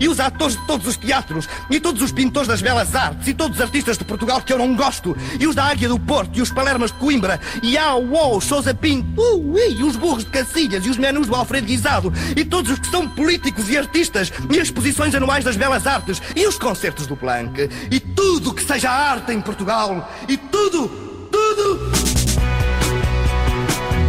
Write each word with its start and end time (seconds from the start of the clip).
E 0.00 0.08
os 0.08 0.20
atores 0.20 0.56
de 0.56 0.66
todos 0.66 0.86
os 0.86 0.96
teatros, 0.96 1.48
e 1.70 1.80
todos 1.80 2.02
os 2.02 2.12
pintores 2.12 2.48
das 2.48 2.60
belas 2.60 2.94
artes, 2.94 3.28
e 3.28 3.34
todos 3.34 3.56
os 3.56 3.62
artistas 3.62 3.98
de 3.98 4.04
Portugal 4.04 4.40
que 4.40 4.52
eu 4.52 4.58
não 4.58 4.74
gosto, 4.74 5.16
e 5.38 5.46
os 5.46 5.54
da 5.54 5.64
Águia 5.64 5.88
do 5.88 5.98
Porto, 5.98 6.38
e 6.38 6.42
os 6.42 6.50
Palermas 6.50 6.90
de 6.90 6.98
Coimbra, 6.98 7.40
e 7.62 7.76
a 7.76 7.94
UOL, 7.94 8.40
Sousa 8.40 8.74
Pinto, 8.74 9.20
uh, 9.20 9.58
e 9.58 9.82
os 9.82 9.96
burros 9.96 10.24
de 10.24 10.30
Cacilhas, 10.30 10.84
e 10.84 10.90
os 10.90 10.96
menus 10.96 11.26
do 11.26 11.34
Alfredo 11.34 11.66
Guisado, 11.66 12.12
e 12.36 12.44
todos 12.44 12.72
os 12.72 12.78
que 12.78 12.86
são 12.88 13.08
políticos 13.08 13.68
e 13.68 13.78
artistas, 13.78 14.32
e 14.50 14.58
as 14.58 14.68
exposições 14.68 15.14
anuais 15.14 15.44
das 15.44 15.56
belas 15.56 15.86
artes, 15.86 16.20
e 16.34 16.46
os 16.46 16.58
concertos 16.58 17.06
do 17.06 17.16
Planck, 17.16 17.68
e 17.90 18.00
tudo 18.00 18.54
que 18.54 18.62
seja 18.62 18.90
arte 18.90 19.32
em 19.32 19.40
Portugal, 19.40 20.10
e 20.28 20.36
tudo, 20.36 20.88
tudo. 21.30 21.90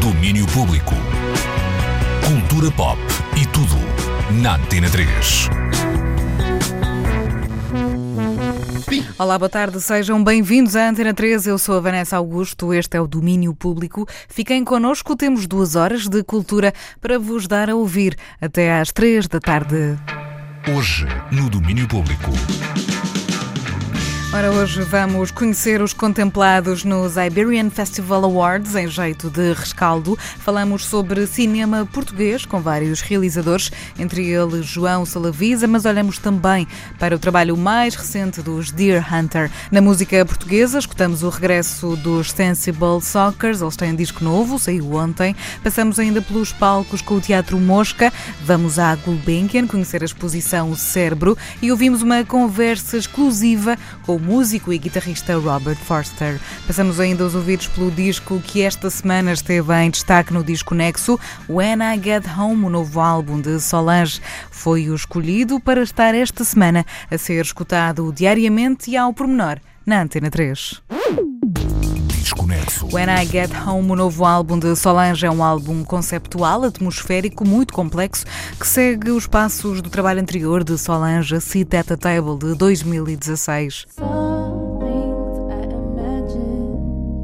Domínio 0.02 0.46
Público. 0.48 0.96
Cultura 2.26 2.72
pop 2.72 3.00
e 3.36 3.46
tudo 3.48 3.89
na 4.32 4.56
Antena 4.56 4.90
3. 4.90 5.50
Olá, 9.18 9.38
boa 9.38 9.50
tarde, 9.50 9.82
sejam 9.82 10.24
bem-vindos 10.24 10.76
à 10.76 10.90
Antena 10.90 11.14
3. 11.14 11.48
Eu 11.48 11.58
sou 11.58 11.76
a 11.76 11.80
Vanessa 11.80 12.18
Augusto, 12.18 12.74
este 12.74 12.96
é 12.96 13.02
o 13.02 13.08
Domínio 13.08 13.54
Público. 13.56 14.08
Fiquem 14.28 14.64
connosco, 14.64 15.16
temos 15.16 15.48
duas 15.48 15.76
horas 15.76 16.08
de 16.08 16.24
cultura 16.24 16.74
para 17.02 17.18
vos 17.18 17.48
dar 17.48 17.70
a 17.70 17.76
ouvir 17.76 18.16
até 18.40 18.80
às 18.80 18.92
três 18.92 19.28
da 19.28 19.40
tarde. 19.40 19.98
Hoje, 20.76 21.06
no 21.32 21.50
Domínio 21.50 21.88
Público. 21.88 22.32
Ora, 24.32 24.52
hoje 24.52 24.84
vamos 24.84 25.32
conhecer 25.32 25.82
os 25.82 25.92
contemplados 25.92 26.84
nos 26.84 27.18
Iberian 27.18 27.72
Festival 27.72 28.24
Awards, 28.26 28.76
em 28.76 28.88
jeito 28.88 29.28
de 29.28 29.54
rescaldo. 29.54 30.16
Falamos 30.38 30.86
sobre 30.86 31.26
cinema 31.26 31.84
português, 31.92 32.46
com 32.46 32.62
vários 32.62 33.02
realizadores, 33.02 33.72
entre 33.98 34.28
eles 34.28 34.68
João 34.68 35.04
Salavisa, 35.04 35.68
mas 35.68 35.84
olhamos 35.84 36.20
também 36.20 36.68
para 37.00 37.16
o 37.16 37.20
trabalho 37.20 37.58
mais 37.58 37.96
recente 37.96 38.40
dos 38.40 38.70
Deer 38.70 39.04
Hunter. 39.12 39.50
Na 39.72 39.82
música 39.82 40.24
portuguesa, 40.24 40.78
escutamos 40.78 41.24
o 41.24 41.30
regresso 41.30 41.96
dos 41.96 42.30
Sensible 42.30 43.02
Sockers, 43.02 43.62
eles 43.62 43.76
têm 43.76 43.94
um 43.94 43.96
disco 43.96 44.24
novo, 44.24 44.60
saiu 44.60 44.94
ontem. 44.94 45.36
Passamos 45.64 45.98
ainda 45.98 46.22
pelos 46.22 46.54
palcos 46.54 47.02
com 47.02 47.16
o 47.16 47.22
Teatro 47.22 47.58
Mosca, 47.58 48.14
vamos 48.46 48.78
à 48.78 48.94
Gulbenkian 48.96 49.66
conhecer 49.66 50.04
a 50.04 50.06
exposição 50.06 50.76
Cérebro 50.76 51.36
e 51.64 51.72
ouvimos 51.72 52.04
uma 52.04 52.24
conversa 52.24 52.96
exclusiva 52.96 53.76
com 54.06 54.19
o 54.20 54.22
músico 54.22 54.74
e 54.74 54.78
guitarrista 54.78 55.38
Robert 55.38 55.78
Forster. 55.78 56.40
Passamos 56.68 57.00
ainda 57.00 57.26
os 57.26 57.34
ouvidos 57.34 57.68
pelo 57.68 57.90
disco 57.90 58.42
que 58.42 58.62
esta 58.62 58.90
semana 58.90 59.32
esteve 59.32 59.74
em 59.74 59.90
destaque 59.90 60.34
no 60.34 60.44
disco 60.44 60.76
Nexo, 60.76 61.20
When 61.48 61.80
I 61.82 62.00
Get 62.02 62.26
Home, 62.38 62.66
o 62.66 62.70
novo 62.70 63.00
álbum 63.00 63.40
de 63.40 63.60
Solange. 63.60 64.22
Foi 64.52 64.90
o 64.90 64.96
escolhido 64.96 65.60
para 65.60 65.82
estar 65.82 66.14
esta 66.14 66.44
semana 66.44 66.86
a 67.10 67.18
ser 67.18 67.42
escutado 67.44 68.12
diariamente 68.14 68.92
e 68.92 68.98
ao 68.98 69.14
pormenor 69.14 69.60
na 69.86 70.02
Antena 70.02 70.30
3. 70.30 70.82
Desconexo. 72.30 72.88
When 72.92 73.10
I 73.10 73.26
Get 73.26 73.50
Home, 73.66 73.92
o 73.92 73.96
novo 73.96 74.24
álbum 74.24 74.60
de 74.60 74.76
Solange, 74.76 75.26
é 75.26 75.32
um 75.32 75.44
álbum 75.44 75.84
conceptual, 75.84 76.64
atmosférico, 76.64 77.48
muito 77.48 77.74
complexo, 77.74 78.24
que 78.60 78.68
segue 78.68 79.10
os 79.10 79.26
passos 79.26 79.82
do 79.82 79.90
trabalho 79.90 80.22
anterior 80.22 80.64
de 80.64 80.78
Solange, 80.78 81.42
Sit 81.42 81.74
at 81.74 81.88
the 81.88 81.96
Table, 81.96 82.38
de 82.38 82.54
2016. 82.56 83.88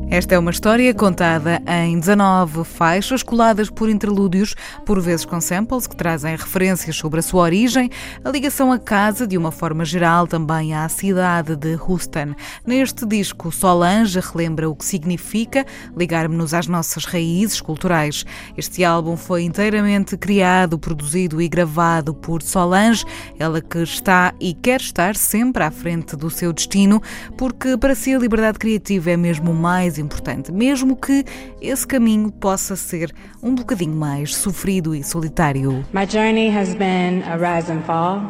Esta 0.09 0.36
é 0.36 0.39
uma 0.39 0.52
história 0.52 0.94
contada 0.94 1.61
em 1.67 2.00
19 2.00 2.64
faixas, 2.64 3.23
coladas 3.23 3.72
por 3.72 3.89
interlúdios, 3.89 4.56
por 4.86 5.02
vezes 5.02 5.25
com 5.25 5.42
samples 5.42 5.88
que 5.88 5.95
trazem 5.95 6.36
referências 6.36 6.95
sobre 6.95 7.20
a 7.20 7.23
sua 7.23 7.42
origem, 7.42 7.89
a 8.23 8.30
ligação 8.30 8.72
à 8.72 8.78
casa, 8.78 9.25
de 9.25 9.36
uma 9.36 9.52
forma 9.52 9.84
geral, 9.84 10.28
também 10.28 10.75
à 10.75 10.88
cidade 10.88 11.56
de 11.56 11.75
Houston. 11.75 12.36
Neste 12.66 13.06
disco, 13.06 13.52
Solange 13.52 14.20
relembra 14.20 14.70
o 14.70 14.75
que 14.75 14.86
significa 14.86 15.66
ligar-nos 15.97 16.53
às 16.53 16.68
nossas 16.68 17.03
raízes 17.03 17.59
culturais. 17.59 18.25
Este 18.56 18.85
álbum 18.85 19.18
foi 19.18 19.44
inteiramente 19.44 20.16
criado, 20.16 20.78
produzido 20.78 21.41
e 21.41 21.47
gravado 21.47 22.13
por 22.13 22.44
Solange, 22.44 23.03
ela 23.40 23.59
que 23.59 23.80
está 23.80 24.34
e 24.40 24.53
quer 24.53 24.80
estar 24.80 25.16
sempre 25.16 25.63
à 25.63 25.72
frente 25.72 26.16
do 26.16 26.30
seu 26.30 26.53
destino, 26.53 27.01
porque 27.35 27.75
para 27.75 27.96
si 27.96 28.13
a 28.13 28.19
liberdade 28.19 28.59
criativa 28.59 29.09
é 29.09 29.18
mesmo 29.18 29.53
mais 29.53 29.94
importante, 29.97 30.51
mesmo 30.51 30.95
que 30.95 31.23
esse 31.61 31.85
caminho 31.85 32.31
possa 32.31 32.75
ser 32.75 33.13
um 33.41 33.56
bocadinho 33.56 33.95
mais 33.95 34.35
sofrido 34.35 34.94
e 34.95 35.03
solitário. 35.03 35.85
My 35.94 36.06
journey 36.07 36.50
has 36.50 36.73
been 36.75 37.23
a 37.23 37.38
rise 37.38 37.72
and 37.72 37.81
fall. 37.83 38.22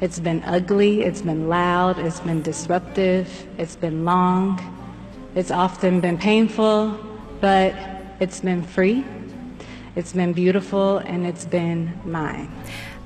It's 0.00 0.18
been 0.18 0.42
ugly, 0.44 1.02
it's 1.02 1.22
been 1.22 1.48
loud, 1.48 1.96
it's 1.98 2.18
been 2.20 2.42
disruptive, 2.42 3.28
it's 3.56 3.76
been 3.76 4.04
long, 4.04 4.58
it's 5.36 5.52
often 5.52 6.00
been 6.00 6.18
painful, 6.18 6.98
but 7.40 7.72
it's 8.18 8.40
been 8.40 8.64
free, 8.64 9.04
it's 9.94 10.12
been 10.12 10.32
beautiful, 10.32 10.98
and 10.98 11.24
it's 11.24 11.44
been 11.44 11.92
mine. 12.04 12.48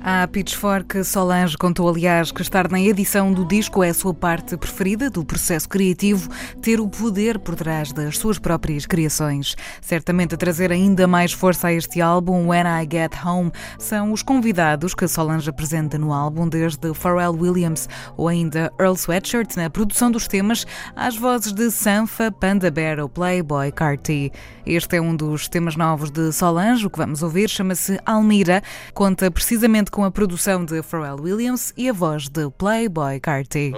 A 0.03 0.27
Pitchfork 0.27 1.03
Solange 1.03 1.57
contou, 1.57 1.89
aliás, 1.89 2.31
que 2.31 2.41
estar 2.41 2.69
na 2.69 2.79
edição 2.79 3.33
do 3.33 3.45
disco 3.45 3.83
é 3.83 3.89
a 3.89 3.93
sua 3.93 4.13
parte 4.13 4.55
preferida 4.55 5.09
do 5.09 5.25
processo 5.25 5.67
criativo, 5.67 6.29
ter 6.61 6.79
o 6.79 6.87
poder 6.87 7.39
por 7.39 7.55
trás 7.55 7.91
das 7.91 8.17
suas 8.17 8.39
próprias 8.39 8.85
criações. 8.85 9.55
Certamente 9.81 10.35
a 10.35 10.37
trazer 10.37 10.71
ainda 10.71 11.07
mais 11.07 11.33
força 11.33 11.67
a 11.67 11.73
este 11.73 11.99
álbum, 11.99 12.47
When 12.47 12.65
I 12.65 12.87
Get 12.89 13.13
Home, 13.25 13.51
são 13.77 14.13
os 14.13 14.23
convidados 14.23 14.93
que 14.93 15.07
Solange 15.07 15.49
apresenta 15.49 15.97
no 15.97 16.13
álbum, 16.13 16.47
desde 16.47 16.93
Pharrell 16.93 17.33
Williams 17.33 17.89
ou 18.15 18.27
ainda 18.27 18.71
Earl 18.79 18.95
Sweatshirt 18.95 19.57
na 19.57 19.69
produção 19.69 20.09
dos 20.09 20.27
temas, 20.27 20.65
às 20.95 21.17
vozes 21.17 21.51
de 21.51 21.69
Sanfa, 21.69 22.31
Panda 22.31 22.71
Bear 22.71 22.99
ou 22.99 23.09
Playboy 23.09 23.71
Carti. 23.71 24.31
Este 24.65 24.97
é 24.97 25.01
um 25.01 25.15
dos 25.15 25.47
temas 25.47 25.75
novos 25.75 26.11
de 26.11 26.31
Solange, 26.31 26.85
o 26.85 26.89
que 26.89 26.97
vamos 26.97 27.23
ouvir 27.23 27.49
chama-se 27.49 27.99
Almira, 28.05 28.61
conta 28.93 29.29
precisamente 29.31 29.86
com 29.89 30.03
a 30.03 30.11
produção 30.11 30.63
de 30.63 30.81
Pharrell 30.81 31.17
Williams 31.21 31.73
e 31.77 31.89
a 31.89 31.93
voz 31.93 32.27
de 32.27 32.49
Playboy 32.51 33.19
Carti. 33.19 33.73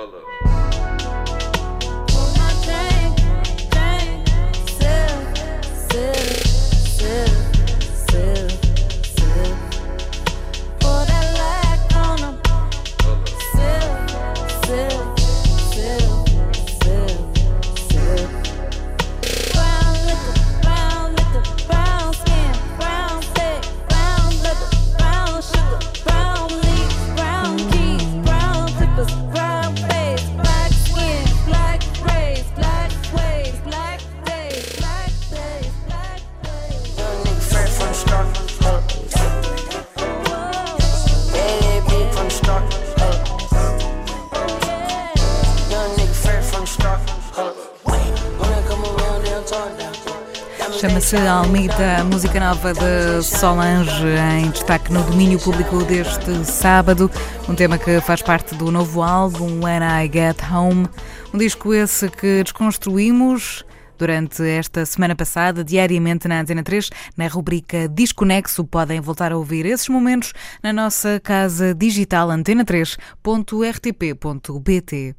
Almita, 51.80 52.02
a 52.02 52.04
música 52.04 52.40
nova 52.40 52.74
de 52.74 53.24
Solange, 53.24 54.06
em 54.38 54.52
destaque 54.52 54.92
no 54.92 55.02
domínio 55.04 55.40
público 55.40 55.82
deste 55.86 56.44
sábado. 56.46 57.10
Um 57.48 57.56
tema 57.56 57.78
que 57.78 58.02
faz 58.02 58.22
parte 58.22 58.54
do 58.56 58.70
novo 58.70 59.02
álbum 59.02 59.64
When 59.64 59.82
I 59.82 60.12
Get 60.12 60.44
Home. 60.52 60.90
Um 61.34 61.38
disco 61.38 61.74
esse 61.74 62.10
que 62.10 62.44
desconstruímos 62.44 63.64
durante 63.98 64.46
esta 64.48 64.86
semana 64.86 65.16
passada, 65.16 65.64
diariamente 65.64 66.28
na 66.28 66.42
Antena 66.42 66.64
3, 66.64 66.90
na 67.16 67.28
rubrica 67.28 67.88
Desconexo. 67.88 68.66
Podem 68.66 69.00
voltar 69.00 69.32
a 69.32 69.38
ouvir 69.38 69.66
esses 69.66 69.88
momentos 69.88 70.34
na 70.62 70.74
nossa 70.74 71.22
casa 71.24 71.74
digital 71.74 72.28
antena3.rtp.bt. 72.30 75.16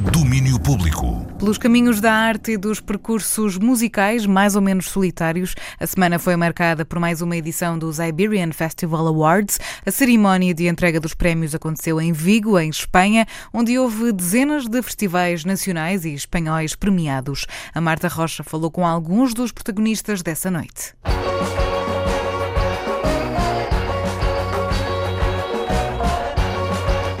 Domínio 0.00 0.58
Público. 0.58 1.26
Pelos 1.38 1.58
caminhos 1.58 2.00
da 2.00 2.10
arte 2.10 2.52
e 2.52 2.56
dos 2.56 2.80
percursos 2.80 3.58
musicais 3.58 4.24
mais 4.24 4.56
ou 4.56 4.62
menos 4.62 4.86
solitários, 4.86 5.54
a 5.78 5.86
semana 5.86 6.18
foi 6.18 6.34
marcada 6.36 6.86
por 6.86 6.98
mais 6.98 7.20
uma 7.20 7.36
edição 7.36 7.78
dos 7.78 7.98
Iberian 7.98 8.50
Festival 8.52 9.06
Awards. 9.06 9.60
A 9.84 9.90
cerimónia 9.90 10.54
de 10.54 10.68
entrega 10.68 10.98
dos 10.98 11.12
prémios 11.12 11.54
aconteceu 11.54 12.00
em 12.00 12.12
Vigo, 12.12 12.58
em 12.58 12.70
Espanha, 12.70 13.26
onde 13.52 13.78
houve 13.78 14.10
dezenas 14.10 14.66
de 14.66 14.80
festivais 14.80 15.44
nacionais 15.44 16.06
e 16.06 16.14
espanhóis 16.14 16.74
premiados. 16.74 17.46
A 17.74 17.80
Marta 17.80 18.08
Rocha 18.08 18.42
falou 18.42 18.70
com 18.70 18.86
alguns 18.86 19.34
dos 19.34 19.52
protagonistas 19.52 20.22
dessa 20.22 20.50
noite. 20.50 20.94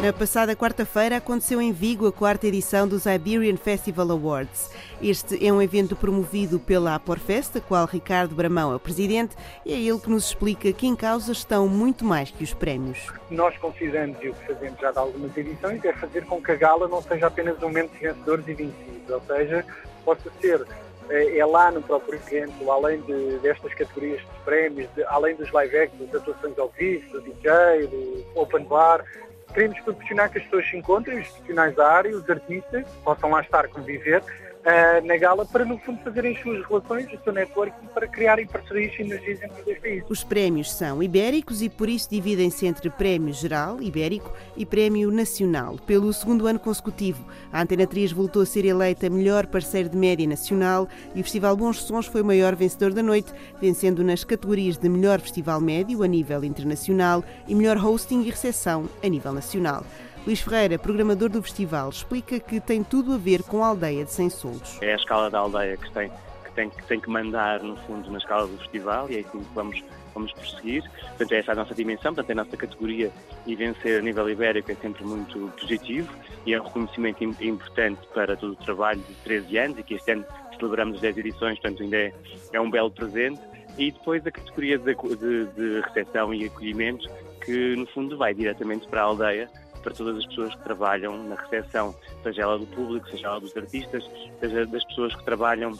Na 0.02 0.14
passada 0.14 0.56
quarta-feira 0.56 1.18
aconteceu 1.18 1.60
em 1.60 1.72
Vigo 1.72 2.06
a 2.06 2.12
quarta 2.12 2.46
edição 2.46 2.88
dos 2.88 3.04
Iberian 3.04 3.58
Festival 3.58 4.10
Awards. 4.12 4.70
Este 5.02 5.46
é 5.46 5.52
um 5.52 5.60
evento 5.60 5.94
promovido 5.94 6.58
pela 6.58 6.94
Aporfest, 6.94 7.58
a 7.58 7.60
qual 7.60 7.84
Ricardo 7.84 8.34
Bramão 8.34 8.72
é 8.72 8.76
o 8.76 8.80
presidente, 8.80 9.36
e 9.62 9.74
é 9.74 9.76
ele 9.76 9.98
que 9.98 10.08
nos 10.08 10.28
explica 10.28 10.72
que 10.72 10.86
em 10.86 10.96
causa 10.96 11.32
estão 11.32 11.68
muito 11.68 12.02
mais 12.02 12.30
que 12.30 12.42
os 12.42 12.54
prémios. 12.54 13.12
Nós 13.30 13.54
consideramos, 13.58 14.16
e 14.22 14.30
o 14.30 14.34
que 14.34 14.46
fazemos 14.46 14.80
já 14.80 14.90
de 14.90 14.98
algumas 14.98 15.36
edições, 15.36 15.84
é 15.84 15.92
fazer 15.92 16.24
com 16.24 16.42
que 16.42 16.50
a 16.50 16.56
gala 16.56 16.88
não 16.88 17.02
seja 17.02 17.26
apenas 17.26 17.58
um 17.58 17.66
momento 17.66 17.92
de 17.92 17.98
vencedores 17.98 18.48
e 18.48 18.54
vencidos, 18.54 19.10
ou 19.10 19.20
seja, 19.26 19.66
possa 20.02 20.30
ser 20.40 20.66
é, 21.10 21.38
é 21.38 21.44
lá 21.44 21.70
no 21.70 21.82
próprio 21.82 22.14
evento, 22.14 22.70
além 22.70 23.02
de, 23.02 23.38
destas 23.40 23.74
categorias 23.74 24.20
de 24.20 24.44
prémios, 24.46 24.88
de, 24.94 25.04
além 25.04 25.34
dos 25.36 25.50
live 25.52 25.76
acts, 25.76 25.98
das 25.98 26.22
atuações 26.22 26.58
ao 26.58 26.70
vivo, 26.70 27.10
do 27.12 27.20
DJ, 27.20 27.86
do 27.88 28.24
open 28.40 28.64
bar, 28.64 29.04
queremos 29.52 29.78
proporcionar 29.80 30.30
que 30.30 30.38
as 30.38 30.44
pessoas 30.44 30.68
se 30.68 30.76
encontrem, 30.76 31.18
os 31.20 31.28
profissionais 31.28 31.74
da 31.74 31.88
área, 31.88 32.16
os 32.16 32.28
artistas, 32.28 32.84
possam 33.04 33.30
lá 33.30 33.40
estar, 33.40 33.68
conviver, 33.68 34.22
uh, 34.60 35.06
na 35.06 35.16
gala 35.16 35.44
para, 35.44 35.64
no 35.64 35.78
fundo, 35.78 36.00
fazerem 36.02 36.34
as 36.34 36.42
suas 36.42 36.66
relações, 36.66 37.06
o 37.12 37.22
seu 37.22 37.32
networking, 37.32 37.86
para 37.94 38.06
criarem 38.06 38.46
parcerias 38.46 38.92
e 38.92 38.96
sinergias 38.96 39.42
entre 39.42 39.58
os 39.58 39.64
dois 39.64 39.78
países. 39.78 40.04
Os 40.08 40.24
prémios 40.24 40.72
são 40.72 41.02
ibéricos 41.02 41.62
e, 41.62 41.68
por 41.68 41.88
isso, 41.88 42.08
dividem-se 42.10 42.66
entre 42.66 42.90
Prémio 42.90 43.32
Geral, 43.32 43.80
Ibérico, 43.80 44.32
e 44.56 44.66
Prémio 44.66 45.10
Nacional. 45.10 45.76
Pelo 45.86 46.12
segundo 46.12 46.46
ano 46.46 46.58
consecutivo, 46.58 47.24
a 47.52 47.62
Antena 47.62 47.86
3 47.86 48.12
voltou 48.12 48.42
a 48.42 48.46
ser 48.46 48.64
eleita 48.64 49.08
melhor 49.08 49.46
parceiro 49.46 49.88
de 49.88 49.96
média 49.96 50.26
nacional 50.26 50.88
e 51.14 51.20
o 51.20 51.24
Festival 51.24 51.56
Bons 51.56 51.82
Sons 51.82 52.06
foi 52.06 52.22
o 52.22 52.24
maior 52.24 52.54
vencedor 52.54 52.92
da 52.92 53.02
noite, 53.02 53.32
vencendo 53.60 54.04
nas 54.04 54.24
categorias 54.24 54.76
de 54.76 54.88
melhor 54.88 55.20
festival 55.20 55.60
médio 55.60 56.02
a 56.02 56.06
nível 56.06 56.44
internacional 56.44 57.24
e 57.46 57.54
melhor 57.54 57.76
hosting 57.76 58.22
e 58.22 58.30
recepção 58.30 58.88
a 59.02 59.08
nível 59.08 59.32
nacional. 59.32 59.84
Luís 60.26 60.40
Ferreira, 60.40 60.78
programador 60.78 61.30
do 61.30 61.42
festival, 61.42 61.88
explica 61.88 62.38
que 62.38 62.60
tem 62.60 62.84
tudo 62.84 63.14
a 63.14 63.18
ver 63.18 63.42
com 63.42 63.64
a 63.64 63.68
aldeia 63.68 64.04
de 64.04 64.12
Sem 64.12 64.28
Soldos. 64.28 64.78
É 64.82 64.92
a 64.92 64.96
escala 64.96 65.30
da 65.30 65.38
aldeia 65.38 65.76
que 65.76 65.90
tem 65.92 66.10
que, 66.50 66.54
tem, 66.54 66.70
que 66.70 66.82
tem 66.84 67.00
que 67.00 67.08
mandar, 67.08 67.62
no 67.62 67.76
fundo, 67.76 68.10
na 68.10 68.18
escala 68.18 68.46
do 68.46 68.58
festival 68.58 69.10
e 69.10 69.16
é 69.16 69.20
assim 69.20 69.38
que 69.38 69.54
vamos, 69.54 69.82
vamos 70.12 70.32
prosseguir. 70.32 70.84
Portanto, 71.00 71.32
essa 71.32 71.50
é 71.50 71.52
a 71.52 71.56
nossa 71.56 71.74
dimensão, 71.74 72.14
portanto, 72.14 72.30
é 72.30 72.32
a 72.32 72.44
nossa 72.44 72.56
categoria 72.56 73.10
e 73.46 73.56
vencer 73.56 73.98
a 73.98 74.02
nível 74.02 74.28
ibérico 74.28 74.70
é 74.70 74.74
sempre 74.74 75.04
muito 75.04 75.50
positivo 75.58 76.12
e 76.44 76.52
é 76.52 76.60
um 76.60 76.64
reconhecimento 76.64 77.24
importante 77.24 78.00
para 78.12 78.36
todo 78.36 78.52
o 78.52 78.56
trabalho 78.56 79.00
de 79.00 79.14
13 79.24 79.58
anos 79.58 79.78
e 79.78 79.82
que 79.82 79.94
este 79.94 80.12
ano 80.12 80.24
celebramos 80.58 80.96
as 80.96 81.00
10 81.00 81.18
edições, 81.18 81.58
portanto, 81.58 81.82
ainda 81.82 81.96
é, 81.96 82.12
é 82.52 82.60
um 82.60 82.70
belo 82.70 82.90
presente. 82.90 83.40
E 83.78 83.92
depois 83.92 84.26
a 84.26 84.30
categoria 84.30 84.76
de, 84.76 84.94
de, 84.94 85.46
de 85.46 85.80
recepção 85.80 86.34
e 86.34 86.44
acolhimento, 86.44 87.08
que 87.42 87.76
no 87.76 87.86
fundo 87.86 88.18
vai 88.18 88.34
diretamente 88.34 88.86
para 88.88 89.00
a 89.00 89.04
aldeia, 89.04 89.48
para 89.82 89.94
todas 89.94 90.18
as 90.18 90.26
pessoas 90.26 90.54
que 90.54 90.62
trabalham 90.62 91.22
na 91.24 91.34
recepção, 91.34 91.94
seja 92.22 92.42
ela 92.42 92.58
do 92.58 92.66
público, 92.66 93.08
seja 93.08 93.28
ela 93.28 93.40
dos 93.40 93.56
artistas, 93.56 94.08
seja 94.40 94.66
das 94.66 94.84
pessoas 94.84 95.14
que 95.14 95.24
trabalham 95.24 95.72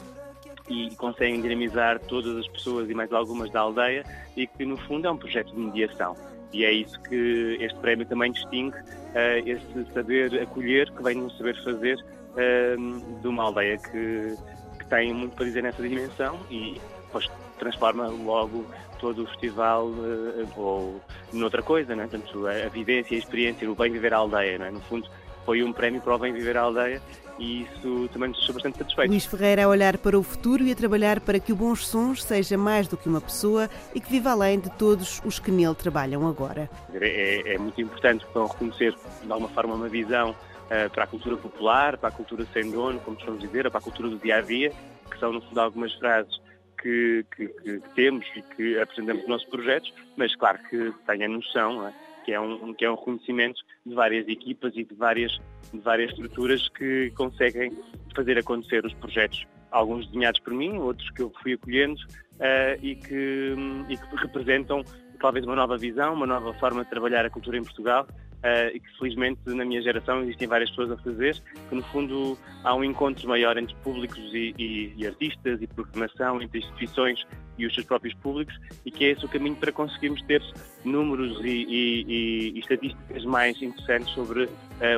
e 0.69 0.95
conseguem 0.97 1.41
dinamizar 1.41 1.99
todas 2.01 2.37
as 2.37 2.49
pessoas 2.49 2.89
e 2.89 2.95
mais 2.95 3.13
algumas 3.13 3.51
da 3.51 3.61
aldeia 3.61 4.05
e 4.37 4.47
que 4.47 4.65
no 4.65 4.77
fundo 4.77 5.07
é 5.09 5.11
um 5.11 5.17
projeto 5.17 5.53
de 5.53 5.59
mediação. 5.59 6.17
E 6.53 6.65
é 6.65 6.73
isso 6.73 7.01
que 7.03 7.59
este 7.61 7.79
prémio 7.79 8.07
também 8.07 8.33
distingue, 8.33 8.77
uh, 8.77 9.47
esse 9.47 9.93
saber 9.93 10.41
acolher 10.41 10.91
que 10.91 11.03
vem 11.03 11.17
no 11.17 11.31
saber 11.33 11.63
fazer 11.63 11.97
uh, 11.97 13.21
de 13.21 13.29
uma 13.29 13.45
aldeia 13.45 13.79
que, 13.79 14.37
que 14.79 14.87
tem 14.89 15.13
muito 15.13 15.37
para 15.37 15.45
dizer 15.45 15.63
nessa 15.63 15.83
dimensão 15.83 16.41
e 16.51 16.81
depois 17.07 17.29
transforma 17.61 18.09
logo 18.09 18.65
todo 18.99 19.23
o 19.23 19.27
festival 19.27 19.87
uh, 19.87 20.49
ou 20.57 21.01
noutra 21.33 21.63
coisa, 21.63 21.95
né? 21.95 22.09
Portanto, 22.11 22.47
a, 22.47 22.67
a 22.67 22.69
vivência, 22.69 23.17
a 23.17 23.19
experiência, 23.19 23.71
o 23.71 23.75
bem 23.75 23.93
viver 23.93 24.13
a 24.13 24.19
aldeia, 24.19 24.59
né? 24.59 24.71
no 24.71 24.81
fundo 24.81 25.09
foi 25.45 25.63
um 25.63 25.73
prémio 25.73 26.01
para 26.01 26.15
o 26.15 26.19
bem 26.19 26.33
viver 26.33 26.57
a 26.57 26.63
aldeia 26.63 27.01
e 27.39 27.63
isso 27.63 28.09
também 28.13 28.29
nos 28.29 28.39
deixou 28.39 28.55
bastante 28.55 28.79
satisfeito. 28.79 29.11
Luís 29.11 29.25
Ferreira 29.25 29.65
a 29.65 29.69
olhar 29.69 29.97
para 29.97 30.19
o 30.19 30.23
futuro 30.23 30.63
e 30.63 30.71
a 30.71 30.77
trabalhar 30.77 31.21
para 31.21 31.41
que 31.41 31.53
o 31.53 31.57
Bons 31.57 31.87
Sons 31.87 32.23
seja 32.23 32.59
mais 32.59 32.87
do 32.87 32.97
que 32.97 33.09
uma 33.09 33.21
pessoa 33.21 33.69
e 33.95 34.01
que 34.01 34.11
viva 34.11 34.31
além 34.31 34.61
de 34.61 34.71
todos 34.73 35.23
os 35.25 35.39
que 35.39 35.51
nele 35.51 35.75
trabalham 35.75 36.29
agora. 36.29 36.69
É, 36.93 37.55
é 37.55 37.59
muito 37.59 37.81
importante 37.81 38.27
então, 38.29 38.47
reconhecer 38.47 38.95
de 39.23 39.33
alguma 39.33 39.49
forma 39.49 39.75
uma 39.75 39.89
visão 39.89 40.31
uh, 40.33 40.91
para 40.91 41.05
a 41.05 41.07
cultura 41.07 41.37
popular, 41.39 41.97
para 41.97 42.11
a 42.11 42.13
cultura 42.13 42.47
sem 42.53 42.71
dono, 42.71 43.01
como 43.01 43.17
estamos 43.19 43.43
a 43.43 43.47
dizer, 43.47 43.71
para 43.71 43.79
a 43.79 43.83
cultura 43.83 44.11
do 44.11 44.19
dia 44.19 44.37
a 44.37 44.41
dia, 44.43 44.73
que 45.11 45.19
são 45.19 45.33
no 45.33 45.41
fundo 45.41 45.59
algumas 45.59 45.95
frases 45.95 46.39
que, 46.81 47.25
que, 47.35 47.49
que, 47.49 47.81
temos 47.95 48.27
e 48.37 48.43
que 48.43 48.79
apresentamos 48.79 49.23
nos 49.23 49.29
nossos 49.29 49.49
projetos, 49.49 49.93
mas 50.17 50.35
claro 50.37 50.59
que 50.69 50.93
tenha 51.07 51.29
noção 51.29 51.87
é? 51.87 51.93
que, 52.25 52.33
é 52.33 52.41
um, 52.41 52.75
que 52.75 52.85
é 52.85 52.91
um 52.91 52.95
reconhecimento 52.95 53.61
de 53.85 53.95
várias 53.95 54.27
equipas 54.29 54.73
e 54.77 54.85
de 54.85 54.95
várias, 54.95 55.33
de 55.73 55.81
várias 55.81 56.11
estruturas 56.11 56.69
que 56.69 57.11
conseguem 57.17 57.73
fazer 58.15 58.39
acontecer 58.39 58.85
os 58.85 58.95
projetos, 58.95 59.47
alguns 59.71 60.07
desenhados 60.07 60.41
por 60.41 60.55
mim, 60.55 60.79
outros 60.79 61.09
que 61.11 61.23
eu 61.23 61.33
fui 61.43 61.55
acolhendo 61.55 62.01
uh, 62.01 62.79
e, 62.83 62.97
que, 62.97 63.55
e 63.89 63.97
que 63.97 64.17
representam 64.17 64.85
talvez 65.21 65.45
uma 65.45 65.57
nova 65.57 65.77
visão, 65.77 66.15
uma 66.15 66.27
nova 66.27 66.53
forma 66.55 66.85
de 66.85 66.91
trabalhar 66.91 67.25
a 67.27 67.31
cultura 67.31 67.59
em 67.59 67.63
Portugal 67.63 68.07
uh, 68.45 68.75
e 68.75 68.81
que 68.81 68.99
felizmente 68.99 69.41
na 69.47 69.65
minha 69.65 69.83
geração 69.83 70.23
existem 70.23 70.49
várias 70.49 70.71
pessoas 70.71 70.93
a 70.93 70.97
fazer, 70.99 71.41
que 71.69 71.75
no 71.75 71.83
fundo 71.85 72.39
há 72.65 72.75
um 72.75 72.85
encontro 72.85 73.29
maior 73.29 73.57
entre 73.57 73.75
públicos 73.77 74.19
e, 74.33 74.55
e, 74.59 74.95
e 74.97 75.07
artistas 75.07 75.61
e 75.61 75.67
programação, 75.67 76.41
entre 76.43 76.59
instituições 76.59 77.25
e 77.59 77.67
os 77.67 77.75
seus 77.75 77.87
próprios 77.87 78.15
públicos 78.15 78.55
e 78.85 78.91
que 78.91 79.05
é 79.05 79.11
esse 79.11 79.25
o 79.25 79.29
caminho 79.29 79.57
para 79.57 79.71
conseguirmos 79.73 80.23
ter 80.23 80.43
números 80.85 81.41
e, 81.45 81.67
e, 81.69 82.59
estatísticas 82.59 83.25
mais 83.25 83.61
interessantes 83.61 84.09
sobre 84.15 84.45
uh, 84.45 84.51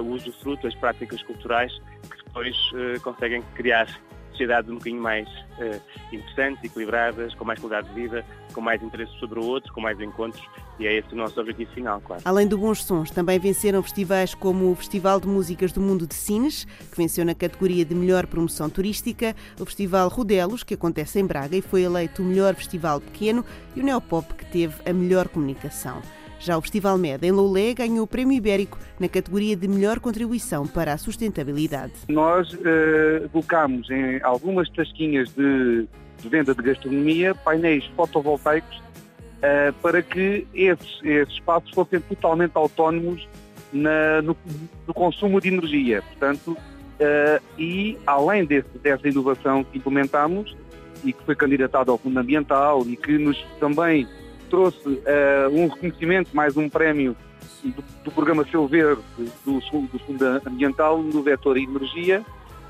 o 0.03 0.12
usufruto, 0.12 0.67
as 0.67 0.75
práticas 0.77 1.23
culturais 1.23 1.73
que 2.03 2.25
depois 2.25 2.56
uh, 2.73 3.00
conseguem 3.03 3.43
criar 3.55 3.89
sociedades 4.32 4.70
um 4.70 4.75
bocadinho 4.75 5.02
mais 5.02 5.29
uh, 5.29 5.81
interessantes, 6.12 6.64
equilibradas, 6.64 7.34
com 7.34 7.44
mais 7.44 7.61
qualidade 7.61 7.88
de 7.88 7.94
vida, 7.94 8.25
com 8.52 8.61
mais 8.61 8.82
interesse 8.82 9.12
sobre 9.19 9.38
o 9.38 9.44
outro, 9.44 9.73
com 9.73 9.81
mais 9.81 9.99
encontros, 10.00 10.43
e 10.79 10.87
é 10.87 10.94
esse 10.99 11.12
o 11.12 11.17
nosso 11.17 11.40
objetivo 11.40 11.70
final, 11.73 12.00
claro. 12.00 12.23
Além 12.25 12.46
do 12.46 12.58
Bons 12.58 12.84
Sons, 12.84 13.11
também 13.11 13.38
venceram 13.38 13.82
festivais 13.82 14.34
como 14.34 14.70
o 14.70 14.75
Festival 14.75 15.20
de 15.20 15.29
Músicas 15.29 15.73
do 15.73 15.81
Mundo 15.81 16.06
de 16.06 16.14
Sines, 16.14 16.64
que 16.64 16.96
venceu 16.96 17.25
na 17.25 17.34
categoria 17.34 17.84
de 17.84 17.94
melhor 17.94 18.26
promoção 18.26 18.69
turística, 18.69 19.34
o 19.61 19.64
Festival 19.64 20.08
Rodelos, 20.08 20.62
que 20.62 20.75
acontece 20.75 21.20
em 21.20 21.26
Braga 21.26 21.56
e 21.56 21.62
foi 21.62 21.82
eleito 21.82 22.23
o 22.23 22.25
melhor 22.25 22.55
festival 22.55 23.00
pequeno, 23.00 23.44
e 23.76 23.81
o 23.81 23.84
Neopop, 23.84 24.34
que 24.34 24.46
teve 24.46 24.75
a 24.88 24.93
melhor 24.93 25.29
comunicação. 25.29 26.02
Já 26.43 26.59
o 26.59 26.61
Festival 26.61 26.99
MED 26.99 27.25
em 27.25 27.31
Loulé 27.31 27.73
ganhou 27.73 28.03
o 28.03 28.06
Prémio 28.06 28.37
Ibérico 28.37 28.77
na 28.99 29.09
categoria 29.09 29.55
de 29.55 29.69
melhor 29.69 30.01
contribuição 30.01 30.67
para 30.67 30.93
a 30.93 30.99
sustentabilidade. 30.99 31.93
Nós 32.08 32.53
uh, 32.53 33.93
em 33.93 34.20
algumas 34.25 34.69
tasquinhas 34.70 35.29
de, 35.29 35.87
de 36.20 36.29
venda 36.29 36.53
de 36.53 36.61
gastronomia 36.61 37.32
painéis 37.32 37.84
fotovoltaicos 37.94 38.77
uh, 38.77 39.72
para 39.81 40.03
que 40.03 40.44
esses, 40.53 40.99
esses 41.05 41.34
espaços 41.34 41.70
fossem 41.70 42.01
totalmente 42.01 42.56
autónomos 42.56 43.29
na, 43.72 44.20
no, 44.22 44.37
no, 44.84 44.93
consumo 44.93 45.41
de 45.41 45.46
energia. 45.46 46.03
Portanto, 46.03 46.56
uh, 46.56 47.43
e 47.56 47.96
além 48.05 48.44
desse, 48.44 48.79
dessa 48.82 49.08
inovação 49.08 49.63
que 49.63 49.79
implementamos 49.79 50.56
e 51.05 51.13
que 51.13 51.22
foi 51.22 51.37
candidatado 51.37 51.93
ao 51.93 51.99
Fundo 51.99 52.19
Ambiental 52.19 52.82
e 52.89 52.96
que 52.96 53.17
nos 53.17 53.41
também 53.61 54.08
trouxe 54.53 54.87
uh, 54.87 55.49
um 55.51 55.67
reconhecimento, 55.67 56.37
mais 56.37 56.59
um 56.59 56.69
prémio 56.69 57.17
do, 57.65 57.82
do 58.05 58.11
programa 58.11 58.47
Seu 58.51 58.69
Verde, 58.69 59.01
do, 59.47 59.61
do 59.87 59.99
Fundo 60.01 60.43
Ambiental, 60.47 61.03
no 61.03 61.23
vetor 61.23 61.56
Energia, 61.56 62.23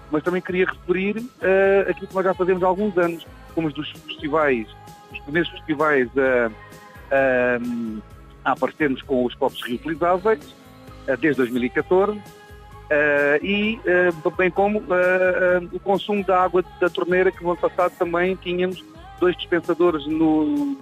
mas 0.09 0.23
também 0.23 0.41
queria 0.41 0.65
referir 0.65 1.17
uh, 1.19 1.91
aquilo 1.91 2.07
que 2.07 2.15
nós 2.15 2.25
já 2.25 2.35
fazemos 2.35 2.63
há 2.63 2.69
alguns 2.69 2.97
anos, 2.97 3.27
como 3.53 3.67
os 3.67 3.75
dos 3.75 3.91
festivais, 3.91 4.69
os 5.11 5.19
primeiros 5.23 5.51
festivais 5.51 6.09
a, 8.45 8.53
aparecermos 8.53 9.03
com 9.03 9.25
os 9.25 9.35
copos 9.35 9.61
reutilizáveis, 9.63 10.55
uh, 11.09 11.17
desde 11.19 11.39
2014, 11.39 12.23
e 13.43 13.81
bem 14.37 14.51
como 14.51 14.85
o 15.73 15.81
consumo 15.81 16.23
da 16.23 16.45
água 16.45 16.63
da 16.79 16.89
torneira, 16.89 17.33
que 17.33 17.43
no 17.43 17.51
ano 17.51 17.61
passado 17.61 17.93
também 17.99 18.37
tínhamos 18.37 18.85
dois 19.19 19.35
dispensadores 19.37 20.07
no, 20.07 20.77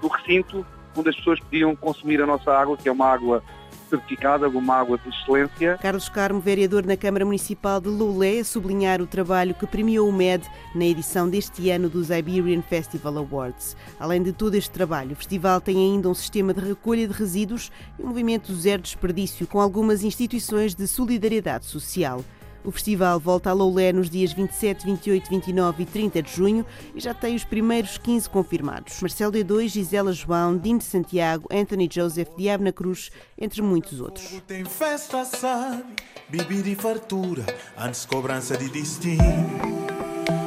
do 0.00 0.08
recinto 0.08 0.66
onde 0.96 1.10
as 1.10 1.16
pessoas 1.16 1.40
podiam 1.40 1.76
consumir 1.76 2.20
a 2.22 2.26
nossa 2.26 2.50
água, 2.50 2.76
que 2.76 2.88
é 2.88 2.92
uma 2.92 3.06
água 3.06 3.42
certificada, 3.88 4.48
uma 4.48 4.74
água 4.74 4.98
de 4.98 5.08
excelência. 5.08 5.78
Carlos 5.80 6.08
Carmo, 6.08 6.40
vereador 6.40 6.84
na 6.84 6.96
Câmara 6.96 7.24
Municipal 7.24 7.80
de 7.80 7.88
Loulé, 7.88 8.40
a 8.40 8.44
sublinhar 8.44 9.00
o 9.00 9.06
trabalho 9.06 9.54
que 9.54 9.66
premiou 9.66 10.08
o 10.08 10.12
MED 10.12 10.44
na 10.74 10.84
edição 10.84 11.28
deste 11.28 11.70
ano 11.70 11.88
dos 11.88 12.10
Iberian 12.10 12.62
Festival 12.62 13.18
Awards. 13.18 13.76
Além 13.98 14.22
de 14.22 14.32
todo 14.32 14.54
este 14.54 14.70
trabalho, 14.70 15.12
o 15.12 15.16
festival 15.16 15.60
tem 15.60 15.76
ainda 15.76 16.08
um 16.08 16.14
sistema 16.14 16.52
de 16.52 16.60
recolha 16.60 17.06
de 17.06 17.14
resíduos 17.14 17.70
e 17.98 18.02
um 18.02 18.08
movimento 18.08 18.52
zero 18.54 18.82
desperdício 18.82 19.46
com 19.46 19.60
algumas 19.60 20.02
instituições 20.02 20.74
de 20.74 20.86
solidariedade 20.86 21.66
social. 21.66 22.24
O 22.66 22.72
festival 22.72 23.20
volta 23.20 23.50
a 23.50 23.52
Loulé 23.52 23.92
nos 23.92 24.10
dias 24.10 24.32
27, 24.32 24.84
28, 24.84 25.30
29 25.30 25.84
e 25.84 25.86
30 25.86 26.20
de 26.20 26.32
junho 26.34 26.66
e 26.96 27.00
já 27.00 27.14
tem 27.14 27.36
os 27.36 27.44
primeiros 27.44 27.96
15 27.96 28.28
confirmados. 28.28 29.00
Marcelo 29.00 29.30
D2, 29.30 29.68
Gisela 29.68 30.12
João, 30.12 30.58
Dino 30.58 30.80
Santiago, 30.80 31.48
Anthony 31.48 31.88
Joseph, 31.90 32.28
Diabna 32.36 32.72
Cruz, 32.72 33.12
entre 33.38 33.62
muitos 33.62 34.00
outros. 34.00 34.42
Tem 34.48 34.64
festa, 34.64 35.24
sabe? 35.24 35.84
Bebida 36.28 36.68
e 36.68 36.74
fartura, 36.74 37.46
antes 37.78 38.04
cobrança 38.04 38.56
de 38.56 38.68
destino. 38.68 39.22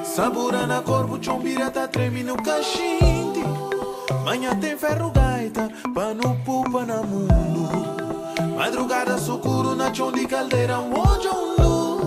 Sabura 0.04 0.68
na 0.68 0.82
corpo, 0.82 1.24
chombira 1.24 1.72
tá 1.72 1.88
treme 1.88 2.22
no 2.22 2.36
cachinte. 2.36 3.40
Manhã 4.26 4.60
tem 4.60 4.78
ferro 4.78 5.10
gaita, 5.12 5.72
pano 5.96 6.38
pupa 6.44 6.86
na 6.86 7.02
mundo. 7.02 7.70
Madrugada 8.58 9.18
sucuro 9.18 9.74
na 9.74 9.94
chão 9.94 10.12
de 10.12 10.28
caldeira, 10.28 10.80
um 10.80 10.90
luz. 10.92 11.99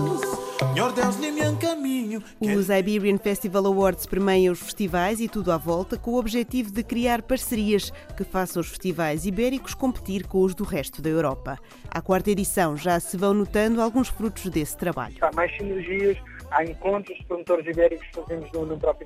Os 2.39 2.69
Iberian 2.69 3.17
Festival 3.17 3.65
Awards 3.67 4.05
permeiam 4.05 4.53
os 4.53 4.61
festivais 4.61 5.19
e 5.19 5.27
tudo 5.27 5.51
à 5.51 5.57
volta 5.57 5.97
com 5.97 6.11
o 6.11 6.19
objetivo 6.19 6.71
de 6.71 6.83
criar 6.83 7.21
parcerias 7.21 7.91
que 8.15 8.23
façam 8.23 8.61
os 8.61 8.69
festivais 8.69 9.25
ibéricos 9.25 9.73
competir 9.73 10.27
com 10.27 10.41
os 10.41 10.55
do 10.55 10.63
resto 10.63 11.01
da 11.01 11.09
Europa. 11.09 11.57
À 11.89 12.01
quarta 12.01 12.31
edição 12.31 12.77
já 12.77 12.99
se 12.99 13.17
vão 13.17 13.33
notando 13.33 13.81
alguns 13.81 14.09
frutos 14.09 14.49
desse 14.49 14.77
trabalho. 14.77 15.15
Há 15.21 15.31
mais 15.33 15.55
sinergias, 15.57 16.17
há 16.51 16.63
encontros 16.63 17.17
de 17.17 17.25
promotores 17.25 17.65
ibéricos 17.67 18.07
que 18.07 18.15
fazemos 18.15 18.51
no, 18.51 18.65
no 18.65 18.77
próprio. 18.77 19.03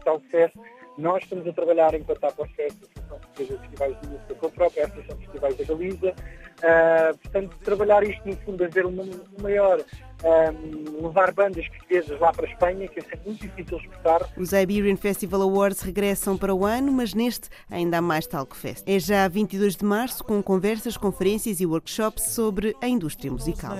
Nós 0.97 1.23
estamos 1.23 1.47
a 1.47 1.53
trabalhar 1.53 1.93
enquanto 1.93 2.23
há 2.23 2.31
pós-fest, 2.31 2.75
a 2.81 2.85
Associação 2.85 3.19
Portuguesa 3.19 3.53
de 3.53 3.59
Festivais 3.59 4.01
de 4.01 4.07
Música 4.07 4.35
com 4.35 4.47
a 4.47 4.49
própria 4.49 4.85
Associação 4.85 5.17
de 5.17 5.23
Festivais 5.23 5.57
da 5.57 5.63
Galiza. 5.63 6.15
Uh, 6.57 7.17
portanto, 7.19 7.57
trabalhar 7.63 8.03
isto 8.03 8.27
no 8.27 8.35
fundo, 8.37 8.63
haver 8.63 8.85
uma, 8.85 9.03
uma 9.03 9.13
maior 9.39 9.79
um, 10.23 11.05
levar 11.05 11.31
bandas 11.31 11.67
portuguesas 11.67 12.19
lá 12.19 12.31
para 12.31 12.47
a 12.47 12.49
Espanha, 12.49 12.87
que 12.87 12.99
é 12.99 13.03
sempre 13.03 13.21
muito 13.25 13.41
difícil 13.41 13.77
exportar. 13.77 14.27
Os 14.35 14.51
Iberian 14.51 14.97
Festival 14.97 15.43
Awards 15.43 15.81
regressam 15.81 16.35
para 16.35 16.53
o 16.53 16.65
ano, 16.65 16.91
mas 16.91 17.13
neste 17.13 17.49
ainda 17.69 17.99
há 17.99 18.01
mais 18.01 18.25
Talkfest. 18.25 18.83
É 18.87 18.99
já 18.99 19.27
22 19.27 19.75
de 19.75 19.85
março, 19.85 20.23
com 20.23 20.41
conversas, 20.41 20.97
conferências 20.97 21.59
e 21.59 21.65
workshops 21.65 22.23
sobre 22.23 22.75
a 22.81 22.87
indústria 22.87 23.31
musical. 23.31 23.75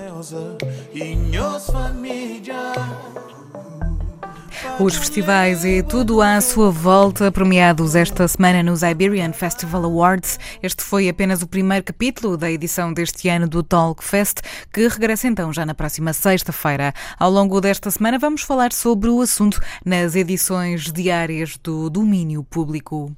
Os 4.80 4.96
festivais 4.96 5.64
e 5.64 5.82
tudo 5.82 6.22
à 6.22 6.40
sua 6.40 6.70
volta, 6.70 7.30
premiados 7.30 7.94
esta 7.94 8.26
semana 8.28 8.62
nos 8.62 8.82
Iberian 8.82 9.32
Festival 9.32 9.84
Awards. 9.84 10.38
Este 10.62 10.82
foi 10.82 11.08
apenas 11.08 11.42
o 11.42 11.46
primeiro 11.48 11.84
capítulo 11.84 12.36
da 12.36 12.50
edição 12.50 12.92
deste 12.92 13.28
ano 13.28 13.48
do 13.48 13.62
Talk 13.62 14.02
Fest, 14.04 14.38
que 14.72 14.88
regressa 14.88 15.28
então 15.28 15.52
já 15.52 15.66
na 15.66 15.74
próxima 15.74 16.12
sexta-feira. 16.12 16.92
Ao 17.18 17.30
longo 17.30 17.60
desta 17.60 17.90
semana 17.90 18.18
vamos 18.18 18.42
falar 18.42 18.72
sobre 18.72 19.08
o 19.10 19.20
assunto 19.20 19.60
nas 19.84 20.14
edições 20.14 20.92
diárias 20.92 21.56
do 21.56 21.90
Domínio 21.90 22.44
Público. 22.44 23.12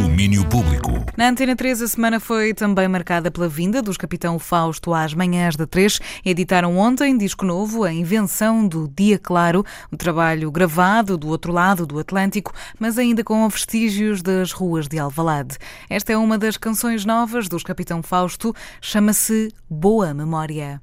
Domínio 0.00 0.48
Público. 0.48 1.04
Na 1.14 1.28
Antena 1.28 1.54
3, 1.54 1.82
a 1.82 1.88
semana 1.88 2.18
foi 2.18 2.54
também 2.54 2.88
marcada 2.88 3.30
pela 3.30 3.46
vinda 3.46 3.82
dos 3.82 3.98
Capitão 3.98 4.38
Fausto 4.38 4.94
às 4.94 5.12
manhãs 5.12 5.56
da 5.56 5.66
3. 5.66 6.00
Editaram 6.24 6.78
ontem 6.78 7.18
disco 7.18 7.44
novo, 7.44 7.84
A 7.84 7.92
Invenção 7.92 8.66
do 8.66 8.88
Dia 8.88 9.18
Claro, 9.18 9.62
um 9.92 9.98
trabalho 9.98 10.50
gravado 10.50 11.18
do 11.18 11.28
outro 11.28 11.52
lado 11.52 11.86
do 11.86 11.98
Atlântico, 11.98 12.54
mas 12.78 12.96
ainda 12.96 13.22
com 13.22 13.46
vestígios 13.46 14.22
das 14.22 14.52
ruas 14.52 14.88
de 14.88 14.98
Alvalade. 14.98 15.58
Esta 15.90 16.14
é 16.14 16.16
uma 16.16 16.38
das 16.38 16.56
canções 16.56 17.04
novas 17.04 17.46
dos 17.46 17.62
Capitão 17.62 18.02
Fausto, 18.02 18.54
chama-se 18.80 19.52
Boa 19.68 20.14
Memória. 20.14 20.80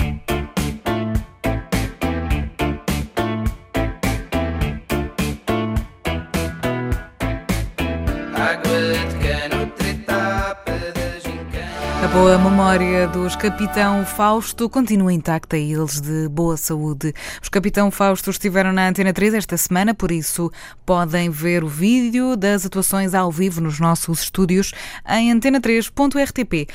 Boa 12.19 12.35
memória 12.39 13.07
dos 13.07 13.35
Capitão 13.35 14.03
Fausto 14.03 14.67
continua 14.67 15.13
intacta 15.13 15.55
e 15.55 15.71
eles 15.71 16.01
de 16.01 16.27
boa 16.27 16.57
saúde. 16.57 17.13
Os 17.39 17.47
Capitão 17.47 17.91
Fausto 17.91 18.31
estiveram 18.31 18.73
na 18.73 18.87
Antena 18.87 19.13
3 19.13 19.35
esta 19.35 19.55
semana, 19.55 19.93
por 19.93 20.11
isso 20.11 20.51
podem 20.83 21.29
ver 21.29 21.63
o 21.63 21.67
vídeo 21.67 22.35
das 22.35 22.65
atuações 22.65 23.13
ao 23.13 23.31
vivo 23.31 23.61
nos 23.61 23.79
nossos 23.79 24.23
estúdios 24.23 24.73
em 25.07 25.31
antena3.rtp 25.31 26.67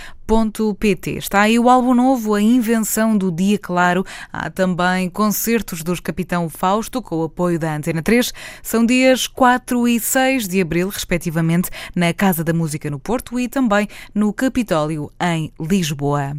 pt 0.78 1.18
Está 1.18 1.42
aí 1.42 1.58
o 1.58 1.68
álbum 1.68 1.92
novo, 1.92 2.34
A 2.34 2.40
Invenção 2.40 3.18
do 3.18 3.30
Dia 3.30 3.58
Claro. 3.58 4.04
Há 4.32 4.48
também 4.48 5.10
concertos 5.10 5.82
dos 5.82 6.00
Capitão 6.00 6.48
Fausto, 6.48 7.02
com 7.02 7.16
o 7.16 7.24
apoio 7.24 7.58
da 7.58 7.74
Antena 7.74 8.02
3. 8.02 8.32
São 8.62 8.86
dias 8.86 9.26
4 9.26 9.86
e 9.86 10.00
6 10.00 10.48
de 10.48 10.60
abril, 10.60 10.88
respectivamente, 10.88 11.68
na 11.94 12.14
Casa 12.14 12.42
da 12.42 12.52
Música 12.52 12.90
no 12.90 12.98
Porto 12.98 13.38
e 13.38 13.46
também 13.46 13.86
no 14.14 14.32
Capitólio, 14.32 15.10
em 15.20 15.31
Lisboa. 15.58 16.34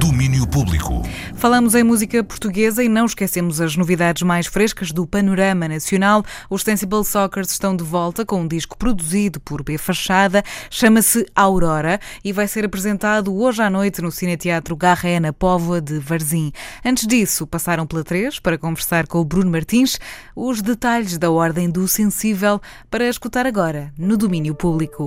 Domínio 0.00 0.46
Público. 0.46 1.02
Falamos 1.34 1.74
em 1.74 1.84
música 1.84 2.24
portuguesa 2.24 2.82
e 2.82 2.88
não 2.88 3.04
esquecemos 3.04 3.60
as 3.60 3.76
novidades 3.76 4.22
mais 4.22 4.46
frescas 4.46 4.90
do 4.90 5.06
panorama 5.06 5.68
nacional. 5.68 6.24
Os 6.48 6.62
Sensible 6.62 7.04
Soccers 7.04 7.50
estão 7.50 7.76
de 7.76 7.84
volta 7.84 8.24
com 8.24 8.40
um 8.40 8.48
disco 8.48 8.78
produzido 8.78 9.38
por 9.40 9.62
B 9.62 9.76
Fachada, 9.76 10.42
chama-se 10.70 11.26
Aurora 11.34 12.00
e 12.24 12.32
vai 12.32 12.48
ser 12.48 12.64
apresentado 12.64 13.34
hoje 13.36 13.62
à 13.62 13.68
noite 13.68 14.00
no 14.00 14.10
Cineteatro 14.10 14.74
Garré, 14.74 15.20
na 15.20 15.32
Póvoa 15.32 15.80
de 15.80 15.98
Varzim. 15.98 16.50
Antes 16.82 17.06
disso, 17.06 17.46
passaram 17.46 17.86
pela 17.86 18.02
3 18.02 18.40
para 18.40 18.56
conversar 18.56 19.06
com 19.06 19.18
o 19.18 19.24
Bruno 19.24 19.50
Martins 19.50 19.98
os 20.34 20.62
detalhes 20.62 21.18
da 21.18 21.30
Ordem 21.30 21.68
do 21.68 21.86
Sensível 21.86 22.60
para 22.90 23.06
escutar 23.06 23.46
agora 23.46 23.92
no 23.98 24.16
Domínio 24.16 24.54
Público. 24.54 25.04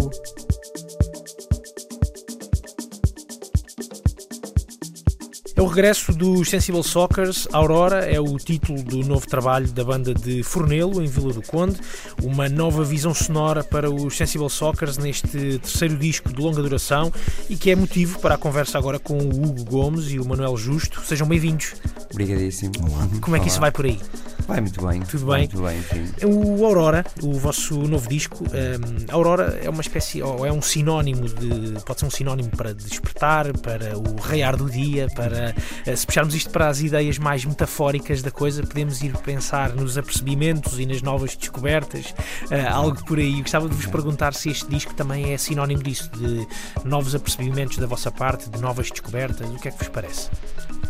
É 5.57 5.61
o 5.61 5.65
regresso 5.65 6.13
dos 6.13 6.51
Sensible 6.51 6.83
Soccers. 6.83 7.47
Aurora 7.51 8.05
é 8.05 8.19
o 8.19 8.37
título 8.37 8.83
do 8.83 8.99
novo 8.99 9.25
trabalho 9.25 9.67
da 9.71 9.83
banda 9.83 10.13
de 10.13 10.43
Fornelo, 10.43 11.01
em 11.01 11.07
Vila 11.07 11.33
do 11.33 11.41
Conde. 11.41 11.79
Uma 12.21 12.47
nova 12.47 12.83
visão 12.83 13.11
sonora 13.11 13.63
para 13.63 13.89
os 13.89 14.15
Sensible 14.15 14.51
Soccers 14.51 14.99
neste 14.99 15.57
terceiro 15.57 15.97
disco 15.97 16.31
de 16.31 16.39
longa 16.39 16.61
duração 16.61 17.11
e 17.49 17.57
que 17.57 17.71
é 17.71 17.75
motivo 17.75 18.19
para 18.19 18.35
a 18.35 18.37
conversa 18.37 18.77
agora 18.77 18.99
com 18.99 19.17
o 19.17 19.45
Hugo 19.45 19.65
Gomes 19.65 20.11
e 20.11 20.19
o 20.19 20.25
Manuel 20.25 20.55
Justo. 20.57 21.01
Sejam 21.01 21.27
bem-vindos. 21.27 21.73
Obrigadíssimo. 22.11 22.73
Olá. 22.83 23.09
Como 23.19 23.35
é 23.35 23.39
que 23.39 23.47
isso 23.47 23.59
vai 23.59 23.71
por 23.71 23.85
aí? 23.85 23.99
Vai 24.47 24.61
muito 24.61 24.87
bem. 24.87 25.01
Tudo 25.01 25.25
bem? 25.25 25.39
Muito 25.39 25.61
bem, 25.61 25.81
sim. 25.83 26.25
O 26.25 26.65
Aurora, 26.65 27.05
o 27.21 27.33
vosso 27.33 27.75
novo 27.79 28.07
disco, 28.07 28.45
um, 28.45 29.13
Aurora 29.13 29.59
é 29.61 29.69
uma 29.69 29.81
espécie, 29.81 30.21
ou 30.21 30.45
é 30.45 30.51
um 30.51 30.61
sinónimo 30.61 31.27
de. 31.27 31.83
pode 31.83 31.99
ser 31.99 32.05
um 32.05 32.09
sinónimo 32.09 32.49
para 32.51 32.73
despertar, 32.73 33.51
para 33.57 33.97
o 33.97 34.15
raiar 34.21 34.55
do 34.55 34.69
dia, 34.69 35.07
para. 35.13 35.46
Uh, 35.85 35.95
se 35.95 36.05
puxarmos 36.05 36.35
isto 36.35 36.49
para 36.49 36.67
as 36.67 36.81
ideias 36.81 37.17
mais 37.17 37.45
metafóricas 37.45 38.21
da 38.21 38.31
coisa, 38.31 38.63
podemos 38.63 39.01
ir 39.01 39.15
pensar 39.17 39.73
nos 39.73 39.97
apercebimentos 39.97 40.79
e 40.79 40.85
nas 40.85 41.01
novas 41.01 41.35
descobertas, 41.35 42.13
uh, 42.51 42.73
algo 42.73 43.03
por 43.05 43.19
aí. 43.19 43.41
Gostava 43.41 43.67
de 43.67 43.75
vos 43.75 43.85
perguntar 43.85 44.33
se 44.33 44.49
este 44.49 44.67
disco 44.67 44.93
também 44.93 45.33
é 45.33 45.37
sinónimo 45.37 45.83
disso, 45.83 46.09
de 46.11 46.47
novos 46.83 47.15
apercebimentos 47.15 47.77
da 47.77 47.87
vossa 47.87 48.11
parte, 48.11 48.49
de 48.49 48.59
novas 48.59 48.89
descobertas, 48.89 49.47
o 49.49 49.55
que 49.55 49.67
é 49.67 49.71
que 49.71 49.77
vos 49.77 49.89
parece? 49.89 50.29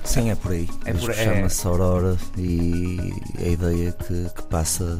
Sim, 0.03 0.29
é 0.29 0.35
por 0.35 0.51
aí. 0.53 0.69
É 0.85 0.93
por. 0.93 1.13
Chama-se 1.13 1.67
Aurora 1.67 2.17
e 2.37 3.13
a 3.39 3.47
ideia 3.47 3.91
que, 3.91 4.29
que, 4.33 4.43
passa, 4.43 4.99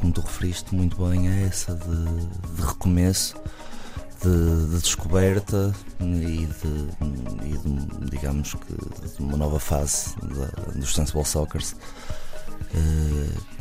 como 0.00 0.12
tu 0.12 0.20
referiste 0.20 0.74
muito 0.74 1.02
bem, 1.02 1.28
é 1.28 1.46
essa 1.46 1.74
de, 1.74 2.54
de 2.54 2.62
recomeço, 2.62 3.36
de, 4.24 4.66
de, 4.66 4.80
descoberta 4.80 5.72
e 6.00 6.46
de, 6.46 7.46
e 7.46 7.58
de, 7.58 8.10
digamos 8.10 8.54
que 8.54 8.74
de 8.74 9.22
uma 9.22 9.36
nova 9.36 9.60
fase 9.60 10.14
da, 10.22 10.72
dos 10.72 10.94
Sensible 10.94 11.24
Soccers 11.24 11.76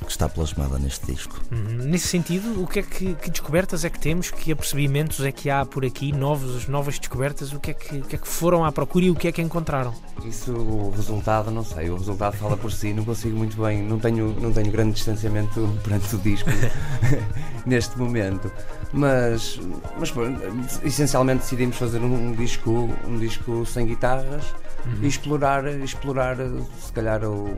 que 0.03 0.11
está 0.11 0.27
plasmada 0.27 0.77
neste 0.77 1.11
disco. 1.11 1.41
Uhum. 1.51 1.85
Nesse 1.85 2.07
sentido, 2.07 2.61
o 2.61 2.67
que 2.67 2.79
é 2.79 2.81
que, 2.83 3.15
que, 3.15 3.31
descobertas 3.31 3.85
é 3.85 3.89
que 3.89 3.99
temos, 3.99 4.29
que 4.29 4.51
apercebimentos 4.51 5.21
é 5.21 5.31
que 5.31 5.49
há 5.49 5.65
por 5.65 5.85
aqui, 5.85 6.11
novos, 6.11 6.67
novas 6.67 6.99
descobertas, 6.99 7.53
o 7.53 7.59
que, 7.59 7.71
é 7.71 7.73
que, 7.73 7.97
o 7.97 8.03
que 8.03 8.15
é 8.15 8.19
que 8.19 8.27
foram 8.27 8.63
à 8.65 8.71
procura 8.71 9.05
e 9.05 9.11
o 9.11 9.15
que 9.15 9.27
é 9.27 9.31
que 9.31 9.41
encontraram? 9.41 9.93
Isso, 10.25 10.51
o 10.51 10.91
resultado, 10.91 11.49
não 11.51 11.63
sei, 11.63 11.89
o 11.89 11.97
resultado 11.97 12.35
fala 12.35 12.57
por 12.57 12.71
si, 12.71 12.93
não 12.93 13.03
consigo 13.03 13.37
muito 13.37 13.61
bem, 13.61 13.81
não 13.81 13.99
tenho, 13.99 14.35
não 14.39 14.51
tenho 14.51 14.71
grande 14.71 14.93
distanciamento 14.93 15.67
perante 15.83 16.15
o 16.15 16.19
disco 16.19 16.49
neste 17.65 17.97
momento, 17.97 18.51
mas, 18.91 19.59
mas 19.97 20.13
essencialmente 20.83 21.41
decidimos 21.41 21.77
fazer 21.77 21.99
um, 21.99 22.29
um 22.29 22.31
disco, 22.33 22.89
um 23.07 23.17
disco 23.17 23.65
sem 23.65 23.85
guitarras 23.85 24.43
uhum. 24.85 24.97
e 25.01 25.07
explorar, 25.07 25.65
explorar 25.81 26.37
se 26.79 26.91
calhar 26.93 27.23
o, 27.23 27.55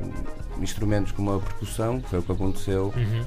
instrumentos 0.62 1.12
como 1.12 1.34
a 1.36 1.39
percussão, 1.39 2.00
que 2.01 2.10
foi 2.10 2.20
o 2.20 2.22
que 2.24 2.32
aconteceu, 2.32 2.94
uhum. 2.96 3.25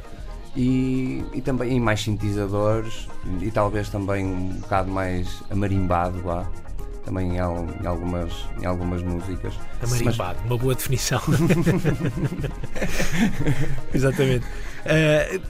e, 0.57 1.25
e 1.35 1.41
também 1.41 1.73
em 1.77 1.81
mais 1.81 2.03
sintetizadores 2.03 3.09
e 3.41 3.51
talvez 3.51 3.89
também 3.89 4.25
um 4.25 4.49
bocado 4.61 4.91
mais 4.91 5.43
amarimbado 5.51 6.25
lá. 6.25 6.47
também 7.05 7.37
em, 7.37 7.39
al- 7.41 7.67
em 7.83 7.87
algumas, 7.87 8.33
em 8.61 8.67
algumas 8.67 9.03
músicas. 9.03 9.55
Amarimbado, 9.83 10.39
uma 10.47 10.59
boa 10.59 10.75
definição. 10.75 11.21
Exatamente. 13.95 14.47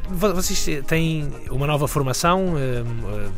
Vo- 0.09 0.35
vocês 0.35 0.85
têm 0.87 1.29
uma 1.51 1.67
nova 1.67 1.87
formação, 1.89 2.55
eh, 2.59 2.83
eh, 2.83 3.29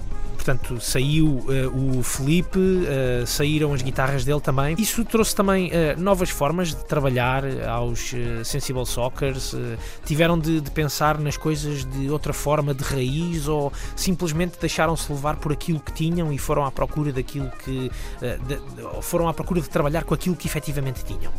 portanto, 0.42 0.80
saiu 0.80 1.44
eh, 1.50 1.66
o 1.66 2.02
Felipe, 2.02 2.58
eh, 2.88 3.24
saíram 3.26 3.74
as 3.74 3.82
guitarras 3.82 4.24
dele 4.24 4.40
também. 4.40 4.74
Isso 4.78 5.04
trouxe 5.04 5.34
também 5.34 5.70
eh, 5.70 5.94
novas 5.96 6.30
formas 6.30 6.68
de 6.68 6.82
trabalhar 6.86 7.44
aos 7.68 8.12
Sensible 8.44 8.86
Soccers? 8.86 9.52
Eh, 9.52 9.76
tiveram 10.06 10.38
de, 10.38 10.60
de 10.62 10.70
pensar 10.70 11.18
nas 11.18 11.36
coisas 11.36 11.84
de 11.84 12.08
outra 12.08 12.32
forma, 12.32 12.72
de 12.72 12.82
raiz, 12.82 13.46
ou 13.48 13.70
simplesmente 13.94 14.58
deixaram-se 14.58 15.12
levar 15.12 15.36
por 15.36 15.52
aquilo 15.52 15.78
que 15.78 15.92
tinham 15.92 16.32
e 16.32 16.38
foram 16.38 16.64
à 16.64 16.70
procura 16.70 17.12
daquilo 17.12 17.50
que. 17.62 17.90
de- 18.20 19.02
foram 19.02 19.28
à 19.28 19.34
procura 19.34 19.60
de 19.60 19.68
trabalhar 19.68 20.04
com 20.04 20.14
aquilo 20.14 20.34
que 20.34 20.46
efetivamente 20.48 21.04
tinham? 21.04 21.32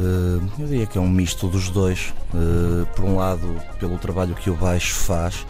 Eu 0.00 0.66
diria 0.66 0.86
que 0.86 0.98
é 0.98 1.00
um 1.00 1.08
misto 1.08 1.46
dos 1.48 1.70
dois. 1.70 2.12
Por 2.94 3.04
um 3.04 3.16
lado, 3.16 3.60
pelo 3.78 3.96
trabalho 3.98 4.34
que 4.34 4.48
o 4.50 4.54
baixo 4.54 4.94
faz, 4.94 5.44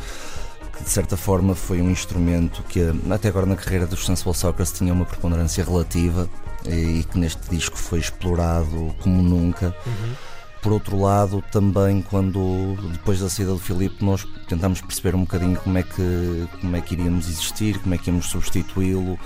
que 0.78 0.84
de 0.84 0.90
certa 0.90 1.16
forma 1.16 1.54
foi 1.54 1.82
um 1.82 1.90
instrumento 1.90 2.62
que 2.68 2.80
até 3.10 3.28
agora 3.28 3.46
na 3.46 3.56
carreira 3.56 3.86
dos 3.86 4.06
Sensible 4.06 4.34
Soccers 4.34 4.72
tinha 4.72 4.92
uma 4.92 5.04
preponderância 5.04 5.64
relativa 5.64 6.28
e 6.64 7.04
que 7.04 7.18
neste 7.18 7.50
disco 7.50 7.76
foi 7.76 7.98
explorado 7.98 8.94
como 9.00 9.20
nunca. 9.20 9.74
Por 10.62 10.72
outro 10.72 11.00
lado, 11.00 11.42
também 11.52 12.02
quando 12.02 12.76
depois 12.92 13.20
da 13.20 13.28
saída 13.28 13.52
do 13.52 13.58
Filipe 13.58 14.04
nós 14.04 14.26
tentámos 14.48 14.80
perceber 14.80 15.14
um 15.14 15.20
bocadinho 15.20 15.56
como 15.56 15.78
é 15.78 15.82
que 15.82 16.48
como 16.60 16.76
é 16.76 16.80
que 16.80 16.94
iríamos 16.94 17.28
existir, 17.28 17.78
como 17.78 17.94
é 17.94 17.98
que 17.98 18.10
íamos 18.10 18.26
substituí-lo, 18.26 19.18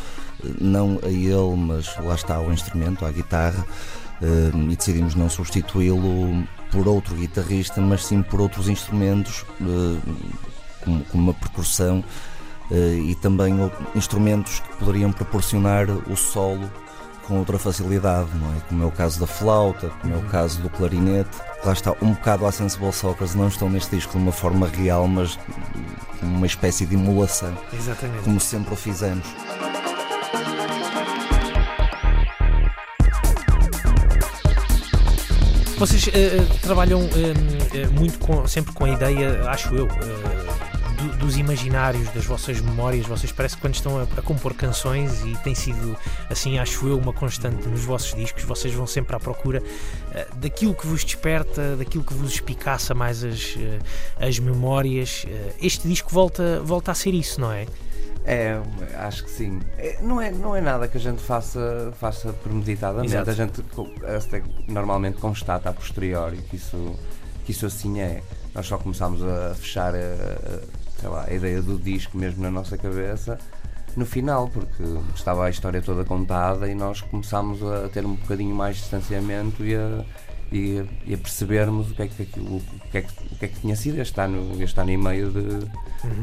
não 0.61 0.99
a 1.03 1.09
ele, 1.09 1.57
mas 1.57 1.97
lá 1.99 2.15
está 2.15 2.41
o 2.41 2.53
instrumento, 2.53 3.05
a 3.05 3.13
guitarra, 3.13 3.65
eh, 4.21 4.51
e 4.71 4.77
decidimos 4.77 5.15
não 5.15 5.29
substituí-lo 5.29 6.47
por 6.71 6.87
outro 6.87 7.15
guitarrista, 7.15 7.81
mas 7.81 8.05
sim 8.05 8.23
por 8.23 8.41
outros 8.41 8.69
instrumentos, 8.69 9.45
eh, 9.61 10.43
como, 10.85 11.05
como 11.05 11.23
uma 11.23 11.35
percussão 11.35 12.05
eh, 12.71 12.99
e 13.11 13.15
também 13.15 13.55
instrumentos 13.95 14.61
que 14.61 14.77
poderiam 14.77 15.13
proporcionar 15.13 15.89
o 15.91 16.17
solo 16.17 16.71
com 17.27 17.39
outra 17.39 17.59
facilidade, 17.59 18.29
não 18.35 18.49
é? 18.57 18.61
Como 18.69 18.83
é 18.83 18.87
o 18.87 18.91
caso 18.91 19.21
da 19.21 19.27
flauta, 19.27 19.91
como 20.01 20.15
é 20.15 20.19
o 20.19 20.23
caso 20.23 20.61
do 20.61 20.69
clarinete. 20.69 21.31
Lá 21.65 21.73
está, 21.73 21.95
um 22.03 22.13
bocado 22.13 22.47
a 22.47 22.53
Sensible 22.53 22.93
Soccers 22.93 23.35
não 23.35 23.49
estão 23.49 23.71
neste 23.71 23.95
disco 23.95 24.13
de 24.13 24.19
uma 24.19 24.33
forma 24.33 24.67
real, 24.69 25.07
mas 25.07 25.39
como 26.19 26.37
uma 26.37 26.47
espécie 26.47 26.85
de 26.85 26.95
emulação, 26.95 27.57
Exatamente. 27.73 28.25
como 28.25 28.41
sempre 28.41 28.75
o 28.75 28.77
fizemos. 28.77 29.27
Vocês 35.79 36.09
eh, 36.15 36.47
trabalham 36.61 37.01
eh, 37.75 37.87
muito 37.89 38.19
com, 38.21 38.47
sempre 38.47 38.73
com 38.73 38.85
a 38.85 38.91
ideia, 38.91 39.51
acho 39.51 39.75
eu, 39.75 39.89
eh, 39.89 40.72
do- 41.03 41.17
dos 41.19 41.37
imaginários, 41.37 42.09
das 42.13 42.25
vossas 42.25 42.61
memórias. 42.61 43.07
Vocês 43.07 43.33
parece 43.33 43.57
que 43.57 43.61
quando 43.61 43.75
estão 43.75 43.99
a, 43.99 44.03
a 44.05 44.23
compor 44.23 44.55
canções 44.55 45.23
e 45.25 45.37
tem 45.43 45.55
sido 45.55 45.97
assim, 46.31 46.59
acho 46.59 46.87
eu, 46.89 46.99
uma 46.99 47.13
constante 47.13 47.67
nos 47.69 47.85
vossos 47.85 48.15
discos, 48.15 48.43
vocês 48.45 48.73
vão 48.73 48.87
sempre 48.87 49.17
à 49.17 49.21
procura 49.21 49.63
eh, 50.15 50.27
daquilo 50.37 50.75
que 50.75 50.87
vos 50.87 51.05
desperta, 51.05 51.77
daquilo 51.77 52.05
que 52.05 52.15
vos 52.15 52.33
espicaça 52.33 52.95
mais 52.95 53.23
as, 53.25 53.57
eh, 53.59 53.79
as 54.27 54.39
memórias. 54.39 55.25
Eh, 55.29 55.53
este 55.61 55.89
disco 55.89 56.11
volta, 56.13 56.61
volta 56.65 56.93
a 56.93 56.95
ser 56.95 57.13
isso, 57.15 57.41
não 57.41 57.53
é? 57.53 57.67
É, 58.25 58.61
acho 58.99 59.25
que 59.25 59.31
sim. 59.31 59.61
É, 59.77 59.99
não, 60.01 60.21
é, 60.21 60.31
não 60.31 60.55
é 60.55 60.61
nada 60.61 60.87
que 60.87 60.97
a 60.97 61.01
gente 61.01 61.21
faça, 61.21 61.93
faça 61.99 62.33
premeditadamente. 62.33 63.13
Exato. 63.13 63.31
A 63.31 63.33
gente 63.35 63.65
até 64.17 64.43
normalmente 64.69 65.17
constata 65.19 65.69
a 65.69 65.73
posteriori 65.73 66.37
que 66.49 66.55
isso, 66.55 66.95
que 67.45 67.51
isso 67.51 67.67
assim 67.67 68.01
é. 68.01 68.23
Nós 68.55 68.67
só 68.67 68.79
começámos 68.79 69.21
a 69.25 69.55
fechar 69.57 69.93
a, 69.95 69.99
a- 69.99 70.82
sei 71.03 71.11
lá, 71.11 71.25
a 71.29 71.35
ideia 71.35 71.61
do 71.61 71.77
disco 71.77 72.17
mesmo 72.17 72.41
na 72.43 72.51
nossa 72.51 72.79
cabeça 72.79 73.37
no 73.97 74.07
final, 74.07 74.49
porque 74.49 74.83
estava 75.15 75.45
a 75.45 75.51
história 75.51 75.83
toda 75.83 76.03
contada 76.05 76.67
e 76.69 76.75
nós 76.75 77.01
começámos 77.03 77.63
a 77.63 77.89
ter 77.91 78.07
um 78.07 78.15
bocadinho 78.15 78.55
mais 78.55 78.77
de 78.77 78.83
distanciamento 78.83 79.63
e 79.67 79.75
a, 79.75 80.05
e, 80.51 80.79
a- 80.81 80.85
e 81.07 81.15
a 81.15 81.19
percebermos 81.19 81.91
o 81.91 81.95
que, 81.95 82.03
é 82.03 82.07
que, 82.09 82.23
aquilo- 82.23 82.57
o, 82.57 82.63
que 82.91 82.99
é 82.99 83.03
que, 83.03 83.09
o 83.35 83.37
que 83.39 83.45
é 83.45 83.49
que 83.49 83.61
tinha 83.61 83.77
sido 83.77 84.01
este 84.01 84.19
ano, 84.21 84.63
este 84.63 84.81
ano 84.81 84.91
e 84.93 84.97
meio 84.97 85.31
de, 85.31 85.67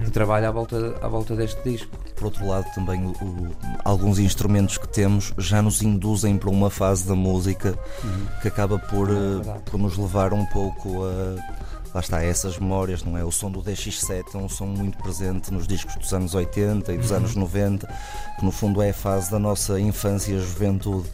de 0.05 0.09
trabalho 0.11 0.47
à 0.47 0.51
volta, 0.51 0.95
à 1.01 1.07
volta 1.07 1.35
deste 1.35 1.61
disco. 1.69 1.95
Por 2.15 2.25
outro 2.25 2.47
lado, 2.47 2.65
também 2.73 3.05
o- 3.05 3.11
o- 3.11 3.55
alguns 3.85 4.17
instrumentos 4.17 4.77
que 4.79 4.87
temos 4.87 5.31
já 5.37 5.61
nos 5.61 5.83
induzem 5.83 6.37
para 6.39 6.49
uma 6.49 6.71
fase 6.71 7.07
da 7.07 7.13
música 7.15 7.77
que 8.41 8.47
acaba 8.47 8.79
por, 8.79 9.09
eh, 9.11 9.13
verdade. 9.13 9.59
por 9.69 9.77
nos 9.79 9.95
levar 9.95 10.33
um 10.33 10.45
pouco 10.47 11.03
a. 11.05 11.59
Lá 11.93 12.01
está, 12.01 12.17
a 12.17 12.23
essas 12.23 12.59
memórias, 12.59 13.03
não 13.03 13.17
é? 13.17 13.23
O 13.23 13.31
som 13.31 13.49
do 13.49 13.61
DX7 13.63 14.35
é 14.35 14.37
um 14.37 14.47
som 14.47 14.67
muito 14.67 14.97
presente 14.99 15.51
nos 15.51 15.67
discos 15.67 15.95
dos 15.95 16.13
anos 16.13 16.35
80 16.35 16.93
e 16.93 16.97
dos 16.97 17.11
anos 17.11 17.35
90, 17.35 17.87
que 18.37 18.45
no 18.45 18.51
fundo 18.51 18.81
é 18.81 18.91
a 18.91 18.93
fase 18.93 19.31
da 19.31 19.39
nossa 19.39 19.79
infância 19.79 20.33
e 20.33 20.39
juventude. 20.39 21.09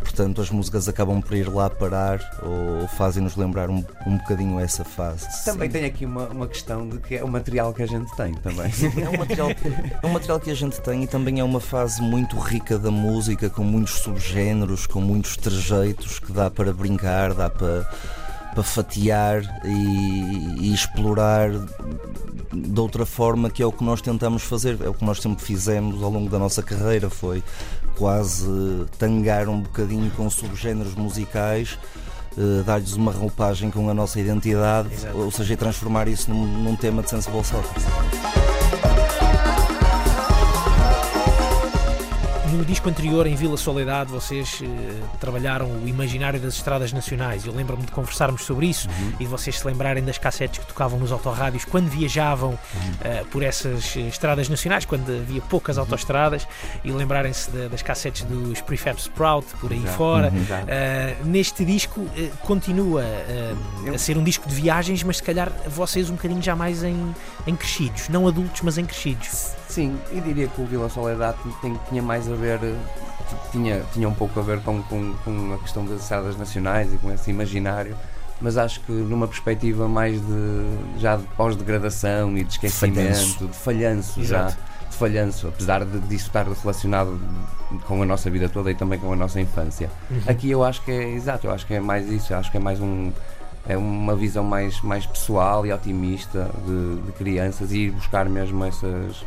Portanto, 0.00 0.40
as 0.40 0.50
músicas 0.50 0.88
acabam 0.88 1.20
por 1.20 1.36
ir 1.36 1.48
lá 1.48 1.68
parar 1.68 2.20
ou 2.42 2.88
fazem-nos 2.88 3.36
lembrar 3.36 3.68
um, 3.68 3.84
um 4.06 4.16
bocadinho 4.16 4.58
essa 4.58 4.84
fase. 4.84 5.26
Também 5.44 5.68
tem 5.68 5.84
aqui 5.84 6.06
uma, 6.06 6.26
uma 6.28 6.48
questão 6.48 6.88
de 6.88 6.98
que 6.98 7.16
é 7.16 7.24
o 7.24 7.28
material 7.28 7.72
que 7.72 7.82
a 7.82 7.86
gente 7.86 8.14
tem 8.16 8.34
também. 8.34 8.72
É 8.96 9.08
um, 9.08 9.18
material, 9.18 9.50
é 9.50 10.06
um 10.06 10.10
material 10.10 10.40
que 10.40 10.50
a 10.50 10.54
gente 10.54 10.80
tem 10.80 11.04
e 11.04 11.06
também 11.06 11.38
é 11.38 11.44
uma 11.44 11.60
fase 11.60 12.00
muito 12.00 12.38
rica 12.38 12.78
da 12.78 12.90
música, 12.90 13.50
com 13.50 13.62
muitos 13.62 13.94
subgéneros, 13.94 14.86
com 14.86 15.00
muitos 15.00 15.36
trejeitos 15.36 16.18
que 16.18 16.32
dá 16.32 16.50
para 16.50 16.72
brincar, 16.72 17.34
dá 17.34 17.50
para, 17.50 17.88
para 18.56 18.64
fatiar 18.64 19.42
e, 19.66 20.56
e 20.60 20.72
explorar 20.72 21.50
de 21.50 22.80
outra 22.80 23.04
forma, 23.04 23.50
que 23.50 23.62
é 23.62 23.66
o 23.66 23.70
que 23.70 23.84
nós 23.84 24.00
tentamos 24.00 24.42
fazer, 24.42 24.78
é 24.82 24.88
o 24.88 24.94
que 24.94 25.04
nós 25.04 25.20
sempre 25.20 25.44
fizemos 25.44 26.02
ao 26.02 26.10
longo 26.10 26.30
da 26.30 26.38
nossa 26.38 26.62
carreira, 26.62 27.10
foi 27.10 27.44
quase 27.98 28.46
tangar 28.98 29.46
um 29.46 29.60
bocadinho 29.60 30.10
com 30.12 30.28
subgéneros 30.30 30.94
musicais. 30.94 31.78
eh, 32.38 32.62
Dar-lhes 32.64 32.94
uma 32.94 33.12
roupagem 33.12 33.70
com 33.70 33.90
a 33.90 33.94
nossa 33.94 34.18
identidade, 34.18 34.88
Exato. 34.94 35.18
ou 35.18 35.30
seja, 35.30 35.54
transformar 35.54 36.08
isso 36.08 36.30
num, 36.30 36.46
num 36.46 36.76
tema 36.76 37.02
de 37.02 37.10
Sensible 37.10 37.44
Sockers. 37.44 37.84
No 42.52 42.64
disco 42.64 42.88
anterior, 42.88 43.26
em 43.26 43.34
Vila 43.34 43.56
Soledade, 43.56 44.10
vocês 44.10 44.60
eh, 44.62 44.66
trabalharam 45.20 45.66
o 45.66 45.88
imaginário 45.88 46.38
das 46.40 46.54
estradas 46.54 46.92
nacionais. 46.92 47.44
Eu 47.44 47.52
lembro-me 47.52 47.82
de 47.84 47.90
conversarmos 47.92 48.42
sobre 48.44 48.66
isso 48.66 48.88
e 49.14 49.24
de 49.24 49.26
vocês 49.26 49.58
se 49.58 49.66
lembrarem 49.66 50.02
das 50.04 50.16
cassetes 50.16 50.60
que 50.60 50.66
tocavam 50.66 50.98
nos 50.98 51.10
autorrádios 51.12 51.64
quando 51.64 51.88
viajavam 51.88 52.56
eh, 53.02 53.24
por 53.30 53.42
essas 53.42 53.94
eh, 53.96 54.00
estradas 54.02 54.48
nacionais, 54.48 54.84
quando 54.84 55.10
havia 55.10 55.40
poucas 55.42 55.76
autoestradas, 55.76 56.46
e 56.84 56.92
lembrarem-se 56.92 57.50
da- 57.50 57.68
das 57.68 57.82
cassetes 57.82 58.22
dos 58.22 58.60
Prefab 58.60 58.96
Sprout 58.98 59.46
por 59.60 59.72
aí 59.72 59.78
Exato. 59.80 59.96
fora. 59.96 60.32
Eh, 60.68 61.16
neste 61.24 61.64
disco 61.64 62.06
continua 62.42 63.02
eh, 63.02 63.54
a 63.94 63.98
ser 63.98 64.16
um 64.16 64.22
disco 64.24 64.48
de 64.48 64.54
viagens, 64.54 65.02
mas 65.02 65.16
se 65.18 65.22
calhar 65.22 65.50
vocês 65.68 66.08
um 66.08 66.14
bocadinho 66.14 66.40
já 66.42 66.54
mais 66.54 66.82
em, 66.84 67.14
em 67.46 67.56
crescidos, 67.56 68.08
não 68.08 68.26
adultos, 68.28 68.62
mas 68.62 68.78
em 68.78 68.86
crescidos. 68.86 69.48
Sim, 69.68 69.98
eu 70.12 70.20
diria 70.20 70.46
que 70.48 70.60
o 70.60 70.64
Vila 70.66 70.88
Soledade 70.88 71.38
tem- 71.60 71.78
tinha 71.88 72.02
mais 72.02 72.30
a 72.30 72.34
ver, 72.34 72.58
tinha, 73.50 73.82
tinha 73.92 74.08
um 74.08 74.14
pouco 74.14 74.38
a 74.38 74.42
ver 74.42 74.60
com, 74.62 74.82
com, 74.84 75.12
com 75.24 75.54
a 75.54 75.58
questão 75.58 75.84
das 75.84 76.02
estradas 76.02 76.36
nacionais 76.36 76.92
e 76.94 76.96
com 76.98 77.12
esse 77.12 77.30
imaginário, 77.30 77.96
mas 78.40 78.56
acho 78.56 78.80
que 78.80 78.92
numa 78.92 79.26
perspectiva 79.26 79.88
mais 79.88 80.20
de 80.20 80.98
já 81.00 81.16
de 81.16 81.24
pós-degradação 81.36 82.36
e 82.36 82.44
de 82.44 82.52
esquecimento, 82.52 82.96
falhanço. 82.96 83.46
de 83.46 83.56
falhanço 83.56 84.20
Exato. 84.20 84.50
já, 84.52 84.86
de 84.90 84.96
falhanço, 84.96 85.48
apesar 85.48 85.84
de, 85.84 85.98
disso 86.00 86.26
estar 86.26 86.46
relacionado 86.46 87.18
com 87.86 88.02
a 88.02 88.06
nossa 88.06 88.30
vida 88.30 88.48
toda 88.48 88.70
e 88.70 88.74
também 88.74 88.98
com 88.98 89.12
a 89.12 89.16
nossa 89.16 89.40
infância. 89.40 89.90
Aqui 90.26 90.50
eu 90.50 90.62
acho 90.62 90.82
que 90.82 90.92
é 90.92 91.10
exato, 91.10 91.46
eu 91.48 91.50
acho 91.52 91.66
que 91.66 91.74
é 91.74 91.80
mais 91.80 92.08
isso, 92.08 92.32
eu 92.32 92.38
acho 92.38 92.50
que 92.50 92.56
é 92.56 92.60
mais 92.60 92.80
um 92.80 93.10
é 93.68 93.76
uma 93.76 94.14
visão 94.14 94.44
mais, 94.44 94.80
mais 94.80 95.04
pessoal 95.06 95.66
e 95.66 95.72
otimista 95.72 96.48
de, 96.64 97.00
de 97.02 97.10
crianças 97.10 97.72
e 97.72 97.86
ir 97.86 97.90
buscar 97.90 98.28
mesmo 98.28 98.64
essas, 98.64 99.24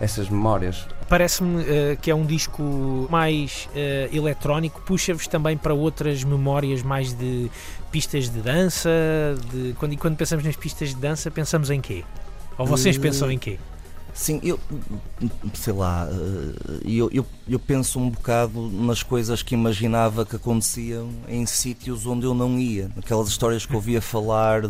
essas 0.00 0.28
memórias. 0.28 0.86
Parece-me 1.08 1.62
eh, 1.64 1.98
que 2.00 2.10
é 2.10 2.14
um 2.14 2.24
disco 2.24 3.06
mais 3.10 3.68
eh, 3.74 4.08
eletrónico, 4.12 4.80
puxa-vos 4.82 5.26
também 5.26 5.56
para 5.56 5.74
outras 5.74 6.24
memórias 6.24 6.82
mais 6.82 7.12
de 7.12 7.50
pistas 7.92 8.30
de 8.30 8.40
dança. 8.40 8.88
De, 9.52 9.74
quando, 9.78 9.92
e 9.92 9.96
quando 9.96 10.16
pensamos 10.16 10.44
nas 10.44 10.56
pistas 10.56 10.90
de 10.90 10.96
dança, 10.96 11.30
pensamos 11.30 11.68
em 11.70 11.80
quê? 11.80 12.04
Ou 12.56 12.66
vocês 12.66 12.96
Eh, 12.96 13.00
pensam 13.00 13.30
em 13.30 13.38
quê? 13.38 13.58
Sim, 14.12 14.40
eu 14.42 14.58
sei 15.54 15.72
lá, 15.72 16.08
eu, 16.84 17.08
eu, 17.12 17.24
eu 17.48 17.58
penso 17.60 17.98
um 18.00 18.10
bocado 18.10 18.68
nas 18.68 19.04
coisas 19.04 19.40
que 19.40 19.54
imaginava 19.54 20.26
que 20.26 20.34
aconteciam 20.34 21.10
em 21.28 21.46
sítios 21.46 22.06
onde 22.06 22.26
eu 22.26 22.34
não 22.34 22.58
ia, 22.58 22.90
aquelas 22.98 23.28
histórias 23.28 23.64
que 23.64 23.72
eu 23.72 23.76
ouvia 23.76 24.02
falar 24.02 24.62
de, 24.62 24.68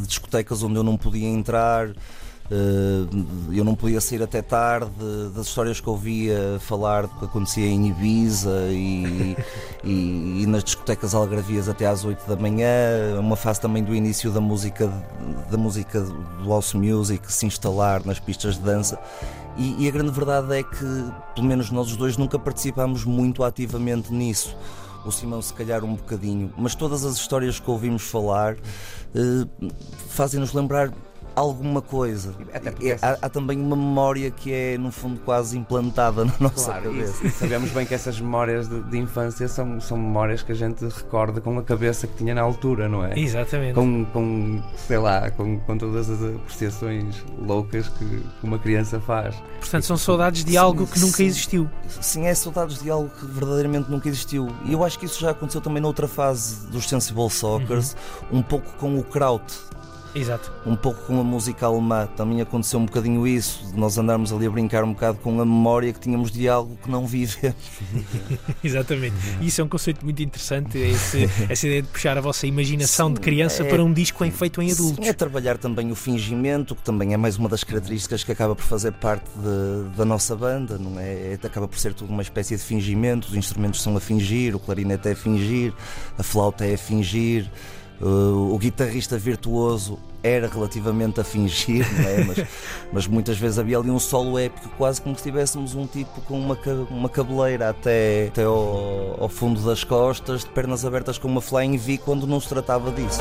de 0.00 0.06
discotecas 0.06 0.62
onde 0.62 0.76
eu 0.76 0.82
não 0.82 0.96
podia 0.96 1.28
entrar, 1.28 1.88
Uh, 1.88 1.94
eu 2.50 3.64
não 3.64 3.74
podia 3.74 4.00
sair 4.00 4.22
até 4.22 4.42
tarde 4.42 4.90
das 5.34 5.46
histórias 5.46 5.80
que 5.80 5.88
ouvia 5.88 6.58
falar 6.60 7.06
do 7.06 7.14
que 7.16 7.24
acontecia 7.24 7.66
em 7.66 7.88
Ibiza 7.88 8.68
e, 8.70 9.36
e, 9.82 10.42
e, 10.42 10.46
nas 10.46 10.62
discotecas 10.62 11.14
algarvias 11.14 11.68
até 11.68 11.86
às 11.86 12.04
8 12.04 12.28
da 12.28 12.36
manhã, 12.36 13.18
uma 13.18 13.36
fase 13.36 13.60
também 13.60 13.82
do 13.82 13.94
início 13.94 14.30
da 14.30 14.40
música 14.40 14.92
da 15.50 15.56
música 15.56 16.00
do 16.00 16.48
house 16.48 16.74
music 16.74 17.32
se 17.32 17.46
instalar 17.46 18.04
nas 18.04 18.18
pistas 18.18 18.56
de 18.56 18.62
dança. 18.62 18.98
E, 19.56 19.84
e 19.84 19.88
a 19.88 19.90
grande 19.90 20.10
verdade 20.10 20.58
é 20.58 20.62
que 20.62 21.12
pelo 21.34 21.46
menos 21.46 21.70
nós 21.70 21.88
os 21.88 21.96
dois 21.96 22.16
nunca 22.16 22.38
participámos 22.38 23.04
muito 23.04 23.44
ativamente 23.44 24.12
nisso. 24.12 24.56
O 25.04 25.10
Simão 25.10 25.42
se 25.42 25.52
calhar 25.52 25.84
um 25.84 25.94
bocadinho, 25.94 26.52
mas 26.56 26.74
todas 26.74 27.04
as 27.04 27.16
histórias 27.16 27.58
que 27.58 27.68
ouvimos 27.68 28.02
falar 28.02 28.54
uh, 28.54 29.72
fazem-nos 30.08 30.52
lembrar 30.52 30.92
alguma 31.34 31.80
coisa. 31.80 32.34
Há, 33.00 33.26
há, 33.26 33.28
também 33.28 33.58
uma 33.60 33.76
memória 33.76 34.30
que 34.30 34.52
é, 34.52 34.78
no 34.78 34.90
fundo, 34.90 35.20
quase 35.20 35.58
implantada 35.58 36.24
na 36.24 36.34
nossa 36.38 36.72
claro, 36.72 36.84
cabeça. 36.84 37.26
E, 37.26 37.30
sabemos 37.30 37.70
bem 37.70 37.86
que 37.86 37.94
essas 37.94 38.20
memórias 38.20 38.68
de, 38.68 38.82
de, 38.82 38.98
infância 38.98 39.48
são, 39.48 39.80
são 39.80 39.96
memórias 39.96 40.42
que 40.42 40.52
a 40.52 40.54
gente 40.54 40.84
recorda 40.84 41.40
com 41.40 41.58
a 41.58 41.62
cabeça 41.62 42.06
que 42.06 42.16
tinha 42.16 42.34
na 42.34 42.42
altura, 42.42 42.88
não 42.88 43.04
é? 43.04 43.18
Exatamente. 43.18 43.74
Com, 43.74 44.04
com 44.06 44.62
sei 44.76 44.98
lá, 44.98 45.30
com, 45.30 45.58
com 45.60 45.78
todas 45.78 46.10
as 46.10 46.22
apreciações 46.22 47.24
loucas 47.38 47.88
que 47.88 48.22
uma 48.42 48.58
criança 48.58 49.00
faz. 49.00 49.34
Portanto, 49.60 49.84
são 49.84 49.96
saudades 49.96 50.44
de 50.44 50.56
algo 50.56 50.86
que 50.86 50.98
nunca 50.98 51.22
existiu. 51.22 51.68
Sim, 51.88 52.26
é 52.26 52.34
saudades 52.34 52.82
de 52.82 52.90
algo 52.90 53.08
que 53.08 53.26
verdadeiramente 53.26 53.90
nunca 53.90 54.08
existiu. 54.08 54.48
E 54.64 54.72
eu 54.72 54.84
acho 54.84 54.98
que 54.98 55.06
isso 55.06 55.20
já 55.20 55.30
aconteceu 55.30 55.60
também 55.60 55.82
noutra 55.82 56.08
fase 56.08 56.66
dos 56.68 56.88
Sensible 56.88 57.30
Soccers, 57.30 57.96
uhum. 58.30 58.38
um 58.38 58.42
pouco 58.42 58.70
com 58.78 58.98
o 58.98 59.02
Kraut 59.02 59.42
Exato. 60.14 60.52
Um 60.66 60.76
pouco 60.76 61.02
com 61.06 61.18
a 61.18 61.24
música 61.24 61.66
alemã. 61.66 62.06
Também 62.16 62.40
aconteceu 62.40 62.78
um 62.78 62.84
bocadinho 62.84 63.26
isso, 63.26 63.72
de 63.72 63.78
nós 63.78 63.96
andarmos 63.96 64.32
ali 64.32 64.46
a 64.46 64.50
brincar 64.50 64.84
um 64.84 64.92
bocado 64.92 65.18
com 65.18 65.40
a 65.40 65.44
memória 65.44 65.92
que 65.92 66.00
tínhamos 66.00 66.30
de 66.30 66.48
algo 66.48 66.76
que 66.82 66.90
não 66.90 67.06
vivemos. 67.06 67.56
Exatamente. 68.62 69.16
Isso 69.40 69.60
é 69.60 69.64
um 69.64 69.68
conceito 69.68 70.04
muito 70.04 70.22
interessante, 70.22 70.78
esse, 70.78 71.28
essa 71.48 71.66
ideia 71.66 71.82
de 71.82 71.88
puxar 71.88 72.18
a 72.18 72.20
vossa 72.20 72.46
imaginação 72.46 73.08
Sim, 73.08 73.14
de 73.14 73.20
criança 73.20 73.62
é, 73.62 73.68
para 73.68 73.82
um 73.82 73.92
disco 73.92 74.22
feito 74.30 74.60
em 74.60 74.70
adultos. 74.70 75.04
Sim, 75.04 75.10
é 75.10 75.12
trabalhar 75.12 75.56
também 75.56 75.90
o 75.90 75.94
fingimento, 75.94 76.74
que 76.74 76.82
também 76.82 77.14
é 77.14 77.16
mais 77.16 77.36
uma 77.38 77.48
das 77.48 77.64
características 77.64 78.22
que 78.22 78.32
acaba 78.32 78.54
por 78.54 78.64
fazer 78.64 78.92
parte 78.92 79.28
de, 79.36 79.96
da 79.96 80.04
nossa 80.04 80.36
banda, 80.36 80.78
não 80.78 80.98
é? 80.98 81.32
é? 81.32 81.38
Acaba 81.42 81.66
por 81.66 81.78
ser 81.78 81.92
tudo 81.94 82.12
uma 82.12 82.22
espécie 82.22 82.56
de 82.56 82.62
fingimento, 82.62 83.28
os 83.28 83.34
instrumentos 83.34 83.82
são 83.82 83.96
a 83.96 84.00
fingir, 84.00 84.54
o 84.54 84.58
clarinete 84.58 85.08
é 85.08 85.12
a 85.12 85.16
fingir, 85.16 85.72
a 86.16 86.22
flauta 86.22 86.64
é 86.64 86.74
a 86.74 86.78
fingir. 86.78 87.50
Uh, 88.02 88.52
o 88.52 88.58
guitarrista 88.58 89.16
virtuoso 89.16 89.96
era 90.24 90.48
relativamente 90.48 91.20
a 91.20 91.24
fingir, 91.24 91.86
é? 92.04 92.24
mas, 92.24 92.46
mas, 92.92 93.06
muitas 93.06 93.38
vezes 93.38 93.60
havia 93.60 93.78
ali 93.78 93.90
um 93.92 93.98
solo 94.00 94.36
épico, 94.36 94.68
quase 94.76 95.00
como 95.00 95.16
se 95.16 95.22
tivéssemos 95.22 95.76
um 95.76 95.86
tipo 95.86 96.20
com 96.22 96.36
uma, 96.36 96.58
uma 96.90 97.08
cabeleira 97.08 97.70
até, 97.70 98.26
até 98.26 98.42
ao, 98.42 99.22
ao 99.22 99.28
fundo 99.28 99.60
das 99.60 99.84
costas, 99.84 100.42
de 100.42 100.50
pernas 100.50 100.84
abertas 100.84 101.16
com 101.16 101.28
uma 101.28 101.40
flying 101.40 101.76
V, 101.76 101.98
quando 101.98 102.26
não 102.26 102.40
se 102.40 102.48
tratava 102.48 102.90
disso. 102.90 103.20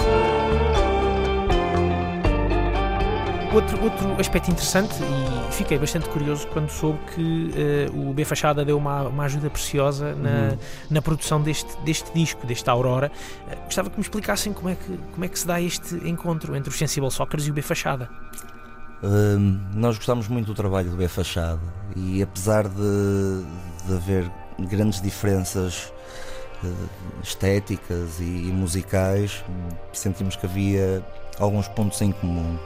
Outro, 3.54 3.84
outro 3.84 4.20
aspecto 4.20 4.50
interessante, 4.50 4.96
e 4.96 5.21
fiquei 5.52 5.78
bastante 5.78 6.08
curioso 6.10 6.48
quando 6.48 6.70
soube 6.70 7.00
que 7.14 7.52
uh, 7.92 8.10
o 8.10 8.14
B 8.14 8.26
Fachada 8.26 8.64
deu 8.64 8.78
uma, 8.78 9.04
uma 9.04 9.24
ajuda 9.26 9.50
preciosa 9.50 10.16
na, 10.16 10.30
uhum. 10.30 10.58
na 10.90 11.02
produção 11.02 11.42
deste, 11.42 11.78
deste 11.82 12.12
disco, 12.14 12.46
deste 12.48 12.70
Aurora. 12.70 13.12
Uh, 13.48 13.66
gostava 13.66 13.90
que 13.90 13.98
me 13.98 14.02
explicassem 14.02 14.54
como 14.54 14.70
é 14.70 14.76
que, 14.76 14.98
como 15.12 15.26
é 15.26 15.28
que 15.28 15.38
se 15.38 15.48
dá 15.48 15.62
este 15.62 15.96
encontro 16.08 16.56
entre 16.56 16.70
os 16.70 16.78
Sensible 16.78 17.12
Soccers 17.12 17.48
e 17.48 17.52
o 17.52 17.54
B 17.54 17.62
Fachada. 17.62 18.10
Uh, 19.04 19.40
nós 19.76 19.98
gostamos 19.98 20.28
muito 20.28 20.48
do 20.48 20.54
trabalho 20.54 20.90
do 20.90 20.98
B 20.98 21.08
Fachada 21.08 21.62
e 21.96 22.22
apesar 22.22 22.68
de, 22.68 23.44
de 23.88 23.94
haver 23.96 24.32
grandes 24.60 25.02
diferenças 25.02 25.92
eh, 26.64 26.68
estéticas 27.24 28.20
e, 28.20 28.24
e 28.24 28.52
musicais, 28.52 29.44
sentimos 29.94 30.36
que 30.36 30.46
havia 30.46 31.04
alguns 31.40 31.68
pontos 31.68 32.00
em 32.02 32.12
comum. 32.12 32.58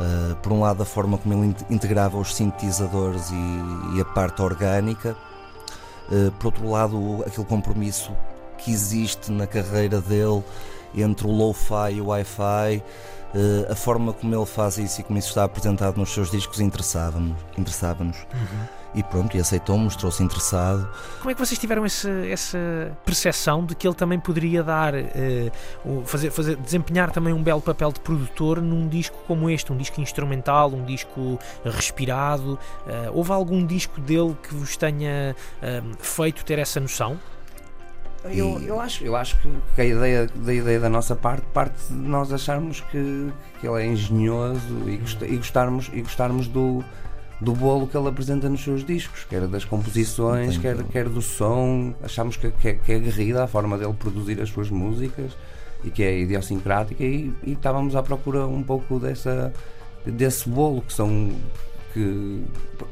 Uh, 0.00 0.34
por 0.36 0.50
um 0.50 0.60
lado, 0.60 0.82
a 0.82 0.86
forma 0.86 1.18
como 1.18 1.44
ele 1.44 1.54
integrava 1.68 2.16
os 2.16 2.34
sintetizadores 2.34 3.30
e, 3.30 3.96
e 3.98 4.00
a 4.00 4.04
parte 4.06 4.40
orgânica, 4.40 5.14
uh, 6.10 6.32
por 6.38 6.46
outro 6.46 6.70
lado, 6.70 7.22
aquele 7.26 7.46
compromisso 7.46 8.10
que 8.56 8.72
existe 8.72 9.30
na 9.30 9.46
carreira 9.46 10.00
dele 10.00 10.42
entre 10.94 11.26
o 11.26 11.30
lo-fi 11.30 11.96
e 11.96 12.00
o 12.00 12.06
wi-fi, 12.06 12.82
uh, 13.34 13.72
a 13.72 13.74
forma 13.74 14.12
como 14.12 14.34
ele 14.34 14.46
faz 14.46 14.78
isso 14.78 15.00
e 15.00 15.04
como 15.04 15.18
isso 15.18 15.28
está 15.28 15.44
apresentado 15.44 15.96
nos 15.96 16.10
seus 16.10 16.30
discos 16.30 16.60
interessava-nos. 16.60 17.36
Interessava-nos. 17.56 18.16
Uhum. 18.16 18.80
E 18.92 19.04
pronto, 19.04 19.36
e 19.36 19.40
aceitou, 19.40 19.78
mostrou-se 19.78 20.20
interessado. 20.20 20.88
Como 21.20 21.30
é 21.30 21.34
que 21.34 21.38
vocês 21.38 21.58
tiveram 21.58 21.86
esse, 21.86 22.08
essa 22.28 22.58
percepção 23.04 23.64
de 23.64 23.76
que 23.76 23.86
ele 23.86 23.94
também 23.94 24.18
poderia 24.18 24.64
dar, 24.64 24.94
uh, 24.94 26.04
fazer, 26.04 26.32
fazer, 26.32 26.56
desempenhar 26.56 27.12
também 27.12 27.32
um 27.32 27.42
belo 27.42 27.60
papel 27.60 27.92
de 27.92 28.00
produtor 28.00 28.60
num 28.60 28.88
disco 28.88 29.16
como 29.28 29.48
este, 29.48 29.72
um 29.72 29.76
disco 29.76 30.00
instrumental, 30.00 30.72
um 30.72 30.84
disco 30.84 31.38
respirado? 31.64 32.58
Uh, 32.84 33.12
houve 33.14 33.30
algum 33.30 33.64
disco 33.64 34.00
dele 34.00 34.36
que 34.42 34.54
vos 34.54 34.76
tenha 34.76 35.36
feito 36.00 36.44
ter 36.44 36.58
essa 36.58 36.80
noção? 36.80 37.18
Eu, 38.24 38.60
eu, 38.60 38.78
acho, 38.78 39.02
eu 39.02 39.16
acho 39.16 39.38
que 39.74 39.80
a 39.80 39.84
ideia, 39.84 40.26
da 40.34 40.52
ideia 40.52 40.78
da 40.78 40.90
nossa 40.90 41.16
parte 41.16 41.46
parte 41.54 41.78
de 41.88 41.94
nós 41.94 42.30
acharmos 42.30 42.80
que, 42.80 43.32
que 43.60 43.66
ele 43.66 43.82
é 43.82 43.86
engenhoso 43.86 44.88
e, 44.88 44.98
gost, 44.98 45.24
e, 45.24 45.36
gostarmos, 45.36 45.90
e 45.92 46.02
gostarmos 46.02 46.46
do, 46.46 46.84
do 47.40 47.54
bolo 47.54 47.86
que 47.86 47.96
ele 47.96 48.08
apresenta 48.08 48.46
nos 48.48 48.62
seus 48.62 48.84
discos, 48.84 49.24
quer 49.24 49.46
das 49.46 49.64
composições, 49.64 50.58
quer, 50.58 50.82
quer 50.84 51.08
do 51.08 51.22
som. 51.22 51.94
Achamos 52.02 52.36
que, 52.36 52.50
que, 52.50 52.68
é, 52.68 52.74
que 52.74 52.92
é 52.92 52.96
aguerrida 52.96 53.44
a 53.44 53.46
forma 53.46 53.78
dele 53.78 53.94
produzir 53.94 54.38
as 54.40 54.50
suas 54.50 54.68
músicas 54.68 55.32
e 55.82 55.90
que 55.90 56.02
é 56.02 56.18
idiosincrática 56.18 57.02
e, 57.02 57.32
e 57.42 57.52
estávamos 57.52 57.96
à 57.96 58.02
procura 58.02 58.46
um 58.46 58.62
pouco 58.62 58.98
dessa, 58.98 59.50
desse 60.04 60.46
bolo 60.46 60.82
que 60.82 60.92
são 60.92 61.32
que 61.94 62.44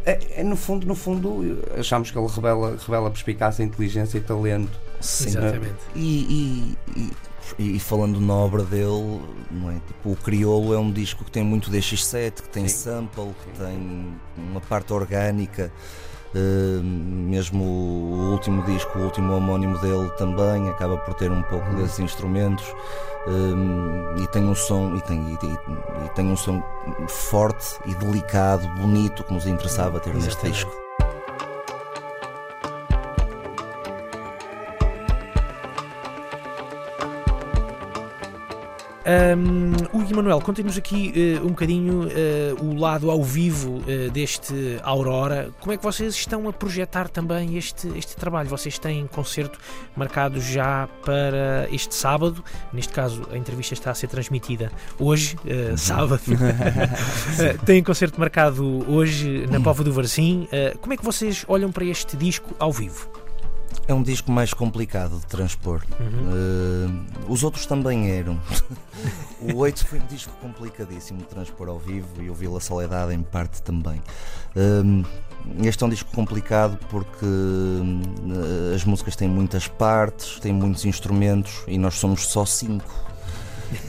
é, 0.06 0.40
é, 0.40 0.42
no 0.42 0.56
fundo 0.56 0.86
no 0.86 0.94
fundo 0.94 1.62
achamos 1.78 2.10
que 2.10 2.18
ele 2.18 2.26
revela 2.26 2.76
revela 2.78 3.10
perspicácia, 3.10 3.62
inteligência 3.62 4.16
e 4.16 4.20
talento 4.22 4.87
Sim, 5.00 5.28
exatamente 5.28 5.76
e, 5.94 6.76
e, 6.96 7.00
e 7.00 7.12
e, 7.58 7.78
falando 7.78 8.20
na 8.20 8.34
obra 8.34 8.62
dele, 8.62 9.20
não 9.50 9.70
é? 9.70 9.74
tipo, 9.86 10.10
o 10.10 10.16
Criolo 10.16 10.74
é 10.74 10.78
um 10.78 10.90
disco 10.90 11.24
que 11.24 11.30
tem 11.30 11.44
muito 11.44 11.70
DX7, 11.70 12.42
que 12.42 12.48
tem 12.48 12.68
Sim. 12.68 12.76
sample, 12.76 13.34
que 13.44 13.56
Sim. 13.56 13.64
tem 13.64 14.20
uma 14.36 14.60
parte 14.60 14.92
orgânica. 14.92 15.72
Uh, 16.34 16.82
mesmo 16.84 17.64
o 17.64 18.32
último 18.32 18.62
disco, 18.64 18.98
o 18.98 19.04
último 19.04 19.32
homónimo 19.32 19.78
dele 19.78 20.10
também 20.18 20.68
acaba 20.68 20.98
por 20.98 21.14
ter 21.14 21.32
um 21.32 21.42
pouco 21.42 21.66
uhum. 21.70 21.76
desses 21.76 21.98
instrumentos 22.00 22.66
uh, 23.26 24.22
e 24.22 24.26
tem 24.26 24.44
um 24.44 24.54
som 24.54 24.94
e 24.94 25.00
tem, 25.00 25.18
e, 25.18 25.46
e, 25.46 26.04
e, 26.04 26.08
tem 26.10 26.26
um 26.26 26.36
som 26.36 26.62
forte 27.08 27.78
e 27.86 27.94
delicado, 27.94 28.68
bonito 28.78 29.24
que 29.24 29.32
nos 29.32 29.46
interessava 29.46 30.00
ter 30.00 30.14
neste 30.14 30.50
disco. 30.50 30.87
Um, 39.08 39.98
o 39.98 40.02
Emanuel, 40.02 40.38
conta-nos 40.42 40.76
aqui 40.76 41.38
uh, 41.40 41.46
um 41.46 41.48
bocadinho 41.48 42.08
uh, 42.08 42.62
o 42.62 42.78
lado 42.78 43.10
ao 43.10 43.24
vivo 43.24 43.78
uh, 43.78 44.10
deste 44.10 44.78
Aurora. 44.82 45.50
Como 45.60 45.72
é 45.72 45.78
que 45.78 45.82
vocês 45.82 46.14
estão 46.14 46.46
a 46.46 46.52
projetar 46.52 47.08
também 47.08 47.56
este, 47.56 47.88
este 47.96 48.14
trabalho? 48.16 48.50
Vocês 48.50 48.78
têm 48.78 49.06
concerto 49.06 49.58
marcado 49.96 50.38
já 50.42 50.86
para 51.06 51.66
este 51.72 51.94
sábado. 51.94 52.44
Neste 52.70 52.92
caso, 52.92 53.26
a 53.32 53.38
entrevista 53.38 53.72
está 53.72 53.90
a 53.90 53.94
ser 53.94 54.08
transmitida 54.08 54.70
hoje, 54.98 55.38
uhum. 55.42 55.74
sábado. 55.74 56.20
têm 57.64 57.82
concerto 57.82 58.20
marcado 58.20 58.84
hoje 58.92 59.46
na 59.46 59.58
Pova 59.58 59.82
do 59.82 59.92
Varzim. 59.92 60.46
como 60.82 60.92
é 60.92 60.96
que 60.98 61.04
vocês 61.04 61.46
olham 61.48 61.72
para 61.72 61.84
este 61.86 62.14
disco 62.14 62.54
ao 62.58 62.70
vivo? 62.70 63.17
É 63.88 63.94
um 63.94 64.02
disco 64.02 64.30
mais 64.30 64.52
complicado 64.52 65.18
de 65.18 65.24
transpor. 65.24 65.82
Uhum. 65.98 67.06
Uh, 67.26 67.32
os 67.32 67.42
outros 67.42 67.64
também 67.64 68.10
eram. 68.10 68.38
o 69.40 69.56
8 69.56 69.86
foi 69.86 69.98
um 69.98 70.06
disco 70.06 70.30
complicadíssimo 70.42 71.20
de 71.20 71.24
transpor 71.24 71.70
ao 71.70 71.78
vivo 71.78 72.22
e 72.22 72.28
o 72.28 72.34
Vila 72.34 72.60
Soledade 72.60 73.14
em 73.14 73.22
parte 73.22 73.62
também. 73.62 74.02
Uh, 74.54 75.06
este 75.64 75.82
é 75.82 75.86
um 75.86 75.88
disco 75.88 76.10
complicado 76.14 76.78
porque 76.90 77.24
uh, 77.24 78.74
as 78.74 78.84
músicas 78.84 79.16
têm 79.16 79.26
muitas 79.26 79.66
partes, 79.66 80.38
têm 80.38 80.52
muitos 80.52 80.84
instrumentos 80.84 81.62
e 81.66 81.78
nós 81.78 81.94
somos 81.94 82.26
só 82.26 82.44
5. 82.44 82.84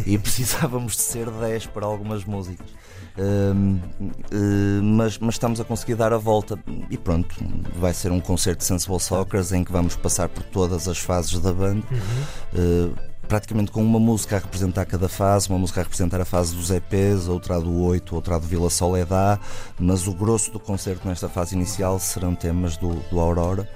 e 0.05 0.17
precisávamos 0.17 0.95
de 0.95 1.01
ser 1.01 1.29
10 1.29 1.65
para 1.67 1.85
algumas 1.85 2.23
músicas. 2.23 2.78
Uh, 3.19 4.81
mas, 4.81 5.17
mas, 5.17 5.35
estamos 5.35 5.59
a 5.59 5.65
conseguir 5.65 5.95
dar 5.95 6.13
a 6.13 6.17
volta 6.17 6.57
e 6.89 6.97
pronto, 6.97 7.35
vai 7.75 7.93
ser 7.93 8.13
um 8.13 8.21
concerto 8.21 8.59
de 8.59 8.65
Sensible 8.65 8.99
Soccer 8.99 9.43
em 9.53 9.63
que 9.63 9.71
vamos 9.73 9.97
passar 9.97 10.29
por 10.29 10.41
todas 10.43 10.87
as 10.87 10.99
fases 10.99 11.37
da 11.39 11.51
banda. 11.51 11.85
Uhum. 11.91 12.89
Uh, 12.93 13.09
praticamente 13.27 13.71
com 13.71 13.83
uma 13.83 13.99
música 13.99 14.37
a 14.37 14.39
representar 14.39 14.85
cada 14.85 15.07
fase, 15.07 15.49
uma 15.49 15.59
música 15.59 15.81
a 15.81 15.83
representar 15.83 16.19
a 16.19 16.25
fase 16.25 16.55
dos 16.55 16.71
EPs, 16.71 17.27
outra 17.27 17.59
do 17.59 17.79
8, 17.83 18.15
outra 18.15 18.39
do 18.39 18.47
Vila 18.47 18.69
Soledad, 18.69 19.39
mas 19.77 20.07
o 20.07 20.13
grosso 20.13 20.51
do 20.51 20.59
concerto 20.59 21.07
nesta 21.07 21.29
fase 21.29 21.55
inicial 21.55 21.99
serão 21.99 22.33
temas 22.33 22.75
do, 22.77 22.95
do 23.11 23.19
Aurora. 23.19 23.69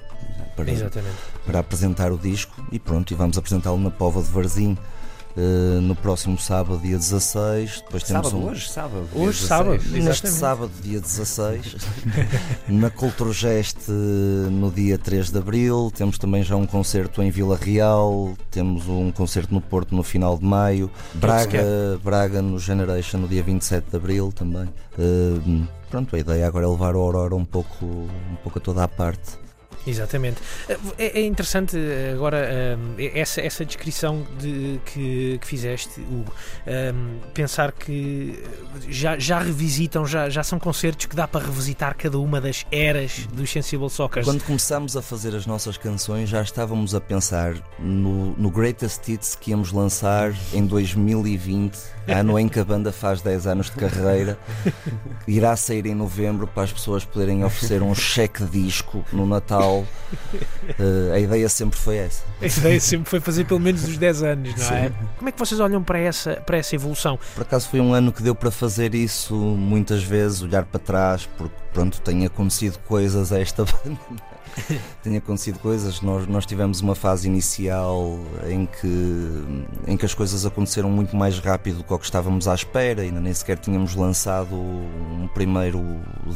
Para, 0.56 0.72
para 1.44 1.58
apresentar 1.58 2.12
o 2.12 2.18
disco 2.18 2.64
e 2.70 2.78
pronto, 2.78 3.12
e 3.12 3.16
vamos 3.16 3.36
apresentá-lo 3.36 3.78
na 3.78 3.90
Pova 3.90 4.22
de 4.22 4.28
Varzim 4.28 4.78
Uh, 5.36 5.80
no 5.80 5.96
próximo 5.96 6.38
sábado, 6.38 6.78
dia 6.78 6.96
16. 6.96 7.82
Depois 7.82 8.04
sábado, 8.04 8.30
temos 8.30 8.44
um... 8.44 8.50
hoje, 8.50 8.68
sábado. 8.68 9.08
Hoje, 9.12 9.46
sábado. 9.46 9.82
Neste 9.90 10.28
sábado, 10.28 10.70
dia 10.80 11.00
16. 11.00 11.76
na 12.68 12.88
Culturgeste, 12.88 13.90
no 13.90 14.70
dia 14.70 14.96
3 14.96 15.30
de 15.30 15.38
abril. 15.38 15.90
Temos 15.92 16.18
também 16.18 16.44
já 16.44 16.54
um 16.54 16.66
concerto 16.66 17.20
em 17.20 17.30
Vila 17.30 17.58
Real. 17.60 18.34
Temos 18.48 18.88
um 18.88 19.10
concerto 19.10 19.52
no 19.52 19.60
Porto 19.60 19.94
no 19.94 20.04
final 20.04 20.38
de 20.38 20.44
maio. 20.44 20.88
Braga, 21.14 21.64
Braga 22.02 22.40
no 22.40 22.58
Generation 22.60 23.18
no 23.18 23.26
dia 23.26 23.42
27 23.42 23.90
de 23.90 23.96
abril 23.96 24.30
também. 24.30 24.68
Uh, 24.96 25.66
pronto, 25.90 26.14
a 26.14 26.18
ideia 26.18 26.46
agora 26.46 26.64
é 26.64 26.68
levar 26.68 26.94
a 26.94 26.98
Aurora 26.98 27.34
um 27.34 27.44
pouco, 27.44 27.84
um 27.84 28.36
pouco 28.40 28.58
a 28.58 28.62
toda 28.62 28.84
a 28.84 28.88
parte. 28.88 29.43
Exatamente. 29.86 30.40
É, 30.98 31.20
é 31.20 31.26
interessante 31.26 31.76
eh, 31.76 32.12
agora 32.14 32.38
ehm, 32.38 33.10
essa, 33.14 33.40
essa 33.40 33.64
descrição 33.64 34.26
de, 34.38 34.80
que, 34.86 35.38
que 35.40 35.46
fizeste, 35.46 36.00
Hugo. 36.00 36.32
Ehm, 36.66 37.18
pensar 37.32 37.72
que 37.72 38.42
já, 38.88 39.18
já 39.18 39.38
revisitam, 39.38 40.06
já, 40.06 40.28
já 40.28 40.42
são 40.42 40.58
concertos 40.58 41.06
que 41.06 41.14
dá 41.14 41.28
para 41.28 41.44
revisitar 41.44 41.94
cada 41.96 42.18
uma 42.18 42.40
das 42.40 42.64
eras 42.70 43.26
dos 43.32 43.50
Sensible 43.50 43.90
Soccer. 43.90 44.24
Quando 44.24 44.42
começámos 44.44 44.96
a 44.96 45.02
fazer 45.02 45.34
as 45.34 45.46
nossas 45.46 45.76
canções, 45.76 46.28
já 46.28 46.42
estávamos 46.42 46.94
a 46.94 47.00
pensar 47.00 47.54
no, 47.78 48.34
no 48.36 48.50
Greatest 48.50 49.06
Hits 49.08 49.36
que 49.40 49.50
íamos 49.50 49.72
lançar 49.72 50.32
em 50.52 50.66
2020, 50.66 51.76
ano 52.06 52.38
em 52.38 52.48
que 52.48 52.58
a 52.60 52.64
banda 52.64 52.92
faz 52.92 53.20
10 53.20 53.46
anos 53.46 53.66
de 53.66 53.72
carreira. 53.72 54.38
Irá 55.26 55.56
sair 55.56 55.86
em 55.86 55.94
novembro 55.94 56.46
para 56.46 56.64
as 56.64 56.72
pessoas 56.72 57.04
poderem 57.04 57.44
oferecer 57.44 57.82
um 57.82 57.94
cheque 57.94 58.44
disco 58.44 59.04
no 59.12 59.26
Natal 59.26 59.84
Uh, 60.78 61.12
a 61.12 61.18
ideia 61.18 61.48
sempre 61.48 61.78
foi 61.78 61.96
essa. 61.96 62.24
A 62.40 62.46
ideia 62.46 62.80
sempre 62.80 63.08
foi 63.10 63.20
fazer 63.20 63.44
pelo 63.44 63.60
menos 63.60 63.84
os 63.84 63.96
10 63.96 64.22
anos, 64.22 64.50
não 64.50 64.58
Sim. 64.58 64.74
é? 64.74 64.92
Como 65.16 65.28
é 65.28 65.32
que 65.32 65.38
vocês 65.38 65.60
olham 65.60 65.82
para 65.82 65.98
essa, 65.98 66.34
para 66.36 66.56
essa 66.56 66.74
evolução? 66.74 67.18
Por 67.34 67.42
acaso 67.42 67.68
foi 67.68 67.80
um 67.80 67.92
ano 67.92 68.12
que 68.12 68.22
deu 68.22 68.34
para 68.34 68.50
fazer 68.50 68.94
isso 68.94 69.34
muitas 69.34 70.02
vezes, 70.02 70.42
olhar 70.42 70.64
para 70.64 70.80
trás, 70.80 71.28
porque 71.36 71.54
pronto, 71.72 72.00
tem 72.00 72.24
acontecido 72.24 72.78
coisas 72.86 73.32
a 73.32 73.40
esta 73.40 73.64
banda. 73.64 73.98
tem 75.02 75.16
acontecido 75.16 75.58
coisas. 75.58 76.00
Nós, 76.00 76.26
nós 76.26 76.46
tivemos 76.46 76.80
uma 76.80 76.94
fase 76.94 77.28
inicial 77.28 78.18
em 78.48 78.66
que, 78.66 79.44
em 79.86 79.96
que 79.96 80.04
as 80.04 80.14
coisas 80.14 80.44
aconteceram 80.46 80.90
muito 80.90 81.16
mais 81.16 81.38
rápido 81.38 81.78
do 81.78 81.84
que, 81.84 81.92
o 81.92 81.98
que 81.98 82.04
estávamos 82.04 82.48
à 82.48 82.54
espera, 82.54 83.02
ainda 83.02 83.20
nem 83.20 83.32
sequer 83.32 83.58
tínhamos 83.58 83.94
lançado 83.94 84.54
um 84.54 85.28
primeiro 85.34 85.80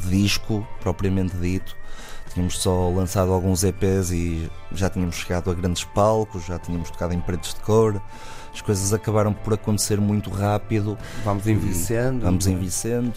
disco 0.08 0.66
propriamente 0.80 1.36
dito. 1.36 1.76
Tínhamos 2.32 2.58
só 2.58 2.90
lançado 2.90 3.32
alguns 3.32 3.64
EPs 3.64 4.10
e 4.10 4.50
já 4.72 4.90
tínhamos 4.90 5.16
chegado 5.16 5.50
a 5.50 5.54
grandes 5.54 5.84
palcos, 5.84 6.44
já 6.44 6.58
tínhamos 6.58 6.90
tocado 6.90 7.14
em 7.14 7.20
pretos 7.20 7.54
de 7.54 7.60
cor. 7.60 8.00
As 8.58 8.62
coisas 8.62 8.92
acabaram 8.92 9.32
por 9.32 9.54
acontecer 9.54 10.00
muito 10.00 10.30
rápido. 10.30 10.98
Vamos 11.24 11.46
envelhecendo. 11.46 12.24
Vamos 12.24 12.44
envelhecendo. 12.48 13.12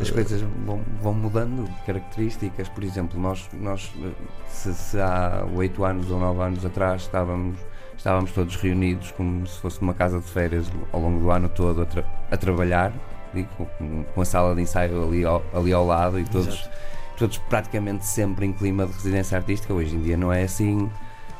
As 0.00 0.10
coisas 0.10 0.40
vão, 0.64 0.80
vão 1.02 1.12
mudando 1.12 1.68
de 1.68 1.82
características. 1.84 2.70
Por 2.70 2.82
exemplo, 2.82 3.20
nós, 3.20 3.46
nós 3.52 3.92
se, 4.48 4.72
se 4.72 4.98
há 4.98 5.46
oito 5.54 5.84
anos 5.84 6.10
ou 6.10 6.18
nove 6.18 6.42
anos 6.42 6.64
atrás 6.64 7.02
estávamos 7.02 7.58
estávamos 7.98 8.30
todos 8.30 8.54
reunidos 8.54 9.10
como 9.10 9.44
se 9.44 9.58
fosse 9.58 9.80
numa 9.80 9.92
casa 9.92 10.20
de 10.20 10.24
férias 10.24 10.70
ao 10.92 11.00
longo 11.00 11.18
do 11.18 11.30
ano 11.32 11.48
todo 11.48 11.82
a, 11.82 11.84
tra 11.84 12.04
a 12.30 12.36
trabalhar, 12.36 12.92
com, 13.56 14.04
com, 14.14 14.20
a 14.22 14.24
sala 14.24 14.54
de 14.54 14.62
ensaio 14.62 15.04
ali 15.04 15.24
ao, 15.24 15.44
ali 15.52 15.72
ao 15.72 15.84
lado 15.84 16.18
e 16.18 16.24
todos 16.24 16.46
Exato 16.46 16.70
todos 17.18 17.36
praticamente 17.36 18.06
sempre 18.06 18.46
em 18.46 18.52
clima 18.52 18.86
de 18.86 18.92
residência 18.92 19.36
artística. 19.36 19.74
Hoje 19.74 19.94
em 19.96 20.00
dia 20.00 20.16
não 20.16 20.32
é 20.32 20.44
assim 20.44 20.88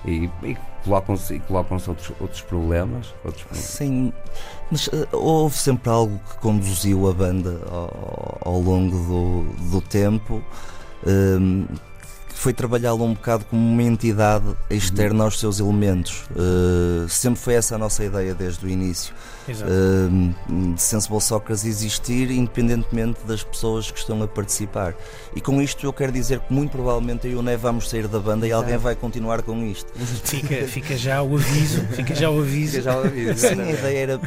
e, 0.05 0.29
e 0.43 0.57
colocam-se 0.89 1.39
colocam 1.41 1.79
outros, 1.87 2.13
outros 2.19 2.41
problemas. 2.41 3.15
Outros 3.25 3.47
Sim, 3.53 4.13
mas 4.71 4.87
uh, 4.89 5.07
houve 5.13 5.57
sempre 5.57 5.91
algo 5.91 6.19
que 6.29 6.39
conduziu 6.39 7.09
a 7.09 7.13
banda 7.13 7.61
ao, 7.71 8.39
ao 8.41 8.61
longo 8.61 8.97
do, 8.97 9.71
do 9.71 9.81
tempo. 9.81 10.43
Um, 11.07 11.67
foi 12.31 12.53
trabalhá-lo 12.53 13.05
um 13.05 13.15
bocado 13.15 13.45
como 13.45 13.61
uma 13.61 13.83
entidade 13.83 14.47
externa 14.71 15.25
aos 15.25 15.39
seus 15.39 15.61
elementos. 15.61 16.25
Uh, 16.31 17.09
sempre 17.09 17.41
foi 17.41 17.55
essa 17.55 17.75
a 17.75 17.79
nossa 17.79 18.05
ideia 18.05 18.35
desde 18.35 18.65
o 18.65 18.69
início. 18.69 19.15
Uh, 19.53 20.75
de 20.75 20.81
Sensible 20.81 21.21
Soccer 21.21 21.53
existir 21.53 22.31
independentemente 22.31 23.21
das 23.27 23.43
pessoas 23.43 23.91
que 23.91 23.99
estão 23.99 24.23
a 24.23 24.29
participar. 24.29 24.95
E 25.35 25.41
com 25.41 25.61
isto 25.61 25.87
eu 25.87 25.93
quero 25.93 26.13
dizer 26.13 26.41
que 26.41 26.53
muito 26.53 26.73
provavelmente 26.73 27.27
eu 27.27 27.33
e 27.33 27.37
o 27.37 27.43
Né 27.43 27.57
vamos 27.57 27.89
sair 27.89 28.07
da 28.09 28.19
banda 28.19 28.47
Exato. 28.47 28.63
e 28.63 28.65
alguém 28.65 28.79
vai 28.79 28.95
continuar 28.95 29.43
com 29.43 29.65
isto. 29.65 29.93
Fica, 30.25 30.67
fica 30.67 30.97
já 30.97 31.23
o 31.23 31.37
aviso. 31.37 31.81
Fica 31.89 32.15
já 32.15 32.31
o 32.31 32.41
aviso. 32.41 32.83
Já 32.83 32.97
o 32.97 33.05
aviso. 33.05 33.49
Sim, 33.49 33.61
a 33.63 33.71
ideia 33.71 33.99
era, 33.99 34.21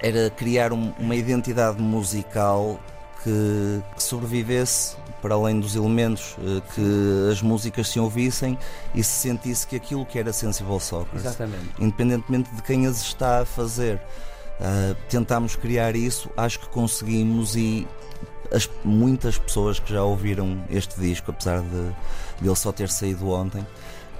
era 0.00 0.30
criar 0.30 0.72
um, 0.72 0.92
uma 0.98 1.14
identidade 1.14 1.80
musical 1.80 2.78
que, 3.22 3.82
que 3.96 4.02
sobrevivesse 4.02 4.96
para 5.20 5.34
além 5.34 5.60
dos 5.60 5.74
elementos, 5.74 6.36
eh, 6.38 6.62
que 6.74 7.30
as 7.30 7.42
músicas 7.42 7.88
se 7.88 7.98
ouvissem 7.98 8.58
e 8.94 9.02
se 9.02 9.10
sentisse 9.10 9.66
que 9.66 9.76
aquilo 9.76 10.06
que 10.06 10.18
era 10.18 10.32
Sensible 10.32 10.80
Soccer, 10.80 11.18
Exatamente. 11.18 11.68
independentemente 11.78 12.54
de 12.54 12.62
quem 12.62 12.86
as 12.86 13.00
está 13.00 13.40
a 13.40 13.44
fazer. 13.44 14.00
Uh, 14.60 14.92
tentámos 15.08 15.54
criar 15.54 15.94
isso, 15.94 16.28
acho 16.36 16.58
que 16.58 16.68
conseguimos 16.70 17.54
e 17.54 17.86
as, 18.52 18.68
muitas 18.84 19.38
pessoas 19.38 19.78
que 19.78 19.92
já 19.92 20.02
ouviram 20.02 20.64
este 20.68 20.98
disco, 20.98 21.30
apesar 21.30 21.60
de, 21.60 21.94
de 22.40 22.48
ele 22.48 22.56
só 22.56 22.72
ter 22.72 22.88
saído 22.88 23.30
ontem. 23.30 23.64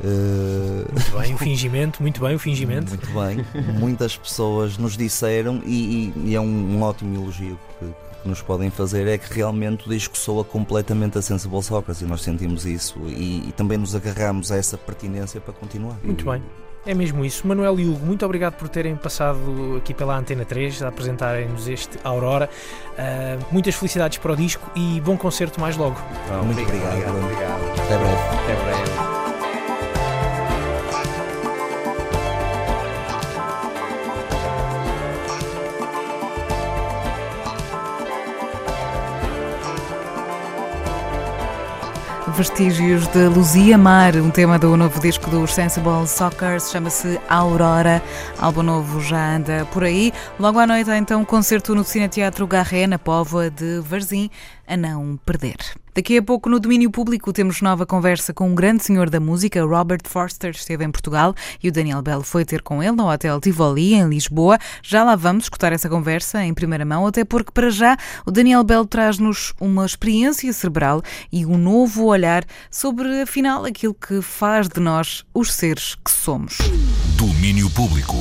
Uh... 0.01 0.87
Muito 0.93 1.19
bem, 1.19 1.35
o 1.35 1.39
fingimento, 1.39 2.03
muito 2.03 2.21
bem 2.21 2.35
o 2.35 2.39
fingimento. 2.39 2.91
Muito 2.91 3.11
bem, 3.13 3.45
muitas 3.79 4.17
pessoas 4.17 4.79
nos 4.79 4.97
disseram 4.97 5.61
e, 5.65 6.13
e, 6.17 6.31
e 6.31 6.35
é 6.35 6.41
um, 6.41 6.45
um 6.45 6.83
ótimo 6.83 7.15
elogio 7.17 7.59
que, 7.79 7.87
que 8.23 8.29
nos 8.29 8.41
podem 8.41 8.71
fazer 8.71 9.07
é 9.07 9.19
que 9.19 9.33
realmente 9.33 9.87
o 9.87 9.91
disco 9.91 10.17
soa 10.17 10.45
completamente 10.45 11.19
a 11.19 11.23
Sensible 11.23 11.63
Soccer 11.63 11.95
e 12.01 12.05
nós 12.05 12.23
sentimos 12.23 12.65
isso 12.65 12.99
e, 13.07 13.49
e 13.49 13.53
também 13.57 13.79
nos 13.79 13.95
agarramos 13.95 14.53
a 14.53 14.57
essa 14.57 14.77
pertinência 14.79 15.41
para 15.41 15.53
continuar. 15.53 15.99
Muito 16.03 16.25
bem. 16.25 16.43
É 16.87 16.95
mesmo 16.95 17.25
isso. 17.25 17.47
Manuel 17.47 17.79
e 17.79 17.87
Hugo, 17.87 18.07
muito 18.07 18.25
obrigado 18.25 18.55
por 18.55 18.69
terem 18.69 18.97
passado 18.97 19.77
aqui 19.77 19.93
pela 19.93 20.17
Antena 20.17 20.45
3 20.45 20.83
a 20.83 20.89
apresentarem-nos 20.89 21.69
este 21.69 21.99
Aurora. 22.03 22.49
Uh, 22.93 23.45
muitas 23.53 23.75
felicidades 23.75 24.17
para 24.19 24.33
o 24.33 24.37
disco 24.37 24.71
e 24.75 25.01
bom 25.01 25.17
concerto 25.17 25.61
mais 25.61 25.77
logo. 25.77 26.01
muito 26.45 26.63
obrigado. 26.63 26.93
obrigado. 26.93 27.25
obrigado. 27.25 27.81
Até 27.81 27.99
breve. 27.99 28.15
Até 28.15 28.65
breve. 28.65 29.08
Vestígios 42.39 43.09
de 43.09 43.27
Luzia 43.27 43.77
Mar, 43.77 44.15
um 44.15 44.31
tema 44.31 44.61
do 44.61 44.77
novo 44.77 45.01
disco 45.01 45.29
dos 45.29 45.53
Sensible 45.53 46.07
Soccer, 46.07 46.61
chama-se 46.61 47.19
Aurora. 47.29 48.01
Álbum 48.39 48.63
novo 48.63 49.01
já 49.01 49.35
anda 49.35 49.67
por 49.73 49.83
aí. 49.83 50.13
Logo 50.39 50.61
à 50.61 50.65
noite 50.65 50.89
há 50.89 50.97
então 50.97 51.23
um 51.23 51.25
concerto 51.25 51.75
no 51.75 51.83
Cine 51.83 52.09
Teatro 52.09 52.47
Garré, 52.47 52.87
na 52.87 52.97
Póvoa 52.97 53.51
de 53.51 53.81
Varzim, 53.81 54.31
a 54.69 54.77
não 54.77 55.19
perder. 55.25 55.57
Daqui 55.99 56.17
a 56.17 56.23
pouco, 56.23 56.49
no 56.49 56.61
domínio 56.61 56.93
público, 56.93 57.33
temos 57.33 57.61
nova 57.61 57.85
conversa 57.85 58.33
com 58.33 58.49
um 58.49 58.55
grande 58.55 58.85
senhor 58.85 59.11
da 59.11 59.19
música. 59.19 59.65
Robert 59.65 60.03
Forster 60.05 60.51
esteve 60.51 60.85
em 60.85 60.93
Portugal 60.93 61.35
e 61.61 61.69
o 61.69 61.73
Daniel 61.73 62.03
Bell 62.03 62.23
foi 62.23 62.45
ter 62.45 62.63
com 62.63 62.81
ele 62.81 62.93
no 62.93 63.11
Hotel 63.11 63.41
Tivoli, 63.41 63.95
em 63.95 64.09
Lisboa. 64.09 64.59
Já 64.81 65.03
lá 65.03 65.17
vamos 65.17 65.47
escutar 65.47 65.73
essa 65.73 65.89
conversa 65.89 66.45
em 66.45 66.55
primeira 66.55 66.85
mão, 66.85 67.05
até 67.05 67.25
porque, 67.25 67.51
para 67.51 67.69
já, 67.69 67.97
o 68.25 68.31
Daniel 68.31 68.63
Bell 68.63 68.87
traz-nos 68.87 69.53
uma 69.61 69.85
experiência 69.85 70.53
cerebral 70.53 71.03
e 71.33 71.45
um 71.45 71.59
novo 71.59 72.05
olhar 72.05 72.45
sobre, 72.71 73.23
afinal, 73.23 73.65
aquilo 73.65 73.95
que 73.95 74.23
faz 74.23 74.69
de 74.69 74.79
nós 74.79 75.25
os 75.35 75.53
seres 75.53 75.97
que 75.97 76.13
somos. 76.13 76.59
Domínio 77.17 77.69
público. 77.71 78.15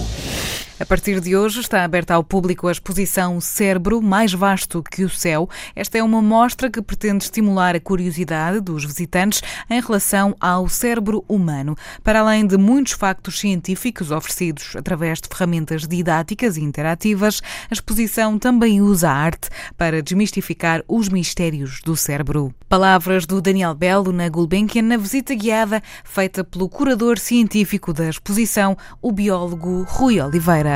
A 0.79 0.85
partir 0.85 1.19
de 1.19 1.35
hoje 1.35 1.59
está 1.59 1.83
aberta 1.83 2.13
ao 2.13 2.23
público 2.23 2.67
a 2.67 2.71
exposição 2.71 3.41
Cérebro 3.41 3.99
Mais 3.99 4.31
Vasto 4.31 4.83
que 4.83 5.03
o 5.03 5.09
Céu. 5.09 5.49
Esta 5.75 5.97
é 5.97 6.03
uma 6.03 6.21
mostra 6.21 6.69
que 6.69 6.83
pretende 6.83 7.23
estimular 7.23 7.75
a 7.75 7.79
curiosidade 7.79 8.59
dos 8.59 8.85
visitantes 8.85 9.41
em 9.71 9.81
relação 9.81 10.35
ao 10.39 10.69
cérebro 10.69 11.25
humano. 11.27 11.75
Para 12.03 12.19
além 12.19 12.45
de 12.45 12.57
muitos 12.57 12.93
factos 12.93 13.39
científicos 13.39 14.11
oferecidos 14.11 14.75
através 14.75 15.19
de 15.19 15.27
ferramentas 15.27 15.87
didáticas 15.87 16.57
e 16.57 16.61
interativas, 16.61 17.41
a 17.71 17.73
exposição 17.73 18.37
também 18.37 18.79
usa 18.79 19.09
a 19.09 19.13
arte 19.13 19.49
para 19.75 20.03
desmistificar 20.03 20.83
os 20.87 21.09
mistérios 21.09 21.81
do 21.83 21.95
cérebro. 21.95 22.53
Palavras 22.69 23.25
do 23.25 23.41
Daniel 23.41 23.73
Belo 23.73 24.11
na 24.11 24.29
Gulbenkian 24.29 24.83
na 24.83 24.97
visita 24.97 25.33
guiada 25.33 25.81
feita 26.03 26.43
pelo 26.43 26.69
curador 26.69 27.17
científico 27.17 27.91
da 27.91 28.07
exposição, 28.07 28.77
o 29.01 29.11
biólogo 29.11 29.81
Rui 29.89 30.21
Oliveira. 30.21 30.66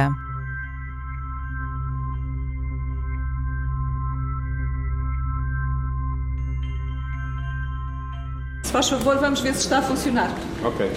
Se 8.64 8.72
faz 8.72 8.90
favor, 8.90 9.18
vamos 9.18 9.42
ver 9.42 9.54
se 9.54 9.62
está 9.62 9.80
a 9.80 9.82
funcionar. 9.82 10.32
Ok. 10.64 10.90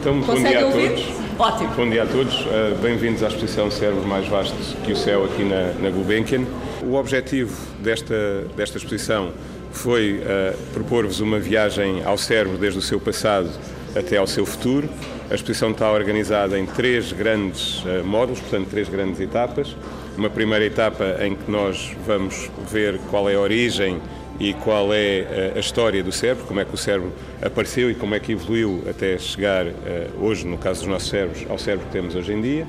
Então, 0.00 0.20
bom 0.20 0.26
Consegue 0.26 0.48
dia 0.48 0.62
a 0.62 0.66
ouvir? 0.66 0.88
todos. 0.88 1.22
Ótimo. 1.38 1.70
Bom 1.76 1.88
dia 1.88 2.02
a 2.02 2.06
todos. 2.06 2.40
Uh, 2.40 2.76
Bem-vindos 2.82 3.22
à 3.22 3.28
exposição 3.28 3.70
Cérebro 3.70 4.06
Mais 4.06 4.26
Vasto 4.26 4.56
que 4.84 4.92
o 4.92 4.96
Céu 4.96 5.24
aqui 5.24 5.44
na, 5.44 5.72
na 5.74 5.90
Gulbenkian. 5.90 6.44
O 6.82 6.94
objetivo 6.94 7.56
desta, 7.78 8.44
desta 8.56 8.78
exposição 8.78 9.30
foi 9.70 10.18
uh, 10.20 10.56
propor-vos 10.72 11.20
uma 11.20 11.38
viagem 11.38 12.02
ao 12.04 12.18
cérebro 12.18 12.58
desde 12.58 12.78
o 12.78 12.82
seu 12.82 12.98
passado 13.00 13.48
até 13.96 14.16
ao 14.16 14.26
seu 14.26 14.44
futuro. 14.44 14.88
A 15.32 15.34
exposição 15.34 15.70
está 15.70 15.90
organizada 15.90 16.58
em 16.58 16.66
três 16.66 17.10
grandes 17.10 17.82
uh, 17.84 18.04
módulos, 18.04 18.38
portanto, 18.38 18.68
três 18.68 18.86
grandes 18.86 19.18
etapas. 19.18 19.74
Uma 20.14 20.28
primeira 20.28 20.62
etapa 20.62 21.16
em 21.24 21.34
que 21.34 21.50
nós 21.50 21.96
vamos 22.06 22.50
ver 22.70 22.98
qual 23.10 23.30
é 23.30 23.34
a 23.34 23.40
origem 23.40 23.98
e 24.38 24.52
qual 24.52 24.92
é 24.92 25.52
uh, 25.54 25.56
a 25.56 25.60
história 25.60 26.02
do 26.02 26.12
cérebro, 26.12 26.44
como 26.44 26.60
é 26.60 26.66
que 26.66 26.74
o 26.74 26.76
cérebro 26.76 27.10
apareceu 27.40 27.90
e 27.90 27.94
como 27.94 28.14
é 28.14 28.20
que 28.20 28.32
evoluiu 28.32 28.84
até 28.86 29.16
chegar 29.16 29.64
uh, 29.64 29.72
hoje, 30.20 30.46
no 30.46 30.58
caso 30.58 30.80
dos 30.80 30.90
nossos 30.90 31.08
cérebros, 31.08 31.46
ao 31.48 31.56
cérebro 31.56 31.86
que 31.86 31.92
temos 31.92 32.14
hoje 32.14 32.30
em 32.30 32.40
dia. 32.42 32.66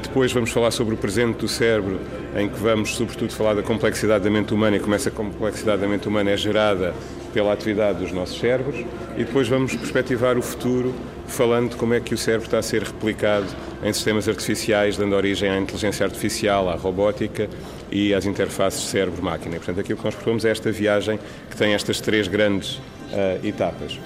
Depois 0.00 0.32
vamos 0.32 0.52
falar 0.52 0.70
sobre 0.70 0.94
o 0.94 0.96
presente 0.96 1.38
do 1.38 1.48
cérebro, 1.48 1.98
em 2.36 2.48
que 2.48 2.56
vamos, 2.60 2.94
sobretudo, 2.94 3.32
falar 3.32 3.54
da 3.54 3.62
complexidade 3.64 4.22
da 4.22 4.30
mente 4.30 4.54
humana 4.54 4.76
e 4.76 4.78
como 4.78 4.94
essa 4.94 5.10
complexidade 5.10 5.82
da 5.82 5.88
mente 5.88 6.06
humana 6.06 6.30
é 6.30 6.36
gerada 6.36 6.94
pela 7.32 7.52
atividade 7.52 7.98
dos 7.98 8.12
nossos 8.12 8.38
cérebros. 8.38 8.76
E 9.16 9.24
depois 9.24 9.48
vamos 9.48 9.74
perspectivar 9.74 10.38
o 10.38 10.42
futuro, 10.42 10.94
falando 11.26 11.70
de 11.70 11.76
como 11.76 11.94
é 11.94 12.00
que 12.00 12.14
o 12.14 12.18
cérebro 12.18 12.46
está 12.46 12.58
a 12.58 12.62
ser 12.62 12.82
replicado 12.82 13.46
em 13.82 13.92
sistemas 13.92 14.28
artificiais, 14.28 14.96
dando 14.96 15.14
origem 15.14 15.50
à 15.50 15.58
inteligência 15.58 16.04
artificial, 16.04 16.68
à 16.68 16.74
robótica 16.74 17.48
e 17.90 18.14
às 18.14 18.26
interfaces 18.26 18.84
cérebro-máquina. 18.84 19.56
Portanto, 19.56 19.80
aquilo 19.80 19.98
que 19.98 20.04
nós 20.04 20.14
propomos 20.14 20.44
é 20.44 20.50
esta 20.50 20.70
viagem 20.70 21.18
que 21.50 21.56
tem 21.56 21.74
estas 21.74 22.00
três 22.00 22.28
grandes 22.28 22.76
uh, 22.76 23.44
etapas. 23.44 23.98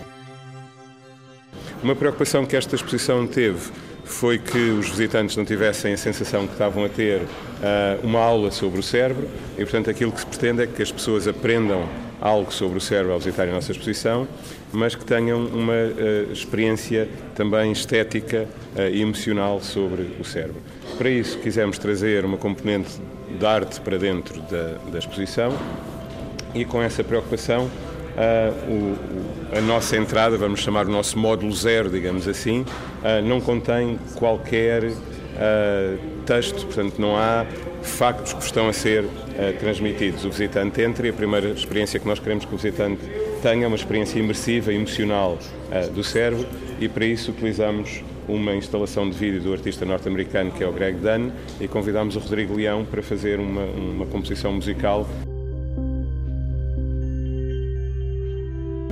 Uma 1.83 1.95
preocupação 1.95 2.45
que 2.45 2.57
esta 2.57 2.75
exposição 2.75 3.27
teve 3.27 3.71
foi 4.05 4.39
que 4.39 4.59
os 4.71 4.89
visitantes 4.89 5.37
não 5.37 5.45
tivessem 5.45 5.93
a 5.93 5.97
sensação 5.97 6.47
que 6.47 6.53
estavam 6.53 6.85
a 6.85 6.89
ter 6.89 7.21
uh, 7.21 7.27
uma 8.03 8.21
aula 8.21 8.51
sobre 8.51 8.81
o 8.81 8.83
cérebro 8.83 9.29
e, 9.57 9.63
portanto, 9.63 9.91
aquilo 9.91 10.11
que 10.11 10.21
se 10.21 10.27
pretende 10.27 10.63
é 10.63 10.67
que 10.67 10.83
as 10.83 10.91
pessoas 10.91 11.29
aprendam 11.29 11.89
algo 12.21 12.53
sobre 12.53 12.79
o 12.79 12.81
cérebro 12.81 13.13
ao 13.13 13.19
visitarem 13.19 13.53
a 13.53 13.55
nossa 13.57 13.73
exposição, 13.73 14.27
mas 14.73 14.95
que 14.95 15.05
tenham 15.05 15.45
uma 15.47 15.73
uh, 15.73 16.33
experiência 16.33 17.09
também 17.35 17.73
estética 17.73 18.47
uh, 18.77 18.81
e 18.83 19.01
emocional 19.01 19.61
sobre 19.61 20.17
o 20.21 20.25
cérebro. 20.25 20.61
Para 20.97 21.11
isso, 21.11 21.39
quisemos 21.39 21.79
trazer 21.79 22.25
uma 22.25 22.37
componente 22.37 22.91
de 23.39 23.47
arte 23.47 23.81
para 23.81 23.97
dentro 23.99 24.41
da, 24.43 24.79
da 24.91 24.99
exposição 24.99 25.57
e, 26.55 26.65
com 26.65 26.83
essa 26.83 27.03
preocupação, 27.03 27.71
Uh, 28.19 28.73
o, 28.73 29.57
a 29.57 29.61
nossa 29.61 29.97
entrada, 29.97 30.37
vamos 30.37 30.59
chamar 30.59 30.87
o 30.87 30.91
nosso 30.91 31.17
módulo 31.17 31.53
zero, 31.53 31.89
digamos 31.89 32.27
assim, 32.27 32.67
não 33.25 33.41
contém 33.41 33.97
qualquer 34.17 34.91
uh, 35.39 35.99
texto, 36.27 36.67
portanto 36.67 36.99
não 36.99 37.17
há 37.17 37.47
factos 37.83 38.33
que 38.33 38.43
estão 38.43 38.69
a 38.69 38.73
ser 38.73 39.05
transmitidos. 39.61 40.25
O 40.25 40.31
visitante 40.31 40.83
entra 40.83 41.07
e 41.07 41.11
a 41.11 41.13
primeira 41.13 41.49
experiência 41.51 41.99
que 41.99 42.07
nós 42.07 42.19
queremos 42.19 42.45
que 42.45 42.53
o 42.53 42.57
visitante 42.57 43.01
tenha 43.41 43.65
é 43.65 43.67
uma 43.67 43.77
experiência 43.77 44.19
imersiva 44.19 44.73
emocional 44.75 45.39
do 45.95 46.03
cérebro. 46.03 46.47
E 46.81 46.89
para 46.89 47.07
isso 47.07 47.31
utilizamos 47.31 48.03
uma 48.29 48.55
instalação 48.55 49.09
de 49.09 49.17
vídeo 49.17 49.41
do 49.41 49.53
artista 49.53 49.87
norte-americano 49.87 50.51
que 50.51 50.63
é 50.63 50.69
o 50.69 50.73
Greg 50.73 50.99
Dunn 50.99 51.31
e 51.61 51.67
convidamos 51.67 52.15
o 52.15 52.19
Rodrigo 52.19 52.55
Leão 52.55 52.85
para 52.85 53.03
fazer 53.03 53.41
uma, 53.41 53.65
uma 53.65 54.07
composição 54.07 54.53
musical. 54.53 55.09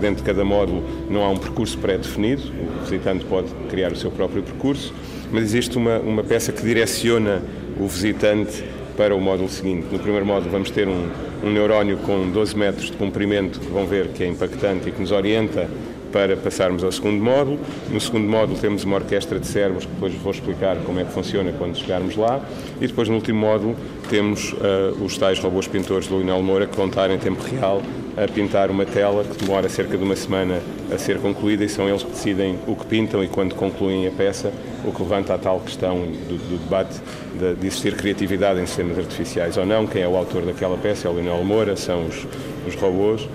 Dentro 0.01 0.17
de 0.17 0.23
cada 0.23 0.45
módulo 0.45 0.83
não 1.11 1.23
há 1.23 1.31
um 1.31 1.37
percurso 1.37 1.79
pré-definido, 1.79 2.43
o 2.43 2.85
visitante 2.85 3.25
pode 3.25 3.49
criar 3.71 3.93
o 3.93 3.97
seu 3.97 4.11
próprio 4.11 4.43
percurso, 4.43 4.95
mas 5.37 5.45
existe 5.45 5.77
uma, 5.77 5.99
uma 5.99 6.25
peça 6.25 6.51
que 6.51 6.63
direciona 6.63 7.43
o 7.79 7.87
visitante 7.87 8.65
para 8.97 9.15
o 9.15 9.21
módulo 9.21 9.51
seguinte. 9.51 9.87
No 9.93 9.99
primeiro 9.99 10.25
módulo 10.25 10.51
vamos 10.51 10.71
ter 10.71 10.89
um, 10.89 11.11
um 11.45 11.53
neurónio 11.53 11.99
com 11.99 12.31
12 12.31 12.57
metros 12.57 12.87
de 12.87 12.97
comprimento 12.97 13.61
que 13.61 13.67
vão 13.67 13.87
ver 13.87 14.09
que 14.09 14.25
é 14.25 14.27
impactante 14.27 14.89
e 14.89 14.93
que 14.93 14.99
nos 14.99 15.13
orienta 15.13 15.69
para 16.17 16.35
passarmos 16.35 16.83
ao 16.83 16.91
segundo 16.91 17.23
módulo. 17.23 17.59
No 17.91 18.01
segundo 18.01 18.27
módulo 18.27 18.59
temos 18.59 18.85
uma 18.85 18.97
orquestra 18.97 19.39
de 19.39 19.47
cérebros, 19.47 19.85
que 19.85 19.93
depois 19.93 20.15
vou 20.15 20.33
explicar 20.33 20.79
como 20.79 20.99
é 20.99 21.05
que 21.05 21.13
funciona 21.13 21.53
quando 21.53 21.77
chegarmos 21.77 22.17
lá. 22.17 22.41
E 22.81 22.87
depois 22.87 23.07
no 23.07 23.17
último 23.17 23.39
módulo 23.39 23.77
temos 24.09 24.55
uh, 24.55 25.05
os 25.05 25.19
tais 25.19 25.39
robôs 25.39 25.69
pintores 25.69 26.09
do 26.09 26.17
Lionel 26.17 26.43
Moura 26.43 26.67
que 26.67 26.75
vão 26.75 26.87
estar 26.87 27.11
em 27.11 27.19
tempo 27.19 27.43
real 27.43 27.83
a 28.17 28.27
pintar 28.27 28.71
uma 28.71 28.87
tela 28.87 29.25
que 29.25 29.45
demora 29.45 29.69
cerca 29.69 29.99
de 29.99 30.03
uma 30.03 30.17
semana 30.17 30.59
a 30.91 30.97
ser 30.97 31.19
concluída 31.19 31.63
e 31.63 31.69
são 31.69 31.87
eles 31.87 32.03
que 32.03 32.11
decidem 32.13 32.59
o 32.67 32.75
que 32.75 32.87
pintam 32.87 33.23
e 33.23 33.29
quando 33.29 33.55
concluem 33.55 34.07
a 34.07 34.11
peça, 34.11 34.51
o 34.87 34.93
que 34.93 35.03
levanta 35.03 35.35
a 35.35 35.39
tal 35.39 35.61
questão 35.61 35.97
do, 35.99 36.39
do 36.49 36.59
debate 36.65 36.99
de, 37.39 37.57
de, 37.57 37.67
existir 37.67 37.95
criatividade 37.95 38.59
em 38.59 38.65
sistemas 38.65 38.99
artificiais 38.99 39.59
ou 39.59 39.67
não, 39.67 39.87
quem 39.87 40.01
é 40.01 40.09
o 40.09 40.17
autor 40.17 40.47
daquela 40.47 40.79
peça 40.79 41.09
é 41.09 41.11
o 41.11 41.15
Lionel 41.15 41.45
Moura, 41.45 41.77
são 41.77 42.07
os, 42.07 42.27
os 42.67 42.75
robôs 42.77 43.21
uh, 43.25 43.29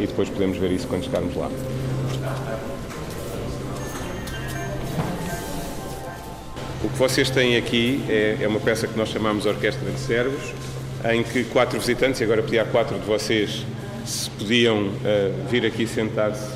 e 0.00 0.06
depois 0.06 0.28
podemos 0.28 0.56
ver 0.58 0.70
isso 0.70 0.86
quando 0.86 1.02
chegarmos 1.02 1.34
lá. 1.34 1.50
Que 6.94 6.98
vocês 7.00 7.28
têm 7.28 7.56
aqui 7.56 8.04
é, 8.08 8.38
é 8.42 8.46
uma 8.46 8.60
peça 8.60 8.86
que 8.86 8.96
nós 8.96 9.08
chamamos 9.08 9.46
Orquestra 9.46 9.90
de 9.90 9.98
Cérebros, 9.98 10.52
em 11.12 11.24
que 11.24 11.42
quatro 11.42 11.76
visitantes, 11.80 12.20
e 12.20 12.24
agora 12.24 12.40
pedi 12.40 12.56
a 12.56 12.64
quatro 12.64 12.96
de 12.96 13.04
vocês 13.04 13.66
se 14.06 14.30
podiam 14.30 14.86
uh, 14.86 14.92
vir 15.50 15.66
aqui 15.66 15.88
sentar-se. 15.88 16.46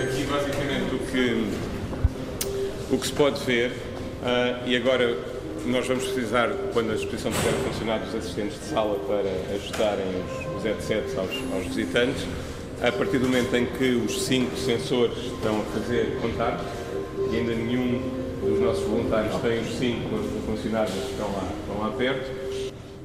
Aqui 0.00 0.22
basicamente 0.22 0.94
o 0.94 0.98
que, 0.98 2.94
o 2.94 2.98
que 2.98 3.06
se 3.06 3.12
pode 3.12 3.44
ver, 3.44 3.70
uh, 3.72 4.68
e 4.68 4.76
agora 4.76 5.18
nós 5.66 5.88
vamos 5.88 6.04
precisar, 6.04 6.48
quando 6.72 6.92
a 6.92 6.94
exposição 6.94 7.32
a 7.32 7.70
funcionar, 7.70 7.98
dos 7.98 8.14
assistentes 8.14 8.56
de 8.60 8.66
sala 8.66 8.96
para 9.00 9.56
ajustarem 9.56 10.06
os, 10.06 10.58
os 10.58 10.64
headsets 10.64 11.18
aos, 11.18 11.30
aos 11.52 11.66
visitantes. 11.66 12.24
A 12.82 12.90
partir 12.90 13.18
do 13.18 13.26
momento 13.26 13.54
em 13.54 13.66
que 13.66 13.90
os 13.90 14.22
cinco 14.22 14.56
sensores 14.56 15.18
estão 15.18 15.60
a 15.60 15.64
fazer 15.64 16.18
contato, 16.20 16.64
e 17.30 17.36
ainda 17.36 17.54
nenhum 17.54 18.00
dos 18.40 18.58
nossos 18.58 18.84
voluntários 18.84 19.36
tem 19.42 19.60
os 19.60 19.78
cinco 19.78 20.16
a 20.16 20.46
funcionar, 20.46 20.88
mas 20.88 21.10
estão 21.10 21.30
lá, 21.30 21.46
estão 21.60 21.78
lá 21.78 21.90
perto, 21.90 22.30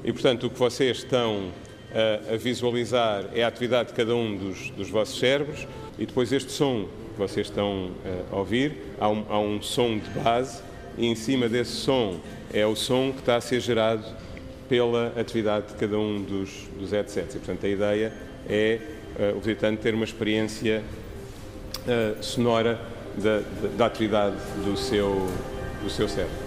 e, 0.02 0.14
portanto, 0.14 0.48
o 0.48 0.50
que 0.50 0.58
vocês 0.58 1.00
estão 1.00 1.52
a, 1.92 2.36
a 2.36 2.38
visualizar 2.38 3.26
é 3.34 3.44
a 3.44 3.48
atividade 3.48 3.90
de 3.90 3.96
cada 3.96 4.16
um 4.16 4.38
dos, 4.38 4.70
dos, 4.70 4.90
vossos 4.90 5.20
cérebros 5.20 5.68
e 6.00 6.06
depois 6.06 6.32
este 6.32 6.54
som 6.54 6.86
que 7.14 7.18
vocês 7.18 7.48
estão 7.48 7.90
a 8.32 8.36
ouvir, 8.36 8.78
há 9.00 9.10
um, 9.10 9.26
há 9.28 9.40
um 9.40 9.62
som 9.62 9.98
de 9.98 10.10
base 10.12 10.62
e 10.98 11.06
em 11.08 11.16
cima 11.16 11.50
desse 11.50 11.72
som 11.72 12.20
é 12.54 12.66
o 12.66 12.76
som 12.76 13.12
que 13.12 13.20
está 13.20 13.36
a 13.36 13.42
ser 13.42 13.60
gerado 13.60 14.06
pela 14.70 15.12
atividade 15.20 15.68
de 15.68 15.74
cada 15.74 15.98
um 15.98 16.22
dos, 16.22 16.68
dos 16.80 16.92
headsets. 16.92 17.36
E, 17.36 17.40
portanto, 17.40 17.66
a 17.66 17.70
ideia 17.70 18.14
é 18.48 18.80
o 19.36 19.40
visitante 19.40 19.82
ter 19.82 19.94
uma 19.94 20.06
experiência 20.06 20.84
uh, 21.88 22.24
sonora 22.24 22.80
da, 23.18 23.40
da, 23.40 23.68
da, 23.78 23.86
atividade 23.86 24.36
do 24.66 24.76
seu, 24.76 25.28
do 25.82 25.90
seu 25.90 26.08
cérebro. 26.08 26.46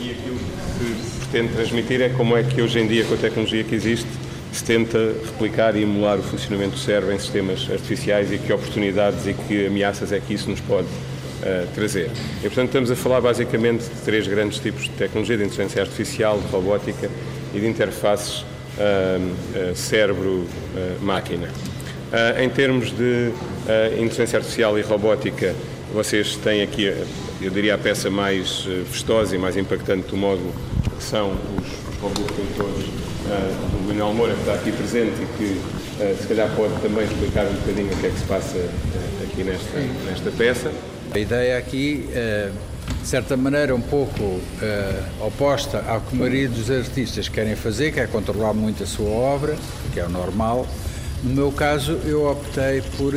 e 0.00 0.10
aquilo 0.10 0.38
que 0.38 1.02
se 1.02 1.18
pretende 1.20 1.54
transmitir 1.54 2.02
é 2.02 2.08
como 2.10 2.36
é 2.36 2.42
que 2.42 2.60
hoje 2.60 2.78
em 2.78 2.86
dia, 2.86 3.04
com 3.04 3.14
a 3.14 3.16
tecnologia 3.16 3.64
que 3.64 3.74
existe, 3.74 4.08
se 4.52 4.62
tenta 4.62 4.98
replicar 5.24 5.74
e 5.76 5.82
emular 5.82 6.18
o 6.18 6.22
funcionamento 6.22 6.72
do 6.72 6.78
cérebro 6.78 7.12
em 7.12 7.18
sistemas 7.18 7.68
artificiais 7.70 8.30
e 8.30 8.38
que 8.38 8.52
oportunidades 8.52 9.26
e 9.26 9.34
que 9.34 9.66
ameaças 9.66 10.12
é 10.12 10.20
que 10.20 10.34
isso 10.34 10.48
nos 10.48 10.60
pode 10.60 10.86
uh, 10.86 11.66
trazer. 11.74 12.10
E, 12.38 12.42
portanto, 12.42 12.66
estamos 12.66 12.90
a 12.90 12.96
falar 12.96 13.20
basicamente 13.20 13.82
de 13.82 14.00
três 14.04 14.28
grandes 14.28 14.58
tipos 14.58 14.84
de 14.84 14.90
tecnologia, 14.90 15.36
de 15.36 15.44
inteligência 15.44 15.82
artificial, 15.82 16.38
de 16.38 16.46
robótica 16.48 17.10
e 17.54 17.60
de 17.60 17.66
interfaces 17.66 18.40
uh, 18.40 18.44
uh, 19.70 19.76
cérebro-máquina. 19.76 21.48
Uh, 21.48 22.42
em 22.42 22.48
termos 22.50 22.90
de 22.90 23.30
uh, 23.32 24.02
inteligência 24.02 24.38
artificial 24.38 24.78
e 24.78 24.82
robótica, 24.82 25.54
vocês 25.92 26.36
têm 26.36 26.62
aqui, 26.62 26.92
eu 27.40 27.50
diria, 27.50 27.76
a 27.76 27.78
peça 27.78 28.10
mais 28.10 28.66
vistosa 28.90 29.36
e 29.36 29.38
mais 29.38 29.56
impactante 29.56 30.08
do 30.08 30.16
módulo, 30.16 30.52
que 30.96 31.04
são 31.04 31.32
os, 31.56 31.94
os 31.94 32.00
robôs 32.00 32.30
pintores 32.32 32.86
do 33.70 33.88
Manuel 33.88 34.12
Moura, 34.12 34.34
que 34.34 34.40
está 34.40 34.54
aqui 34.54 34.72
presente 34.72 35.22
e 35.22 35.26
que 35.38 35.60
se 36.20 36.26
calhar 36.26 36.50
pode 36.56 36.74
também 36.82 37.04
explicar 37.04 37.46
um 37.46 37.52
bocadinho 37.52 37.92
o 37.92 37.96
que 37.96 38.06
é 38.06 38.10
que 38.10 38.18
se 38.18 38.24
passa 38.24 38.58
aqui 39.22 39.44
nesta, 39.44 39.78
nesta 40.04 40.30
peça. 40.32 40.72
A 41.12 41.18
ideia 41.18 41.56
aqui 41.58 42.08
de 43.04 43.10
certa 43.10 43.36
maneira, 43.36 43.74
um 43.74 43.82
pouco 43.82 44.22
uh, 44.22 45.26
oposta 45.26 45.84
ao 45.86 46.00
que 46.00 46.16
a 46.16 46.18
maioria 46.18 46.48
dos 46.48 46.70
artistas 46.70 47.28
querem 47.28 47.54
fazer, 47.54 47.92
que 47.92 48.00
é 48.00 48.06
controlar 48.06 48.54
muito 48.54 48.82
a 48.82 48.86
sua 48.86 49.10
obra, 49.10 49.56
que 49.92 50.00
é 50.00 50.06
o 50.06 50.08
normal. 50.08 50.66
No 51.22 51.34
meu 51.34 51.52
caso, 51.52 52.00
eu 52.06 52.26
optei 52.26 52.82
por, 52.96 53.12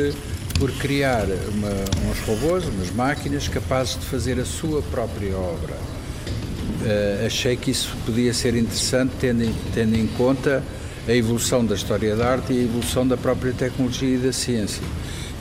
por 0.60 0.72
criar 0.74 1.24
uma, 1.24 1.70
uns 2.12 2.20
robôs, 2.28 2.66
umas 2.66 2.92
máquinas 2.92 3.48
capazes 3.48 3.98
de 3.98 4.06
fazer 4.08 4.38
a 4.42 4.46
sua 4.46 4.82
própria 4.82 5.38
obra. 5.38 5.74
Uh, 5.74 7.26
achei 7.26 7.56
que 7.56 7.72
isso 7.72 7.96
podia 8.06 8.34
ser 8.34 8.58
interessante, 8.58 9.14
tendo 9.22 9.56
tendo 9.74 9.96
em 9.96 10.06
conta 10.06 10.62
a 11.08 11.14
evolução 11.14 11.66
da 11.66 11.76
história 11.76 12.14
da 12.14 12.28
arte 12.30 12.52
e 12.52 12.60
a 12.60 12.64
evolução 12.64 13.08
da 13.08 13.16
própria 13.16 13.54
tecnologia 13.54 14.16
e 14.16 14.18
da 14.18 14.34
ciência. 14.34 14.84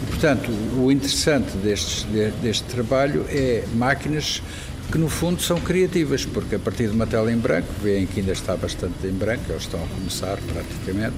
Portanto, 0.05 0.51
o 0.76 0.92
interessante 0.92 1.57
deste, 1.57 2.07
deste 2.42 2.64
trabalho 2.64 3.24
é 3.28 3.64
máquinas 3.74 4.42
que 4.90 4.99
no 4.99 5.09
fundo 5.09 5.42
são 5.42 5.61
criativas, 5.61 6.24
porque 6.24 6.55
a 6.55 6.59
partir 6.59 6.88
de 6.88 6.94
uma 6.94 7.07
tela 7.07 7.32
em 7.32 7.36
branco, 7.36 7.68
veem 7.82 8.07
que 8.07 8.20
ainda 8.20 8.32
está 8.32 8.57
bastante 8.57 9.07
em 9.07 9.12
branco, 9.12 9.44
eles 9.49 9.62
estão 9.62 9.82
a 9.82 9.86
começar 9.86 10.38
praticamente, 10.53 11.16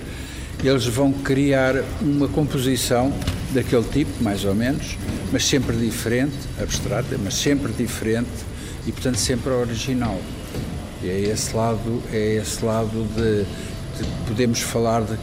eles 0.65 0.87
vão 0.87 1.13
criar 1.13 1.75
uma 2.01 2.29
composição 2.29 3.13
daquele 3.53 3.85
tipo, 3.85 4.23
mais 4.23 4.45
ou 4.45 4.55
menos, 4.55 4.97
mas 5.33 5.45
sempre 5.45 5.77
diferente, 5.77 6.35
abstrata, 6.61 7.17
mas 7.23 7.35
sempre 7.35 7.73
diferente 7.73 8.29
e 8.87 8.93
portanto 8.93 9.17
sempre 9.17 9.51
original. 9.51 10.19
E 11.03 11.09
é 11.09 11.21
esse 11.21 11.55
lado, 11.55 12.03
é 12.13 12.37
esse 12.37 12.65
lado 12.65 13.07
de, 13.15 13.45
de 14.03 14.11
podemos 14.27 14.61
falar 14.61 15.03
de 15.03 15.17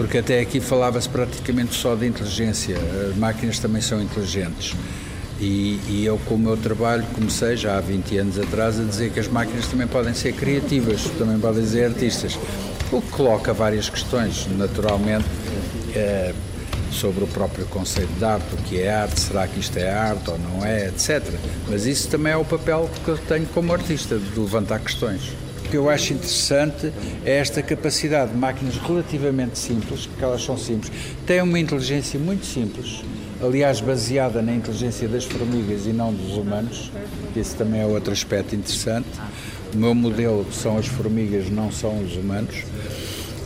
porque 0.00 0.16
até 0.16 0.40
aqui 0.40 0.60
falava-se 0.60 1.06
praticamente 1.06 1.74
só 1.74 1.94
de 1.94 2.06
inteligência, 2.06 2.74
as 3.10 3.14
máquinas 3.18 3.58
também 3.58 3.82
são 3.82 4.00
inteligentes. 4.00 4.74
E, 5.38 5.78
e, 5.88 6.04
eu, 6.06 6.18
com 6.24 6.36
o 6.36 6.38
meu 6.38 6.56
trabalho, 6.56 7.04
comecei 7.14 7.54
já 7.54 7.76
há 7.76 7.82
20 7.82 8.16
anos 8.16 8.38
atrás 8.38 8.80
a 8.80 8.82
dizer 8.84 9.10
que 9.10 9.20
as 9.20 9.28
máquinas 9.28 9.66
também 9.66 9.86
podem 9.86 10.14
ser 10.14 10.32
criativas, 10.32 11.02
também 11.18 11.38
podem 11.38 11.66
ser 11.66 11.84
artistas. 11.84 12.38
O 12.90 13.02
que 13.02 13.10
coloca 13.10 13.52
várias 13.52 13.90
questões, 13.90 14.48
naturalmente, 14.56 15.26
é, 15.94 16.32
sobre 16.90 17.24
o 17.24 17.26
próprio 17.26 17.66
conceito 17.66 18.10
de 18.14 18.24
arte, 18.24 18.54
o 18.54 18.56
que 18.56 18.80
é 18.80 18.90
arte, 18.90 19.20
será 19.20 19.46
que 19.46 19.60
isto 19.60 19.76
é 19.76 19.92
arte 19.92 20.30
ou 20.30 20.38
não 20.38 20.64
é, 20.64 20.86
etc. 20.88 21.22
Mas 21.68 21.84
isso 21.84 22.08
também 22.08 22.32
é 22.32 22.36
o 22.38 22.44
papel 22.46 22.88
que 23.04 23.10
eu 23.10 23.18
tenho 23.18 23.44
como 23.48 23.70
artista, 23.70 24.16
de 24.16 24.40
levantar 24.40 24.78
questões 24.78 25.49
que 25.70 25.76
eu 25.76 25.88
acho 25.88 26.12
interessante 26.12 26.92
é 27.24 27.38
esta 27.38 27.62
capacidade 27.62 28.32
de 28.32 28.36
máquinas 28.36 28.76
relativamente 28.76 29.56
simples, 29.56 30.06
porque 30.06 30.24
elas 30.24 30.42
são 30.42 30.58
simples, 30.58 30.90
têm 31.24 31.40
uma 31.40 31.58
inteligência 31.60 32.18
muito 32.18 32.44
simples, 32.44 33.04
aliás 33.40 33.80
baseada 33.80 34.42
na 34.42 34.52
inteligência 34.52 35.06
das 35.06 35.24
formigas 35.24 35.86
e 35.86 35.92
não 35.92 36.12
dos 36.12 36.36
humanos, 36.36 36.90
esse 37.36 37.54
também 37.54 37.80
é 37.80 37.86
outro 37.86 38.12
aspecto 38.12 38.56
interessante. 38.56 39.06
O 39.72 39.76
meu 39.76 39.94
modelo 39.94 40.44
são 40.52 40.76
as 40.76 40.86
formigas, 40.86 41.48
não 41.48 41.70
são 41.70 42.02
os 42.02 42.16
humanos. 42.16 42.56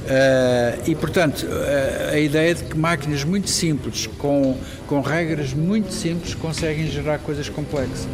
Uh, 0.05 0.91
e, 0.91 0.95
portanto, 0.95 1.47
uh, 1.47 2.15
a 2.15 2.19
ideia 2.19 2.55
de 2.55 2.65
que 2.65 2.77
máquinas 2.77 3.25
muito 3.25 3.51
simples, 3.51 4.07
com, 4.19 4.57
com 4.87 5.01
regras 5.01 5.53
muito 5.53 5.93
simples, 5.93 6.35
conseguem 6.35 6.91
gerar 6.91 7.19
coisas 7.19 7.49
complexas. 7.49 8.07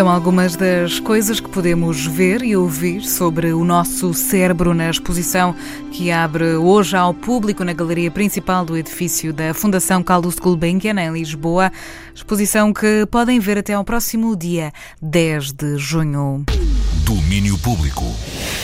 São 0.00 0.08
algumas 0.08 0.56
das 0.56 0.98
coisas 0.98 1.40
que 1.40 1.50
podemos 1.50 2.06
ver 2.06 2.42
e 2.42 2.56
ouvir 2.56 3.02
sobre 3.02 3.52
o 3.52 3.62
nosso 3.62 4.14
cérebro 4.14 4.72
na 4.72 4.88
exposição 4.88 5.54
que 5.92 6.10
abre 6.10 6.54
hoje 6.54 6.96
ao 6.96 7.12
público 7.12 7.62
na 7.64 7.74
galeria 7.74 8.10
principal 8.10 8.64
do 8.64 8.78
edifício 8.78 9.30
da 9.30 9.52
Fundação 9.52 10.02
Carlos 10.02 10.38
Gulbenkian, 10.38 10.98
em 10.98 11.12
Lisboa. 11.12 11.70
Exposição 12.14 12.72
que 12.72 13.04
podem 13.10 13.38
ver 13.38 13.58
até 13.58 13.74
ao 13.74 13.84
próximo 13.84 14.34
dia 14.34 14.72
10 15.02 15.52
de 15.52 15.76
junho. 15.76 16.46
Domínio 17.10 17.58
Público. 17.58 18.04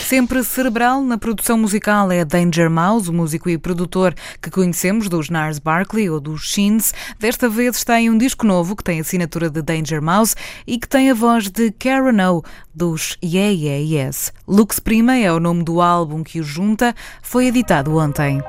Sempre 0.05 0.41
cerebral 0.41 1.03
na 1.03 1.17
produção 1.17 1.57
musical 1.57 2.09
é 2.09 2.23
Danger 2.23 2.69
Mouse, 2.69 3.09
o 3.09 3.13
músico 3.13 3.49
e 3.49 3.57
produtor 3.57 4.15
que 4.41 4.49
conhecemos 4.49 5.09
dos 5.09 5.29
Nars 5.29 5.59
Barkley 5.59 6.09
ou 6.09 6.21
dos 6.21 6.43
Shins. 6.43 6.93
Desta 7.19 7.49
vez 7.49 7.75
está 7.75 7.99
em 7.99 8.09
um 8.09 8.17
disco 8.17 8.45
novo 8.45 8.73
que 8.73 8.85
tem 8.85 9.01
assinatura 9.01 9.49
de 9.49 9.61
Danger 9.61 10.01
Mouse 10.01 10.33
e 10.65 10.79
que 10.79 10.87
tem 10.87 11.11
a 11.11 11.13
voz 11.13 11.49
de 11.49 11.73
Karen 11.73 12.25
O, 12.29 12.41
dos 12.73 13.17
Yeah 13.21 13.51
Yeah 13.51 14.05
Yes. 14.05 14.31
Lux 14.47 14.79
Prima 14.79 15.17
é 15.17 15.29
o 15.29 15.41
nome 15.41 15.65
do 15.65 15.81
álbum 15.81 16.23
que 16.23 16.39
o 16.39 16.43
junta, 16.43 16.95
foi 17.21 17.47
editado 17.47 17.97
ontem. 17.97 18.41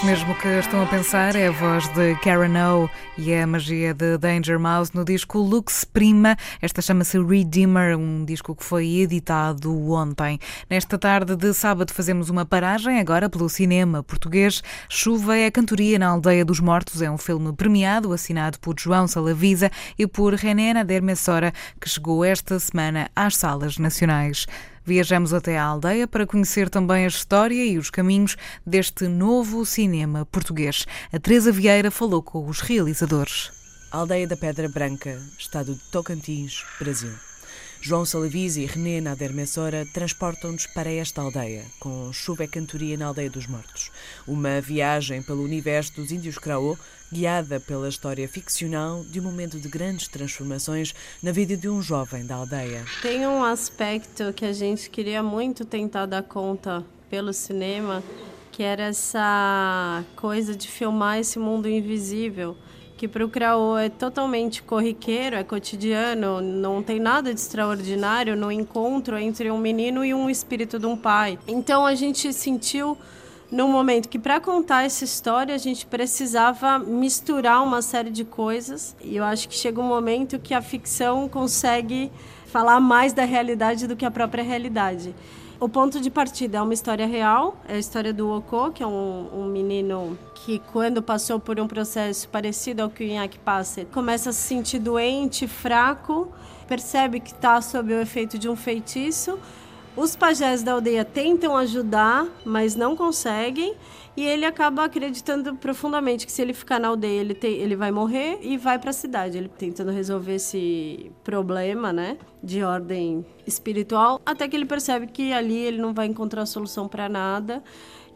Isso 0.00 0.06
mesmo 0.06 0.34
que 0.36 0.48
estão 0.48 0.82
a 0.82 0.86
pensar, 0.86 1.36
é 1.36 1.48
a 1.48 1.50
voz 1.50 1.86
de 1.88 2.14
Karen 2.22 2.56
O 2.56 2.88
e 3.18 3.34
a 3.34 3.46
magia 3.46 3.92
de 3.92 4.16
Danger 4.16 4.58
Mouse 4.58 4.92
no 4.94 5.04
disco 5.04 5.38
Lux 5.38 5.84
Prima. 5.84 6.38
Esta 6.62 6.80
chama-se 6.80 7.18
Redeemer, 7.22 7.98
um 7.98 8.24
disco 8.24 8.54
que 8.54 8.64
foi 8.64 9.00
editado 9.00 9.92
ontem. 9.92 10.38
Nesta 10.70 10.96
tarde 10.96 11.36
de 11.36 11.52
sábado 11.52 11.92
fazemos 11.92 12.30
uma 12.30 12.46
paragem 12.46 12.98
agora 12.98 13.28
pelo 13.28 13.48
cinema 13.50 14.02
português. 14.02 14.62
Chuva 14.88 15.36
é 15.36 15.46
a 15.46 15.50
cantoria 15.50 15.98
na 15.98 16.08
Aldeia 16.08 16.46
dos 16.46 16.60
Mortos, 16.60 17.02
é 17.02 17.10
um 17.10 17.18
filme 17.18 17.52
premiado, 17.52 18.10
assinado 18.12 18.58
por 18.58 18.78
João 18.78 19.06
Salavisa 19.06 19.70
e 19.98 20.06
por 20.06 20.32
René 20.32 20.72
Nader 20.72 21.02
Messora, 21.02 21.52
que 21.78 21.90
chegou 21.90 22.24
esta 22.24 22.58
semana 22.58 23.10
às 23.14 23.36
salas 23.36 23.76
nacionais. 23.76 24.46
Viajamos 24.84 25.34
até 25.34 25.58
à 25.58 25.64
aldeia 25.64 26.08
para 26.08 26.26
conhecer 26.26 26.68
também 26.68 27.04
a 27.04 27.08
história 27.08 27.64
e 27.64 27.78
os 27.78 27.90
caminhos 27.90 28.36
deste 28.66 29.06
novo 29.06 29.64
cinema 29.64 30.26
português. 30.26 30.86
A 31.12 31.18
Teresa 31.18 31.52
Vieira 31.52 31.90
falou 31.90 32.22
com 32.22 32.46
os 32.46 32.60
realizadores. 32.60 33.52
Aldeia 33.90 34.26
da 34.26 34.36
Pedra 34.36 34.68
Branca, 34.68 35.20
estado 35.38 35.74
de 35.74 35.80
Tocantins, 35.90 36.64
Brasil. 36.78 37.12
João 37.82 38.04
Salavisi 38.04 38.60
e 38.60 38.66
René 38.66 39.00
Nader 39.00 39.32
Messora 39.32 39.86
transportam-nos 39.94 40.66
para 40.66 40.92
esta 40.92 41.22
aldeia, 41.22 41.64
com 41.80 42.12
chuva 42.12 42.44
e 42.44 42.48
cantoria 42.48 42.96
na 42.96 43.06
Aldeia 43.06 43.30
dos 43.30 43.46
Mortos. 43.46 43.90
Uma 44.28 44.60
viagem 44.60 45.22
pelo 45.22 45.42
universo 45.42 45.96
dos 45.96 46.12
índios 46.12 46.36
Craô, 46.36 46.76
guiada 47.12 47.58
pela 47.60 47.88
história 47.88 48.28
ficcional 48.28 49.04
de 49.04 49.20
um 49.20 49.22
momento 49.22 49.58
de 49.58 49.68
grandes 49.68 50.08
transformações 50.08 50.94
na 51.22 51.32
vida 51.32 51.56
de 51.56 51.68
um 51.68 51.82
jovem 51.82 52.24
da 52.24 52.36
aldeia. 52.36 52.84
Tem 53.02 53.26
um 53.26 53.44
aspecto 53.44 54.32
que 54.32 54.44
a 54.44 54.52
gente 54.52 54.88
queria 54.88 55.22
muito 55.22 55.64
tentar 55.64 56.06
dar 56.06 56.22
conta 56.22 56.84
pelo 57.08 57.32
cinema, 57.32 58.02
que 58.52 58.62
era 58.62 58.84
essa 58.84 60.04
coisa 60.14 60.54
de 60.54 60.68
filmar 60.68 61.18
esse 61.18 61.38
mundo 61.38 61.68
invisível 61.68 62.56
que 63.00 63.08
para 63.08 63.24
o 63.24 63.30
Craô 63.30 63.78
é 63.78 63.88
totalmente 63.88 64.62
corriqueiro, 64.62 65.34
é 65.34 65.42
cotidiano, 65.42 66.42
não 66.42 66.82
tem 66.82 67.00
nada 67.00 67.32
de 67.32 67.40
extraordinário 67.40 68.36
no 68.36 68.52
encontro 68.52 69.16
entre 69.16 69.50
um 69.50 69.56
menino 69.56 70.04
e 70.04 70.12
um 70.12 70.28
espírito 70.28 70.78
de 70.78 70.84
um 70.84 70.98
pai. 70.98 71.38
Então 71.48 71.86
a 71.86 71.94
gente 71.94 72.30
sentiu 72.30 72.98
no 73.50 73.66
momento 73.66 74.08
que 74.08 74.18
para 74.18 74.40
contar 74.40 74.84
essa 74.84 75.04
história 75.04 75.54
a 75.54 75.58
gente 75.58 75.84
precisava 75.84 76.78
misturar 76.78 77.62
uma 77.62 77.82
série 77.82 78.10
de 78.10 78.24
coisas 78.24 78.96
e 79.02 79.16
eu 79.16 79.24
acho 79.24 79.48
que 79.48 79.54
chega 79.54 79.80
um 79.80 79.88
momento 79.88 80.38
que 80.38 80.54
a 80.54 80.62
ficção 80.62 81.28
consegue 81.28 82.12
falar 82.46 82.80
mais 82.80 83.12
da 83.12 83.24
realidade 83.24 83.86
do 83.86 83.96
que 83.96 84.04
a 84.04 84.10
própria 84.10 84.42
realidade. 84.44 85.14
O 85.58 85.68
ponto 85.68 86.00
de 86.00 86.10
partida 86.10 86.56
é 86.56 86.62
uma 86.62 86.72
história 86.72 87.06
real, 87.06 87.54
é 87.68 87.74
a 87.74 87.78
história 87.78 88.14
do 88.14 88.30
Oko, 88.30 88.72
que 88.72 88.82
é 88.82 88.86
um, 88.86 89.28
um 89.42 89.44
menino 89.44 90.18
que 90.34 90.58
quando 90.72 91.02
passou 91.02 91.38
por 91.38 91.60
um 91.60 91.66
processo 91.66 92.28
parecido 92.30 92.82
ao 92.82 92.88
que 92.88 93.04
o 93.04 93.06
Inaki 93.06 93.38
passa, 93.38 93.84
começa 93.84 94.30
a 94.30 94.32
se 94.32 94.40
sentir 94.40 94.78
doente, 94.78 95.46
fraco, 95.46 96.32
percebe 96.66 97.20
que 97.20 97.32
está 97.32 97.60
sob 97.60 97.92
o 97.92 98.00
efeito 98.00 98.38
de 98.38 98.48
um 98.48 98.56
feitiço. 98.56 99.38
Os 99.96 100.14
pajés 100.14 100.62
da 100.62 100.72
aldeia 100.72 101.04
tentam 101.04 101.56
ajudar, 101.56 102.26
mas 102.44 102.76
não 102.76 102.96
conseguem. 102.96 103.74
E 104.16 104.24
ele 104.24 104.44
acaba 104.44 104.84
acreditando 104.84 105.54
profundamente 105.56 106.26
que 106.26 106.32
se 106.32 106.42
ele 106.42 106.52
ficar 106.52 106.78
na 106.78 106.88
aldeia, 106.88 107.20
ele, 107.20 107.34
tem, 107.34 107.54
ele 107.54 107.76
vai 107.76 107.90
morrer 107.90 108.38
e 108.42 108.56
vai 108.56 108.78
para 108.78 108.90
a 108.90 108.92
cidade. 108.92 109.38
Ele 109.38 109.48
tentando 109.48 109.90
resolver 109.90 110.34
esse 110.34 111.10
problema, 111.24 111.92
né, 111.92 112.18
de 112.42 112.62
ordem 112.62 113.24
espiritual, 113.46 114.20
até 114.24 114.48
que 114.48 114.56
ele 114.56 114.66
percebe 114.66 115.06
que 115.06 115.32
ali 115.32 115.56
ele 115.56 115.78
não 115.78 115.94
vai 115.94 116.06
encontrar 116.06 116.44
solução 116.46 116.88
para 116.88 117.08
nada 117.08 117.62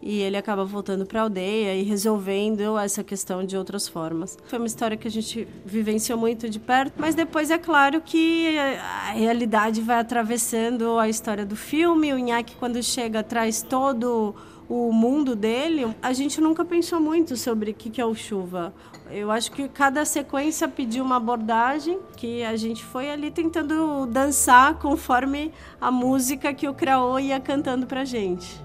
e 0.03 0.21
ele 0.21 0.37
acaba 0.37 0.65
voltando 0.65 1.07
para 1.07 1.21
a 1.21 1.23
aldeia 1.25 1.75
e 1.75 1.83
resolvendo 1.83 2.77
essa 2.79 3.03
questão 3.03 3.45
de 3.45 3.57
outras 3.57 3.89
formas. 3.89 4.37
Foi 4.47 4.59
uma 4.59 4.67
história 4.67 4.97
que 4.97 5.09
a 5.09 5.11
gente 5.11 5.49
vivenciou 5.65 6.19
muito 6.19 6.49
de 6.49 6.61
perto, 6.61 6.95
mas 6.99 7.15
depois 7.15 7.51
é 7.51 7.59
claro 7.59 8.01
que 8.01 8.59
a 8.59 9.13
realidade 9.13 9.81
vai 9.81 9.99
atravessando 9.99 10.99
a 10.99 11.09
história 11.09 11.47
do 11.47 11.57
filme. 11.57 12.13
O 12.13 12.19
Inaki, 12.19 12.55
quando 12.57 12.83
chega, 12.83 13.23
traz 13.23 13.63
todo 13.63 14.35
o 14.69 14.93
mundo 14.93 15.37
dele, 15.37 15.95
a 16.03 16.13
gente 16.13 16.41
nunca 16.41 16.65
pensou 16.65 17.01
muito 17.01 17.37
sobre 17.37 17.71
o 17.71 17.75
que 17.75 18.01
é 18.01 18.05
o 18.05 18.15
chuva. 18.15 18.75
Eu 19.11 19.31
acho 19.31 19.53
que 19.53 19.69
cada 19.69 20.05
sequência 20.05 20.67
pediu 20.67 21.05
uma 21.05 21.17
abordagem 21.17 21.99
que 22.17 22.43
a 22.43 22.57
gente 22.57 22.83
foi 22.83 23.11
ali 23.11 23.31
tentando 23.31 24.07
dançar 24.07 24.79
conforme 24.79 25.53
a 25.81 25.91
música 25.91 26.53
que 26.55 26.67
o 26.67 26.75
Craô 26.75 27.19
ia 27.19 27.39
cantando 27.39 27.87
pra 27.87 28.05
gente. 28.05 28.63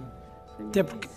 Até 0.60 0.84
porque 0.84 1.10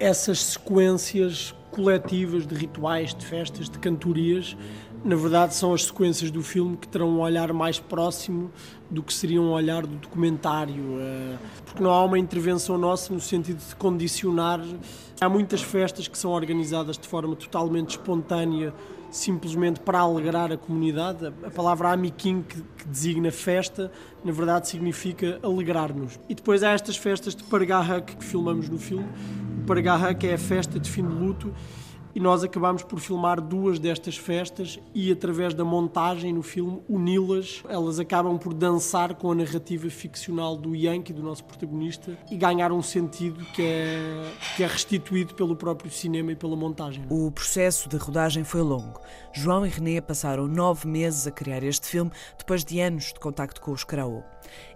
essas 0.00 0.40
sequências 0.40 1.54
coletivas 1.70 2.46
de 2.46 2.54
rituais, 2.54 3.14
de 3.14 3.24
festas, 3.24 3.68
de 3.68 3.78
cantorias, 3.78 4.56
na 5.04 5.14
verdade 5.14 5.54
são 5.54 5.72
as 5.72 5.84
sequências 5.84 6.30
do 6.30 6.42
filme 6.42 6.76
que 6.76 6.88
terão 6.88 7.08
um 7.08 7.20
olhar 7.20 7.52
mais 7.52 7.78
próximo 7.78 8.50
do 8.90 9.02
que 9.02 9.14
seria 9.14 9.40
um 9.40 9.50
olhar 9.50 9.86
do 9.86 9.96
documentário, 9.96 10.98
eh, 10.98 11.36
porque 11.64 11.82
não 11.82 11.90
há 11.90 12.04
uma 12.04 12.18
intervenção 12.18 12.76
nossa 12.76 13.12
no 13.12 13.20
sentido 13.20 13.58
de 13.58 13.76
condicionar. 13.76 14.60
Há 15.20 15.28
muitas 15.28 15.62
festas 15.62 16.08
que 16.08 16.18
são 16.18 16.32
organizadas 16.32 16.98
de 16.98 17.06
forma 17.06 17.36
totalmente 17.36 17.90
espontânea, 17.90 18.74
simplesmente 19.10 19.80
para 19.80 19.98
alegrar 19.98 20.52
a 20.52 20.56
comunidade. 20.56 21.26
A 21.44 21.50
palavra 21.50 21.92
amiquim, 21.92 22.42
que, 22.42 22.56
que 22.60 22.88
designa 22.88 23.30
festa, 23.30 23.90
na 24.24 24.32
verdade 24.32 24.68
significa 24.68 25.38
alegrar-nos. 25.42 26.18
E 26.28 26.34
depois 26.34 26.62
há 26.62 26.70
estas 26.70 26.96
festas 26.96 27.34
de 27.34 27.42
Pargahak 27.44 28.16
que 28.16 28.24
filmamos 28.24 28.68
no 28.68 28.78
filme, 28.78 29.08
Pargaha, 29.66 30.14
que 30.14 30.26
é 30.26 30.34
a 30.34 30.38
festa 30.38 30.80
de 30.80 30.90
fim 30.90 31.02
de 31.02 31.14
luto, 31.14 31.54
e 32.14 32.20
nós 32.20 32.42
acabámos 32.42 32.82
por 32.82 32.98
filmar 33.00 33.40
duas 33.40 33.78
destas 33.78 34.16
festas 34.16 34.78
e 34.94 35.10
através 35.10 35.54
da 35.54 35.64
montagem 35.64 36.32
no 36.32 36.42
filme 36.42 36.80
uni-las, 36.88 37.62
elas 37.68 37.98
acabam 37.98 38.38
por 38.38 38.54
dançar 38.54 39.14
com 39.14 39.30
a 39.30 39.34
narrativa 39.34 39.88
ficcional 39.88 40.56
do 40.56 40.74
Yankee, 40.74 41.12
do 41.12 41.22
nosso 41.22 41.44
protagonista, 41.44 42.16
e 42.30 42.36
ganhar 42.36 42.72
um 42.72 42.82
sentido 42.82 43.44
que 43.54 43.62
é, 43.62 44.32
que 44.56 44.62
é 44.62 44.66
restituído 44.66 45.34
pelo 45.34 45.56
próprio 45.56 45.90
cinema 45.90 46.32
e 46.32 46.36
pela 46.36 46.56
montagem. 46.56 47.04
O 47.10 47.30
processo 47.30 47.88
de 47.88 47.96
rodagem 47.96 48.44
foi 48.44 48.62
longo. 48.62 49.00
João 49.32 49.64
e 49.64 49.68
René 49.68 50.00
passaram 50.00 50.46
nove 50.46 50.88
meses 50.88 51.26
a 51.26 51.30
criar 51.30 51.62
este 51.62 51.86
filme 51.86 52.10
depois 52.38 52.64
de 52.64 52.80
anos 52.80 53.12
de 53.12 53.20
contacto 53.20 53.60
com 53.60 53.72
os 53.72 53.84
Craô. 53.84 54.22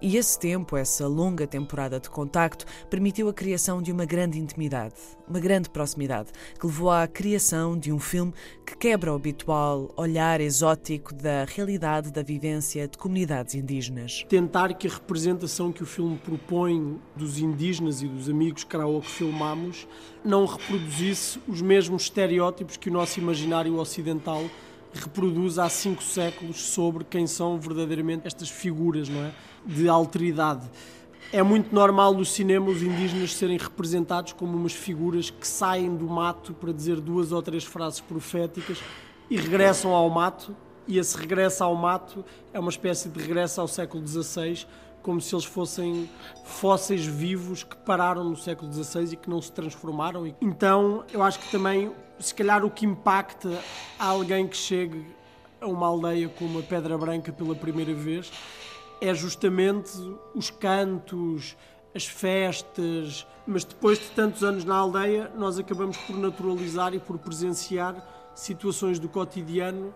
E 0.02 0.16
esse 0.16 0.38
tempo, 0.38 0.76
essa 0.76 1.06
longa 1.06 1.46
temporada 1.46 2.00
de 2.00 2.10
contacto, 2.10 2.66
permitiu 2.90 3.28
a 3.28 3.32
criação 3.32 3.80
de 3.80 3.92
uma 3.92 4.04
grande 4.04 4.38
intimidade, 4.38 4.94
uma 5.28 5.40
grande 5.40 5.70
proximidade, 5.70 6.30
que 6.58 6.66
levou 6.66 6.90
à 6.90 7.06
criação 7.06 7.78
de 7.78 7.92
um 7.92 7.98
filme 7.98 8.32
que 8.66 8.76
quebra 8.76 9.12
o 9.12 9.16
habitual 9.16 9.92
olhar 9.96 10.40
exótico 10.40 11.14
da 11.14 11.44
realidade 11.44 12.10
da 12.10 12.22
vivência 12.22 12.88
de 12.88 12.98
comunidades 12.98 13.54
indígenas. 13.54 14.24
Tentar 14.28 14.74
que 14.74 14.88
a 14.88 14.90
representação 14.90 15.72
que 15.72 15.82
o 15.82 15.86
filme 15.86 16.18
propõe 16.18 16.98
dos 17.14 17.38
indígenas 17.38 18.02
e 18.02 18.08
dos 18.08 18.28
amigos 18.28 18.64
karaoke 18.64 19.04
que 19.04 19.12
filmamos 19.12 19.86
não 20.24 20.46
reproduzisse 20.46 21.38
os 21.46 21.60
mesmos 21.60 22.04
estereótipos 22.04 22.76
que 22.76 22.88
o 22.88 22.92
nosso 22.92 23.20
imaginário 23.20 23.76
ocidental 23.76 24.42
reproduz 24.99 25.59
há 25.59 25.68
cinco 25.68 26.03
séculos 26.03 26.61
sobre 26.62 27.05
quem 27.05 27.26
são 27.26 27.59
verdadeiramente 27.59 28.26
estas 28.26 28.49
figuras 28.49 29.09
não 29.09 29.24
é? 29.24 29.32
de 29.66 29.88
alteridade. 29.88 30.70
É 31.32 31.42
muito 31.42 31.74
normal 31.74 32.14
no 32.14 32.24
cinema 32.24 32.70
os 32.70 32.82
indígenas 32.82 33.34
serem 33.34 33.57
representados 33.57 34.32
como 34.32 34.57
umas 34.57 34.72
figuras 34.72 35.30
que 35.30 35.47
saem 35.47 35.97
do 35.97 36.07
mato 36.07 36.55
para 36.55 36.72
dizer 36.72 37.01
duas 37.01 37.32
ou 37.32 37.42
três 37.42 37.64
frases 37.64 38.01
proféticas 38.01 38.78
e 39.28 39.36
regressam 39.36 39.92
ao 39.92 40.09
mato, 40.11 40.55
e 40.86 40.99
esse 40.99 41.16
regresso 41.16 41.64
ao 41.64 41.74
mato 41.74 42.24
é 42.53 42.61
uma 42.61 42.70
espécie 42.70 43.09
de 43.09 43.18
regresso 43.18 43.61
ao 43.61 43.66
século 43.66 44.07
XVI, 44.07 44.66
como 45.03 45.20
se 45.20 45.34
eles 45.34 45.45
fossem 45.45 46.09
fósseis 46.45 47.05
vivos 47.05 47.62
que 47.62 47.76
pararam 47.76 48.24
no 48.24 48.36
século 48.36 48.72
XVI 48.72 49.12
e 49.12 49.16
que 49.16 49.28
não 49.28 49.40
se 49.40 49.53
transformaram. 49.53 50.34
Então, 50.40 51.05
eu 51.12 51.22
acho 51.22 51.38
que 51.40 51.51
também, 51.51 51.90
se 52.18 52.34
calhar, 52.34 52.64
o 52.64 52.70
que 52.70 52.86
impacta 52.86 53.62
alguém 53.98 54.46
que 54.46 54.56
chegue 54.56 55.04
a 55.60 55.66
uma 55.66 55.86
aldeia 55.86 56.28
como 56.28 56.58
a 56.58 56.62
Pedra 56.62 56.96
Branca 56.96 57.32
pela 57.32 57.54
primeira 57.54 57.94
vez 57.94 58.30
é 59.00 59.12
justamente 59.14 59.90
os 60.34 60.50
cantos, 60.50 61.56
as 61.94 62.06
festas, 62.06 63.26
mas 63.46 63.64
depois 63.64 63.98
de 63.98 64.06
tantos 64.06 64.42
anos 64.42 64.64
na 64.64 64.76
aldeia, 64.76 65.30
nós 65.36 65.58
acabamos 65.58 65.96
por 65.98 66.16
naturalizar 66.16 66.94
e 66.94 66.98
por 66.98 67.18
presenciar 67.18 67.94
situações 68.34 68.98
do 68.98 69.08
cotidiano 69.08 69.92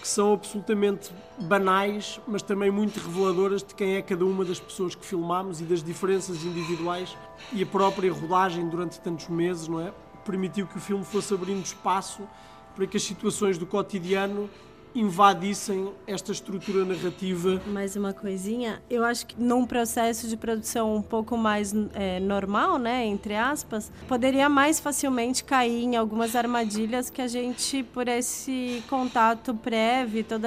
que 0.00 0.08
são 0.08 0.32
absolutamente 0.32 1.12
banais, 1.38 2.20
mas 2.26 2.42
também 2.42 2.70
muito 2.70 2.98
reveladoras 2.98 3.62
de 3.62 3.74
quem 3.74 3.94
é 3.94 4.02
cada 4.02 4.24
uma 4.24 4.44
das 4.44 4.58
pessoas 4.58 4.94
que 4.94 5.06
filmamos 5.06 5.60
e 5.60 5.64
das 5.64 5.82
diferenças 5.82 6.42
individuais 6.42 7.16
e 7.52 7.62
a 7.62 7.66
própria 7.66 8.12
rodagem 8.12 8.68
durante 8.68 9.00
tantos 9.00 9.28
meses, 9.28 9.68
não 9.68 9.80
é? 9.80 9.92
Permitiu 10.26 10.66
que 10.66 10.76
o 10.76 10.80
filme 10.80 11.04
fosse 11.04 11.32
abrindo 11.32 11.64
espaço 11.64 12.28
para 12.74 12.84
que 12.86 12.96
as 12.96 13.02
situações 13.04 13.56
do 13.56 13.64
cotidiano 13.64 14.50
invadissem 14.92 15.92
esta 16.06 16.32
estrutura 16.32 16.84
narrativa. 16.84 17.60
Mais 17.66 17.94
uma 17.96 18.12
coisinha, 18.12 18.82
eu 18.88 19.04
acho 19.04 19.26
que 19.26 19.40
num 19.40 19.64
processo 19.66 20.26
de 20.26 20.36
produção 20.36 20.96
um 20.96 21.02
pouco 21.02 21.36
mais 21.36 21.72
é, 21.92 22.18
normal, 22.18 22.78
né, 22.78 23.04
entre 23.04 23.36
aspas, 23.36 23.92
poderia 24.08 24.48
mais 24.48 24.80
facilmente 24.80 25.44
cair 25.44 25.84
em 25.84 25.96
algumas 25.96 26.34
armadilhas 26.34 27.10
que 27.10 27.20
a 27.20 27.28
gente, 27.28 27.82
por 27.82 28.08
esse 28.08 28.82
contato 28.88 29.54
prévio, 29.54 30.24
todo 30.24 30.46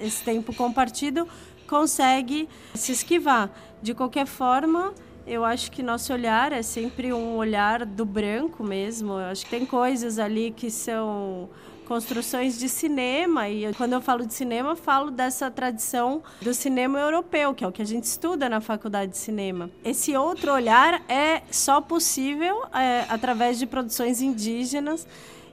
esse 0.00 0.24
tempo 0.24 0.54
compartido, 0.54 1.28
consegue 1.68 2.48
se 2.74 2.92
esquivar. 2.92 3.50
De 3.82 3.92
qualquer 3.92 4.26
forma, 4.26 4.94
eu 5.26 5.44
acho 5.44 5.70
que 5.70 5.82
nosso 5.82 6.12
olhar 6.12 6.52
é 6.52 6.62
sempre 6.62 7.12
um 7.12 7.36
olhar 7.36 7.84
do 7.84 8.04
branco 8.04 8.62
mesmo. 8.62 9.14
Eu 9.14 9.26
acho 9.26 9.44
que 9.44 9.50
tem 9.50 9.64
coisas 9.66 10.18
ali 10.18 10.50
que 10.50 10.70
são 10.70 11.48
construções 11.84 12.58
de 12.58 12.68
cinema 12.68 13.48
e 13.48 13.72
quando 13.74 13.92
eu 13.92 14.00
falo 14.00 14.26
de 14.26 14.32
cinema, 14.32 14.70
eu 14.70 14.76
falo 14.76 15.10
dessa 15.10 15.50
tradição 15.50 16.22
do 16.40 16.54
cinema 16.54 16.98
europeu, 16.98 17.54
que 17.54 17.62
é 17.62 17.68
o 17.68 17.72
que 17.72 17.82
a 17.82 17.84
gente 17.84 18.04
estuda 18.04 18.48
na 18.48 18.60
faculdade 18.60 19.12
de 19.12 19.18
cinema. 19.18 19.70
Esse 19.84 20.16
outro 20.16 20.52
olhar 20.52 21.02
é 21.08 21.42
só 21.50 21.80
possível 21.80 22.64
é, 22.74 23.04
através 23.08 23.58
de 23.58 23.66
produções 23.66 24.22
indígenas 24.22 25.06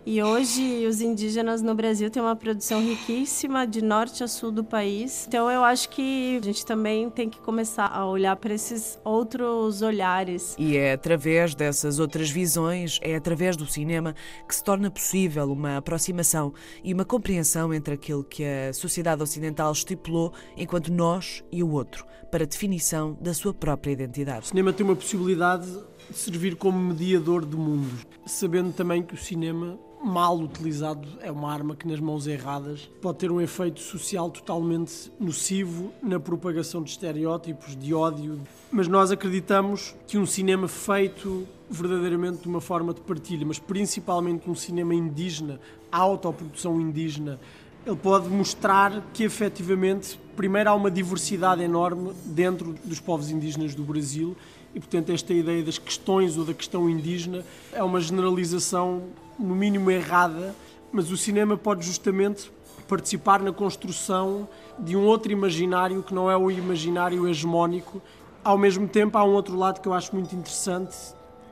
e 0.05 0.21
hoje 0.21 0.85
os 0.87 0.99
indígenas 0.99 1.61
no 1.61 1.75
Brasil 1.75 2.09
têm 2.09 2.21
uma 2.21 2.35
produção 2.35 2.81
riquíssima 2.81 3.67
de 3.67 3.81
norte 3.83 4.23
a 4.23 4.27
sul 4.27 4.51
do 4.51 4.63
país. 4.63 5.25
Então 5.27 5.49
eu 5.49 5.63
acho 5.63 5.89
que 5.89 6.39
a 6.41 6.45
gente 6.45 6.65
também 6.65 7.09
tem 7.09 7.29
que 7.29 7.39
começar 7.39 7.85
a 7.85 8.05
olhar 8.05 8.35
para 8.35 8.53
esses 8.53 8.99
outros 9.03 9.81
olhares. 9.81 10.55
E 10.57 10.75
é 10.75 10.93
através 10.93 11.53
dessas 11.53 11.99
outras 11.99 12.29
visões, 12.29 12.99
é 13.01 13.15
através 13.15 13.55
do 13.55 13.65
cinema 13.65 14.15
que 14.47 14.55
se 14.55 14.63
torna 14.63 14.89
possível 14.89 15.51
uma 15.51 15.77
aproximação 15.77 16.53
e 16.83 16.93
uma 16.93 17.05
compreensão 17.05 17.73
entre 17.73 17.93
aquilo 17.93 18.23
que 18.23 18.43
a 18.43 18.73
sociedade 18.73 19.21
ocidental 19.21 19.71
estipulou 19.71 20.33
enquanto 20.57 20.91
nós 20.91 21.43
e 21.51 21.61
o 21.61 21.71
outro, 21.71 22.05
para 22.31 22.43
a 22.43 22.47
definição 22.47 23.17
da 23.21 23.33
sua 23.33 23.53
própria 23.53 23.91
identidade. 23.91 24.45
O 24.45 24.47
cinema 24.47 24.73
tem 24.73 24.85
uma 24.85 24.95
possibilidade 24.95 25.67
de 26.09 26.17
servir 26.17 26.55
como 26.55 26.79
mediador 26.79 27.45
de 27.45 27.55
mundos, 27.55 28.05
sabendo 28.25 28.73
também 28.73 29.03
que 29.03 29.13
o 29.13 29.17
cinema 29.17 29.79
mal 30.03 30.39
utilizado 30.39 31.07
é 31.21 31.31
uma 31.31 31.51
arma 31.51 31.75
que 31.75 31.87
nas 31.87 31.99
mãos 31.99 32.27
erradas 32.27 32.89
pode 33.01 33.19
ter 33.19 33.31
um 33.31 33.39
efeito 33.39 33.79
social 33.79 34.29
totalmente 34.29 35.11
nocivo 35.19 35.91
na 36.01 36.19
propagação 36.19 36.81
de 36.81 36.89
estereótipos, 36.89 37.75
de 37.75 37.93
ódio. 37.93 38.41
Mas 38.71 38.87
nós 38.87 39.11
acreditamos 39.11 39.95
que 40.07 40.17
um 40.17 40.25
cinema 40.25 40.67
feito 40.67 41.47
verdadeiramente 41.69 42.41
de 42.41 42.47
uma 42.47 42.59
forma 42.59 42.93
de 42.93 43.01
partilha, 43.01 43.45
mas 43.45 43.59
principalmente 43.59 44.49
um 44.49 44.55
cinema 44.55 44.93
indígena, 44.93 45.59
autoprodução 45.91 46.81
indígena, 46.81 47.39
ele 47.85 47.95
pode 47.95 48.29
mostrar 48.29 49.03
que 49.13 49.23
efetivamente, 49.23 50.19
primeiro, 50.35 50.69
há 50.69 50.75
uma 50.75 50.91
diversidade 50.91 51.63
enorme 51.63 52.11
dentro 52.25 52.75
dos 52.83 52.99
povos 52.99 53.31
indígenas 53.31 53.73
do 53.73 53.83
Brasil 53.83 54.35
e, 54.73 54.79
portanto, 54.79 55.11
esta 55.11 55.33
ideia 55.33 55.63
das 55.63 55.77
questões 55.77 56.37
ou 56.37 56.45
da 56.45 56.53
questão 56.53 56.89
indígena 56.89 57.43
é 57.73 57.83
uma 57.83 57.99
generalização 57.99 59.03
no 59.41 59.55
mínimo 59.55 59.89
errada, 59.89 60.55
mas 60.91 61.11
o 61.11 61.17
cinema 61.17 61.57
pode 61.57 61.85
justamente 61.85 62.51
participar 62.87 63.41
na 63.41 63.51
construção 63.51 64.47
de 64.77 64.95
um 64.95 65.05
outro 65.05 65.31
imaginário 65.31 66.03
que 66.03 66.13
não 66.13 66.29
é 66.29 66.35
o 66.35 66.51
imaginário 66.51 67.27
hegemónico. 67.27 68.01
Ao 68.43 68.57
mesmo 68.57 68.87
tempo, 68.87 69.17
há 69.17 69.23
um 69.23 69.33
outro 69.33 69.57
lado 69.57 69.79
que 69.79 69.87
eu 69.87 69.93
acho 69.93 70.13
muito 70.13 70.35
interessante. 70.35 70.95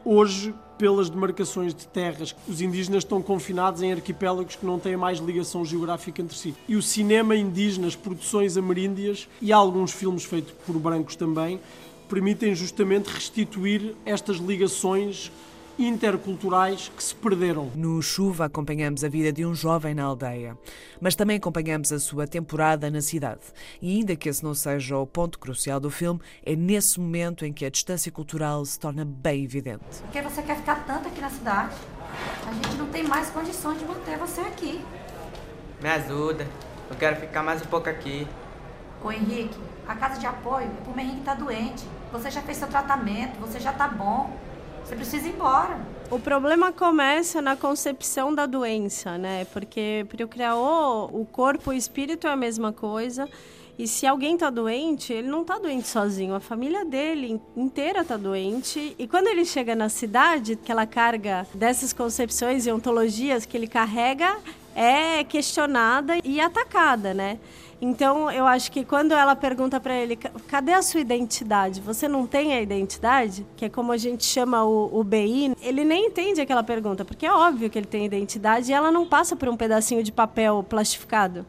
Hoje, 0.03 0.53
pelas 0.77 1.09
demarcações 1.09 1.73
de 1.73 1.87
terras, 1.87 2.35
os 2.47 2.61
indígenas 2.61 3.03
estão 3.03 3.21
confinados 3.21 3.81
em 3.81 3.91
arquipélagos 3.91 4.55
que 4.55 4.65
não 4.65 4.79
têm 4.79 4.95
mais 4.95 5.19
ligação 5.19 5.63
geográfica 5.65 6.21
entre 6.21 6.37
si. 6.37 6.55
E 6.67 6.75
o 6.75 6.81
cinema 6.81 7.35
indígena, 7.35 7.87
as 7.87 7.95
produções 7.95 8.57
ameríndias 8.57 9.27
e 9.41 9.51
alguns 9.51 9.91
filmes 9.91 10.23
feitos 10.23 10.53
por 10.65 10.77
brancos 10.77 11.15
também, 11.15 11.59
permitem 12.09 12.55
justamente 12.55 13.07
restituir 13.07 13.95
estas 14.05 14.37
ligações 14.37 15.31
interculturais 15.87 16.91
que 16.95 17.01
se 17.01 17.15
perderam. 17.15 17.71
No 17.73 18.01
Chuva 18.01 18.45
acompanhamos 18.45 19.03
a 19.03 19.09
vida 19.09 19.31
de 19.31 19.45
um 19.45 19.55
jovem 19.55 19.95
na 19.95 20.03
aldeia, 20.03 20.57
mas 20.99 21.15
também 21.15 21.37
acompanhamos 21.37 21.91
a 21.93 21.99
sua 21.99 22.27
temporada 22.27 22.91
na 22.91 23.01
cidade. 23.01 23.41
E 23.81 23.95
ainda 23.95 24.15
que 24.15 24.27
esse 24.27 24.43
não 24.43 24.53
seja 24.53 24.97
o 24.97 25.07
ponto 25.07 25.39
crucial 25.39 25.79
do 25.79 25.89
filme, 25.89 26.19
é 26.45 26.55
nesse 26.55 26.99
momento 26.99 27.45
em 27.45 27.53
que 27.53 27.65
a 27.65 27.69
distância 27.69 28.11
cultural 28.11 28.65
se 28.65 28.77
torna 28.77 29.05
bem 29.05 29.45
evidente. 29.45 30.01
Por 30.01 30.11
que 30.11 30.21
você 30.21 30.41
quer 30.41 30.57
ficar 30.57 30.85
tanto 30.85 31.07
aqui 31.07 31.21
na 31.21 31.29
cidade? 31.29 31.75
A 32.45 32.51
gente 32.51 32.75
não 32.75 32.87
tem 32.87 33.03
mais 33.07 33.29
condições 33.29 33.79
de 33.79 33.85
manter 33.85 34.17
você 34.17 34.41
aqui. 34.41 34.83
Me 35.81 35.89
ajuda. 35.89 36.45
Eu 36.89 36.95
quero 36.97 37.15
ficar 37.15 37.41
mais 37.41 37.61
um 37.61 37.65
pouco 37.65 37.87
aqui. 37.87 38.27
Ô 39.01 39.11
Henrique, 39.11 39.57
a 39.87 39.95
casa 39.95 40.19
de 40.19 40.25
apoio 40.25 40.67
é 40.67 40.83
pro 40.83 40.99
Henrique 40.99 41.21
tá 41.21 41.35
doente. 41.35 41.85
Você 42.11 42.29
já 42.29 42.41
fez 42.41 42.57
seu 42.57 42.67
tratamento, 42.67 43.39
você 43.39 43.59
já 43.59 43.71
tá 43.71 43.87
bom. 43.87 44.35
Você 44.89 44.95
precisa 44.95 45.27
ir 45.27 45.33
embora. 45.33 45.79
O 46.09 46.17
problema 46.17 46.71
começa 46.71 47.43
na 47.43 47.55
concepção 47.55 48.33
da 48.33 48.47
doença, 48.47 49.19
né? 49.19 49.45
Porque 49.53 50.03
para 50.09 50.25
o 50.25 50.27
criador, 50.27 51.15
o 51.15 51.25
corpo 51.25 51.71
e 51.71 51.75
o 51.75 51.77
espírito 51.77 52.25
é 52.25 52.31
a 52.31 52.35
mesma 52.35 52.73
coisa. 52.73 53.29
E 53.77 53.87
se 53.87 54.07
alguém 54.07 54.33
está 54.33 54.49
doente, 54.49 55.13
ele 55.13 55.27
não 55.27 55.43
está 55.43 55.59
doente 55.59 55.87
sozinho, 55.87 56.33
a 56.33 56.39
família 56.39 56.83
dele 56.83 57.39
inteira 57.55 58.01
está 58.01 58.17
doente. 58.17 58.95
E 58.97 59.07
quando 59.07 59.27
ele 59.27 59.45
chega 59.45 59.75
na 59.75 59.89
cidade, 59.89 60.53
aquela 60.53 60.87
carga 60.87 61.45
dessas 61.53 61.93
concepções 61.93 62.65
e 62.65 62.71
ontologias 62.71 63.45
que 63.45 63.55
ele 63.55 63.67
carrega 63.67 64.37
é 64.75 65.23
questionada 65.23 66.17
e 66.23 66.41
atacada, 66.41 67.13
né? 67.13 67.37
Então, 67.81 68.29
eu 68.29 68.45
acho 68.45 68.71
que 68.71 68.83
quando 68.83 69.13
ela 69.13 69.35
pergunta 69.35 69.79
para 69.79 69.95
ele, 69.95 70.17
cadê 70.17 70.73
a 70.73 70.81
sua 70.81 70.99
identidade? 70.99 71.79
Você 71.79 72.09
não 72.09 72.27
tem 72.27 72.53
a 72.53 72.61
identidade? 72.61 73.47
Que 73.55 73.65
é 73.65 73.69
como 73.69 73.93
a 73.93 73.97
gente 73.97 74.25
chama 74.25 74.65
o, 74.65 74.99
o 74.99 75.01
BI. 75.01 75.55
Ele 75.61 75.85
nem 75.85 76.07
entende 76.07 76.41
aquela 76.41 76.61
pergunta, 76.61 77.05
porque 77.05 77.25
é 77.25 77.31
óbvio 77.31 77.69
que 77.69 77.79
ele 77.79 77.87
tem 77.87 78.05
identidade 78.05 78.69
e 78.69 78.73
ela 78.73 78.91
não 78.91 79.07
passa 79.07 79.33
por 79.33 79.47
um 79.47 79.55
pedacinho 79.55 80.03
de 80.03 80.11
papel 80.11 80.61
plastificado. 80.67 81.45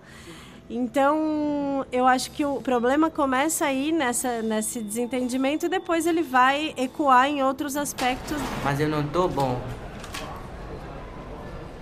Então, 0.72 1.84
eu 1.90 2.06
acho 2.06 2.30
que 2.30 2.44
o 2.44 2.60
problema 2.60 3.10
começa 3.10 3.64
aí 3.64 3.90
nessa, 3.90 4.40
nesse 4.40 4.80
desentendimento 4.80 5.66
e 5.66 5.68
depois 5.68 6.06
ele 6.06 6.22
vai 6.22 6.72
ecoar 6.76 7.26
em 7.26 7.42
outros 7.42 7.76
aspectos. 7.76 8.38
Mas 8.62 8.78
eu 8.78 8.88
não 8.88 9.04
tô 9.04 9.26
bom. 9.26 9.60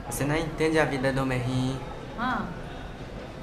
Você 0.09 0.24
não 0.24 0.34
entende 0.34 0.78
a 0.78 0.86
vida 0.86 1.12
do 1.12 1.26
Merrim. 1.26 1.78
Ah. 2.18 2.46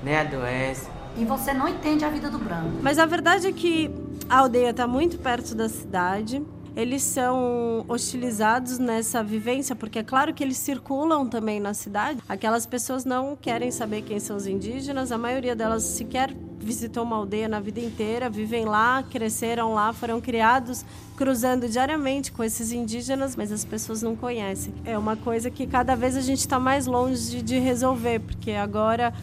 Nem 0.03 0.17
a 0.17 0.23
doença. 0.23 0.94
E 1.17 1.25
você 1.25 1.53
não 1.53 1.67
entende 1.67 2.03
a 2.03 2.09
vida 2.09 2.29
do 2.29 2.37
branco. 2.37 2.71
Mas 2.81 2.99
a 2.99 3.05
verdade 3.05 3.47
é 3.47 3.51
que 3.51 3.89
a 4.29 4.39
aldeia 4.39 4.71
está 4.71 4.87
muito 4.87 5.17
perto 5.17 5.55
da 5.55 5.69
cidade. 5.69 6.41
Eles 6.75 7.03
são 7.03 7.85
hostilizados 7.87 8.77
nessa 8.77 9.23
vivência, 9.23 9.73
porque 9.75 9.99
é 9.99 10.03
claro 10.03 10.33
que 10.33 10.43
eles 10.43 10.57
circulam 10.57 11.25
também 11.25 11.57
na 11.57 11.73
cidade. 11.73 12.19
Aquelas 12.27 12.65
pessoas 12.65 13.05
não 13.05 13.33
querem 13.35 13.71
saber 13.71 14.01
quem 14.01 14.19
são 14.19 14.35
os 14.35 14.45
indígenas, 14.45 15.09
a 15.09 15.17
maioria 15.17 15.55
delas 15.55 15.83
sequer 15.83 16.35
visitou 16.59 17.03
uma 17.03 17.15
aldeia 17.15 17.47
na 17.47 17.59
vida 17.59 17.79
inteira, 17.79 18.29
vivem 18.29 18.65
lá, 18.65 19.03
cresceram 19.03 19.73
lá, 19.73 19.93
foram 19.93 20.19
criados 20.19 20.83
cruzando 21.15 21.69
diariamente 21.69 22.31
com 22.31 22.43
esses 22.43 22.71
indígenas, 22.71 23.35
mas 23.35 23.51
as 23.51 23.63
pessoas 23.63 24.01
não 24.01 24.15
conhecem. 24.15 24.73
É 24.83 24.97
uma 24.97 25.15
coisa 25.15 25.49
que 25.49 25.67
cada 25.67 25.95
vez 25.95 26.17
a 26.17 26.21
gente 26.21 26.39
está 26.39 26.59
mais 26.59 26.87
longe 26.87 27.41
de 27.41 27.57
resolver, 27.59 28.19
porque 28.19 28.51
agora 28.51 29.13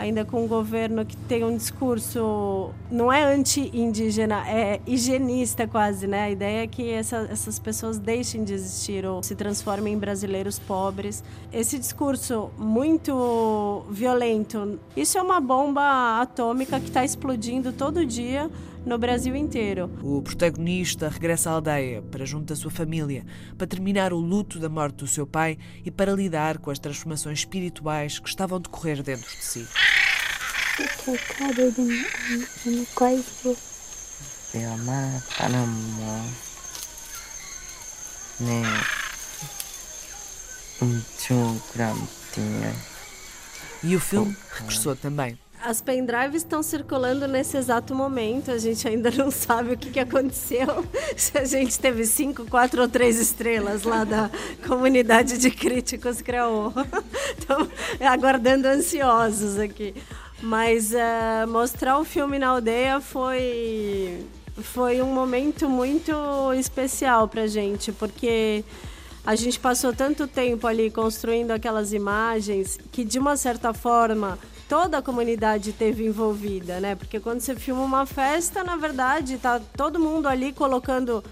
ainda 0.00 0.24
com 0.24 0.44
um 0.44 0.48
governo 0.48 1.04
que 1.04 1.14
tem 1.14 1.44
um 1.44 1.54
discurso 1.54 2.70
não 2.90 3.12
é 3.12 3.22
anti-indígena, 3.22 4.48
é 4.48 4.80
higienista 4.86 5.66
quase, 5.66 6.06
né? 6.06 6.22
A 6.22 6.30
ideia 6.30 6.64
é 6.64 6.66
que 6.66 6.90
essa, 6.90 7.28
essas 7.30 7.58
pessoas 7.58 7.98
deixem 7.98 8.42
de 8.42 8.54
existir 8.54 9.04
ou 9.04 9.22
se 9.22 9.34
transformem 9.34 9.92
em 9.92 9.98
brasileiros 9.98 10.58
pobres. 10.58 11.22
Esse 11.52 11.78
discurso 11.78 12.50
muito 12.56 13.84
violento, 13.90 14.80
isso 14.96 15.18
é 15.18 15.22
uma 15.22 15.38
bomba 15.38 16.22
atômica 16.22 16.80
que 16.80 16.88
está 16.88 17.04
explodindo 17.04 17.70
todo 17.70 18.06
dia 18.06 18.50
no 18.84 18.98
Brasil 18.98 19.34
inteiro. 19.36 19.90
O 20.02 20.22
protagonista 20.22 21.08
regressa 21.08 21.50
à 21.50 21.54
aldeia 21.54 22.02
para 22.02 22.24
junto 22.24 22.46
da 22.46 22.56
sua 22.56 22.70
família, 22.70 23.24
para 23.56 23.66
terminar 23.66 24.12
o 24.12 24.18
luto 24.18 24.58
da 24.58 24.68
morte 24.68 24.96
do 24.96 25.06
seu 25.06 25.26
pai 25.26 25.58
e 25.84 25.90
para 25.90 26.12
lidar 26.12 26.58
com 26.58 26.70
as 26.70 26.78
transformações 26.78 27.40
espirituais 27.40 28.18
que 28.18 28.28
estavam 28.28 28.58
a 28.58 28.60
decorrer 28.60 29.02
dentro 29.02 29.28
de 29.28 29.44
si. 29.44 29.66
E 43.82 43.94
o 43.94 44.00
filme 44.00 44.36
regressou 44.52 44.96
também. 44.96 45.38
As 45.62 45.80
pendrives 45.82 46.36
estão 46.36 46.62
circulando 46.62 47.28
nesse 47.28 47.56
exato 47.56 47.94
momento. 47.94 48.50
A 48.50 48.58
gente 48.58 48.88
ainda 48.88 49.10
não 49.10 49.30
sabe 49.30 49.74
o 49.74 49.76
que, 49.76 49.90
que 49.90 50.00
aconteceu. 50.00 50.84
Se 51.16 51.36
a 51.36 51.44
gente 51.44 51.78
teve 51.78 52.06
cinco, 52.06 52.46
quatro 52.46 52.80
ou 52.80 52.88
três 52.88 53.20
estrelas 53.20 53.82
lá 53.82 54.04
da 54.04 54.30
comunidade 54.66 55.36
de 55.36 55.50
críticos 55.50 56.22
Creol. 56.22 56.72
Estão 57.38 57.68
aguardando 58.00 58.68
ansiosos 58.68 59.58
aqui. 59.58 59.94
Mas 60.42 60.92
uh, 60.92 61.46
mostrar 61.46 61.98
o 61.98 62.04
filme 62.04 62.38
na 62.38 62.48
aldeia 62.48 62.98
foi, 62.98 64.24
foi 64.56 65.02
um 65.02 65.12
momento 65.12 65.68
muito 65.68 66.12
especial 66.54 67.28
pra 67.28 67.46
gente, 67.46 67.92
porque 67.92 68.64
a 69.24 69.36
gente 69.36 69.60
passou 69.60 69.92
tanto 69.92 70.26
tempo 70.26 70.66
ali 70.66 70.90
construindo 70.90 71.50
aquelas 71.50 71.92
imagens 71.92 72.78
que, 72.90 73.04
de 73.04 73.18
uma 73.18 73.36
certa 73.36 73.74
forma, 73.74 74.38
toda 74.70 74.98
a 74.98 75.02
comunidade 75.02 75.72
teve 75.72 76.06
envolvida, 76.06 76.78
né? 76.78 76.94
Porque 76.94 77.18
quando 77.18 77.40
você 77.40 77.56
filma 77.56 77.82
uma 77.82 78.06
festa, 78.06 78.62
na 78.62 78.76
verdade, 78.76 79.36
tá 79.36 79.60
todo 79.76 79.98
mundo 79.98 80.28
ali 80.28 80.52
colocando 80.52 81.24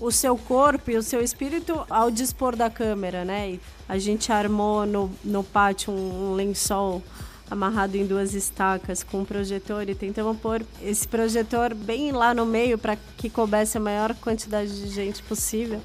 o 0.00 0.10
seu 0.10 0.38
corpo 0.38 0.90
e 0.90 0.96
o 0.96 1.02
seu 1.02 1.20
espírito 1.20 1.84
ao 1.90 2.10
dispor 2.10 2.56
da 2.56 2.70
câmera, 2.70 3.26
né? 3.26 3.50
E 3.50 3.60
a 3.86 3.98
gente 3.98 4.32
armou 4.32 4.86
no, 4.86 5.10
no 5.22 5.44
pátio 5.44 5.92
um, 5.92 6.30
um 6.30 6.34
lençol 6.34 7.02
amarrado 7.50 7.94
em 7.94 8.06
duas 8.06 8.32
estacas 8.32 9.02
com 9.02 9.20
um 9.20 9.24
projetor 9.24 9.86
e 9.86 9.94
tentamos 9.94 10.38
pôr 10.38 10.64
esse 10.82 11.06
projetor 11.06 11.74
bem 11.74 12.10
lá 12.10 12.32
no 12.32 12.46
meio 12.46 12.78
para 12.78 12.96
que 13.18 13.28
coubesse 13.28 13.76
a 13.76 13.80
maior 13.80 14.14
quantidade 14.14 14.80
de 14.80 14.88
gente 14.88 15.22
possível. 15.24 15.82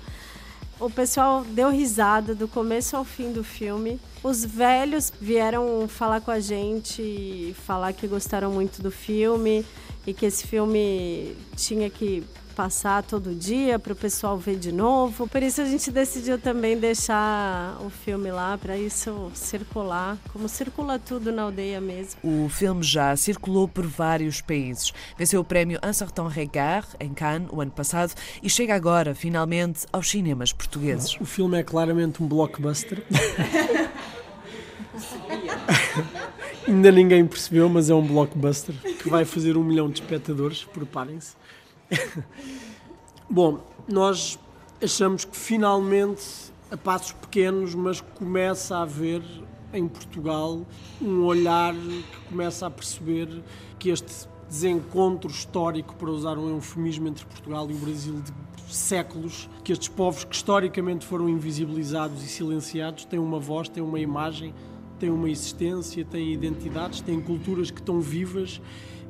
O 0.84 0.90
pessoal 0.90 1.46
deu 1.46 1.70
risada 1.70 2.36
do 2.36 2.46
começo 2.46 2.98
ao 2.98 3.06
fim 3.06 3.32
do 3.32 3.42
filme. 3.42 4.02
Os 4.22 4.44
velhos 4.44 5.14
vieram 5.18 5.88
falar 5.88 6.20
com 6.20 6.30
a 6.30 6.42
gente, 6.42 7.56
falar 7.66 7.94
que 7.94 8.06
gostaram 8.06 8.52
muito 8.52 8.82
do 8.82 8.92
filme 8.92 9.66
e 10.06 10.14
que 10.14 10.26
esse 10.26 10.46
filme 10.46 11.38
tinha 11.56 11.90
que 11.90 12.22
passar 12.54 13.04
todo 13.04 13.34
dia 13.34 13.78
para 13.78 13.94
o 13.94 13.96
pessoal 13.96 14.38
ver 14.38 14.58
de 14.58 14.72
novo. 14.72 15.28
Por 15.28 15.44
isso 15.44 15.62
a 15.62 15.66
gente 15.66 15.92
decidiu 15.92 16.38
também 16.40 16.78
deixar 16.78 17.78
o 17.82 17.90
filme 17.90 18.32
lá 18.32 18.58
para 18.58 18.78
isso 18.78 19.32
circular, 19.34 20.18
como 20.32 20.48
circula 20.48 20.98
tudo 21.00 21.32
na 21.32 21.44
aldeia 21.44 21.82
mesmo. 21.82 22.20
O 22.24 22.48
filme 22.50 22.84
já 22.84 23.16
circulou 23.16 23.68
por 23.68 23.86
vários 23.86 24.42
países. 24.42 24.94
Venceu 25.18 25.42
o 25.42 25.44
prémio 25.44 25.80
Un 25.84 25.94
Certain 25.94 26.28
Regard 26.28 26.88
em 27.00 27.14
Cannes 27.14 27.50
o 27.52 27.60
ano 27.60 27.72
passado 27.72 28.14
e 28.42 28.50
chega 28.50 28.76
agora 28.76 29.16
finalmente 29.16 29.86
aos 29.92 30.10
cinemas 30.10 30.54
portugueses. 30.54 31.18
O 31.20 31.26
filme 31.26 31.60
é 31.60 31.64
claramente 31.64 32.22
um 32.22 32.28
blockbuster. 32.28 33.04
Ainda 36.68 36.92
ninguém 36.92 37.26
percebeu, 37.26 37.68
mas 37.68 37.90
é 37.90 37.94
um 37.94 38.06
blockbuster 38.06 38.74
que 39.02 39.10
vai 39.10 39.26
fazer 39.26 39.58
um 39.58 39.64
milhão 39.64 39.90
de 39.90 40.02
espectadores. 40.02 40.64
Preparem-se. 40.64 41.36
Bom, 43.30 43.60
nós 43.88 44.40
achamos 44.82 45.26
que 45.26 45.36
finalmente, 45.36 46.24
a 46.72 46.78
passos 46.78 47.14
pequenos, 47.14 47.74
mas 47.76 48.02
começa 48.02 48.78
a 48.78 48.82
haver 48.84 49.22
em 49.74 49.88
Portugal 49.88 50.62
um 51.02 51.24
olhar 51.24 51.74
que 51.74 52.30
começa 52.30 52.68
a 52.68 52.70
perceber 52.70 53.28
que 53.80 53.90
este 53.90 54.28
desencontro 54.48 55.30
histórico, 55.32 55.96
para 55.96 56.12
usar 56.12 56.38
um 56.38 56.50
eufemismo 56.50 57.08
entre 57.08 57.26
Portugal 57.26 57.70
e 57.72 57.74
o 57.74 57.78
Brasil 57.78 58.22
de 58.22 58.32
séculos, 58.74 59.50
que 59.64 59.72
estes 59.72 59.88
povos 59.88 60.24
que 60.24 60.36
historicamente 60.36 61.06
foram 61.06 61.28
invisibilizados 61.28 62.24
e 62.24 62.28
silenciados 62.28 63.06
têm 63.06 63.20
uma 63.20 63.40
voz, 63.40 63.68
têm 63.68 63.82
uma 63.82 64.00
imagem, 64.00 64.54
têm 65.00 65.10
uma 65.10 65.30
existência, 65.30 66.06
têm 66.06 66.34
identidades, 66.34 67.02
têm 67.02 67.20
culturas 67.20 67.72
que 67.72 67.80
estão 67.80 68.00
vivas. 68.00 68.62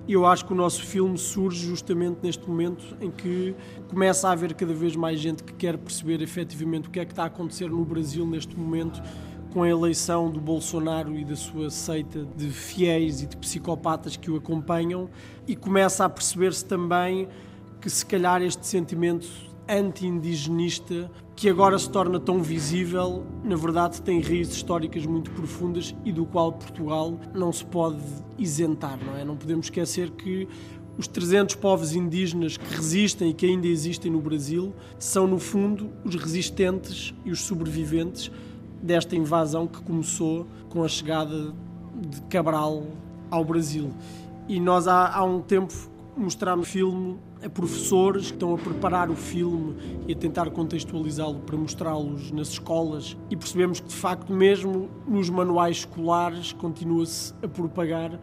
E 0.06 0.14
eu 0.14 0.26
acho 0.26 0.46
que 0.46 0.52
o 0.52 0.56
nosso 0.56 0.84
filme 0.84 1.18
surge 1.18 1.66
justamente 1.66 2.20
neste 2.22 2.48
momento 2.48 2.84
em 3.00 3.10
que 3.10 3.56
começa 3.88 4.28
a 4.28 4.32
haver 4.32 4.54
cada 4.54 4.74
vez 4.74 4.98
mais 4.98 5.20
gente 5.20 5.44
que 5.44 5.54
quer 5.54 5.78
perceber 5.78 6.22
efetivamente 6.22 6.90
o 6.90 6.92
que 6.92 7.00
é 7.00 7.06
que 7.06 7.14
está 7.14 7.24
a 7.24 7.28
acontecer 7.28 7.70
no 7.70 7.86
Brasil 7.86 8.26
neste 8.28 8.58
momento 8.58 9.02
com 9.54 9.64
a 9.64 9.70
eleição 9.70 10.30
do 10.30 10.42
Bolsonaro 10.42 11.18
e 11.18 11.24
da 11.24 11.36
sua 11.36 11.70
seita 11.70 12.26
de 12.36 12.50
fiéis 12.50 13.22
e 13.22 13.28
de 13.28 13.38
psicopatas 13.38 14.18
que 14.18 14.30
o 14.30 14.36
acompanham. 14.36 15.10
E 15.48 15.56
começa 15.56 16.04
a 16.04 16.10
perceber-se 16.10 16.66
também 16.66 17.30
que 17.80 17.90
se 17.90 18.06
calhar 18.06 18.42
este 18.42 18.66
sentimento 18.66 19.28
anti-indigenista 19.68 21.10
que 21.36 21.50
agora 21.50 21.78
se 21.80 21.90
torna 21.90 22.20
tão 22.20 22.42
visível, 22.42 23.26
na 23.44 23.56
verdade 23.56 24.02
tem 24.02 24.22
raízes 24.22 24.56
históricas 24.56 25.06
muito 25.06 25.32
profundas 25.32 25.96
e 26.06 26.12
do 26.12 26.26
qual 26.26 26.54
Portugal 26.54 27.20
não 27.34 27.52
se 27.52 27.66
pode 27.66 28.02
isentar, 28.38 29.00
não 29.04 29.18
é? 29.18 29.26
Não 29.26 29.36
podemos 29.36 29.66
esquecer 29.66 30.12
que 30.12 30.48
os 30.98 31.08
300 31.08 31.56
povos 31.56 31.96
indígenas 31.96 32.56
que 32.56 32.76
resistem 32.76 33.32
e 33.32 33.34
que 33.34 33.46
ainda 33.46 33.68
existem 33.68 34.12
no 34.12 34.22
Brasil 34.22 34.74
são, 35.00 35.26
no 35.26 35.40
fundo, 35.40 35.90
os 36.04 36.16
resistentes 36.16 37.14
e 37.26 37.32
os 37.32 37.42
sobreviventes 37.42 38.32
desta 38.82 39.16
invasão 39.16 39.66
que 39.66 39.82
começou 39.82 40.46
com 40.70 40.84
a 40.84 40.88
chegada 40.88 41.54
de 41.96 42.22
Cabral 42.24 42.84
ao 43.32 43.44
Brasil. 43.44 43.92
E 44.48 44.60
nós 44.60 44.88
há, 44.88 45.16
há 45.16 45.24
um 45.24 45.42
tempo 45.42 45.74
mostramos 46.16 46.68
filme 46.68 47.18
a 47.44 47.50
professores 47.50 48.28
que 48.28 48.34
estão 48.34 48.54
a 48.54 48.58
preparar 48.58 49.10
o 49.10 49.16
filme 49.16 49.76
e 50.08 50.14
a 50.14 50.16
tentar 50.16 50.50
contextualizá-lo 50.50 51.40
para 51.40 51.58
mostrá-los 51.58 52.32
nas 52.32 52.50
escolas 52.50 53.18
e 53.30 53.36
percebemos 53.36 53.80
que 53.80 53.88
de 53.88 53.96
facto 53.96 54.32
mesmo 54.32 54.90
nos 55.08 55.30
manuais 55.30 55.78
escolares 55.78 56.54
continua-se 56.54 57.34
a 57.44 57.48
propagar 57.48 58.18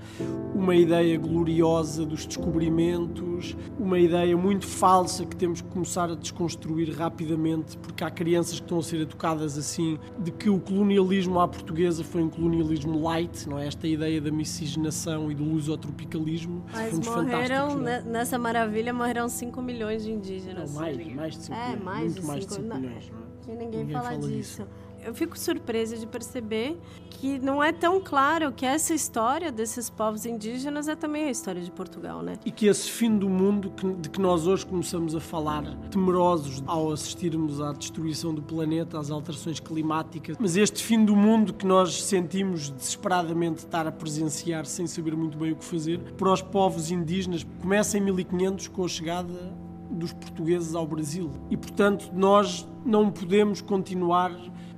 uma 0.54 0.74
ideia 0.74 1.18
gloriosa 1.18 2.04
dos 2.06 2.26
descobrimentos, 2.26 3.56
uma 3.78 3.98
ideia 3.98 4.36
muito 4.36 4.66
falsa 4.66 5.26
que 5.26 5.36
temos 5.36 5.60
que 5.60 5.68
começar 5.68 6.10
a 6.10 6.14
desconstruir 6.14 6.96
rapidamente 6.96 7.76
porque 7.78 8.02
há 8.02 8.10
crianças 8.10 8.58
que 8.58 8.64
estão 8.64 8.78
a 8.78 8.82
ser 8.82 9.00
educadas 9.00 9.58
assim 9.58 9.98
de 10.18 10.30
que 10.30 10.48
o 10.48 10.58
colonialismo 10.58 11.38
à 11.40 11.46
portuguesa 11.46 12.02
foi 12.02 12.22
um 12.22 12.30
colonialismo 12.30 13.02
light, 13.02 13.48
não 13.48 13.58
é? 13.58 13.66
Esta 13.66 13.86
ideia 13.86 14.20
da 14.20 14.30
miscigenação 14.30 15.30
e 15.30 15.34
do 15.34 15.44
lusotropicalismo. 15.44 16.64
Mas 16.72 16.98
morreram 16.98 17.86
é? 17.86 18.02
nessa 18.02 18.38
maravilha 18.38 18.92
morreram 18.92 19.09
5 19.28 19.62
milhões 19.62 20.04
de 20.04 20.12
indígenas. 20.12 20.72
Não, 20.72 20.80
mais, 20.80 21.14
mais 21.14 21.34
de 21.34 21.42
5 21.42 21.54
é, 21.54 21.68
milhões. 21.68 21.84
Mais 21.84 22.14
de 22.14 22.22
mais 22.22 22.46
de 22.46 22.54
5 22.54 22.74
milhões. 22.74 23.10
Não, 23.10 23.54
ninguém, 23.54 23.80
ninguém 23.80 23.96
fala, 23.96 24.18
disso. 24.18 24.28
disso 24.28 24.68
eu 25.04 25.14
fico 25.14 25.38
surpresa 25.38 25.96
de 25.96 26.06
perceber 26.06 26.78
que 27.10 27.38
não 27.38 27.62
é 27.62 27.72
tão 27.72 28.00
claro 28.00 28.52
que 28.52 28.64
essa 28.64 28.94
história 28.94 29.52
desses 29.52 29.90
povos 29.90 30.24
indígenas 30.24 30.88
é 30.88 30.96
também 30.96 31.24
a 31.24 31.30
história 31.30 31.60
de 31.60 31.70
Portugal, 31.70 32.22
né? 32.22 32.38
E 32.44 32.50
que 32.50 32.66
esse 32.66 32.90
fim 32.90 33.16
do 33.16 33.28
mundo 33.28 33.70
que, 33.70 33.92
de 33.94 34.08
que 34.08 34.20
nós 34.20 34.46
hoje 34.46 34.64
começamos 34.64 35.14
a 35.14 35.20
falar, 35.20 35.64
temerosos 35.90 36.62
ao 36.66 36.90
assistirmos 36.90 37.60
à 37.60 37.72
destruição 37.72 38.34
do 38.34 38.42
planeta, 38.42 38.98
às 38.98 39.10
alterações 39.10 39.60
climáticas, 39.60 40.36
mas 40.38 40.56
este 40.56 40.82
fim 40.82 41.04
do 41.04 41.14
mundo 41.14 41.52
que 41.52 41.66
nós 41.66 42.02
sentimos 42.04 42.70
desesperadamente 42.70 43.58
estar 43.58 43.86
a 43.86 43.92
presenciar 43.92 44.64
sem 44.64 44.86
saber 44.86 45.14
muito 45.14 45.36
bem 45.36 45.52
o 45.52 45.56
que 45.56 45.64
fazer, 45.64 45.98
para 46.16 46.32
os 46.32 46.40
povos 46.40 46.90
indígenas, 46.90 47.44
começa 47.60 47.98
em 47.98 48.00
1500 48.00 48.68
com 48.68 48.84
a 48.84 48.88
chegada 48.88 49.60
dos 49.90 50.12
portugueses 50.12 50.74
ao 50.74 50.86
Brasil. 50.86 51.30
E, 51.50 51.56
portanto, 51.56 52.10
nós 52.14 52.66
não 52.84 53.10
podemos 53.10 53.60
continuar 53.60 54.32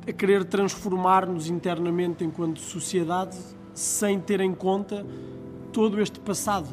a 0.07 0.13
querer 0.13 0.45
transformar-nos 0.45 1.49
internamente 1.49 2.25
enquanto 2.25 2.61
sociedade 2.61 3.37
sem 3.73 4.21
ter 4.21 4.41
em 4.41 4.55
conta 4.55 5.07
todo 5.73 6.01
este 6.01 6.21
passado. 6.21 6.69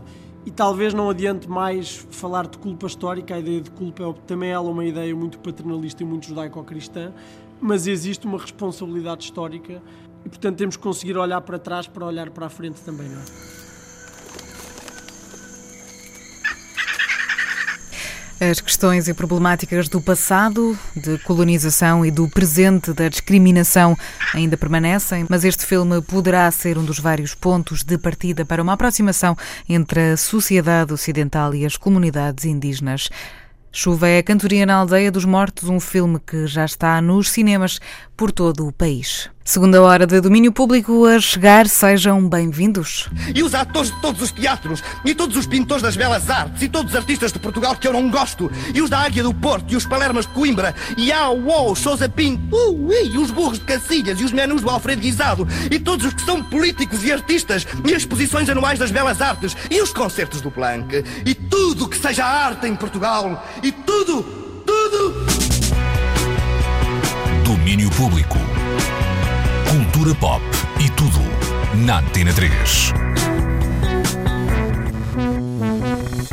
E 0.46 0.52
talvez 0.52 0.94
não 0.94 1.10
adiante 1.10 1.50
mais 1.50 2.08
falar 2.12 2.48
de 2.48 2.58
culpa 2.58 2.88
histórica, 2.88 3.36
a 3.36 3.40
ideia 3.40 3.62
de 3.62 3.70
culpa 3.72 4.04
é 4.04 4.14
também 4.26 4.50
ela 4.50 4.70
uma 4.70 4.86
ideia 4.86 5.16
muito 5.16 5.38
paternalista 5.40 6.02
e 6.02 6.06
muito 6.06 6.28
judaico-cristã, 6.28 7.14
mas 7.62 7.88
existe 7.88 8.26
uma 8.26 8.38
responsabilidade 8.38 9.24
histórica 9.24 9.82
e, 10.26 10.30
portanto, 10.30 10.58
temos 10.58 10.76
que 10.76 10.84
conseguir 10.84 11.18
olhar 11.18 11.42
para 11.42 11.60
trás 11.60 11.88
para 11.88 12.06
olhar 12.06 12.30
para 12.32 12.46
a 12.46 12.50
frente 12.50 12.82
também, 12.82 13.10
não 13.10 13.20
é? 13.20 13.59
As 18.42 18.62
questões 18.62 19.10
e 19.10 19.14
problemáticas 19.14 19.90
do 19.90 20.00
passado, 20.00 20.78
de 20.96 21.18
colonização 21.20 22.06
e 22.06 22.10
do 22.10 22.26
presente 22.30 22.94
da 22.94 23.10
discriminação 23.10 23.98
ainda 24.34 24.56
permanecem, 24.56 25.26
mas 25.28 25.44
este 25.44 25.66
filme 25.66 26.02
poderá 26.02 26.50
ser 26.50 26.78
um 26.78 26.86
dos 26.86 27.00
vários 27.00 27.36
pontos 27.36 27.84
de 27.84 27.98
partida 27.98 28.46
para 28.46 28.64
uma 28.64 28.74
aproximação 28.74 29.36
entre 29.68 30.12
a 30.12 30.18
sociedade 30.18 30.94
ocidental 30.94 31.54
e 31.54 31.66
as 31.66 31.76
comunidades 31.76 32.46
indígenas. 32.46 33.10
Chuva 33.74 34.08
é 34.08 34.20
a 34.20 34.24
cantoria 34.24 34.66
na 34.66 34.76
Aldeia 34.76 35.12
dos 35.12 35.26
Mortos, 35.26 35.68
um 35.68 35.80
filme 35.82 36.18
que 36.26 36.48
já 36.48 36.64
está 36.64 37.02
nos 37.02 37.30
cinemas 37.30 37.82
por 38.16 38.32
todo 38.32 38.66
o 38.66 38.72
país. 38.72 39.30
Segunda 39.50 39.82
hora 39.82 40.06
de 40.06 40.22
domínio 40.22 40.52
público 40.52 41.08
a 41.08 41.20
chegar, 41.20 41.68
sejam 41.68 42.30
bem-vindos. 42.30 43.10
E 43.34 43.42
os 43.42 43.56
atores 43.56 43.90
de 43.90 44.00
todos 44.00 44.22
os 44.22 44.32
teatros, 44.32 44.84
e 45.04 45.16
todos 45.16 45.36
os 45.36 45.48
pintores 45.48 45.82
das 45.82 45.96
belas 45.96 46.30
artes, 46.30 46.62
e 46.62 46.70
todos 46.70 46.92
os 46.92 46.96
artistas 46.96 47.34
de 47.34 47.40
Portugal 47.40 47.76
que 47.76 47.88
eu 47.88 47.92
não 47.92 48.12
gosto, 48.12 48.52
e 48.76 48.80
os 48.80 48.92
da 48.92 49.00
Águia 49.00 49.24
do 49.24 49.34
Porto, 49.34 49.74
e 49.74 49.76
os 49.76 49.88
Palermas 49.88 50.28
de 50.28 50.34
Coimbra, 50.34 50.76
e 50.96 51.12
a 51.12 51.32
UOL, 51.32 51.76
Sousa 51.76 52.08
Pinto, 52.08 52.56
uh, 52.56 52.94
e 52.94 53.18
os 53.18 53.32
burros 53.32 53.58
de 53.58 53.66
Cacilhas, 53.66 54.20
e 54.20 54.24
os 54.24 54.32
menus 54.32 54.62
do 54.62 54.70
Alfredo 54.70 55.02
Guisado, 55.02 55.48
e 55.72 55.80
todos 55.80 56.06
os 56.06 56.14
que 56.14 56.22
são 56.22 56.44
políticos 56.44 57.04
e 57.04 57.12
artistas, 57.12 57.66
e 57.84 57.96
as 57.96 58.04
exposições 58.04 58.48
anuais 58.50 58.78
das 58.78 58.92
belas 58.92 59.20
artes, 59.20 59.58
e 59.72 59.82
os 59.82 59.92
concertos 59.92 60.42
do 60.42 60.52
Planck, 60.52 61.04
e 61.26 61.34
tudo 61.34 61.90
que 61.90 61.98
seja 61.98 62.24
arte 62.24 62.68
em 62.68 62.76
Portugal, 62.76 63.44
e 63.64 63.72
tudo, 63.72 64.22
tudo. 64.64 65.26
Domínio 67.44 67.90
público. 67.90 68.38
Cultura 69.70 70.16
pop 70.16 70.42
e 70.84 70.90
tudo 70.90 71.20
na 71.86 72.00
Antena 72.00 72.34
3. 72.34 72.92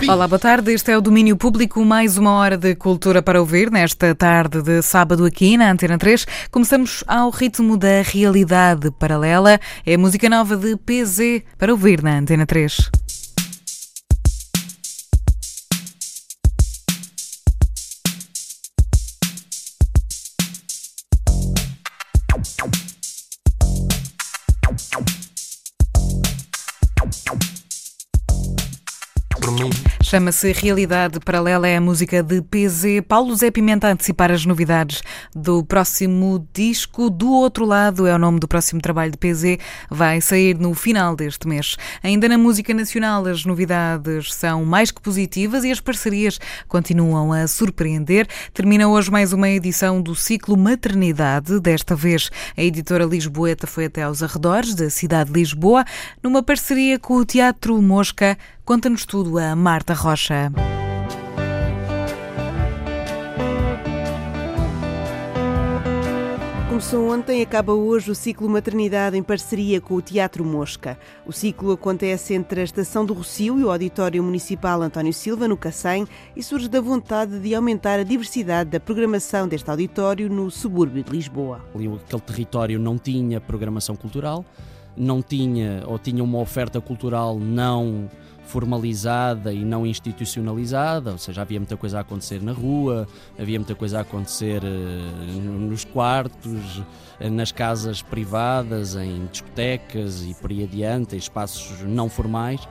Olá, 0.09 0.27
boa 0.27 0.39
tarde. 0.39 0.73
Este 0.73 0.93
é 0.93 0.97
o 0.97 1.03
Domínio 1.03 1.37
Público, 1.37 1.85
mais 1.85 2.17
uma 2.17 2.31
hora 2.33 2.57
de 2.57 2.75
cultura 2.75 3.21
para 3.21 3.39
ouvir 3.39 3.71
nesta 3.71 4.15
tarde 4.15 4.63
de 4.63 4.81
sábado 4.81 5.27
aqui 5.27 5.59
na 5.59 5.71
Antena 5.71 5.99
3. 5.99 6.27
Começamos 6.51 7.05
ao 7.07 7.29
ritmo 7.29 7.77
da 7.77 8.01
realidade 8.03 8.91
paralela. 8.93 9.61
É 9.85 9.97
a 9.97 9.99
música 9.99 10.31
nova 10.31 10.57
de 10.57 10.75
PZ 10.75 11.43
para 11.59 11.71
ouvir 11.73 12.03
na 12.03 12.17
Antena 12.17 12.47
3. 12.47 12.91
Chama-se 30.03 30.53
Realidade 30.53 31.21
Paralela, 31.21 31.69
é 31.69 31.77
a 31.77 31.81
música 31.81 32.23
de 32.23 32.43
PZ. 32.43 33.03
Paulo 33.07 33.35
Zé 33.35 33.51
Pimenta 33.51 33.89
antecipar 33.89 34.33
as 34.33 34.45
novidades 34.45 35.03
do 35.35 35.65
próximo 35.65 36.47
disco. 36.53 37.09
Do 37.09 37.31
outro 37.31 37.65
lado 37.65 38.07
é 38.07 38.15
o 38.15 38.19
nome 38.19 38.41
do 38.41 38.49
próximo 38.49 38.81
trabalho 38.81 39.13
de 39.13 39.19
PZ, 39.19 39.59
vai 39.89 40.21
sair 40.21 40.59
no 40.59 40.75
final 40.75 41.15
deste 41.15 41.47
mês. 41.47 41.77
Ainda 42.03 42.29
na 42.29 42.37
música 42.37 42.75
nacional, 42.75 43.25
as 43.27 43.45
novidades 43.45 44.35
são 44.35 44.65
mais 44.65 44.91
que 44.91 45.01
positivas 45.01 45.65
e 45.65 45.71
as 45.71 45.81
parcerias 45.81 46.41
continuam 46.67 47.33
a 47.33 47.47
surpreender. 47.47 48.27
Termina 48.53 48.89
hoje 48.89 49.11
mais 49.11 49.33
uma 49.33 49.49
edição 49.49 50.03
do 50.03 50.15
ciclo 50.15 50.57
Maternidade. 50.57 51.61
Desta 51.61 51.95
vez, 51.95 52.31
a 52.57 52.63
editora 52.63 53.05
Lisboeta 53.05 53.67
foi 53.67 53.85
até 53.85 54.03
aos 54.03 54.23
arredores 54.23 54.75
da 54.75 54.91
cidade 54.91 55.31
de 55.31 55.39
Lisboa, 55.39 55.85
numa 56.23 56.43
parceria 56.43 56.99
com 56.99 57.15
o 57.15 57.25
Teatro 57.25 57.81
Mosca. 57.81 58.37
Conta-nos 58.67 59.07
tudo 59.07 59.39
a 59.39 59.55
Marta 59.55 59.95
Rocha. 59.95 60.51
Começou 66.69 67.13
ontem, 67.13 67.43
acaba 67.43 67.73
hoje 67.73 68.11
o 68.11 68.15
ciclo 68.17 68.49
Maternidade 68.49 69.17
em 69.17 69.23
parceria 69.23 69.81
com 69.81 69.95
o 69.95 70.03
Teatro 70.03 70.45
Mosca. 70.45 70.99
O 71.25 71.33
ciclo 71.33 71.71
acontece 71.71 72.35
entre 72.35 72.61
a 72.61 72.65
Estação 72.65 73.07
do 73.07 73.15
Rocio 73.15 73.57
e 73.61 73.63
o 73.63 73.71
Auditório 73.71 74.21
Municipal 74.21 74.83
António 74.83 75.13
Silva, 75.13 75.47
no 75.47 75.57
Cacém, 75.57 76.05
e 76.35 76.43
surge 76.43 76.69
da 76.69 76.81
vontade 76.81 77.39
de 77.39 77.55
aumentar 77.55 78.01
a 78.01 78.03
diversidade 78.03 78.71
da 78.71 78.81
programação 78.81 79.47
deste 79.47 79.71
auditório 79.71 80.29
no 80.29 80.51
subúrbio 80.51 81.05
de 81.05 81.13
Lisboa. 81.13 81.65
Aquele 81.73 82.21
território 82.21 82.81
não 82.81 82.99
tinha 82.99 83.41
programação 83.41 83.95
cultural, 83.95 84.45
não 84.97 85.23
tinha 85.23 85.85
ou 85.87 86.01
tinha 86.01 86.25
uma 86.25 86.39
oferta 86.39 86.81
cultural 86.81 87.39
não 87.39 88.11
formalizada 88.47 89.53
e 89.53 89.65
não 89.65 89.87
institucionalizada, 89.87 91.13
ou 91.13 91.19
seja, 91.19 91.43
havia 91.43 91.59
muita 91.59 91.77
coisa 91.77 91.99
a 91.99 92.01
acontecer 92.01 92.41
na 92.41 92.53
rua, 92.53 93.07
havia 93.39 93.59
muita 93.59 93.75
coisa 93.75 93.99
a 93.99 94.01
acontecer 94.03 94.63
uh, 94.63 95.41
nos 95.41 95.85
quartos, 95.85 96.79
uh, 96.79 97.31
nas 97.31 97.53
casas 97.53 98.03
privadas, 98.03 98.95
em 98.97 99.27
discotecas 99.31 100.25
e 100.25 100.35
por 100.35 100.51
aí 100.51 100.65
adiante, 100.65 101.15
em 101.15 101.19
espaços 101.19 101.83
não 101.83 102.09
formais. 102.09 102.67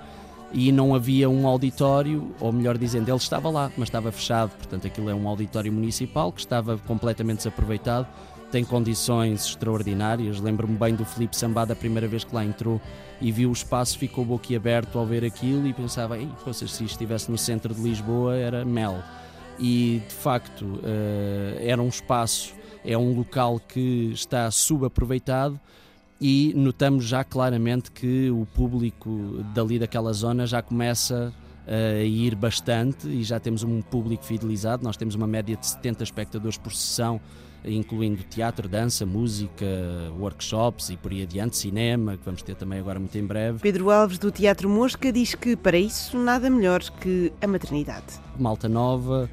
E 0.54 0.72
não 0.72 0.96
havia 0.96 1.30
um 1.30 1.48
auditório, 1.48 2.34
ou 2.40 2.54
melhor 2.54 2.78
dizendo, 2.78 3.10
ele 3.10 3.18
estava 3.18 3.50
lá, 3.50 3.70
mas 3.76 3.90
estava 3.90 4.10
fechado. 4.10 4.52
Portanto, 4.52 4.88
aquilo 4.88 5.10
é 5.10 5.14
um 5.14 5.28
auditório 5.28 5.74
municipal 5.74 6.32
que 6.32 6.40
estava 6.40 6.78
completamente 6.78 7.40
desaproveitado 7.40 8.08
tem 8.56 8.64
condições 8.64 9.47
extraordinárias. 9.47 10.39
Lembro-me 10.39 10.78
bem 10.78 10.95
do 10.95 11.03
Felipe 11.03 11.36
Sambada, 11.36 11.74
a 11.74 11.76
primeira 11.76 12.08
vez 12.08 12.24
que 12.24 12.34
lá 12.34 12.45
entrou 12.45 12.80
e 13.20 13.30
viu 13.30 13.49
o 13.49 13.51
espaço, 13.51 13.97
ficou 13.97 14.24
boquiaberto 14.24 14.97
ao 14.97 15.06
ver 15.06 15.26
aquilo 15.26 15.68
e 15.68 15.74
pensava, 15.74 16.18
Ei, 16.18 16.30
se 16.53 16.64
isto 16.64 16.82
estivesse 16.86 17.30
no 17.30 17.38
centro 17.38 17.74
de 17.74 17.82
Lisboa 17.82 18.38
era 18.38 18.64
mel. 18.64 19.03
E 19.60 20.01
de 20.08 20.14
facto 20.14 20.62
uh, 20.62 20.80
era 21.60 21.82
um 21.82 21.89
espaço, 21.89 22.53
é 22.86 22.97
um 22.97 23.14
local 23.14 23.60
que 23.60 24.12
está 24.14 24.49
subaproveitado 24.49 25.60
e 26.22 26.53
notamos 26.56 27.03
já 27.03 27.26
claramente 27.26 27.91
que 27.91 28.32
o 28.32 28.47
público 28.56 29.43
dali 29.53 29.78
daquela 29.78 30.14
zona 30.14 30.47
já 30.47 30.62
começa 30.62 31.34
a 31.68 32.03
ir 32.03 32.36
bastante 32.36 33.06
e 33.10 33.22
já 33.22 33.38
temos 33.38 33.64
um 33.64 33.82
público 33.82 34.24
fidelizado. 34.24 34.82
Nós 34.82 34.95
temos 34.95 35.14
uma 35.14 35.28
média 35.28 35.58
de 35.58 35.68
70 35.68 36.06
espectadores 36.06 36.58
por 36.58 36.72
sessão 36.72 37.20
incluindo 37.68 38.24
teatro, 38.24 38.68
dança, 38.68 39.05
música, 39.05 39.66
workshops 40.18 40.89
e 40.89 40.97
por 40.97 41.11
aí 41.11 41.24
adiante, 41.24 41.57
cinema, 41.57 42.18
que 42.18 42.26
vamos 42.26 42.41
ter 42.41 42.55
também 42.55 42.80
agora 42.80 42.99
muito 42.99 43.18
em 43.18 43.26
breve. 43.26 43.59
Pedro 43.59 43.89
Alves, 43.89 44.18
do 44.18 44.32
Teatro 44.32 44.70
Mosca, 44.70 45.11
diz 45.11 45.36
que 45.36 45.55
para 45.55 45.78
isso 45.78 46.18
nada 46.18 46.49
melhor 46.49 46.82
que 46.99 47.34
a 47.41 47.47
maternidade. 47.47 48.20
Malta 48.38 48.70
nova, 48.70 49.30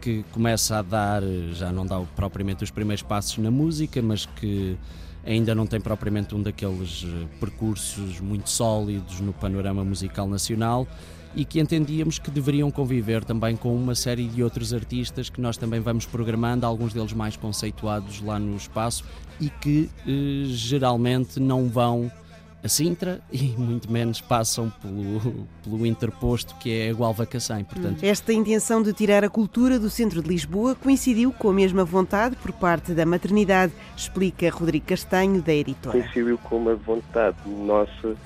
que 0.00 0.24
começa 0.32 0.78
a 0.78 0.82
dar, 0.82 1.22
já 1.52 1.72
não 1.72 1.86
dá 1.86 2.00
propriamente 2.16 2.64
os 2.64 2.70
primeiros 2.70 3.02
passos 3.02 3.38
na 3.38 3.50
música, 3.50 4.00
mas 4.02 4.26
que 4.26 4.76
ainda 5.24 5.54
não 5.54 5.66
tem 5.66 5.80
propriamente 5.80 6.34
um 6.34 6.42
daqueles 6.42 7.04
eh, 7.06 7.26
percursos 7.40 8.20
muito 8.20 8.50
sólidos 8.50 9.20
no 9.20 9.32
panorama 9.32 9.82
musical 9.82 10.28
nacional 10.28 10.86
e 11.36 11.44
que 11.44 11.60
entendíamos 11.60 12.18
que 12.18 12.30
deveriam 12.30 12.70
conviver 12.70 13.24
também 13.24 13.56
com 13.56 13.74
uma 13.74 13.94
série 13.94 14.26
de 14.28 14.42
outros 14.42 14.72
artistas 14.72 15.28
que 15.28 15.40
nós 15.40 15.56
também 15.56 15.80
vamos 15.80 16.06
programando, 16.06 16.66
alguns 16.66 16.92
deles 16.92 17.12
mais 17.12 17.36
conceituados 17.36 18.20
lá 18.20 18.38
no 18.38 18.56
espaço 18.56 19.04
e 19.40 19.48
que 19.48 19.90
eh, 20.06 20.44
geralmente 20.46 21.40
não 21.40 21.68
vão 21.68 22.10
a 22.64 22.68
Sintra 22.68 23.20
e 23.30 23.42
muito 23.58 23.92
menos 23.92 24.22
passam 24.22 24.72
pelo, 24.80 25.46
pelo 25.62 25.84
interposto 25.84 26.54
que 26.56 26.72
é 26.72 26.90
a 26.90 26.94
Gualva 26.94 27.26
Cacém. 27.26 27.62
Portanto... 27.62 28.02
Esta 28.02 28.32
intenção 28.32 28.82
de 28.82 28.92
tirar 28.92 29.22
a 29.22 29.28
cultura 29.28 29.78
do 29.78 29.90
centro 29.90 30.22
de 30.22 30.28
Lisboa 30.28 30.74
coincidiu 30.74 31.30
com 31.30 31.50
a 31.50 31.52
mesma 31.52 31.84
vontade 31.84 32.36
por 32.36 32.52
parte 32.52 32.92
da 32.94 33.04
maternidade, 33.04 33.72
explica 33.94 34.50
Rodrigo 34.50 34.86
Castanho, 34.86 35.42
da 35.42 35.52
editora. 35.52 36.00
Coincidiu 36.00 36.38
com 36.38 36.56
uma 36.56 36.74
vontade 36.74 37.36
nossa 37.46 38.16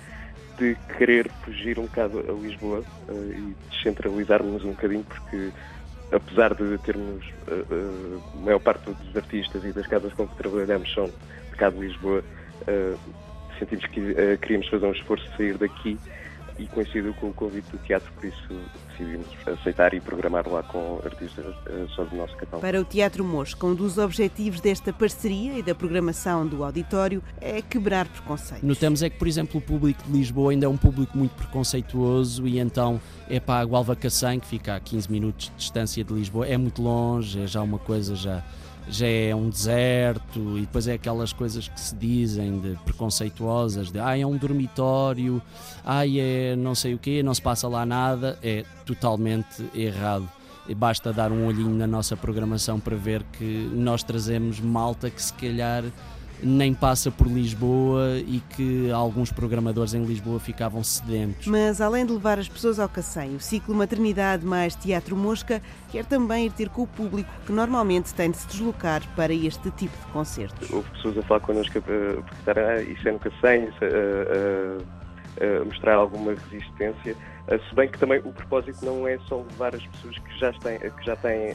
de 0.59 0.77
querer 0.97 1.31
fugir 1.45 1.79
um 1.79 1.85
bocado 1.85 2.19
a 2.21 2.33
Lisboa 2.33 2.83
uh, 3.09 3.33
e 3.33 3.57
descentralizarmos 3.71 4.65
um 4.65 4.71
bocadinho, 4.71 5.05
porque 5.05 5.51
apesar 6.13 6.55
de 6.55 6.79
termos 6.79 7.25
uh, 7.47 8.23
a 8.35 8.45
maior 8.45 8.59
parte 8.61 8.91
dos 8.91 9.17
artistas 9.17 9.65
e 9.65 9.73
das 9.73 9.87
casas 9.87 10.13
com 10.15 10.27
que 10.27 10.37
trabalhamos 10.37 10.93
são 10.93 11.07
de 11.07 11.57
cá 11.57 11.71
de 11.71 11.79
Lisboa, 11.79 12.23
sentimos 13.59 13.87
que 13.87 14.15
queríamos 14.43 14.69
fazer 14.69 14.87
um 14.87 14.93
esforço 14.93 15.29
de 15.31 15.37
sair 15.37 15.57
daqui 15.57 15.99
e 16.59 16.67
coincidiu 16.67 17.15
com 17.15 17.29
o 17.29 17.33
convite 17.33 17.71
do 17.71 17.79
teatro, 17.79 18.13
por 18.13 18.25
isso 18.25 18.61
decidimos 18.91 19.27
aceitar 19.47 19.95
e 19.95 20.01
programar 20.01 20.49
lá 20.49 20.63
com 20.63 21.01
artistas 21.05 21.47
uh, 21.47 21.89
só 21.95 22.05
do 22.05 22.17
nosso 22.17 22.37
catálogo. 22.37 22.61
Para 22.61 22.81
o 22.81 22.85
Teatro 22.85 23.25
Mosca, 23.25 23.65
um 23.65 23.75
dos 23.75 23.97
objetivos 23.97 24.61
desta 24.61 24.93
parceria 24.93 25.59
e 25.59 25.63
da 25.63 25.75
programação 25.75 26.47
do 26.47 26.65
auditório 26.65 27.23
é 27.41 27.63
quebrar 27.63 28.09
preconceitos. 28.09 28.67
Notamos 28.67 29.03
é 29.03 29.09
que, 29.09 29.17
por 29.17 29.29
exemplo, 29.29 29.59
o 29.59 29.63
público 29.63 30.03
de 30.03 30.13
Lisboa 30.13 30.51
ainda 30.51 30.67
é 30.67 30.69
um 30.69 30.77
público 30.77 31.17
muito 31.17 31.33
preconceituoso 31.37 32.47
e 32.47 32.59
então 32.59 33.01
é 33.29 33.39
para 33.39 33.61
a 33.61 33.65
Gualva 33.65 33.95
Cacém, 33.95 34.41
que 34.41 34.47
fica 34.47 34.75
a 34.75 34.81
15 34.81 35.11
minutos 35.11 35.47
de 35.47 35.57
distância 35.57 36.03
de 36.03 36.13
Lisboa, 36.13 36.47
é 36.47 36.57
muito 36.57 36.83
longe, 36.83 37.41
é 37.43 37.47
já 37.47 37.63
uma 37.63 37.79
coisa 37.79 38.17
já 38.17 38.43
já 38.91 39.07
é 39.07 39.35
um 39.35 39.49
deserto 39.49 40.59
e 40.59 40.63
depois 40.63 40.89
é 40.89 40.95
aquelas 40.95 41.33
coisas 41.33 41.69
que 41.69 41.81
se 41.81 41.95
dizem 41.95 42.61
de 42.61 42.77
preconceituosas 42.85 43.91
de 43.91 43.99
ah, 43.99 44.19
é 44.19 44.27
um 44.27 44.37
dormitório, 44.37 45.43
ah, 45.85 46.07
é 46.07 46.57
não 46.57 46.75
sei 46.75 46.95
o 46.95 46.99
quê, 46.99 47.23
não 47.23 47.35
se 47.35 47.43
passa 47.43 47.69
lá 47.69 47.85
nada, 47.85 48.39
é 48.43 48.65
totalmente 48.85 49.65
errado. 49.75 50.29
E 50.69 50.75
basta 50.75 51.13
dar 51.13 51.33
um 51.33 51.47
olhinho 51.47 51.75
na 51.75 51.87
nossa 51.87 52.15
programação 52.15 52.79
para 52.79 52.95
ver 52.95 53.23
que 53.33 53.71
nós 53.73 54.03
trazemos 54.03 54.61
malta 54.61 55.09
que 55.09 55.23
se 55.23 55.33
calhar 55.33 55.83
nem 56.43 56.75
passa 56.75 57.11
por 57.11 57.27
Lisboa 57.27 58.19
e 58.19 58.41
que 58.51 58.91
alguns 58.91 59.33
programadores 59.33 59.95
em 59.95 60.05
Lisboa 60.05 60.39
ficavam 60.39 60.83
sedentos. 60.83 61.47
Mas 61.47 61.81
além 61.81 62.07
de 62.07 62.13
levar 62.13 62.39
as 62.39 62.49
pessoas 62.49 62.79
ao 62.79 62.89
Cacém, 62.89 63.37
o 63.37 63.41
ciclo 63.41 63.75
Maternidade 63.75 64.45
mais 64.45 64.75
Teatro 64.75 65.17
Mosca 65.17 65.61
quer 65.91 66.05
também 66.05 66.47
ir 66.47 66.53
ter 66.53 66.69
com 66.69 66.83
o 66.83 66.87
público 66.87 67.31
que 67.47 67.53
normalmente 67.53 68.15
tem 68.15 68.31
de 68.31 68.37
se 68.37 68.47
deslocar 68.47 69.03
para 69.15 69.33
este 69.33 69.71
tipo 69.73 69.97
de 69.99 70.13
concertos. 70.13 70.71
Houve 70.71 70.89
pessoas 70.91 71.19
a 71.19 71.23
falar 71.23 71.41
connosco 71.41 71.81
porque 71.83 72.51
ah, 72.51 72.83
isso 72.83 73.09
é 73.09 73.13
no 73.13 73.19
Cacém, 73.19 73.65
isso, 73.69 73.79
a, 73.85 75.61
a 75.61 75.65
mostrar 75.65 75.95
alguma 75.95 76.35
resistência, 76.35 77.17
se 77.69 77.75
bem 77.75 77.89
que 77.89 77.99
também 77.99 78.19
o 78.19 78.33
propósito 78.33 78.85
não 78.85 79.07
é 79.07 79.19
só 79.29 79.39
levar 79.39 79.75
as 79.75 79.87
pessoas 79.87 80.19
que 80.19 80.39
já 80.39 80.53
têm, 80.53 80.79
que 80.79 81.05
já 81.05 81.17
têm, 81.17 81.55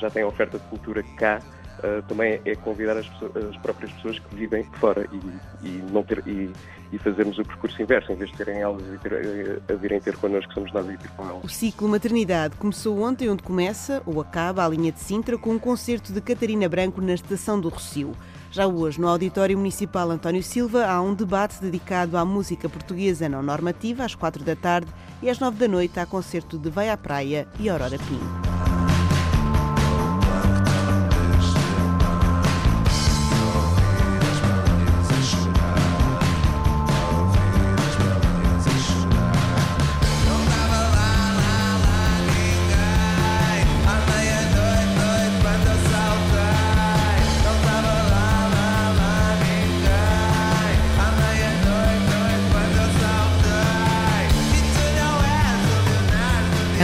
já 0.00 0.10
têm 0.10 0.24
oferta 0.24 0.58
de 0.58 0.64
cultura 0.64 1.02
cá, 1.16 1.40
uh, 1.80 2.02
também 2.08 2.40
é 2.44 2.54
convidar 2.54 2.96
as, 2.96 3.06
pessoas, 3.08 3.36
as, 3.36 3.56
próprias 3.58 3.92
pessoas 3.92 4.18
que 4.18 4.34
vivem 4.34 4.64
fora 4.78 5.06
e, 5.12 5.66
e 5.66 5.82
não 5.90 6.02
ter, 6.02 6.22
e, 6.26 6.50
e, 6.92 6.98
fazermos 6.98 7.38
o 7.38 7.44
percurso 7.44 7.80
inverso, 7.82 8.12
em 8.12 8.16
vez 8.16 8.30
de 8.30 8.36
terem 8.36 8.60
elas 8.60 8.82
a, 8.82 8.98
ter, 8.98 9.62
a 9.68 9.74
virem 9.74 10.00
ter 10.00 10.16
connosco, 10.16 10.52
somos 10.52 10.72
nós 10.72 10.88
a 10.88 10.96
ter 10.96 11.08
com 11.10 11.28
elas. 11.28 11.44
O 11.44 11.48
ciclo 11.48 11.88
Maternidade 11.88 12.56
começou 12.56 13.00
ontem, 13.02 13.28
onde 13.28 13.42
começa 13.42 14.02
ou 14.06 14.20
acaba 14.20 14.64
a 14.64 14.68
linha 14.68 14.92
de 14.92 15.00
Sintra, 15.00 15.36
com 15.36 15.50
um 15.50 15.58
concerto 15.58 16.12
de 16.12 16.20
Catarina 16.20 16.68
Branco 16.68 17.00
na 17.00 17.14
Estação 17.14 17.60
do 17.60 17.68
Rocio. 17.68 18.12
Já 18.52 18.66
hoje, 18.66 19.00
no 19.00 19.06
Auditório 19.06 19.56
Municipal 19.56 20.10
António 20.10 20.42
Silva, 20.42 20.84
há 20.84 21.00
um 21.00 21.14
debate 21.14 21.60
dedicado 21.60 22.16
à 22.16 22.24
música 22.24 22.68
portuguesa 22.68 23.28
não 23.28 23.42
normativa, 23.42 24.04
às 24.04 24.16
quatro 24.16 24.42
da 24.42 24.56
tarde, 24.56 24.90
e 25.22 25.30
às 25.30 25.38
nove 25.38 25.56
da 25.56 25.68
noite 25.68 26.00
há 26.00 26.06
concerto 26.06 26.58
de 26.58 26.68
Vai 26.68 26.90
à 26.90 26.96
Praia 26.96 27.46
e 27.60 27.68
Aurora 27.68 27.96
Pinho. 27.98 28.79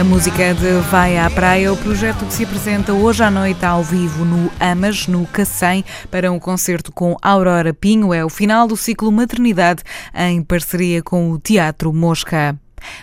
Música 0.07 0.53
de 0.53 0.79
Vai 0.89 1.17
à 1.17 1.29
Praia, 1.29 1.71
o 1.71 1.75
projeto 1.75 2.25
que 2.25 2.33
se 2.33 2.45
apresenta 2.45 2.93
hoje 2.93 3.21
à 3.21 3.29
noite 3.29 3.65
ao 3.65 3.83
vivo 3.83 4.23
no 4.23 4.49
Amas, 4.57 5.05
no 5.05 5.25
Cacém, 5.27 5.83
para 6.09 6.31
um 6.31 6.39
concerto 6.39 6.93
com 6.93 7.17
Aurora 7.21 7.73
Pinho. 7.73 8.13
É 8.13 8.23
o 8.23 8.29
final 8.29 8.67
do 8.67 8.77
ciclo 8.77 9.11
Maternidade 9.11 9.83
em 10.15 10.41
parceria 10.41 11.03
com 11.03 11.31
o 11.31 11.37
Teatro 11.37 11.91
Mosca. 11.91 12.57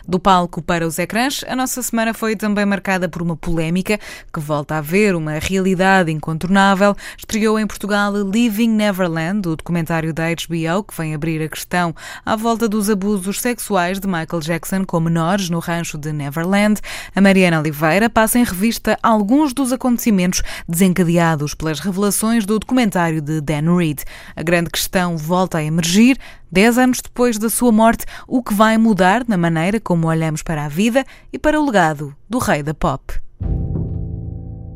Do 0.07 0.19
palco 0.19 0.63
para 0.63 0.87
os 0.87 0.99
ecrãs, 0.99 1.45
a 1.49 1.57
nossa 1.57 1.83
semana 1.83 2.13
foi 2.15 2.37
também 2.37 2.65
marcada 2.65 3.09
por 3.09 3.23
uma 3.23 3.37
polémica 3.37 3.99
que 4.33 4.41
volta 4.41 4.77
a 4.77 4.81
ver 4.81 5.15
uma 5.15 5.39
realidade 5.39 6.11
incontornável. 6.11 6.97
Estreou 7.17 7.59
em 7.59 7.67
Portugal 7.67 8.13
Living 8.13 8.71
Neverland, 8.71 9.49
o 9.49 9.57
documentário 9.57 10.13
da 10.13 10.25
HBO 10.29 10.85
que 10.85 10.97
vem 10.97 11.15
abrir 11.15 11.43
a 11.43 11.49
questão 11.49 11.95
à 12.25 12.37
volta 12.37 12.69
dos 12.69 12.91
abusos 12.91 13.41
sexuais 13.41 13.99
de 13.99 14.07
Michael 14.07 14.41
Jackson 14.41 14.85
com 14.85 15.01
menores 15.01 15.49
no 15.51 15.59
rancho 15.59 15.97
de 15.97 16.13
Neverland. 16.13 16.81
A 17.15 17.21
Mariana 17.21 17.61
Oliveira 17.61 18.11
passa 18.11 18.39
em 18.39 18.45
revista 18.45 18.99
alguns 19.03 19.53
dos 19.53 19.73
acontecimentos 19.73 20.43
desencadeados 20.69 21.55
pelas 21.55 21.81
revelações 21.81 22.45
do 22.45 22.59
documentário 22.59 23.21
de 23.21 23.41
Dan 23.41 23.77
Reed. 23.77 24.01
A 24.37 24.43
grande 24.43 24.71
questão 24.71 25.17
volta 25.17 25.59
a 25.59 25.65
emergir 25.65 26.19
dez 26.55 26.79
anos 26.79 27.01
depois 27.03 27.37
da 27.37 27.51
sua 27.51 27.73
morte, 27.73 28.07
o 28.29 28.41
que 28.41 28.55
vai 28.55 28.79
mudar 28.79 29.25
na 29.27 29.37
maneira 29.37 29.64
como 29.81 30.09
olhamos 30.09 30.43
para 30.43 30.65
a 30.65 30.69
vida 30.69 31.05
e 31.33 31.39
para 31.39 31.61
o 31.61 31.65
legado 31.65 32.15
do 32.29 32.39
rei 32.39 32.63
da 32.63 32.75
pop. 32.75 33.15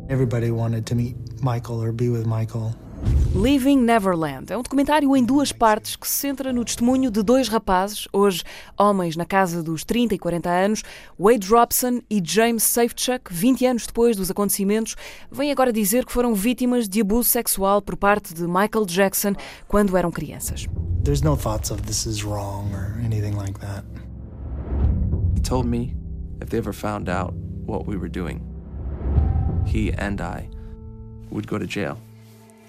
Everybody 0.09 0.51
wanted 0.51 0.85
to 0.85 0.95
meet 0.95 1.17
Michael 1.43 1.81
or 1.81 1.93
be 1.93 2.09
with 2.09 2.25
Michael. 2.25 2.75
Living 3.35 3.77
Neverland 3.77 4.51
é 4.51 4.57
um 4.57 4.63
documentário 4.63 5.15
em 5.15 5.23
duas 5.23 5.53
partes 5.53 5.95
que 5.95 6.09
se 6.09 6.15
centra 6.15 6.53
no 6.53 6.65
testemunho 6.65 7.11
de 7.11 7.23
dois 7.23 7.47
rapazes, 7.47 8.09
hoje 8.13 8.43
homens 8.77 9.17
na 9.17 9.25
casa 9.25 9.63
dos 9.63 9.85
30 9.85 10.15
e 10.15 10.19
40 10.19 10.49
anos, 10.49 10.83
Wade 11.19 11.47
Robson 11.47 12.01
e 12.11 12.21
James 12.25 12.63
Safechuck, 12.63 13.33
20 13.33 13.67
anos 13.67 13.87
depois 13.87 14.17
dos 14.17 14.31
acontecimentos, 14.31 14.97
vêm 15.31 15.53
agora 15.53 15.73
dizer 15.73 16.05
que 16.05 16.13
foram 16.13 16.35
vítimas 16.35 16.89
de 16.89 17.01
abuso 17.03 17.29
sexual 17.29 17.83
por 17.83 17.97
parte 17.97 18.35
de 18.35 18.43
Michael 18.43 18.87
Jackson 18.87 19.35
quando 19.69 19.97
eram 19.97 20.11
crianças. 20.11 20.67
There's 21.05 21.23
no 21.23 21.37
thoughts 21.37 21.71
of 21.71 21.83
this 21.83 22.07
is 22.07 22.25
wrong 22.25 22.75
or 22.75 22.99
anything 23.05 23.37
like 23.37 23.59
that. 23.61 23.85
He 25.39 25.43
told 25.43 25.67
me 25.67 25.95
if 26.41 26.51
they 26.51 26.59
ever 26.59 26.73
found 26.73 27.09
out 27.09 27.33
what 27.33 27.87
we 27.87 27.97
were 27.97 28.09
doing, 28.09 28.43
he 29.65 29.93
and 29.93 30.21
I 30.21 30.49
would 31.31 31.47
go 31.47 31.59
to 31.59 31.65
jail 31.65 31.97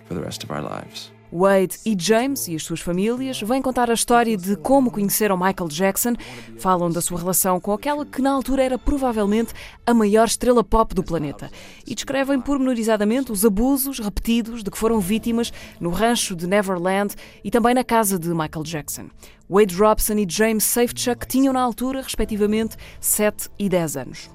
for 0.05 0.13
the 0.13 0.21
rest 0.21 0.43
of 0.43 0.51
our 0.51 0.61
lives. 0.61 1.09
Wade 1.31 1.77
e 1.85 1.95
James 1.97 2.47
e 2.47 2.55
as 2.55 2.63
suas 2.63 2.79
famílias 2.79 3.39
vêm 3.41 3.61
contar 3.61 3.89
a 3.89 3.93
história 3.93 4.35
de 4.35 4.55
como 4.55 4.91
conheceram 4.91 5.37
Michael 5.37 5.69
Jackson, 5.69 6.13
falam 6.57 6.89
da 6.89 7.01
sua 7.01 7.19
relação 7.19 7.59
com 7.59 7.71
aquela 7.71 8.05
que 8.05 8.21
na 8.21 8.31
altura 8.31 8.63
era 8.63 8.77
provavelmente 8.77 9.53
a 9.85 9.93
maior 9.93 10.25
estrela 10.25 10.63
pop 10.63 10.93
do 10.95 11.03
planeta 11.03 11.49
e 11.85 11.93
descrevem 11.93 12.41
pormenorizadamente 12.41 13.31
os 13.31 13.45
abusos 13.45 13.99
repetidos 13.99 14.63
de 14.63 14.71
que 14.71 14.77
foram 14.77 14.99
vítimas 14.99 15.53
no 15.79 15.89
rancho 15.89 16.35
de 16.35 16.47
Neverland 16.47 17.15
e 17.43 17.51
também 17.51 17.73
na 17.73 17.83
casa 17.83 18.17
de 18.17 18.29
Michael 18.29 18.63
Jackson. 18.63 19.09
Wade 19.49 19.75
Robson 19.75 20.13
e 20.13 20.27
James 20.29 20.63
Safechuck 20.63 21.25
tinham 21.27 21.53
na 21.53 21.61
altura, 21.61 22.01
respectivamente, 22.01 22.75
7 22.99 23.49
e 23.57 23.67
10 23.67 23.97
anos. 23.97 24.29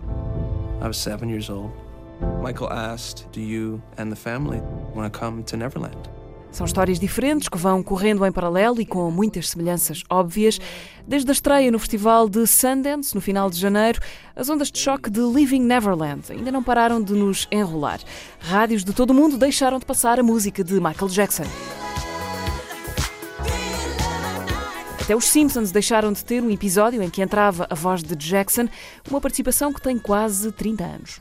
I 0.82 0.86
was 0.86 0.99
seven 0.99 1.30
years 1.30 1.49
old. 1.49 1.72
Michael 2.42 2.70
asked, 2.70 3.26
Do 3.32 3.40
you 3.40 3.80
and 3.97 4.11
the 4.11 4.16
family 4.16 4.61
want 4.95 5.12
to 5.12 5.18
come 5.18 5.42
to 5.45 5.57
Neverland? 5.57 6.11
São 6.55 6.65
histórias 6.65 7.01
diferentes 7.01 7.49
que 7.49 7.59
vão 7.59 7.83
correndo 7.83 8.25
em 8.25 8.31
paralelo 8.31 8.81
e 8.81 8.87
com 8.87 9.11
muitas 9.11 9.51
semelhanças 9.51 10.05
óbvias. 10.09 10.61
Desde 11.05 11.29
a 11.29 11.33
estreia 11.33 11.69
no 11.69 11.81
Festival 11.81 12.29
de 12.29 12.47
Sundance, 12.47 13.13
no 13.13 13.21
final 13.21 13.51
de 13.51 13.59
janeiro, 13.59 14.01
as 14.37 14.49
ondas 14.49 14.71
de 14.71 14.79
choque 14.79 15.11
de 15.11 15.19
Living 15.19 15.63
Neverland 15.63 16.31
ainda 16.31 16.53
não 16.53 16.63
pararam 16.63 17.03
de 17.03 17.13
nos 17.13 17.49
enrolar. 17.51 17.99
Rádios 18.39 18.85
de 18.85 18.93
todo 18.93 19.11
o 19.11 19.15
mundo 19.15 19.37
deixaram 19.37 19.81
de 19.81 19.85
passar 19.85 20.21
a 20.21 20.23
música 20.23 20.63
de 20.63 20.75
Michael 20.75 21.09
Jackson. 21.09 21.43
Até 25.03 25.17
os 25.17 25.25
Simpsons 25.25 25.73
deixaram 25.73 26.13
de 26.13 26.25
ter 26.25 26.41
um 26.41 26.51
episódio 26.51 27.03
em 27.03 27.11
que 27.11 27.21
entrava 27.21 27.67
a 27.69 27.75
voz 27.75 28.01
de 28.01 28.15
Jackson, 28.15 28.69
uma 29.11 29.21
participação 29.21 29.73
que 29.73 29.83
tem 29.83 29.99
quase 29.99 30.53
30 30.53 30.85
anos. 30.85 31.21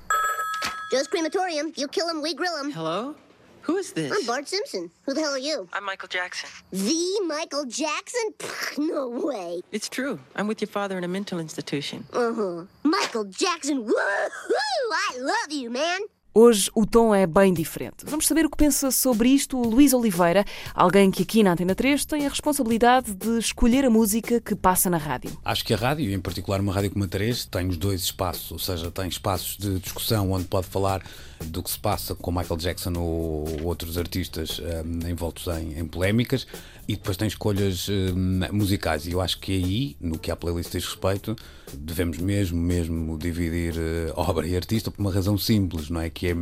Joe's 0.91 1.07
crematorium. 1.07 1.71
You 1.75 1.89
kill 1.89 2.07
him, 2.07 2.21
we 2.21 2.35
grill 2.35 2.63
him. 2.63 2.69
Hello? 2.71 3.15
Who 3.63 3.77
is 3.77 3.93
this? 3.93 4.11
I'm 4.11 4.25
Bart 4.25 4.47
Simpson. 4.47 4.91
Who 5.05 5.13
the 5.13 5.21
hell 5.21 5.31
are 5.31 5.37
you? 5.37 5.69
I'm 5.71 5.85
Michael 5.85 6.09
Jackson. 6.09 6.49
The 6.71 7.21
Michael 7.25 7.63
Jackson? 7.65 8.33
Pfft, 8.37 8.77
no 8.77 9.07
way. 9.07 9.61
It's 9.71 9.87
true. 9.87 10.19
I'm 10.35 10.47
with 10.47 10.59
your 10.59 10.67
father 10.67 10.97
in 10.97 11.05
a 11.05 11.07
mental 11.07 11.39
institution. 11.39 12.03
Uh 12.11 12.33
huh. 12.33 12.63
Michael 12.83 13.23
Jackson. 13.23 13.85
Woohoo! 13.85 13.93
I 13.95 15.17
love 15.17 15.51
you, 15.51 15.69
man. 15.69 16.01
Hoje 16.35 16.71
o 16.73 16.83
tom 16.83 17.13
é 17.13 17.27
bem 17.27 17.53
diferente. 17.53 17.97
Vamos 18.05 18.25
saber 18.25 18.43
o 18.43 18.49
que 18.49 18.57
pensa 18.57 18.89
sobre 18.89 19.29
isto 19.29 19.55
o 19.55 19.67
Luís 19.67 19.93
Oliveira, 19.93 20.43
alguém 20.73 21.11
que 21.11 21.21
aqui 21.21 21.43
na 21.43 21.51
Antena 21.51 21.75
3 21.75 22.05
tem 22.05 22.25
a 22.25 22.29
responsabilidade 22.29 23.13
de 23.13 23.37
escolher 23.37 23.85
a 23.85 23.89
música 23.91 24.41
que 24.41 24.55
passa 24.55 24.89
na 24.89 24.97
rádio. 24.97 25.29
Acho 25.45 25.63
que 25.63 25.75
a 25.75 25.77
rádio, 25.77 26.11
em 26.11 26.19
particular 26.19 26.59
uma 26.59 26.73
rádio 26.73 26.89
como 26.89 27.05
a 27.05 27.07
3, 27.07 27.45
tem 27.45 27.67
os 27.67 27.77
dois 27.77 28.01
espaços, 28.01 28.51
ou 28.51 28.57
seja, 28.57 28.89
tem 28.89 29.07
espaços 29.07 29.57
de 29.57 29.77
discussão 29.77 30.31
onde 30.31 30.45
pode 30.45 30.65
falar 30.65 31.03
do 31.43 31.61
que 31.61 31.69
se 31.69 31.77
passa 31.77 32.15
com 32.15 32.31
Michael 32.31 32.57
Jackson 32.57 32.93
ou 32.97 33.45
outros 33.63 33.95
artistas 33.95 34.59
um, 34.59 35.07
envoltos 35.07 35.45
em, 35.47 35.77
em 35.77 35.85
polémicas 35.85 36.47
e 36.87 36.95
depois 36.95 37.15
tem 37.15 37.27
escolhas 37.27 37.87
um, 37.89 38.39
musicais. 38.51 39.05
E 39.05 39.11
eu 39.11 39.21
acho 39.21 39.39
que 39.39 39.51
aí, 39.51 39.95
no 39.99 40.19
que 40.19 40.29
a 40.29 40.35
playlist 40.35 40.71
diz 40.71 40.85
respeito, 40.85 41.35
devemos 41.73 42.17
mesmo, 42.17 42.59
mesmo 42.59 43.17
dividir 43.17 43.73
uh, 43.75 44.13
obra 44.15 44.45
e 44.45 44.55
artista 44.55 44.91
por 44.91 44.99
uma 44.99 45.11
razão 45.11 45.37
simples, 45.37 45.89
não 45.89 46.01
é? 46.01 46.09
Que 46.09 46.27
é, 46.27 46.35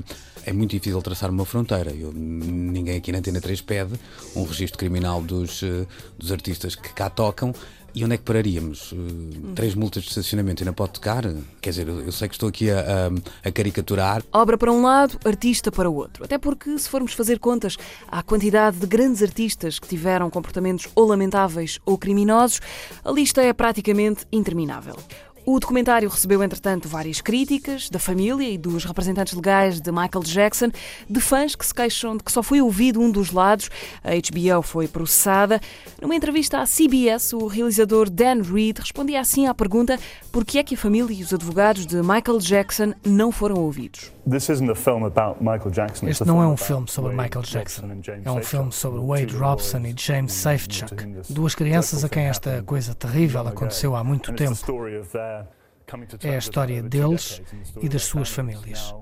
é 0.46 0.54
muito 0.54 0.72
difícil 0.72 1.02
traçar 1.02 1.30
uma 1.30 1.46
fronteira. 1.46 1.92
Eu, 1.92 2.12
ninguém 2.12 2.98
aqui 2.98 3.12
na 3.12 3.20
Antena 3.20 3.39
3 3.39 3.62
pede 3.62 3.94
um 4.36 4.44
registro 4.44 4.80
criminal 4.80 5.22
dos, 5.22 5.62
uh, 5.62 5.88
dos 6.18 6.32
artistas 6.32 6.76
que 6.76 6.89
cá 6.94 7.10
tocam. 7.10 7.54
E 7.94 8.06
onde 8.06 8.16
é 8.16 8.18
que 8.18 8.24
pararíamos? 8.24 8.92
Uh, 8.94 9.54
três 9.54 9.76
multas 9.76 10.04
de 10.04 10.10
estacionamento 10.10 10.64
ainda 10.64 10.74
pode 10.74 10.94
tocar? 10.94 11.24
Quer 11.60 11.70
dizer, 11.70 11.88
eu 11.88 12.12
sei 12.12 12.28
que 12.28 12.36
estou 12.36 12.48
aqui 12.50 12.72
a, 12.72 12.80
a, 12.80 13.50
a, 13.50 13.52
caricaturar. 13.52 14.24
Obra 14.32 14.58
para 14.58 14.72
um 14.72 14.82
lado, 14.82 15.20
artista 15.26 15.72
para 15.72 15.89
o 15.89 15.96
outro. 15.96 16.24
Até 16.24 16.38
porque, 16.38 16.78
se 16.78 16.88
formos 16.88 17.14
fazer 17.14 17.39
contas 17.39 17.78
à 18.08 18.24
quantidade 18.24 18.78
de 18.78 18.88
grandes 18.88 19.22
artistas 19.22 19.78
que 19.78 19.88
tiveram 19.88 20.30
comportamentos 20.30 20.88
ou 20.96 21.06
lamentáveis 21.06 21.80
ou 21.86 21.98
criminosos, 21.98 22.62
a 23.04 23.12
lista 23.12 23.42
é 23.42 23.52
praticamente 23.52 24.26
interminável. 24.32 24.96
O 25.44 25.60
documentário 25.60 26.08
recebeu, 26.08 26.44
entretanto, 26.44 26.88
várias 26.88 27.20
críticas 27.20 27.89
da 27.89 27.98
família 27.98 28.48
e 28.48 28.58
dos 28.58 28.86
representantes 28.86 29.34
legais 29.34 29.82
de 29.82 29.92
Michael 29.92 30.24
Jackson, 30.24 30.70
de 31.10 31.20
fãs 31.20 31.56
que 31.56 31.66
se 31.66 31.74
queixam 31.74 32.16
de 32.16 32.24
que 32.24 32.32
só 32.32 32.44
foi 32.44 32.62
ouvido 32.62 33.02
um 33.02 33.10
dos 33.10 33.32
lados. 33.32 33.70
A 34.04 34.12
HBO 34.12 34.62
foi 34.62 34.88
processada. 34.88 35.60
Numa 36.00 36.16
entrevista 36.16 36.60
à 36.60 36.66
CBS, 36.66 37.34
o 37.34 37.48
realizador 37.48 38.10
Dan 38.10 38.42
Reed 38.44 38.78
respondia 38.80 39.20
assim 39.20 39.48
à 39.48 39.54
pergunta 39.54 39.98
por 40.32 40.46
que 40.46 40.60
é 40.60 40.64
que 40.64 40.76
a 40.76 40.78
família 40.78 41.14
e 41.14 41.24
os 41.24 41.34
advogados 41.34 41.86
de 41.88 41.96
Michael 42.02 42.38
Jackson 42.39 42.94
não 43.04 43.32
foram 43.32 43.56
ouvidos. 43.56 44.12
Este 46.08 46.26
não 46.26 46.42
é 46.42 46.48
um 46.48 46.56
filme 46.56 46.88
sobre 46.88 47.12
Michael 47.12 47.44
Jackson. 47.44 47.89
É 48.24 48.32
um 48.32 48.44
filme 48.44 48.72
sobre 48.72 49.00
Wade 49.00 49.36
Robson 49.36 49.80
e 49.80 49.96
James 49.98 50.34
Safechuck, 50.34 50.94
duas 51.30 51.56
crianças 51.56 52.04
a 52.04 52.10
quem 52.10 52.26
esta 52.26 52.62
coisa 52.62 52.94
terrível 52.94 53.48
aconteceu 53.48 53.96
há 53.96 54.04
muito 54.04 54.32
tempo. 54.34 54.56
É 56.24 56.36
a 56.36 56.38
história 56.38 56.82
deles 56.82 57.42
e 57.82 57.89
das 57.89 58.04
suas 58.04 58.30
famílias. 58.30 58.94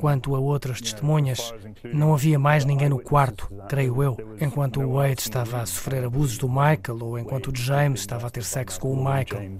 Quanto 0.00 0.34
a 0.34 0.38
outras 0.38 0.80
testemunhas, 0.80 1.52
não 1.92 2.14
havia 2.14 2.38
mais 2.38 2.64
ninguém 2.64 2.88
no 2.88 2.98
quarto, 2.98 3.50
creio 3.68 4.02
eu, 4.02 4.16
enquanto 4.40 4.80
o 4.80 4.94
Wade 4.94 5.20
estava 5.20 5.60
a 5.60 5.66
sofrer 5.66 6.04
abusos 6.04 6.38
do 6.38 6.48
Michael 6.48 6.98
ou 7.00 7.18
enquanto 7.18 7.48
o 7.48 7.56
James 7.56 8.00
estava 8.00 8.28
a 8.28 8.30
ter 8.30 8.44
sexo 8.44 8.80
com 8.80 8.92
o 8.92 8.96
Michael. 8.96 9.58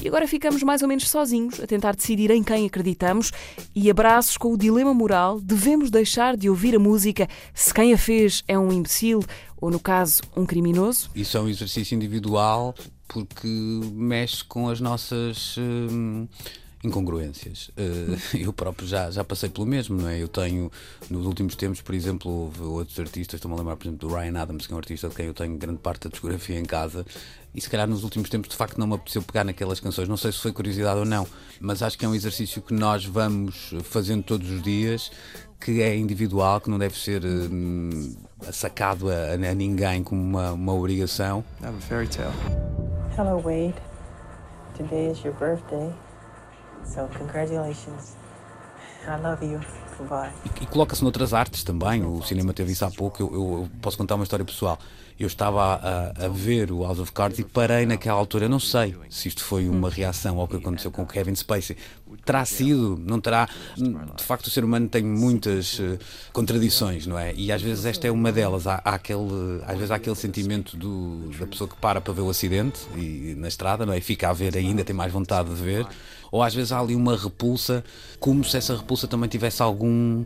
E 0.00 0.06
agora 0.06 0.28
ficamos 0.28 0.62
mais 0.62 0.80
ou 0.82 0.88
menos 0.88 1.08
sozinhos 1.08 1.58
a 1.60 1.66
tentar 1.66 1.96
decidir 1.96 2.30
em 2.30 2.42
quem 2.42 2.66
acreditamos 2.66 3.32
e 3.74 3.90
abraços 3.90 4.36
com 4.36 4.52
o 4.52 4.56
dilema 4.56 4.94
moral: 4.94 5.40
devemos 5.40 5.90
deixar 5.90 6.36
de 6.36 6.48
ouvir 6.48 6.76
a 6.76 6.78
música 6.78 7.26
se 7.52 7.74
quem 7.74 7.92
a 7.92 7.98
fez 7.98 8.44
é 8.46 8.56
um 8.56 8.72
imbecil 8.72 9.24
ou, 9.60 9.70
no 9.70 9.80
caso, 9.80 10.22
um 10.36 10.46
criminoso? 10.46 11.10
Isso 11.16 11.36
é 11.36 11.40
um 11.40 11.48
exercício 11.48 11.96
individual 11.96 12.74
porque 13.08 13.48
mexe 13.92 14.44
com 14.44 14.68
as 14.68 14.80
nossas. 14.80 15.56
Hum 15.58 16.28
incongruências. 16.82 17.70
Uh, 17.70 18.16
eu 18.38 18.52
próprio 18.52 18.86
já, 18.86 19.10
já 19.10 19.24
passei 19.24 19.48
pelo 19.48 19.66
mesmo, 19.66 20.00
não 20.00 20.08
é? 20.08 20.22
Eu 20.22 20.28
tenho, 20.28 20.70
nos 21.10 21.26
últimos 21.26 21.54
tempos, 21.56 21.80
por 21.80 21.94
exemplo, 21.94 22.30
houve 22.30 22.62
outros 22.62 22.98
artistas, 22.98 23.38
estou-me 23.38 23.56
a 23.56 23.58
lembrar, 23.58 23.76
por 23.76 23.86
exemplo, 23.86 24.08
do 24.08 24.14
Ryan 24.14 24.40
Adams, 24.40 24.66
que 24.66 24.72
é 24.72 24.76
um 24.76 24.78
artista 24.78 25.08
de 25.08 25.14
quem 25.14 25.26
eu 25.26 25.34
tenho 25.34 25.56
grande 25.56 25.78
parte 25.78 26.04
da 26.04 26.10
discografia 26.10 26.58
em 26.58 26.64
casa, 26.64 27.04
e 27.54 27.60
se 27.60 27.68
calhar 27.68 27.88
nos 27.88 28.04
últimos 28.04 28.28
tempos, 28.28 28.50
de 28.50 28.56
facto, 28.56 28.78
não 28.78 28.86
me 28.86 28.94
apeteceu 28.94 29.22
pegar 29.22 29.42
naquelas 29.42 29.80
canções. 29.80 30.08
Não 30.08 30.16
sei 30.16 30.30
se 30.30 30.38
foi 30.38 30.52
curiosidade 30.52 30.98
ou 30.98 31.04
não, 31.04 31.26
mas 31.60 31.82
acho 31.82 31.98
que 31.98 32.04
é 32.04 32.08
um 32.08 32.14
exercício 32.14 32.62
que 32.62 32.74
nós 32.74 33.04
vamos 33.04 33.72
fazendo 33.84 34.22
todos 34.22 34.50
os 34.50 34.62
dias, 34.62 35.10
que 35.60 35.82
é 35.82 35.96
individual, 35.96 36.60
que 36.60 36.70
não 36.70 36.78
deve 36.78 36.98
ser 36.98 37.24
hum, 37.24 38.14
sacado 38.52 39.10
a, 39.10 39.32
a, 39.32 39.54
ninguém 39.54 40.02
como 40.02 40.22
uma, 40.22 40.52
uma 40.52 40.72
obrigação. 40.72 41.44
I 41.60 41.66
have 41.66 41.76
a 41.76 41.80
fairy 41.80 42.08
tale. 42.08 42.32
Hello, 43.16 43.40
Wade. 43.40 43.74
Today 44.76 45.10
is 45.10 45.22
your 45.24 45.34
birthday. 45.34 45.92
So, 46.84 47.08
congratulations. 47.18 48.16
I 49.06 49.20
love 49.20 49.44
you. 49.44 49.60
Goodbye. 49.98 50.30
E, 50.60 50.64
e 50.64 50.66
coloca-se 50.66 51.02
noutras 51.02 51.34
artes 51.34 51.64
também. 51.64 52.04
O 52.04 52.22
cinema 52.22 52.52
teve 52.52 52.72
isso 52.72 52.84
há 52.84 52.90
pouco. 52.90 53.22
Eu, 53.22 53.34
eu 53.34 53.68
posso 53.82 53.98
contar 53.98 54.14
uma 54.14 54.24
história 54.24 54.44
pessoal. 54.44 54.78
Eu 55.18 55.26
estava 55.26 55.74
a, 55.74 56.26
a, 56.26 56.28
ver 56.28 56.70
o 56.70 56.84
House 56.84 57.00
of 57.00 57.10
Cards 57.10 57.40
e 57.40 57.44
parei 57.44 57.84
naquela 57.84 58.16
altura. 58.16 58.48
Não 58.48 58.60
sei 58.60 58.94
se 59.10 59.26
isto 59.26 59.42
foi 59.42 59.68
uma 59.68 59.90
reação 59.90 60.38
ao 60.38 60.46
que 60.46 60.56
aconteceu 60.56 60.92
com 60.92 61.02
o 61.02 61.06
Kevin 61.06 61.34
Spacey. 61.34 61.76
Terá 62.24 62.44
sido, 62.44 62.96
não 63.04 63.20
terá. 63.20 63.48
De 63.76 64.22
facto, 64.22 64.46
o 64.46 64.50
ser 64.50 64.62
humano 64.62 64.88
tem 64.88 65.02
muitas 65.02 65.80
uh, 65.80 65.98
contradições, 66.32 67.04
não 67.04 67.18
é? 67.18 67.34
E 67.34 67.50
às 67.50 67.60
vezes 67.60 67.84
esta 67.84 68.06
é 68.06 68.12
uma 68.12 68.30
delas. 68.30 68.68
Há, 68.68 68.80
há, 68.84 68.94
aquele, 68.94 69.60
às 69.66 69.74
vezes 69.74 69.90
há 69.90 69.96
aquele 69.96 70.14
sentimento 70.14 70.76
do, 70.76 71.30
da 71.36 71.46
pessoa 71.48 71.68
que 71.68 71.76
para 71.76 72.00
para 72.00 72.12
ver 72.12 72.20
o 72.20 72.30
acidente 72.30 72.78
e, 72.96 73.34
na 73.36 73.48
estrada, 73.48 73.84
não 73.84 73.92
é? 73.92 73.98
E 73.98 74.00
fica 74.00 74.30
a 74.30 74.32
ver 74.32 74.56
ainda, 74.56 74.84
tem 74.84 74.94
mais 74.94 75.12
vontade 75.12 75.48
de 75.48 75.60
ver. 75.60 75.84
Ou 76.30 76.44
às 76.44 76.54
vezes 76.54 76.70
há 76.70 76.78
ali 76.78 76.94
uma 76.94 77.16
repulsa, 77.16 77.82
como 78.20 78.44
se 78.44 78.56
essa 78.56 78.76
repulsa 78.76 79.08
também 79.08 79.28
tivesse 79.28 79.62
algum 79.62 80.24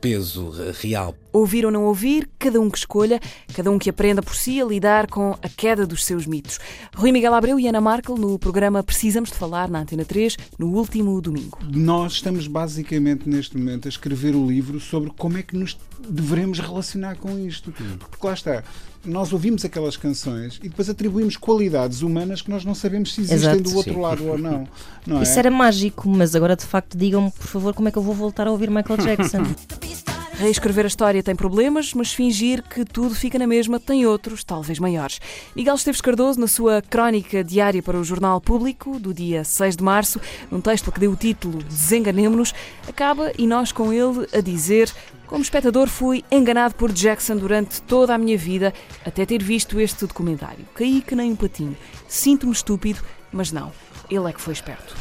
peso 0.00 0.50
real. 0.80 1.14
Ouvir 1.32 1.66
ou 1.66 1.70
não 1.70 1.84
ouvir, 1.84 2.28
cada 2.38 2.60
um 2.60 2.70
que 2.70 2.78
escolha, 2.78 3.20
cada 3.54 3.70
um 3.70 3.78
que 3.78 3.90
aprenda 3.90 4.22
por 4.22 4.34
si 4.34 4.60
a 4.60 4.64
lidar 4.64 5.06
com 5.06 5.32
a 5.42 5.48
queda 5.48 5.86
dos 5.86 6.04
seus 6.04 6.26
mitos. 6.26 6.58
Rui 6.94 7.12
Miguel 7.12 7.34
Abreu 7.34 7.60
e 7.60 7.68
Ana 7.68 7.80
Markel 7.80 8.16
no 8.16 8.38
programa 8.38 8.82
Precisamos 8.82 9.30
de 9.30 9.36
Falar 9.36 9.68
na 9.68 9.80
Antena 9.80 10.04
3 10.04 10.36
no 10.58 10.68
último 10.68 11.20
domingo. 11.20 11.58
Nós 11.70 12.14
estamos 12.14 12.46
basicamente 12.46 13.28
neste 13.28 13.56
momento 13.56 13.86
a 13.86 13.88
escrever 13.88 14.34
o 14.34 14.46
livro 14.46 14.80
sobre 14.80 15.10
como 15.10 15.38
é 15.38 15.42
que 15.42 15.56
nos 15.56 15.78
devemos 16.08 16.58
relacionar 16.58 17.16
com 17.16 17.38
isto. 17.38 17.72
Porque 17.98 18.26
lá 18.26 18.34
está, 18.34 18.64
nós 19.06 19.32
ouvimos 19.32 19.64
aquelas 19.64 19.96
canções 19.96 20.58
e 20.62 20.68
depois 20.68 20.88
atribuímos 20.90 21.36
qualidades 21.36 22.02
humanas 22.02 22.42
que 22.42 22.50
nós 22.50 22.64
não 22.64 22.74
sabemos 22.74 23.14
se 23.14 23.20
existem 23.22 23.50
Exato. 23.50 23.62
do 23.62 23.76
outro 23.76 23.94
Sim. 23.94 24.00
lado 24.00 24.26
ou 24.26 24.36
não. 24.38 24.68
não 25.06 25.22
Isso 25.22 25.36
é? 25.36 25.38
era 25.38 25.50
mágico, 25.50 26.08
mas 26.08 26.34
agora 26.34 26.56
de 26.56 26.64
facto 26.64 26.96
digam-me, 26.96 27.30
por 27.30 27.46
favor, 27.46 27.74
como 27.74 27.88
é 27.88 27.92
que 27.92 27.98
eu 27.98 28.02
vou 28.02 28.14
voltar 28.14 28.46
a 28.46 28.50
ouvir 28.50 28.70
Michael 28.70 28.98
Jackson. 28.98 29.42
Reescrever 30.38 30.84
a 30.84 30.88
história 30.88 31.22
tem 31.22 31.34
problemas, 31.34 31.94
mas 31.94 32.12
fingir 32.12 32.62
que 32.62 32.84
tudo 32.84 33.14
fica 33.14 33.38
na 33.38 33.46
mesma 33.46 33.80
tem 33.80 34.04
outros, 34.04 34.44
talvez 34.44 34.78
maiores. 34.78 35.18
Miguel 35.54 35.74
Esteves 35.74 36.02
Cardoso, 36.02 36.38
na 36.38 36.46
sua 36.46 36.82
crónica 36.82 37.42
diária 37.42 37.82
para 37.82 37.98
o 37.98 38.04
Jornal 38.04 38.38
Público, 38.38 38.98
do 38.98 39.14
dia 39.14 39.44
6 39.44 39.76
de 39.76 39.82
março, 39.82 40.20
num 40.50 40.60
texto 40.60 40.92
que 40.92 41.00
deu 41.00 41.12
o 41.12 41.16
título 41.16 41.62
Desenganemo-nos, 41.62 42.54
acaba 42.86 43.32
e 43.38 43.46
nós 43.46 43.72
com 43.72 43.90
ele 43.90 44.28
a 44.30 44.42
dizer 44.42 44.92
como 45.26 45.42
espectador, 45.42 45.88
fui 45.88 46.22
enganado 46.30 46.74
por 46.74 46.92
Jackson 46.92 47.36
durante 47.36 47.82
toda 47.82 48.14
a 48.14 48.18
minha 48.18 48.38
vida, 48.38 48.72
até 49.04 49.26
ter 49.26 49.42
visto 49.42 49.80
este 49.80 50.06
documentário. 50.06 50.64
Caí 50.74 51.02
que 51.02 51.16
nem 51.16 51.32
um 51.32 51.36
patinho. 51.36 51.76
Sinto-me 52.06 52.52
estúpido, 52.52 53.00
mas 53.32 53.50
não. 53.50 53.72
Ele 54.08 54.28
é 54.28 54.32
que 54.32 54.40
foi 54.40 54.52
esperto. 54.52 54.94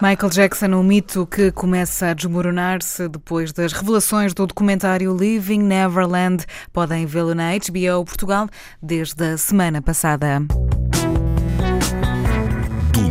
Michael 0.00 0.30
Jackson, 0.30 0.66
um 0.66 0.82
mito 0.84 1.26
que 1.26 1.50
começa 1.50 2.10
a 2.10 2.14
desmoronar-se 2.14 3.08
depois 3.08 3.52
das 3.52 3.72
revelações 3.72 4.32
do 4.32 4.46
documentário 4.46 5.12
Living 5.12 5.58
Neverland. 5.58 6.46
Podem 6.72 7.04
vê-lo 7.04 7.34
na 7.34 7.50
HBO 7.54 8.04
Portugal 8.04 8.48
desde 8.80 9.32
a 9.32 9.36
semana 9.36 9.82
passada. 9.82 10.40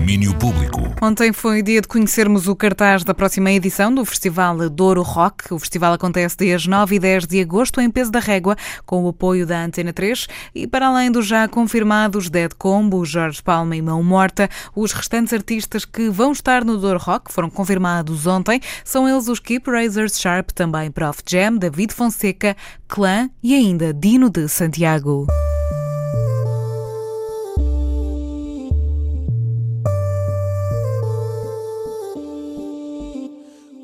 Domínio 0.08 0.34
Público. 0.36 0.80
Ontem 1.02 1.34
foi 1.34 1.62
dia 1.62 1.82
de 1.82 1.88
conhecermos 1.90 2.48
o 2.48 2.56
cartaz 2.56 3.04
da 3.04 3.14
próxima 3.14 3.52
edição 3.52 3.94
do 3.94 4.06
Festival 4.06 4.70
Douro 4.70 5.02
Rock. 5.02 5.54
O 5.54 5.60
festival 5.60 5.92
acontece 5.92 6.38
dias 6.38 6.66
9 6.66 6.96
e 6.96 7.00
10 7.00 7.28
de 7.28 7.42
agosto 7.42 7.82
em 7.82 7.92
Peso 7.92 8.10
da 8.10 8.20
Régua, 8.20 8.56
com 8.86 9.04
o 9.04 9.10
apoio 9.10 9.46
da 9.46 9.62
Antena 9.62 9.92
3 9.92 10.28
e 10.56 10.66
para 10.66 10.88
além 10.88 11.12
dos 11.12 11.28
já 11.28 11.46
confirmados 11.50 12.30
Dead 12.30 12.54
Combo, 12.58 13.04
Jorge 13.04 13.44
Palma 13.44 13.76
e 13.76 13.82
Mão 13.82 14.02
Morta, 14.02 14.50
os 14.74 14.94
restantes 14.94 15.34
artistas 15.34 15.84
que 15.84 16.10
vão 16.10 16.32
estar 16.32 16.64
no 16.64 16.78
Douro 16.78 17.00
Rock 17.00 17.34
foram 17.34 17.50
confirmados 17.50 18.26
ontem. 18.26 18.62
São 18.86 19.10
eles 19.10 19.28
os 19.28 19.42
Keep 19.42 19.70
Razors 19.70 20.18
Sharp, 20.18 20.52
também 20.52 20.90
Prof 20.90 21.22
Jam, 21.30 21.58
David 21.58 21.94
Fonseca, 21.94 22.56
Clã 22.88 23.30
e 23.44 23.54
ainda 23.54 23.94
Dino 23.94 24.30
de 24.30 24.48
Santiago. 24.48 25.28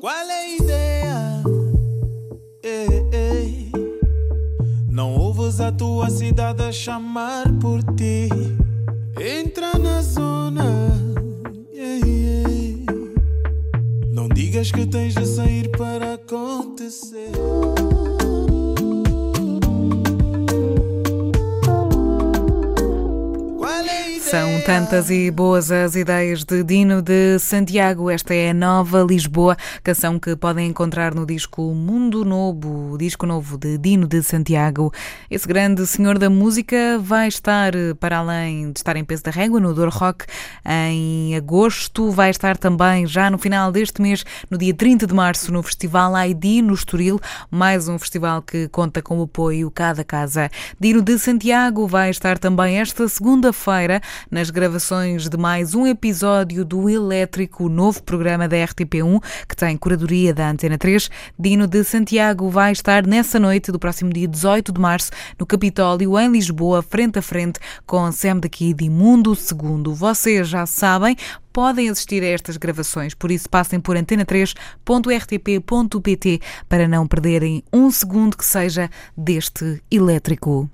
Qual 0.04 0.28
é 0.28 0.34
a 0.34 0.48
ideia? 0.50 1.42
Ei, 2.62 3.08
ei. 3.10 3.72
Não 4.86 5.14
ouves 5.14 5.60
a 5.60 5.72
tua 5.72 6.10
cidade 6.10 6.62
a 6.62 6.70
chamar 6.70 7.50
por 7.58 7.82
ti. 7.94 8.28
Entra 9.18 9.78
na 9.78 10.02
zona. 10.02 10.92
Ei, 11.72 12.84
Não 14.10 14.28
digas 14.28 14.70
que 14.70 14.86
tens 14.86 15.14
de 15.14 15.24
sair 15.24 15.70
para 15.70 16.12
acontecer. 16.12 17.23
Tantas 24.64 25.10
e 25.10 25.30
boas 25.30 25.70
as 25.70 25.94
ideias 25.94 26.42
de 26.42 26.64
Dino 26.64 27.02
de 27.02 27.38
Santiago. 27.38 28.10
Esta 28.10 28.34
é 28.34 28.48
a 28.48 28.54
nova 28.54 29.02
Lisboa, 29.02 29.58
canção 29.82 30.18
que 30.18 30.34
podem 30.34 30.68
encontrar 30.68 31.14
no 31.14 31.26
disco 31.26 31.60
Mundo 31.74 32.24
Novo, 32.24 32.92
o 32.92 32.96
disco 32.96 33.26
novo 33.26 33.58
de 33.58 33.76
Dino 33.76 34.06
de 34.06 34.22
Santiago. 34.22 34.90
Esse 35.30 35.46
grande 35.46 35.86
senhor 35.86 36.18
da 36.18 36.30
música 36.30 36.98
vai 36.98 37.28
estar, 37.28 37.72
para 38.00 38.18
além 38.18 38.72
de 38.72 38.78
estar 38.78 38.96
em 38.96 39.04
peso 39.04 39.24
da 39.24 39.30
régua, 39.30 39.60
no 39.60 39.74
Dor 39.74 39.90
Rock 39.90 40.24
em 40.64 41.36
agosto, 41.36 42.10
vai 42.10 42.30
estar 42.30 42.56
também 42.56 43.06
já 43.06 43.30
no 43.30 43.36
final 43.36 43.70
deste 43.70 44.00
mês, 44.00 44.24
no 44.50 44.56
dia 44.56 44.72
30 44.72 45.06
de 45.06 45.12
março, 45.12 45.52
no 45.52 45.62
Festival 45.62 46.14
ID 46.26 46.64
no 46.64 46.72
Estoril, 46.72 47.20
mais 47.50 47.86
um 47.86 47.98
festival 47.98 48.40
que 48.40 48.66
conta 48.68 49.02
com 49.02 49.18
o 49.18 49.24
apoio 49.24 49.70
Cada 49.70 50.02
Casa. 50.02 50.50
Dino 50.80 51.02
de 51.02 51.18
Santiago 51.18 51.86
vai 51.86 52.08
estar 52.08 52.38
também 52.38 52.80
esta 52.80 53.06
segunda-feira 53.08 54.00
nas 54.30 54.53
gravações 54.54 55.28
de 55.28 55.36
mais 55.36 55.74
um 55.74 55.84
episódio 55.84 56.64
do 56.64 56.88
Elétrico, 56.88 57.64
o 57.64 57.68
novo 57.68 58.00
programa 58.04 58.46
da 58.46 58.56
RTP1, 58.56 59.20
que 59.48 59.56
tem 59.56 59.76
curadoria 59.76 60.32
da 60.32 60.48
Antena 60.48 60.78
3. 60.78 61.10
Dino 61.36 61.66
de 61.66 61.82
Santiago 61.82 62.48
vai 62.48 62.70
estar 62.70 63.04
nessa 63.04 63.40
noite 63.40 63.72
do 63.72 63.80
próximo 63.80 64.12
dia 64.12 64.28
18 64.28 64.70
de 64.70 64.80
março 64.80 65.10
no 65.36 65.44
Capitólio, 65.44 66.16
em 66.16 66.30
Lisboa, 66.30 66.82
frente 66.82 67.18
a 67.18 67.22
frente 67.22 67.58
com 67.84 68.12
Sam 68.12 68.38
da 68.38 68.48
Kid 68.48 68.84
e 68.84 68.88
Mundo 68.88 69.34
Segundo. 69.34 69.92
Vocês 69.92 70.46
já 70.46 70.66
sabem, 70.66 71.16
podem 71.52 71.90
assistir 71.90 72.22
a 72.22 72.26
estas 72.26 72.56
gravações, 72.56 73.12
por 73.12 73.32
isso 73.32 73.50
passem 73.50 73.80
por 73.80 73.96
antena3.rtp.pt 73.96 76.40
para 76.68 76.86
não 76.86 77.08
perderem 77.08 77.64
um 77.72 77.90
segundo 77.90 78.36
que 78.36 78.44
seja 78.44 78.88
deste 79.16 79.82
elétrico. 79.90 80.70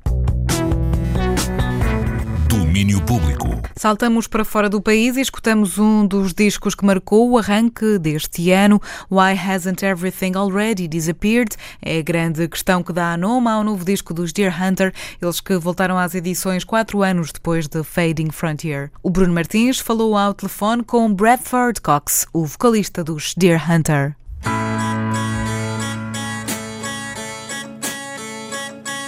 Domínio 2.50 3.00
Público. 3.02 3.62
Saltamos 3.76 4.26
para 4.26 4.44
fora 4.44 4.68
do 4.68 4.80
país 4.80 5.16
e 5.16 5.20
escutamos 5.20 5.78
um 5.78 6.04
dos 6.04 6.34
discos 6.34 6.74
que 6.74 6.84
marcou 6.84 7.30
o 7.30 7.38
arranque 7.38 7.96
deste 7.96 8.50
ano. 8.50 8.82
Why 9.08 9.38
Hasn't 9.38 9.86
Everything 9.86 10.32
Already 10.34 10.88
Disappeared? 10.88 11.56
É 11.80 12.00
a 12.00 12.02
grande 12.02 12.48
questão 12.48 12.82
que 12.82 12.92
dá 12.92 13.16
nome 13.16 13.48
ao 13.48 13.62
novo 13.62 13.84
disco 13.84 14.12
dos 14.12 14.32
Deer 14.32 14.52
Hunter, 14.60 14.92
eles 15.22 15.40
que 15.40 15.56
voltaram 15.58 15.96
às 15.96 16.12
edições 16.16 16.64
quatro 16.64 17.04
anos 17.04 17.30
depois 17.30 17.68
de 17.68 17.84
Fading 17.84 18.32
Frontier. 18.32 18.90
O 19.00 19.10
Bruno 19.10 19.32
Martins 19.32 19.78
falou 19.78 20.16
ao 20.16 20.34
telefone 20.34 20.82
com 20.82 21.14
Bradford 21.14 21.80
Cox, 21.80 22.26
o 22.32 22.44
vocalista 22.44 23.04
dos 23.04 23.32
Deer 23.36 23.62
Hunter. 23.70 24.16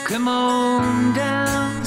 Come 0.07 0.29
on 0.29 1.13
down. 1.15 1.32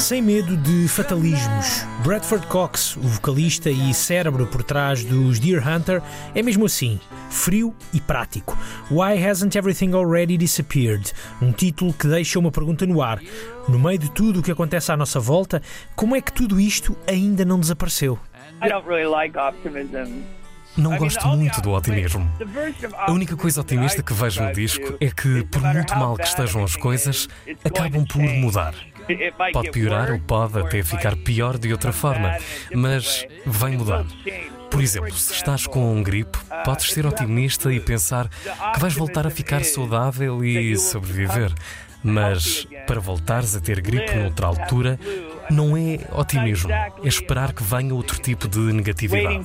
Sem 0.05 0.21
medo 0.21 0.55
de 0.55 0.87
fatalismos, 0.87 1.83
Bradford 2.03 2.45
Cox, 2.45 2.95
o 2.95 3.01
vocalista 3.01 3.71
e 3.71 3.91
cérebro 3.91 4.45
por 4.45 4.61
trás 4.61 5.03
dos 5.03 5.39
Deer 5.39 5.67
Hunter, 5.67 5.99
é 6.35 6.43
mesmo 6.43 6.63
assim, 6.63 6.99
frio 7.31 7.73
e 7.91 7.99
prático. 7.99 8.55
Why 8.91 9.17
Hasn't 9.17 9.57
Everything 9.57 9.93
Already 9.95 10.37
Disappeared? 10.37 11.11
Um 11.41 11.51
título 11.51 11.91
que 11.91 12.07
deixa 12.07 12.37
uma 12.37 12.51
pergunta 12.51 12.85
no 12.85 13.01
ar. 13.01 13.19
No 13.67 13.79
meio 13.79 13.97
de 13.97 14.11
tudo 14.11 14.41
o 14.41 14.43
que 14.43 14.51
acontece 14.51 14.91
à 14.91 14.95
nossa 14.95 15.19
volta, 15.19 15.59
como 15.95 16.15
é 16.15 16.21
que 16.21 16.31
tudo 16.31 16.59
isto 16.59 16.95
ainda 17.07 17.43
não 17.43 17.59
desapareceu? 17.59 18.19
I 18.63 18.69
don't 18.69 18.87
really 18.87 19.09
like 19.09 19.35
optimism. 19.35 20.21
Não 20.77 20.95
gosto 20.97 21.27
muito 21.29 21.61
do 21.61 21.71
otimismo. 21.71 22.29
A 22.95 23.11
única 23.11 23.35
coisa 23.35 23.61
otimista 23.61 24.03
que 24.03 24.13
vejo 24.13 24.43
no 24.43 24.53
disco 24.53 24.97
é 24.99 25.09
que, 25.09 25.43
por 25.45 25.63
muito 25.63 25.95
mal 25.95 26.15
que 26.15 26.27
estejam 26.27 26.63
as 26.63 26.75
coisas, 26.75 27.27
acabam 27.63 28.05
por 28.05 28.21
mudar. 28.21 28.75
Pode 29.53 29.71
piorar 29.71 30.11
ou 30.11 30.19
pode 30.19 30.59
até 30.59 30.83
ficar 30.83 31.15
pior 31.15 31.57
de 31.57 31.71
outra 31.71 31.91
forma, 31.91 32.37
mas 32.73 33.25
vai 33.45 33.71
mudar. 33.71 34.05
Por 34.69 34.81
exemplo, 34.81 35.13
se 35.13 35.33
estás 35.33 35.67
com 35.67 35.93
um 35.93 36.03
gripe, 36.03 36.37
podes 36.63 36.91
ser 36.91 37.05
otimista 37.05 37.71
e 37.71 37.79
pensar 37.79 38.27
que 38.73 38.79
vais 38.79 38.93
voltar 38.93 39.25
a 39.25 39.29
ficar 39.29 39.63
saudável 39.63 40.43
e 40.43 40.77
sobreviver. 40.77 41.53
Mas 42.05 42.67
para 42.85 42.99
voltares 42.99 43.55
a 43.55 43.59
ter 43.59 43.81
gripe 43.81 44.13
noutra 44.13 44.45
altura, 44.45 44.99
não 45.49 45.75
é 45.75 45.99
otimismo, 46.11 46.71
é 46.71 46.91
esperar 47.03 47.51
que 47.51 47.63
venha 47.63 47.95
outro 47.95 48.19
tipo 48.19 48.47
de 48.47 48.59
negatividade. 48.59 49.43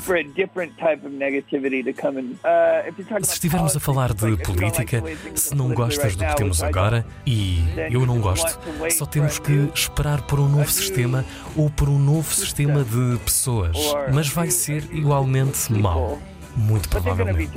Se 3.23 3.33
estivermos 3.33 3.75
a 3.75 3.81
falar 3.81 4.13
de 4.13 4.37
política, 4.37 5.03
se 5.35 5.55
não 5.55 5.71
gostas 5.71 6.15
do 6.15 6.27
que 6.27 6.37
temos 6.37 6.63
agora, 6.63 7.07
e 7.27 7.65
eu 7.91 8.05
não 8.05 8.21
gosto, 8.21 8.59
só 8.91 9.07
temos 9.07 9.39
que 9.39 9.71
esperar 9.75 10.21
por 10.23 10.39
um 10.39 10.49
novo 10.49 10.71
sistema 10.71 11.25
ou 11.57 11.71
por 11.71 11.89
um 11.89 11.99
novo 11.99 12.33
sistema 12.35 12.85
de 12.85 13.19
pessoas. 13.25 13.77
Mas 14.13 14.29
vai 14.29 14.51
ser 14.51 14.85
igualmente 14.93 15.73
mau. 15.73 16.21
Muito 16.57 16.89
provavelmente. 16.89 17.53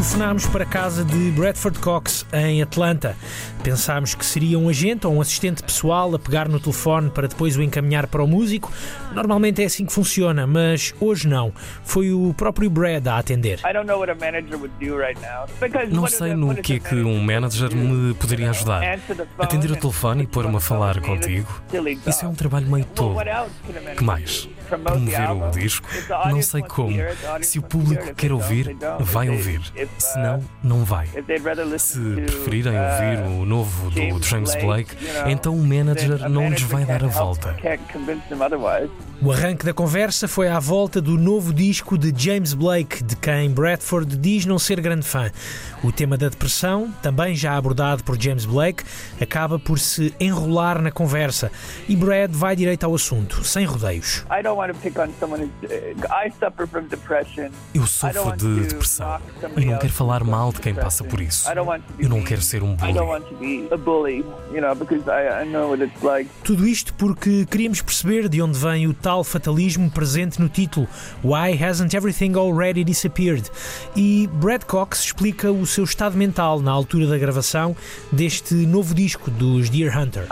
Telefonámos 0.00 0.46
para 0.46 0.64
a 0.64 0.66
casa 0.66 1.04
de 1.04 1.30
Bradford 1.32 1.78
Cox, 1.78 2.24
em 2.32 2.62
Atlanta. 2.62 3.14
Pensámos 3.62 4.14
que 4.14 4.24
seria 4.24 4.58
um 4.58 4.68
agente 4.68 5.06
ou 5.06 5.14
um 5.14 5.20
assistente 5.20 5.62
pessoal 5.62 6.14
a 6.14 6.18
pegar 6.18 6.48
no 6.48 6.58
telefone 6.58 7.10
para 7.10 7.28
depois 7.28 7.56
o 7.56 7.62
encaminhar 7.62 8.06
para 8.06 8.22
o 8.22 8.26
músico. 8.26 8.72
Normalmente 9.12 9.62
é 9.62 9.66
assim 9.66 9.84
que 9.84 9.92
funciona, 9.92 10.46
mas 10.46 10.94
hoje 11.00 11.28
não. 11.28 11.52
Foi 11.84 12.12
o 12.12 12.34
próprio 12.34 12.70
Brad 12.70 13.06
a 13.06 13.18
atender. 13.18 13.60
Não 15.90 16.06
sei 16.06 16.34
no 16.34 16.54
que 16.56 16.74
é 16.74 16.78
que 16.78 16.94
um 16.94 17.20
manager 17.20 17.74
me 17.74 18.14
poderia 18.14 18.50
ajudar. 18.50 18.82
Atender 19.38 19.70
o 19.70 19.76
telefone 19.76 20.24
e 20.24 20.26
pôr-me 20.26 20.56
a 20.56 20.60
falar 20.60 21.00
contigo. 21.00 21.48
Isso 22.06 22.24
é 22.24 22.28
um 22.28 22.34
trabalho 22.34 22.66
meio 22.66 22.84
tolo. 22.86 23.20
Que 23.96 24.04
mais? 24.04 24.48
promover 24.78 25.30
o 25.30 25.50
disco. 25.50 25.88
Não 26.28 26.42
sei 26.42 26.62
como. 26.62 26.96
Se 27.42 27.58
o 27.58 27.62
público 27.62 28.14
quer 28.14 28.32
ouvir, 28.32 28.76
vai 29.00 29.28
ouvir. 29.28 29.60
Se 29.98 30.18
não, 30.18 30.42
não 30.62 30.84
vai. 30.84 31.08
Se 31.78 31.98
preferirem 31.98 32.72
ouvir 32.72 33.40
o 33.40 33.44
novo 33.50 33.90
do 33.90 34.22
James 34.22 34.54
Blake, 34.54 34.96
então 35.26 35.56
o 35.56 35.66
manager 35.66 36.28
não 36.28 36.48
lhes 36.48 36.62
vai 36.62 36.84
dar 36.84 37.02
a 37.02 37.08
volta. 37.08 37.56
O 39.20 39.30
arranque 39.30 39.66
da 39.66 39.74
conversa 39.74 40.26
foi 40.26 40.48
à 40.48 40.58
volta 40.58 41.00
do 41.00 41.18
novo 41.18 41.52
disco 41.52 41.98
de 41.98 42.12
James 42.16 42.54
Blake, 42.54 43.02
de 43.02 43.16
quem 43.16 43.50
Bradford 43.50 44.16
diz 44.16 44.46
não 44.46 44.58
ser 44.58 44.80
grande 44.80 45.04
fã. 45.06 45.30
O 45.82 45.90
tema 45.90 46.16
da 46.16 46.28
depressão, 46.28 46.90
também 47.02 47.34
já 47.34 47.56
abordado 47.56 48.04
por 48.04 48.18
James 48.18 48.46
Blake, 48.46 48.84
acaba 49.20 49.58
por 49.58 49.78
se 49.78 50.14
enrolar 50.20 50.80
na 50.80 50.90
conversa 50.90 51.50
e 51.88 51.96
Brad 51.96 52.30
vai 52.32 52.54
direito 52.54 52.84
ao 52.84 52.94
assunto, 52.94 53.42
sem 53.44 53.66
rodeios. 53.66 54.24
Eu 57.74 57.86
sofro 57.86 58.36
de 58.36 58.60
depressão 58.68 59.20
e 59.56 59.64
não 59.64 59.76
quero 59.76 59.92
falar 59.92 60.22
mal 60.24 60.52
de 60.52 60.60
quem 60.60 60.74
passa 60.74 61.02
por 61.04 61.20
isso. 61.20 61.46
Eu 61.98 62.08
não 62.08 62.22
quero 62.22 62.40
ser 62.40 62.62
um 62.62 62.74
bully. 62.74 62.92
Tudo 66.44 66.66
isto 66.66 66.92
porque 66.94 67.46
queríamos 67.46 67.80
perceber 67.80 68.28
de 68.28 68.42
onde 68.42 68.58
vem 68.58 68.86
o 68.86 68.94
tal 68.94 69.24
fatalismo 69.24 69.90
presente 69.90 70.40
no 70.40 70.48
título 70.48 70.86
Why 71.24 71.62
Hasn't 71.62 71.96
Everything 71.96 72.34
Already 72.36 72.84
Disappeared? 72.84 73.50
E 73.96 74.28
Brad 74.34 74.64
Cox 74.64 75.04
explica 75.04 75.50
o 75.50 75.66
seu 75.66 75.84
estado 75.84 76.16
mental 76.16 76.60
na 76.60 76.70
altura 76.70 77.06
da 77.06 77.16
gravação 77.18 77.76
deste 78.12 78.54
novo 78.54 78.94
disco 78.94 79.30
dos 79.30 79.70
Deer 79.70 79.96
Hunter. 79.96 80.26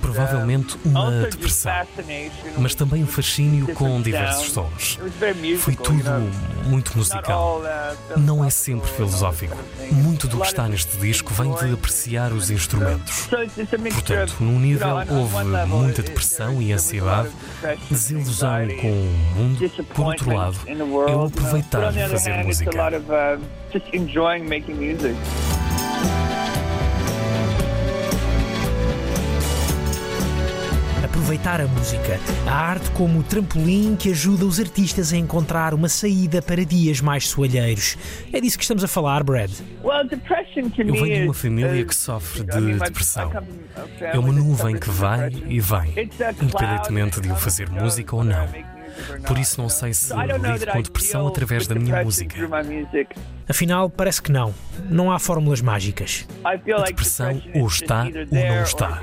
Provavelmente 0.00 0.76
uma 0.84 1.10
depressão, 1.30 1.72
mas 2.58 2.74
também 2.74 3.02
um 3.02 3.06
fascínio 3.06 3.66
com 3.74 4.00
diversos 4.02 4.52
sons. 4.52 4.98
Foi 5.58 5.74
tudo 5.74 6.04
muito 6.66 6.96
musical. 6.96 7.62
Não 8.16 8.44
é 8.44 8.50
sempre 8.50 8.88
filosófico. 8.90 9.55
Muito 9.92 10.26
do 10.28 10.38
que 10.40 10.46
está 10.46 10.68
neste 10.68 10.96
disco 10.96 11.32
vem 11.34 11.54
de 11.54 11.72
apreciar 11.74 12.32
os 12.32 12.50
instrumentos. 12.50 13.28
Portanto, 13.92 14.36
num 14.40 14.58
nível 14.58 14.96
houve 15.08 15.44
muita 15.66 16.02
depressão 16.02 16.60
e 16.60 16.72
ansiedade, 16.72 17.30
desilusão 17.90 18.66
com 18.80 18.88
o 18.90 19.04
mundo. 19.36 19.70
Por 19.94 20.06
outro 20.06 20.34
lado, 20.34 20.56
eu 21.08 21.22
aproveitar 21.24 21.92
de 21.92 22.08
fazer 22.08 22.44
música. 22.44 22.70
Aproveitar 31.26 31.60
a 31.60 31.66
música, 31.66 32.20
a 32.46 32.54
arte 32.54 32.88
como 32.92 33.20
trampolim 33.20 33.96
que 33.96 34.10
ajuda 34.10 34.44
os 34.46 34.60
artistas 34.60 35.12
a 35.12 35.16
encontrar 35.16 35.74
uma 35.74 35.88
saída 35.88 36.40
para 36.40 36.64
dias 36.64 37.00
mais 37.00 37.26
soalheiros. 37.26 37.98
É 38.32 38.40
disso 38.40 38.56
que 38.56 38.62
estamos 38.62 38.84
a 38.84 38.86
falar, 38.86 39.24
Brad. 39.24 39.50
Eu 39.82 40.94
venho 40.94 41.16
de 41.16 41.22
uma 41.24 41.34
família 41.34 41.84
que 41.84 41.96
sofre 41.96 42.44
de 42.44 42.78
depressão. 42.78 43.32
É 44.00 44.16
uma 44.16 44.32
nuvem 44.32 44.78
que 44.78 44.88
vai 44.88 45.32
e 45.48 45.58
vem, 45.58 46.10
independentemente 46.40 47.20
de 47.20 47.28
eu 47.28 47.34
fazer 47.34 47.68
música 47.70 48.14
ou 48.14 48.22
não. 48.22 48.46
Por 49.26 49.38
isso 49.38 49.60
não 49.60 49.68
sei 49.68 49.92
se 49.92 50.12
lido 50.14 50.66
com 50.66 50.82
depressão 50.82 51.26
através 51.26 51.66
da 51.66 51.74
minha 51.74 52.02
música. 52.02 52.36
Afinal, 53.48 53.88
parece 53.88 54.20
que 54.20 54.32
não. 54.32 54.54
Não 54.88 55.10
há 55.10 55.18
fórmulas 55.18 55.60
mágicas. 55.60 56.26
A 56.44 56.56
depressão 56.84 57.42
ou 57.54 57.66
está 57.66 58.04
ou 58.04 58.48
não 58.48 58.62
está. 58.62 59.00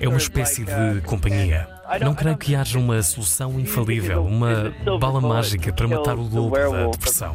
É 0.00 0.08
uma 0.08 0.18
espécie 0.18 0.64
de 0.64 1.00
companhia. 1.02 1.77
Não 2.00 2.14
creio 2.14 2.36
que 2.36 2.54
haja 2.54 2.78
uma 2.78 3.02
solução 3.02 3.58
infalível, 3.58 4.24
uma 4.24 4.74
bala 5.00 5.20
mágica 5.20 5.72
para 5.72 5.88
matar 5.88 6.16
o 6.18 6.22
lobo 6.22 6.56
da 6.56 6.86
depressão. 6.90 7.34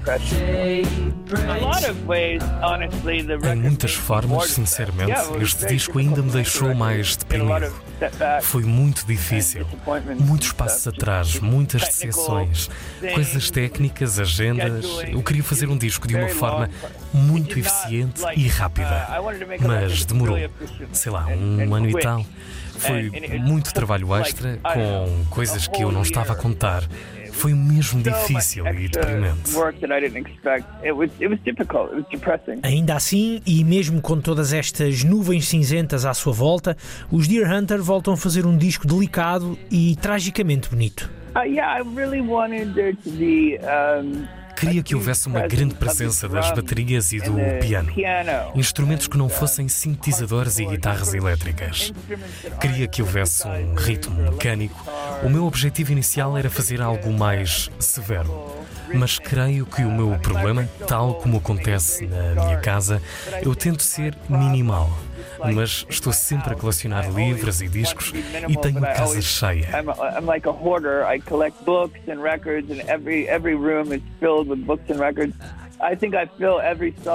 Em 3.52 3.56
muitas 3.56 3.94
formas, 3.94 4.52
sinceramente, 4.52 5.14
este 5.42 5.66
disco 5.66 5.98
ainda 5.98 6.22
me 6.22 6.32
deixou 6.32 6.74
mais 6.76 7.16
deprimido. 7.16 7.74
Foi 8.42 8.64
muito 8.64 9.06
difícil. 9.08 9.66
Muitos 10.20 10.52
passos 10.52 10.88
atrás, 10.88 11.40
muitas 11.40 11.82
decepções, 11.82 12.70
coisas 13.14 13.50
técnicas, 13.50 14.20
agendas. 14.20 14.86
Eu 15.08 15.24
queria 15.24 15.44
fazer 15.44 15.68
um 15.68 15.78
disco 15.78 16.08
de 16.08 16.16
uma 16.16 16.30
forma 16.30 16.70
muito 17.12 17.58
eficiente 17.58 18.22
e 18.36 18.48
rápida. 18.48 19.08
Mas 19.66 20.06
demorou, 20.06 20.38
sei 20.92 21.12
lá, 21.12 21.26
um 21.28 21.74
ano 21.74 21.90
e 21.90 22.02
tal. 22.02 22.24
Foi 22.78 23.10
muito 23.40 23.74
trabalho 23.74 24.14
extra 24.16 24.60
com 24.62 25.26
coisas 25.30 25.68
que 25.68 25.82
eu 25.82 25.92
não 25.92 26.02
estava 26.02 26.34
a 26.34 26.36
contar. 26.36 26.84
Foi 27.32 27.54
mesmo 27.54 28.02
difícil 28.02 28.66
e 28.68 28.88
deprimente. 28.88 29.52
Ainda 32.62 32.96
assim, 32.96 33.42
e 33.46 33.64
mesmo 33.64 34.02
com 34.02 34.22
todas 34.22 34.54
estas 34.54 35.04
nuvens 35.04 35.48
cinzentas 35.48 36.06
à 36.06 36.14
sua 36.14 36.32
volta, 36.32 36.78
os 37.12 37.28
Deer 37.28 37.52
Hunter 37.52 37.82
voltam 37.82 38.14
a 38.14 38.18
fazer 38.18 38.46
um 38.46 38.56
disco 38.56 38.88
delicado 38.88 39.58
e 39.72 39.96
tragicamente 39.96 40.70
bonito. 40.70 41.10
Uh, 41.36 41.40
yeah, 41.40 41.76
I 41.76 41.82
really 41.96 42.22
wanted 42.22 42.76
there 42.76 42.96
to 42.96 43.10
be 43.10 43.58
um... 43.64 44.28
Queria 44.56 44.84
que 44.84 44.96
houvesse 44.96 45.28
uma 45.28 45.48
grande 45.48 45.76
presença 45.76 46.28
das 46.28 46.52
baterias 46.52 47.12
e 47.12 47.20
do 47.20 47.34
piano. 47.62 47.94
Instrumentos 48.56 49.08
que 49.08 49.18
não 49.18 49.30
fossem 49.30 49.68
sintetizadores 49.68 50.60
e 50.60 50.66
guitarras 50.66 51.14
elétricas. 51.14 51.94
Queria 52.60 52.88
que 52.88 53.02
houvesse 53.02 53.48
um 53.48 53.76
ritmo 53.76 54.22
mecânico. 54.22 54.84
O 55.24 55.30
meu 55.30 55.46
objetivo 55.46 55.92
inicial 55.92 56.38
era 56.38 56.50
fazer 56.50 56.82
algo 56.82 57.12
mais 57.12 57.70
severo. 57.80 58.64
Mas 58.94 59.18
creio 59.18 59.66
que 59.66 59.84
o 59.84 59.92
meu 59.92 60.18
problema, 60.20 60.70
tal 60.88 61.16
como 61.16 61.38
acontece 61.38 62.06
na 62.06 62.46
minha 62.46 62.60
casa, 62.60 63.02
eu 63.42 63.56
tento 63.56 63.82
ser 63.82 64.16
minimal 64.30 64.92
mas 65.54 65.86
estou 65.90 66.14
sempre 66.14 66.54
a 66.54 66.56
colecionar 66.56 67.10
livros 67.12 67.62
e 67.62 67.68
discos 67.68 68.14
e 68.48 68.58
tenho 68.58 68.78
a 68.84 68.88
casa 68.88 69.22
cheia. 69.22 69.68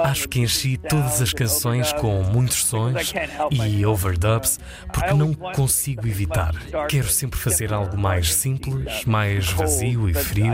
Acho 0.03 0.29
que 0.29 0.39
enchi 0.39 0.77
todas 0.77 1.21
as 1.21 1.33
canções 1.33 1.91
com 1.93 2.21
muitos 2.23 2.65
sons 2.65 3.13
e 3.51 3.85
overdubs 3.85 4.59
porque 4.93 5.13
não 5.13 5.33
consigo 5.33 6.07
evitar. 6.07 6.53
Quero 6.87 7.07
sempre 7.07 7.39
fazer 7.39 7.73
algo 7.73 7.97
mais 7.97 8.33
simples, 8.33 9.05
mais 9.05 9.49
vazio 9.51 10.09
e 10.09 10.13
frio, 10.13 10.53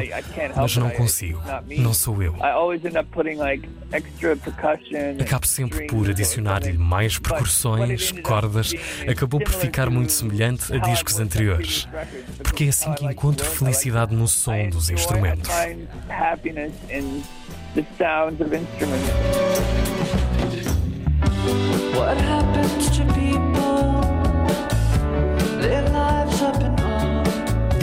mas 0.55 0.77
não 0.77 0.89
consigo. 0.89 1.41
Não 1.77 1.93
sou 1.93 2.23
eu. 2.23 2.35
Acabo 5.21 5.45
sempre 5.45 5.87
por 5.87 6.09
adicionar-lhe 6.09 6.77
mais 6.77 7.19
percussões, 7.19 8.11
cordas. 8.23 8.73
Acabou 9.09 9.39
por 9.39 9.53
ficar 9.53 9.89
muito 9.89 10.11
semelhante 10.11 10.73
a 10.73 10.77
discos 10.77 11.19
anteriores. 11.19 11.87
Porque 12.43 12.65
é 12.65 12.69
assim 12.69 12.93
que 12.93 13.05
encontro 13.05 13.45
felicidade 13.45 14.15
no 14.15 14.27
som 14.27 14.69
dos 14.69 14.89
instrumentos 14.89 15.49
sounds 18.05 18.39
of 18.39 18.53
instruments. 18.53 19.09
What 21.97 22.15
happens 22.17 22.97
to 22.97 23.03
people 23.05 23.24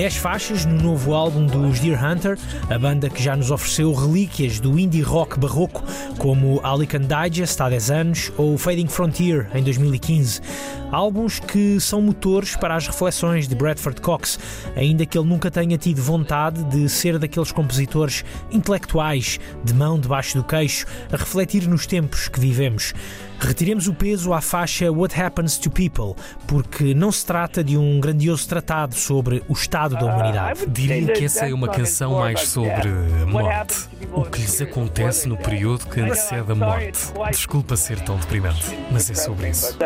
10 0.03 0.17
faixas 0.17 0.67
no 0.67 0.83
novo 0.83 1.15
álbum 1.15 1.47
dos 1.47 1.79
Deer 1.79 2.05
Hunter, 2.05 2.37
a 2.69 2.77
banda 2.77 3.09
que 3.09 3.23
já 3.23 3.37
nos 3.37 3.53
ofereceu 3.53 3.95
relíquias 3.95 4.59
do 4.59 4.77
indie 4.77 5.01
rock 5.01 5.39
barroco, 5.39 5.81
como 6.19 6.61
Alican 6.65 7.03
Digest 7.03 7.61
há 7.61 7.69
10 7.69 7.91
anos 7.93 8.33
ou 8.37 8.59
Fading 8.59 8.89
Frontier 8.89 9.49
em 9.55 9.63
2015. 9.63 10.41
Álbuns 10.91 11.39
que 11.39 11.79
são 11.79 12.03
motores 12.03 12.57
para 12.57 12.75
as 12.75 12.89
reflexões 12.89 13.47
de 13.47 13.55
Bradford 13.55 14.01
Cox, 14.01 14.41
ainda 14.75 15.07
que 15.07 15.17
ele 15.17 15.29
nunca 15.29 15.53
tenha 15.53 15.79
tido 15.79 16.03
vontade 16.03 16.65
de 16.65 16.89
ser 16.89 17.17
daqueles 17.21 17.53
compositores 17.53 18.25
intelectuais, 18.51 19.39
de 19.63 19.73
mão 19.73 20.01
debaixo 20.01 20.37
do 20.37 20.43
queixo, 20.43 20.85
a 21.13 21.17
refletir 21.17 21.69
nos 21.69 21.87
tempos 21.87 22.27
que 22.27 22.41
vivemos. 22.41 22.93
Retiremos 23.43 23.89
o 23.89 23.95
peso 23.95 24.33
à 24.33 24.41
faixa 24.41 24.91
What 24.93 25.21
Happens 25.21 25.59
to 25.59 25.69
People, 25.69 26.15
porque 26.47 26.95
não 26.95 27.11
se 27.11 27.27
trata 27.27 27.63
de 27.65 27.77
um 27.77 27.99
grandioso 27.99 28.49
tratado 28.49 28.95
sobre 28.95 29.43
o 29.49 29.53
estado 29.53 29.97
da 29.97 30.05
humanidade. 30.05 30.65
Diria 30.69 31.13
que 31.13 31.25
essa 31.25 31.49
é 31.49 31.53
uma 31.53 31.69
canção 31.69 32.21
mais 32.21 32.41
sobre 32.43 32.89
a 32.89 33.27
morte. 33.27 33.89
O 34.13 34.23
que 34.23 34.41
lhes 34.41 34.61
acontece 34.63 35.29
no 35.29 35.37
período 35.37 35.87
que 35.87 36.01
antecede 36.01 36.53
a 36.53 36.55
morte. 36.55 37.13
Desculpa 37.33 37.77
ser 37.77 37.99
tão 38.01 38.17
deprimente, 38.17 38.79
mas 38.93 39.11
é 39.11 39.15
sobre 39.15 39.51
isso. 39.51 39.77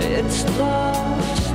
It's 0.00 0.44
lost 0.58 1.47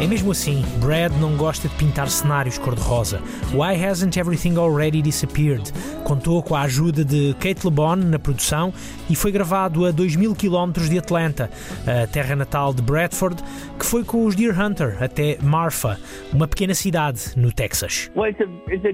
é 0.00 0.06
mesmo 0.06 0.30
assim, 0.30 0.64
Brad 0.78 1.12
não 1.14 1.36
gosta 1.36 1.68
de 1.68 1.74
pintar 1.76 2.08
cenários 2.08 2.58
cor-de-rosa. 2.58 3.20
Why 3.52 3.82
Hasn't 3.82 4.18
Everything 4.18 4.56
Already 4.56 5.00
Disappeared? 5.00 5.72
Contou 6.04 6.42
com 6.42 6.54
a 6.54 6.62
ajuda 6.62 7.04
de 7.04 7.34
Kate 7.40 7.64
LeBon 7.64 7.96
na 7.96 8.18
produção 8.18 8.72
e 9.08 9.16
foi 9.16 9.32
gravado 9.32 9.86
a 9.86 9.90
2 9.90 10.16
mil 10.16 10.34
km 10.34 10.72
de 10.88 10.98
Atlanta, 10.98 11.50
a 11.86 12.06
terra 12.06 12.36
natal 12.36 12.74
de 12.74 12.82
Bradford, 12.82 13.42
que 13.78 13.86
foi 13.86 14.04
com 14.04 14.26
os 14.26 14.34
Deer 14.34 14.58
Hunter 14.60 14.96
até 15.02 15.38
Marfa, 15.40 15.98
uma 16.32 16.46
pequena 16.46 16.74
cidade 16.74 17.32
no 17.36 17.50
Texas. 17.50 18.10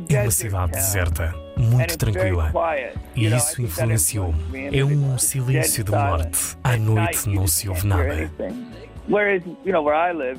É 0.09 0.23
uma 0.23 0.31
cidade 0.31 0.73
deserta 0.73 1.35
muito 1.57 1.99
tranquila. 1.99 2.53
E 3.15 3.27
isso 3.27 3.61
influenciou-me. 3.61 4.79
É 4.79 4.85
um 4.85 5.19
silêncio 5.19 5.85
de 5.85 5.91
morte. 5.91 6.57
À 6.63 6.77
noite 6.77 7.29
não 7.29 7.47
se 7.47 7.69
ouve 7.69 7.87
nada. 7.87 8.31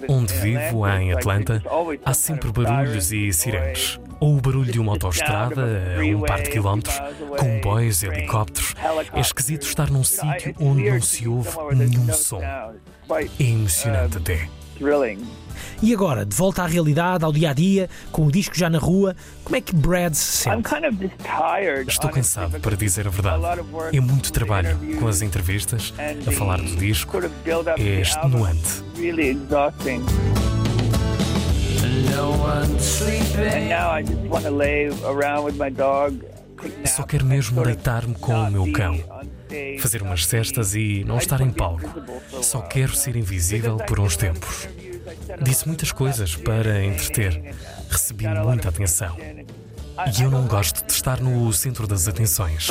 Onde 0.10 0.34
vivo, 0.36 0.88
em 0.88 1.14
Atlanta, 1.14 1.62
há 2.06 2.14
sempre 2.14 2.52
barulhos 2.52 3.12
e 3.12 3.32
sirenes. 3.34 4.00
Ou 4.20 4.38
o 4.38 4.42
barulho 4.42 4.72
de 4.72 4.80
uma 4.80 4.94
autoestrada 4.94 5.98
a 5.98 6.02
um 6.02 6.22
par 6.22 6.42
de 6.42 6.50
quilómetros, 6.50 6.98
comboios, 7.38 8.04
helicópteros. 8.04 8.74
É 9.14 9.20
esquisito 9.20 9.64
estar 9.64 9.90
num 9.92 10.04
sítio 10.04 10.56
onde 10.60 10.90
não 10.90 11.02
se 11.02 11.28
ouve 11.28 11.50
nenhum 11.76 12.12
som. 12.14 12.42
É 12.42 13.28
emocionante 13.40 14.18
até. 14.18 14.48
E 15.82 15.94
agora, 15.94 16.26
de 16.26 16.36
volta 16.36 16.64
à 16.64 16.68
realidade, 16.68 17.24
ao 17.24 17.32
dia 17.32 17.50
a 17.50 17.54
dia, 17.54 17.90
com 18.12 18.26
o 18.26 18.32
disco 18.32 18.58
já 18.58 18.70
na 18.70 18.80
rua, 18.80 19.16
como 19.44 19.56
é 19.56 19.62
que 19.62 19.76
Brad 19.76 20.14
se 20.14 20.38
sente? 20.44 20.70
Estou 21.88 22.10
cansado, 22.10 22.60
para 22.60 22.76
dizer 22.76 23.08
a 23.08 23.10
verdade. 23.10 23.44
É 23.92 24.00
muito 24.00 24.32
trabalho 24.32 24.78
com 25.00 25.08
as 25.08 25.22
entrevistas, 25.22 25.94
a 26.28 26.32
falar 26.32 26.62
do 26.62 26.76
disco. 26.76 27.18
É 27.78 28.02
extenuante. 28.02 28.84
Só 36.86 37.04
quero 37.04 37.26
mesmo 37.26 37.64
deitar-me 37.64 38.14
com 38.16 38.34
o 38.34 38.52
meu 38.52 38.72
cão, 38.72 38.98
fazer 39.80 40.02
umas 40.02 40.26
cestas 40.26 40.76
e 40.76 41.04
não 41.06 41.18
estar 41.18 41.42
em 41.42 41.52
palco. 41.52 41.90
Só 42.42 42.62
quero 42.62 42.96
ser 42.96 43.16
invisível 43.16 43.78
por 43.78 44.00
uns 44.00 44.16
tempos. 44.16 44.68
Disse 45.42 45.68
muitas 45.68 45.92
coisas 45.92 46.36
para 46.36 46.84
entreter. 46.84 47.54
Recebi 47.90 48.28
muita 48.28 48.70
atenção. 48.70 49.18
E 50.18 50.24
eu 50.24 50.32
não 50.32 50.48
gosto 50.48 50.84
de 50.86 50.92
estar 50.92 51.22
no 51.22 51.54
centro 51.54 51.86
das 51.86 52.08
atenções. 52.08 52.68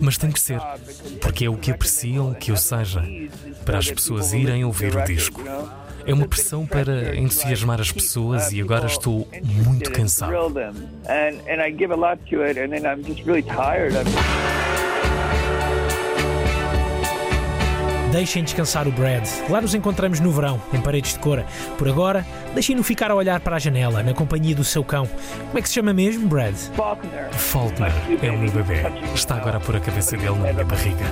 Mas 0.00 0.18
tem 0.18 0.32
que 0.32 0.40
ser, 0.40 0.60
porque 1.20 1.44
é 1.44 1.48
o 1.48 1.56
que 1.56 1.70
apreciam 1.70 2.34
que 2.34 2.50
eu 2.50 2.56
seja, 2.56 3.04
para 3.64 3.78
as 3.78 3.88
pessoas 3.90 4.32
irem 4.32 4.64
ouvir 4.64 4.96
o 4.96 5.04
disco. 5.04 5.40
É 6.04 6.12
uma 6.12 6.26
pressão 6.26 6.66
para 6.66 7.16
entusiasmar 7.16 7.80
as 7.80 7.92
pessoas 7.92 8.52
e 8.52 8.60
agora 8.60 8.86
estou 8.86 9.28
muito 9.44 9.92
cansado. 9.92 10.32
Deixem 18.12 18.44
descansar 18.44 18.86
o 18.86 18.92
Brad. 18.92 19.26
Lá 19.48 19.58
nos 19.58 19.74
encontramos 19.74 20.20
no 20.20 20.30
verão, 20.30 20.60
em 20.70 20.80
paredes 20.82 21.14
de 21.14 21.18
cora. 21.18 21.46
Por 21.78 21.88
agora, 21.88 22.26
deixem-no 22.52 22.82
ficar 22.82 23.10
a 23.10 23.14
olhar 23.14 23.40
para 23.40 23.56
a 23.56 23.58
janela, 23.58 24.02
na 24.02 24.12
companhia 24.12 24.54
do 24.54 24.62
seu 24.62 24.84
cão. 24.84 25.08
Como 25.46 25.58
é 25.58 25.62
que 25.62 25.68
se 25.68 25.74
chama 25.74 25.94
mesmo, 25.94 26.28
Brad? 26.28 26.54
Faulkner. 26.54 27.32
Faulkner 27.32 27.92
é 28.22 28.30
o 28.30 28.38
meu 28.38 28.52
bebê. 28.52 28.82
Está 29.14 29.36
agora 29.36 29.56
a 29.56 29.60
pôr 29.60 29.76
a 29.76 29.80
cabeça 29.80 30.14
dele 30.14 30.38
na 30.38 30.52
minha 30.52 30.64
barriga. 30.64 31.06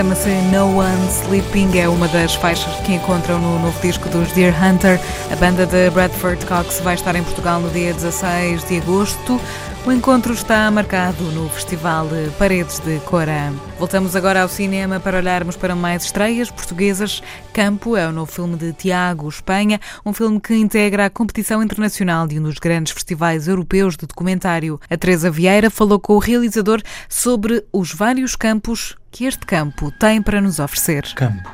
Chama-se 0.00 0.30
No 0.50 0.78
One 0.78 1.08
Sleeping, 1.10 1.78
é 1.78 1.86
uma 1.86 2.08
das 2.08 2.34
faixas 2.34 2.74
que 2.86 2.94
encontram 2.94 3.38
no 3.38 3.58
novo 3.58 3.78
disco 3.82 4.08
dos 4.08 4.32
Deer 4.32 4.54
Hunter. 4.58 4.98
A 5.30 5.36
banda 5.36 5.66
de 5.66 5.90
Bradford 5.90 6.46
Cox 6.46 6.80
vai 6.80 6.94
estar 6.94 7.14
em 7.14 7.22
Portugal 7.22 7.60
no 7.60 7.68
dia 7.68 7.92
16 7.92 8.64
de 8.64 8.78
agosto. 8.78 9.38
O 9.84 9.92
encontro 9.92 10.32
está 10.32 10.70
marcado 10.70 11.22
no 11.32 11.50
Festival 11.50 12.06
Paredes 12.38 12.78
de 12.78 12.98
Cora. 13.00 13.52
Voltamos 13.80 14.14
agora 14.14 14.42
ao 14.42 14.48
cinema 14.48 15.00
para 15.00 15.16
olharmos 15.16 15.56
para 15.56 15.74
mais 15.74 16.04
estreias 16.04 16.50
portuguesas. 16.50 17.22
Campo 17.50 17.96
é 17.96 18.06
o 18.06 18.12
novo 18.12 18.30
filme 18.30 18.54
de 18.54 18.74
Tiago 18.74 19.26
Espanha, 19.26 19.80
um 20.04 20.12
filme 20.12 20.38
que 20.38 20.54
integra 20.54 21.06
a 21.06 21.10
competição 21.10 21.62
internacional 21.62 22.26
de 22.26 22.38
um 22.38 22.42
dos 22.42 22.58
grandes 22.58 22.92
festivais 22.92 23.48
europeus 23.48 23.96
de 23.96 24.06
documentário. 24.06 24.78
A 24.90 24.98
Teresa 24.98 25.30
Vieira 25.30 25.70
falou 25.70 25.98
com 25.98 26.12
o 26.12 26.18
realizador 26.18 26.82
sobre 27.08 27.64
os 27.72 27.94
vários 27.94 28.36
campos 28.36 28.98
que 29.10 29.24
este 29.24 29.46
campo 29.46 29.90
tem 29.92 30.20
para 30.20 30.42
nos 30.42 30.58
oferecer. 30.58 31.14
Campo, 31.14 31.50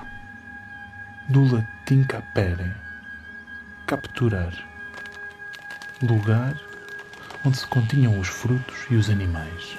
do 1.29 1.45
latim 1.45 2.03
capere, 2.03 2.73
capturar, 3.87 4.53
lugar 6.03 6.61
onde 7.45 7.57
se 7.57 7.67
continham 7.69 8.19
os 8.19 8.27
frutos 8.27 8.75
e 8.91 8.97
os 8.97 9.09
animais. 9.09 9.79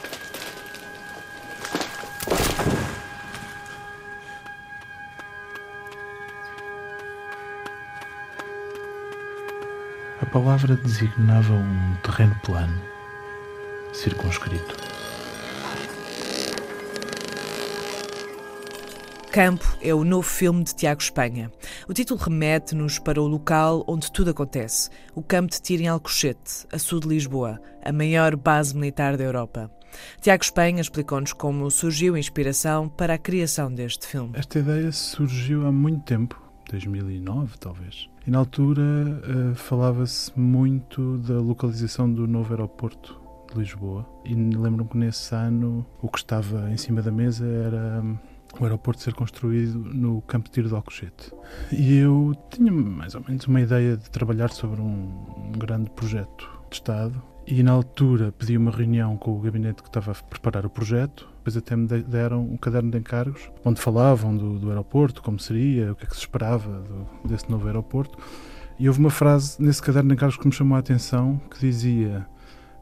A 10.20 10.26
palavra 10.26 10.76
designava 10.76 11.54
um 11.54 11.96
terreno 12.02 12.36
plano, 12.44 12.82
circunscrito. 13.94 14.76
Campo 19.32 19.78
é 19.80 19.94
o 19.94 20.04
novo 20.04 20.28
filme 20.28 20.64
de 20.64 20.74
Tiago 20.74 21.00
Espanha. 21.00 21.52
O 21.88 21.94
título 21.94 22.20
remete-nos 22.20 22.98
para 22.98 23.22
o 23.22 23.28
local 23.28 23.84
onde 23.88 24.12
tudo 24.12 24.32
acontece, 24.32 24.90
o 25.14 25.22
campo 25.22 25.52
de 25.52 25.62
tiro 25.62 25.84
em 25.84 25.88
Alcochete, 25.88 26.66
a 26.74 26.80
sul 26.80 27.00
de 27.00 27.10
Lisboa, 27.10 27.62
a 27.86 27.94
maior 27.94 28.36
base 28.36 28.76
militar 28.76 29.18
da 29.18 29.24
Europa. 29.24 29.70
Tiago 30.20 30.44
Espanha 30.44 30.82
explicou-nos 30.82 31.32
como 31.32 31.70
surgiu 31.70 32.16
a 32.16 32.20
inspiração 32.20 32.90
para 32.90 33.14
a 33.14 33.20
criação 33.20 33.72
deste 33.72 34.08
filme. 34.08 34.32
Esta 34.34 34.58
ideia 34.58 34.92
surgiu 34.92 35.68
há 35.68 35.72
muito 35.72 36.04
tempo, 36.06 36.42
2009 36.72 37.60
talvez. 37.60 38.10
E 38.28 38.32
na 38.32 38.40
altura 38.40 38.82
uh, 38.84 39.56
falava-se 39.56 40.38
muito 40.38 41.18
da 41.20 41.40
localização 41.40 42.12
do 42.12 42.28
novo 42.28 42.52
aeroporto 42.52 43.18
de 43.50 43.58
Lisboa. 43.58 44.06
E 44.26 44.36
lembro-me 44.36 44.90
que 44.90 44.98
nesse 44.98 45.34
ano 45.34 45.86
o 46.02 46.10
que 46.10 46.18
estava 46.18 46.70
em 46.70 46.76
cima 46.76 47.02
da 47.02 47.10
mesa 47.10 47.48
era 47.48 48.04
o 48.60 48.64
aeroporto 48.66 49.02
ser 49.02 49.14
construído 49.14 49.80
no 49.80 50.22
campo 50.24 50.50
de 50.50 50.56
tiro 50.56 50.68
de 50.68 50.76
Alcochete. 50.76 51.32
E 51.72 52.00
eu 52.00 52.36
tinha 52.50 52.70
mais 52.70 53.16
ou 53.16 53.24
menos 53.26 53.48
uma 53.48 53.62
ideia 53.62 53.96
de 53.96 54.10
trabalhar 54.10 54.52
sobre 54.52 54.82
um, 54.82 55.24
um 55.38 55.52
grande 55.58 55.90
projeto 55.92 56.50
de 56.70 56.76
Estado 56.76 57.24
e 57.48 57.64
na 57.64 57.72
altura 57.72 58.34
pedi 58.34 58.58
uma 58.58 58.72
reunião 58.72 59.16
com 59.16 59.38
o 59.38 59.40
gabinete 59.40 59.82
que 59.82 59.88
estava 59.88 60.12
a 60.12 60.16
preparar 60.16 60.66
o 60.66 60.70
projeto. 60.70 61.30
Depois 61.48 61.56
até 61.56 61.78
me 61.78 61.88
deram 61.88 62.42
um 62.42 62.58
caderno 62.58 62.92
de 62.92 62.98
encargos 62.98 63.50
onde 63.64 63.80
falavam 63.80 64.36
do, 64.36 64.60
do 64.60 64.68
aeroporto, 64.68 65.22
como 65.24 65.40
seria, 65.40 65.94
o 65.94 65.96
que 65.96 66.04
é 66.04 66.06
que 66.06 66.14
se 66.14 66.20
esperava 66.20 66.82
do, 66.82 67.08
desse 67.26 67.50
novo 67.50 67.66
aeroporto. 67.68 68.18
E 68.78 68.90
houve 68.90 69.00
uma 69.00 69.10
frase 69.10 69.56
nesse 69.58 69.82
caderno 69.82 70.10
de 70.10 70.16
encargos 70.16 70.36
que 70.36 70.46
me 70.46 70.52
chamou 70.52 70.76
a 70.76 70.80
atenção 70.80 71.40
que 71.50 71.58
dizia 71.58 72.28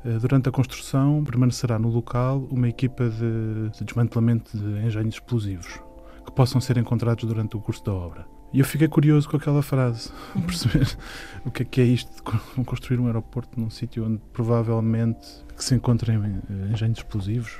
eh, 0.03 0.17
durante 0.17 0.49
a 0.49 0.51
construção, 0.51 1.23
permanecerá 1.23 1.77
no 1.77 1.89
local 1.89 2.47
uma 2.49 2.67
equipa 2.67 3.07
de, 3.07 3.69
de 3.69 3.83
desmantelamento 3.83 4.57
de 4.57 4.83
engenhos 4.83 5.13
explosivos 5.13 5.79
que 6.25 6.31
possam 6.31 6.59
ser 6.59 6.75
encontrados 6.77 7.23
durante 7.23 7.55
o 7.55 7.59
curso 7.59 7.85
da 7.85 7.93
obra. 7.93 8.25
E 8.51 8.57
eu 8.57 8.65
fiquei 8.65 8.87
curioso 8.87 9.29
com 9.29 9.37
aquela 9.37 9.61
frase, 9.61 10.09
perceber 10.43 10.97
o 11.45 11.51
que 11.51 11.61
é 11.61 11.65
que 11.65 11.81
é 11.81 11.83
isto 11.83 12.11
de 12.15 12.63
construir 12.63 12.99
um 12.99 13.05
aeroporto 13.05 13.59
num 13.59 13.69
sítio 13.69 14.07
onde 14.07 14.19
provavelmente 14.33 15.27
se 15.55 15.75
encontrem 15.75 16.15
eh, 16.17 16.71
engenhos 16.73 16.97
explosivos. 16.97 17.59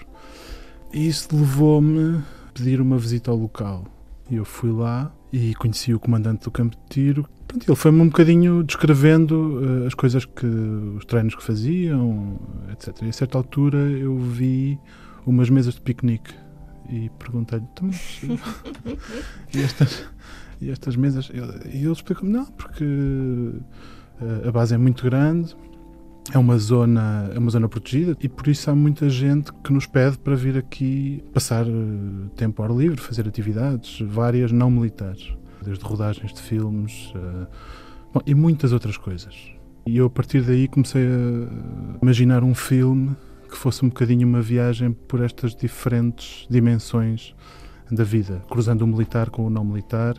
E 0.96 1.10
isso 1.10 1.28
levou-me 1.34 2.20
a 2.20 2.52
pedir 2.54 2.80
uma 2.80 2.98
visita 2.98 3.30
ao 3.30 3.36
local. 3.38 3.86
E 4.32 4.36
eu 4.36 4.46
fui 4.46 4.72
lá 4.72 5.12
e 5.32 5.54
conheci 5.56 5.94
o 5.94 6.00
comandante 6.00 6.46
do 6.46 6.52
campo 6.52 6.76
de 6.76 6.82
tiro, 6.90 7.28
Pronto, 7.48 7.70
ele 7.70 7.76
foi-me 7.76 8.02
um 8.02 8.08
bocadinho 8.08 8.64
descrevendo 8.64 9.60
uh, 9.60 9.88
as 9.88 9.94
coisas 9.94 10.26
que 10.26 10.46
os 10.46 11.06
treinos 11.06 11.36
que 11.36 11.44
faziam, 11.44 12.40
etc. 12.72 13.04
E 13.04 13.10
a 13.10 13.14
certa 13.14 13.38
altura 13.38 13.78
eu 13.78 14.18
vi 14.18 14.80
umas 15.26 15.50
mesas 15.50 15.76
de 15.76 15.82
piquenique 15.82 16.34
e 16.90 17.10
perguntei-lhe, 17.20 17.66
então, 17.74 17.90
e, 19.54 19.62
estas, 19.62 20.06
e 20.62 20.70
estas 20.70 20.96
mesas? 20.96 21.30
E 21.74 21.78
ele 21.78 21.92
explicou-me, 21.92 22.32
não, 22.32 22.46
porque 22.46 22.84
uh, 22.86 24.48
a 24.48 24.52
base 24.52 24.74
é 24.74 24.78
muito 24.78 25.04
grande, 25.04 25.56
é 26.34 26.38
uma 26.38 26.58
zona 26.58 27.30
é 27.34 27.38
uma 27.38 27.52
zona 27.52 27.70
protegida 27.70 28.18
e 28.20 28.28
por 28.28 28.48
isso 28.48 28.70
há 28.70 28.76
muita 28.76 29.10
gente 29.10 29.52
que 29.64 29.72
nos 29.72 29.86
pede 29.86 30.18
para 30.18 30.36
vir 30.36 30.58
aqui 30.58 31.24
passar 31.34 31.66
uh, 31.68 32.30
tempo 32.36 32.62
ao 32.62 32.70
ar 32.70 32.76
livre, 32.76 33.00
fazer 33.00 33.28
atividades, 33.28 34.02
várias 34.02 34.52
não 34.52 34.72
militares 34.72 35.34
desde 35.64 35.84
rodagens 35.84 36.34
de 36.34 36.42
filmes 36.42 37.14
uh, 37.16 37.48
bom, 38.14 38.22
e 38.26 38.34
muitas 38.34 38.72
outras 38.72 38.98
coisas. 38.98 39.36
E 39.88 39.98
eu, 39.98 40.08
a 40.08 40.10
partir 40.10 40.42
daí, 40.42 40.68
comecei 40.68 41.06
a 41.06 42.02
imaginar 42.02 42.44
um 42.44 42.56
filme 42.56 43.16
que 43.50 43.56
fosse 43.56 43.86
um 43.86 43.90
bocadinho 43.90 44.28
uma 44.28 44.42
viagem 44.42 44.92
por 44.92 45.22
estas 45.22 45.56
diferentes 45.56 46.48
dimensões 46.50 47.36
da 47.92 48.04
vida, 48.04 48.44
cruzando 48.50 48.82
o 48.82 48.88
militar 48.88 49.30
com 49.30 49.46
o 49.46 49.50
não 49.50 49.64
militar, 49.64 50.16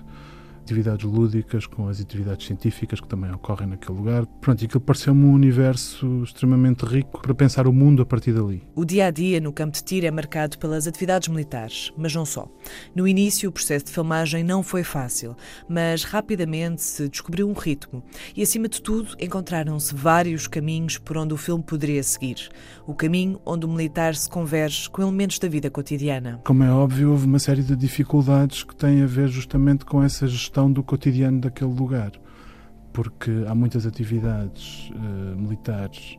atividades 0.66 1.05
lúdicas, 1.05 1.64
com 1.64 1.88
as 1.88 2.01
atividades 2.01 2.44
científicas 2.44 3.01
que 3.01 3.06
também 3.06 3.30
ocorrem 3.30 3.68
naquele 3.68 3.97
lugar. 3.97 4.26
Pronto, 4.40 4.62
e 4.62 4.66
aquilo 4.66 4.80
pareceu-me 4.80 5.24
um 5.24 5.32
universo 5.32 6.24
extremamente 6.24 6.84
rico 6.84 7.22
para 7.22 7.34
pensar 7.34 7.68
o 7.68 7.72
mundo 7.72 8.02
a 8.02 8.06
partir 8.06 8.32
dali. 8.32 8.62
O 8.74 8.84
dia 8.84 9.06
a 9.06 9.10
dia 9.12 9.40
no 9.40 9.52
campo 9.52 9.74
de 9.74 9.84
tiro 9.84 10.06
é 10.06 10.10
marcado 10.10 10.59
pelas 10.59 10.88
atividades 10.88 11.28
militares, 11.28 11.93
mas 11.97 12.12
não 12.14 12.26
só. 12.26 12.48
No 12.94 13.06
início, 13.06 13.48
o 13.48 13.52
processo 13.52 13.84
de 13.84 13.93
filmagem 13.93 14.43
não 14.43 14.62
foi 14.62 14.82
fácil, 14.82 15.36
mas 15.68 16.02
rapidamente 16.02 16.82
se 16.82 17.09
descobriu 17.09 17.48
um 17.48 17.52
ritmo 17.52 18.02
e, 18.36 18.43
acima 18.43 18.68
de 18.68 18.82
tudo, 18.82 19.14
encontraram-se 19.20 19.94
vários 19.94 20.48
caminhos 20.48 20.98
por 20.98 21.16
onde 21.16 21.32
o 21.32 21.36
filme 21.36 21.62
poderia 21.62 22.02
seguir. 22.02 22.48
O 22.86 22.94
caminho 22.94 23.40
onde 23.47 23.64
o 23.64 23.68
militar 23.68 24.16
se 24.16 24.28
converge 24.28 24.90
com 24.90 25.02
elementos 25.02 25.38
da 25.38 25.48
vida 25.48 25.70
cotidiana. 25.70 26.40
Como 26.44 26.64
é 26.64 26.70
óbvio, 26.70 27.12
houve 27.12 27.26
uma 27.26 27.38
série 27.38 27.62
de 27.62 27.76
dificuldades 27.76 28.64
que 28.64 28.74
têm 28.74 29.02
a 29.02 29.06
ver 29.06 29.28
justamente 29.28 29.84
com 29.84 30.02
essa 30.02 30.26
gestão 30.26 30.55
gestão 30.56 30.72
do 30.72 30.82
cotidiano 30.82 31.40
daquele 31.40 31.72
lugar, 31.72 32.12
porque 32.92 33.30
há 33.46 33.54
muitas 33.54 33.86
atividades 33.86 34.90
uh, 34.90 35.36
militares 35.36 36.18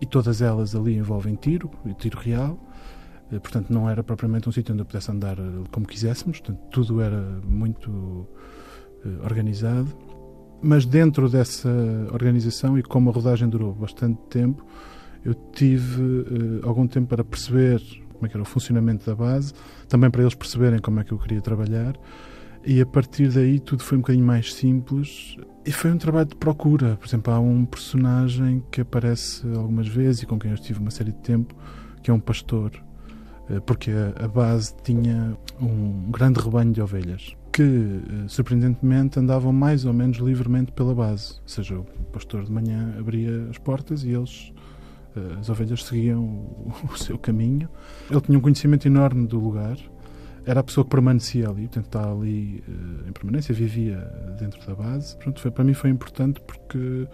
e 0.00 0.06
todas 0.06 0.42
elas 0.42 0.74
ali 0.74 0.96
envolvem 0.96 1.36
tiro, 1.36 1.70
tiro 1.96 2.18
real. 2.18 2.58
Uh, 3.30 3.40
portanto, 3.40 3.72
não 3.72 3.88
era 3.88 4.02
propriamente 4.02 4.48
um 4.48 4.52
sítio 4.52 4.72
onde 4.72 4.82
eu 4.82 4.86
pudesse 4.86 5.10
andar 5.12 5.38
eh, 5.38 5.42
como 5.70 5.86
quiséssemos, 5.86 6.40
portanto, 6.40 6.60
tudo 6.70 7.00
era 7.00 7.20
muito 7.44 7.88
uh, 7.88 8.26
organizado. 9.22 9.88
Mas 10.60 10.84
dentro 10.84 11.28
dessa 11.28 11.70
organização, 12.12 12.76
e 12.78 12.82
como 12.82 13.10
a 13.10 13.12
rodagem 13.12 13.48
durou 13.48 13.72
bastante 13.72 14.20
tempo, 14.28 14.64
eu 15.24 15.34
tive 15.52 16.60
algum 16.64 16.86
tempo 16.86 17.08
para 17.08 17.24
perceber 17.24 17.80
como 18.12 18.26
é 18.26 18.28
que 18.28 18.36
era 18.36 18.42
o 18.42 18.46
funcionamento 18.46 19.06
da 19.06 19.14
base, 19.14 19.52
também 19.88 20.08
para 20.10 20.22
eles 20.22 20.34
perceberem 20.34 20.78
como 20.80 21.00
é 21.00 21.04
que 21.04 21.12
eu 21.12 21.18
queria 21.18 21.40
trabalhar 21.40 21.96
e 22.64 22.80
a 22.80 22.86
partir 22.86 23.28
daí 23.28 23.58
tudo 23.58 23.82
foi 23.82 23.98
um 23.98 24.00
bocadinho 24.00 24.24
mais 24.24 24.54
simples 24.54 25.36
e 25.64 25.72
foi 25.72 25.92
um 25.92 25.98
trabalho 25.98 26.28
de 26.28 26.36
procura. 26.36 26.96
Por 26.96 27.06
exemplo, 27.06 27.32
há 27.32 27.38
um 27.38 27.64
personagem 27.64 28.62
que 28.70 28.80
aparece 28.80 29.46
algumas 29.56 29.88
vezes 29.88 30.22
e 30.22 30.26
com 30.26 30.38
quem 30.38 30.50
eu 30.50 30.54
estive 30.54 30.78
uma 30.78 30.90
série 30.90 31.12
de 31.12 31.18
tempo, 31.18 31.54
que 32.02 32.10
é 32.10 32.14
um 32.14 32.20
pastor, 32.20 32.72
eh, 33.50 33.60
porque 33.60 33.90
a 34.16 34.28
base 34.28 34.74
tinha 34.82 35.36
um 35.60 36.10
grande 36.10 36.40
rebanho 36.40 36.72
de 36.72 36.80
ovelhas 36.80 37.36
que, 37.52 37.62
eh, 37.62 38.28
surpreendentemente, 38.28 39.18
andavam 39.18 39.52
mais 39.52 39.84
ou 39.84 39.92
menos 39.92 40.16
livremente 40.16 40.72
pela 40.72 40.94
base. 40.94 41.34
Ou 41.42 41.48
seja, 41.48 41.78
o 41.78 41.84
pastor 42.12 42.44
de 42.44 42.50
manhã 42.50 42.94
abria 42.98 43.48
as 43.50 43.58
portas 43.58 44.04
e 44.04 44.10
eles, 44.10 44.52
eh, 45.14 45.38
as 45.38 45.50
ovelhas, 45.50 45.84
seguiam 45.84 46.24
o 46.90 46.96
seu 46.96 47.18
caminho. 47.18 47.68
Ele 48.10 48.20
tinha 48.20 48.38
um 48.38 48.40
conhecimento 48.40 48.86
enorme 48.86 49.26
do 49.26 49.38
lugar 49.38 49.76
era 50.44 50.60
a 50.60 50.62
pessoa 50.62 50.84
que 50.84 50.90
permanecia 50.90 51.48
ali, 51.48 51.62
portanto 51.62 51.86
está 51.86 52.10
ali 52.10 52.62
uh, 52.68 53.08
em 53.08 53.12
permanência, 53.12 53.54
vivia 53.54 53.98
dentro 54.38 54.64
da 54.66 54.74
base. 54.74 55.16
Pronto, 55.16 55.40
foi, 55.40 55.50
para 55.50 55.64
mim 55.64 55.74
foi 55.74 55.90
importante 55.90 56.40
porque 56.40 57.06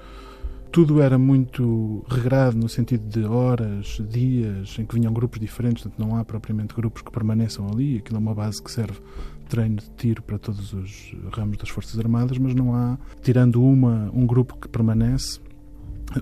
tudo 0.71 1.01
era 1.01 1.19
muito 1.19 2.05
regrado 2.09 2.57
no 2.57 2.69
sentido 2.69 3.09
de 3.09 3.25
horas, 3.25 4.01
dias, 4.09 4.77
em 4.79 4.85
que 4.85 4.95
vinham 4.95 5.13
grupos 5.13 5.41
diferentes, 5.41 5.83
portanto 5.83 6.07
não 6.07 6.17
há 6.17 6.25
propriamente 6.25 6.75
grupos 6.75 7.03
que 7.03 7.11
permaneçam 7.11 7.69
ali, 7.69 7.99
aquilo 7.99 8.17
é 8.17 8.21
uma 8.21 8.35
base 8.35 8.63
que 8.63 8.71
serve 8.71 9.01
de 9.41 9.47
treino 9.47 9.77
de 9.77 9.91
tiro 9.97 10.23
para 10.23 10.39
todos 10.39 10.73
os 10.75 11.15
ramos 11.33 11.57
das 11.57 11.71
Forças 11.71 11.99
Armadas, 11.99 12.37
mas 12.39 12.55
não 12.55 12.75
há, 12.75 12.99
tirando 13.23 13.63
uma, 13.63 14.11
um 14.13 14.27
grupo 14.27 14.59
que 14.59 14.69
permanece, 14.69 15.41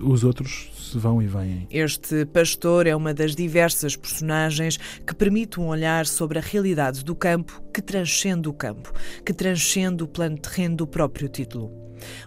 os 0.01 0.23
outros 0.23 0.69
se 0.91 0.97
vão 0.97 1.21
e 1.21 1.27
vêm. 1.27 1.67
Este 1.69 2.25
pastor 2.25 2.87
é 2.87 2.95
uma 2.95 3.13
das 3.13 3.35
diversas 3.35 3.95
personagens 3.95 4.77
que 5.05 5.15
permite 5.15 5.59
um 5.59 5.67
olhar 5.67 6.05
sobre 6.05 6.39
a 6.39 6.41
realidade 6.41 7.03
do 7.03 7.15
campo 7.15 7.61
que 7.73 7.81
transcende 7.81 8.47
o 8.47 8.53
campo, 8.53 8.93
que 9.25 9.33
transcende 9.33 10.03
o 10.03 10.07
plano 10.07 10.37
terreno 10.37 10.77
do 10.77 10.87
próprio 10.87 11.27
título. 11.27 11.71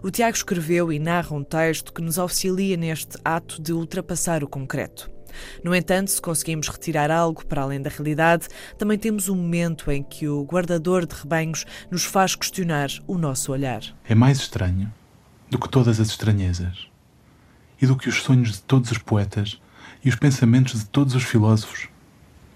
O 0.02 0.10
Tiago 0.10 0.36
escreveu 0.36 0.92
e 0.92 0.98
narra 0.98 1.34
um 1.34 1.44
texto 1.44 1.92
que 1.92 2.02
nos 2.02 2.18
auxilia 2.18 2.76
neste 2.76 3.16
ato 3.24 3.62
de 3.62 3.72
ultrapassar 3.72 4.42
o 4.42 4.48
concreto. 4.48 5.10
No 5.62 5.74
entanto, 5.74 6.10
se 6.10 6.20
conseguimos 6.20 6.68
retirar 6.68 7.08
algo 7.08 7.46
para 7.46 7.62
além 7.62 7.80
da 7.80 7.88
realidade, 7.88 8.48
também 8.76 8.98
temos 8.98 9.28
um 9.28 9.36
momento 9.36 9.90
em 9.90 10.02
que 10.02 10.26
o 10.26 10.42
guardador 10.42 11.06
de 11.06 11.14
rebanhos 11.14 11.64
nos 11.88 12.04
faz 12.04 12.34
questionar 12.34 12.88
o 13.06 13.16
nosso 13.16 13.52
olhar. 13.52 13.80
É 14.04 14.14
mais 14.14 14.38
estranho 14.38 14.92
do 15.48 15.56
que 15.58 15.68
todas 15.68 16.00
as 16.00 16.08
estranhezas 16.08 16.89
e 17.80 17.86
do 17.86 17.96
que 17.96 18.08
os 18.08 18.22
sonhos 18.22 18.52
de 18.52 18.62
todos 18.62 18.90
os 18.90 18.98
poetas 18.98 19.60
e 20.04 20.08
os 20.08 20.16
pensamentos 20.16 20.80
de 20.80 20.86
todos 20.86 21.14
os 21.14 21.22
filósofos 21.22 21.88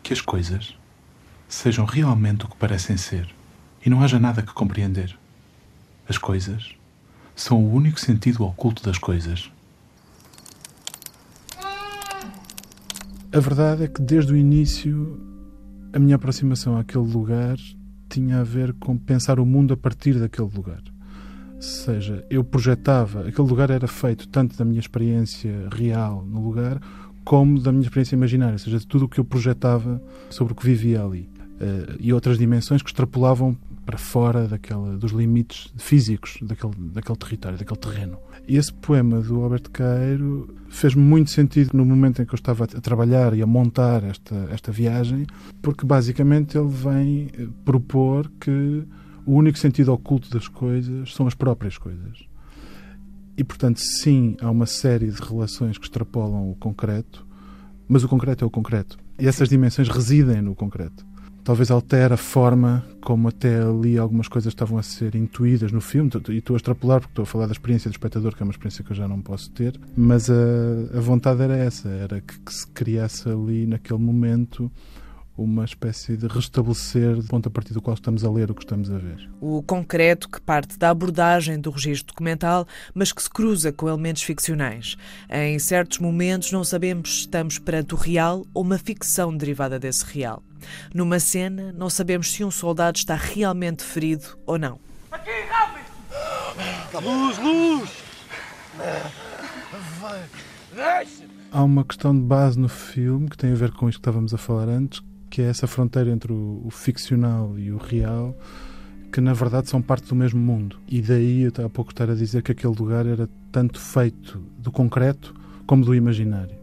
que 0.03 0.13
as 0.13 0.21
coisas 0.21 0.77
sejam 1.49 1.85
realmente 1.85 2.45
o 2.45 2.49
que 2.49 2.57
parecem 2.57 2.97
ser 2.97 3.29
e 3.85 3.91
não 3.91 4.03
haja 4.03 4.19
nada 4.19 4.43
que 4.43 4.53
compreender. 4.53 5.17
As 6.09 6.19
coisas 6.19 6.75
são 7.35 7.63
o 7.63 7.73
único 7.73 7.99
sentido 7.99 8.45
oculto 8.45 8.83
das 8.83 8.99
coisas. 8.99 9.51
A 13.33 13.41
verdade 13.41 13.85
é 13.85 13.89
que 13.89 14.01
desde 14.01 14.33
o 14.33 14.37
início 14.37 15.21
a 15.93 15.99
minha 15.99 16.17
aproximação 16.17 16.77
àquele 16.77 17.05
lugar 17.05 17.57
tinha 18.09 18.41
a 18.41 18.45
ver 18.45 18.73
com 18.75 18.97
pensar 18.97 19.41
o 19.41 19.47
mundo 19.47 19.75
a 19.75 19.77
partir 19.77 20.19
daquele 20.19 20.51
lugar. 20.55 20.83
Seja, 21.65 22.25
eu 22.29 22.45
projetava, 22.45 23.27
aquele 23.27 23.49
lugar 23.49 23.71
era 23.71 23.89
feito 23.89 24.29
tanto 24.29 24.57
da 24.57 24.67
minha 24.67 24.79
experiência 24.79 25.67
real 25.75 26.23
no 26.23 26.45
lugar, 26.45 26.79
como 27.25 27.59
da 27.59 27.73
minha 27.73 27.85
experiência 27.85 28.15
imaginária, 28.15 28.55
ou 28.55 28.59
seja, 28.59 28.79
de 28.79 28.87
tudo 28.87 29.07
o 29.07 29.09
que 29.09 29.19
eu 29.19 29.25
projetava 29.25 30.01
sobre 30.29 30.53
o 30.53 30.57
que 30.57 30.65
vivia 30.65 31.03
ali. 31.03 31.29
Uh, 31.55 31.97
e 31.99 32.13
outras 32.13 32.37
dimensões 32.37 32.83
que 32.83 32.91
extrapolavam 32.91 33.57
para 33.87 33.97
fora 33.97 34.47
daquela, 34.47 34.97
dos 34.99 35.13
limites 35.13 35.73
físicos 35.77 36.39
daquele, 36.43 36.75
daquele 36.93 37.19
território, 37.19 37.59
daquele 37.59 37.81
terreno. 37.81 38.19
E 38.47 38.57
esse 38.57 38.73
poema 38.73 39.21
do 39.21 39.43
Alberto 39.43 39.71
Caeiro 39.71 40.55
fez 40.69 40.95
muito 40.95 41.31
sentido 41.31 41.71
no 41.73 41.85
momento 41.85 42.21
em 42.21 42.27
que 42.27 42.35
eu 42.35 42.37
estava 42.37 42.65
a 42.65 42.67
trabalhar 42.67 43.35
e 43.35 43.41
a 43.41 43.47
montar 43.47 44.05
esta, 44.05 44.35
esta 44.51 44.71
viagem, 44.71 45.27
porque 45.63 45.87
basicamente 45.87 46.59
ele 46.59 46.69
vem 46.69 47.31
eh, 47.39 47.47
propor 47.65 48.31
que 48.39 48.85
o 49.27 49.33
único 49.33 49.59
sentido 49.59 49.93
oculto 49.93 50.31
das 50.31 50.49
coisas 50.49 51.15
são 51.15 51.27
as 51.27 51.35
próprias 51.35 51.79
coisas. 51.79 52.25
E, 53.37 53.43
portanto, 53.43 53.81
sim, 53.81 54.37
há 54.41 54.51
uma 54.51 54.67
série 54.67 55.11
de 55.11 55.21
relações 55.21 55.77
que 55.77 55.85
extrapolam 55.85 56.51
o 56.51 56.55
concreto, 56.55 57.27
mas 57.89 58.05
o 58.05 58.09
concreto 58.09 58.45
é 58.45 58.47
o 58.47 58.51
concreto. 58.51 58.97
E 59.19 59.27
essas 59.27 59.49
dimensões 59.49 59.89
residem 59.89 60.41
no 60.41 60.55
concreto. 60.55 61.05
Talvez 61.43 61.71
altere 61.71 62.15
a 62.15 62.17
forma 62.17 62.83
como 63.03 63.29
até 63.29 63.61
ali 63.61 63.99
algumas 63.99 64.29
coisas 64.29 64.51
estavam 64.51 64.79
a 64.79 64.83
ser 64.83 65.15
intuídas 65.15 65.73
no 65.73 65.81
filme, 65.81 66.11
e 66.31 66.39
estou 66.39 66.55
a 66.55 66.57
extrapolar 66.57 67.01
porque 67.01 67.13
estou 67.13 67.25
a 67.25 67.27
falar 67.27 67.47
da 67.47 67.53
experiência 67.53 67.91
do 67.91 67.93
espectador, 67.93 68.35
que 68.35 68.43
é 68.43 68.45
uma 68.45 68.53
experiência 68.53 68.83
que 68.83 68.93
eu 68.93 68.97
já 68.97 69.07
não 69.07 69.21
posso 69.21 69.51
ter, 69.51 69.79
mas 69.95 70.31
a, 70.31 70.35
a 70.97 71.01
vontade 71.01 71.43
era 71.43 71.55
essa, 71.55 71.89
era 71.89 72.21
que, 72.23 72.39
que 72.41 72.55
se 72.55 72.67
criasse 72.69 73.29
ali 73.29 73.67
naquele 73.67 74.01
momento 74.01 74.73
uma 75.37 75.65
espécie 75.65 76.17
de 76.17 76.27
restabelecer 76.29 77.17
de 77.17 77.27
ponto 77.27 77.49
a 77.49 77.51
partir 77.51 77.73
do 77.73 77.83
qual 77.83 77.95
estamos 77.95 78.25
a 78.25 78.31
ler 78.31 78.51
o 78.51 78.55
que 78.55 78.63
estamos 78.63 78.91
a 78.91 78.99
ver. 78.99 79.29
O 79.41 79.63
concreto 79.63 80.29
que 80.29 80.41
parte 80.41 80.79
da 80.79 80.91
abordagem 80.91 81.61
do 81.61 81.71
registro 81.71 82.09
documental, 82.09 82.67
mas 82.95 83.13
que 83.13 83.23
se 83.23 83.29
cruza 83.29 83.73
com 83.73 83.89
elementos 83.89 84.23
ficcionais. 84.23 84.97
Em 85.29 85.59
certos 85.59 85.99
momentos 85.99 86.53
não 86.53 86.63
sabemos 86.63 87.15
se 87.15 87.21
estamos 87.21 87.59
perante 87.59 87.95
o 87.95 87.97
real 87.97 88.47
ou 88.55 88.63
uma 88.63 88.79
ficção 88.79 89.37
derivada 89.37 89.79
desse 89.79 90.05
real. 90.05 90.43
Numa 90.95 91.19
cena, 91.19 91.73
não 91.73 91.91
sabemos 91.91 92.33
se 92.33 92.45
um 92.45 92.51
soldado 92.51 92.97
está 92.97 93.17
realmente 93.17 93.83
ferido 93.83 94.39
ou 94.47 94.59
não. 94.59 94.79
Aqui, 95.11 95.31
rápido! 95.49 95.85
Luz, 97.03 97.39
luz! 97.39 97.91
Há 101.51 101.63
uma 101.63 101.85
questão 101.85 102.15
de 102.15 102.23
base 102.23 102.59
no 102.59 102.69
filme 102.69 103.29
que 103.29 103.37
tem 103.37 103.53
a 103.53 103.55
ver 103.55 103.73
com 103.73 103.89
isto 103.89 103.99
que 103.99 104.09
estávamos 104.09 104.35
a 104.35 104.39
falar 104.39 104.69
antes, 104.69 105.03
que 105.35 105.43
é 105.43 105.47
essa 105.47 105.67
fronteira 105.67 106.13
entre 106.13 106.33
o, 106.33 106.63
o, 106.65 106.71
ficcional 106.71 107.59
e 107.59 107.73
o 107.73 107.77
real, 107.77 108.39
que 109.13 109.21
na 109.21 109.33
verdade 109.33 109.69
são 109.69 109.83
parte 109.83 110.07
do 110.07 110.15
mesmo 110.15 110.41
mundo. 110.41 110.79
E 110.87 111.03
daí 111.03 111.43
eu 111.43 111.67
há 111.67 111.69
pouco 111.69 111.91
estar 111.91 112.09
a 112.09 112.15
dizer 112.15 112.41
que 112.41 112.53
aquele 112.53 112.73
lugar 112.73 113.05
era 113.05 113.29
tanto 113.51 113.81
feito 113.81 114.39
do 114.57 114.71
concreto 114.71 115.35
como 115.67 115.85
do 115.85 115.93
imaginário. 115.93 116.55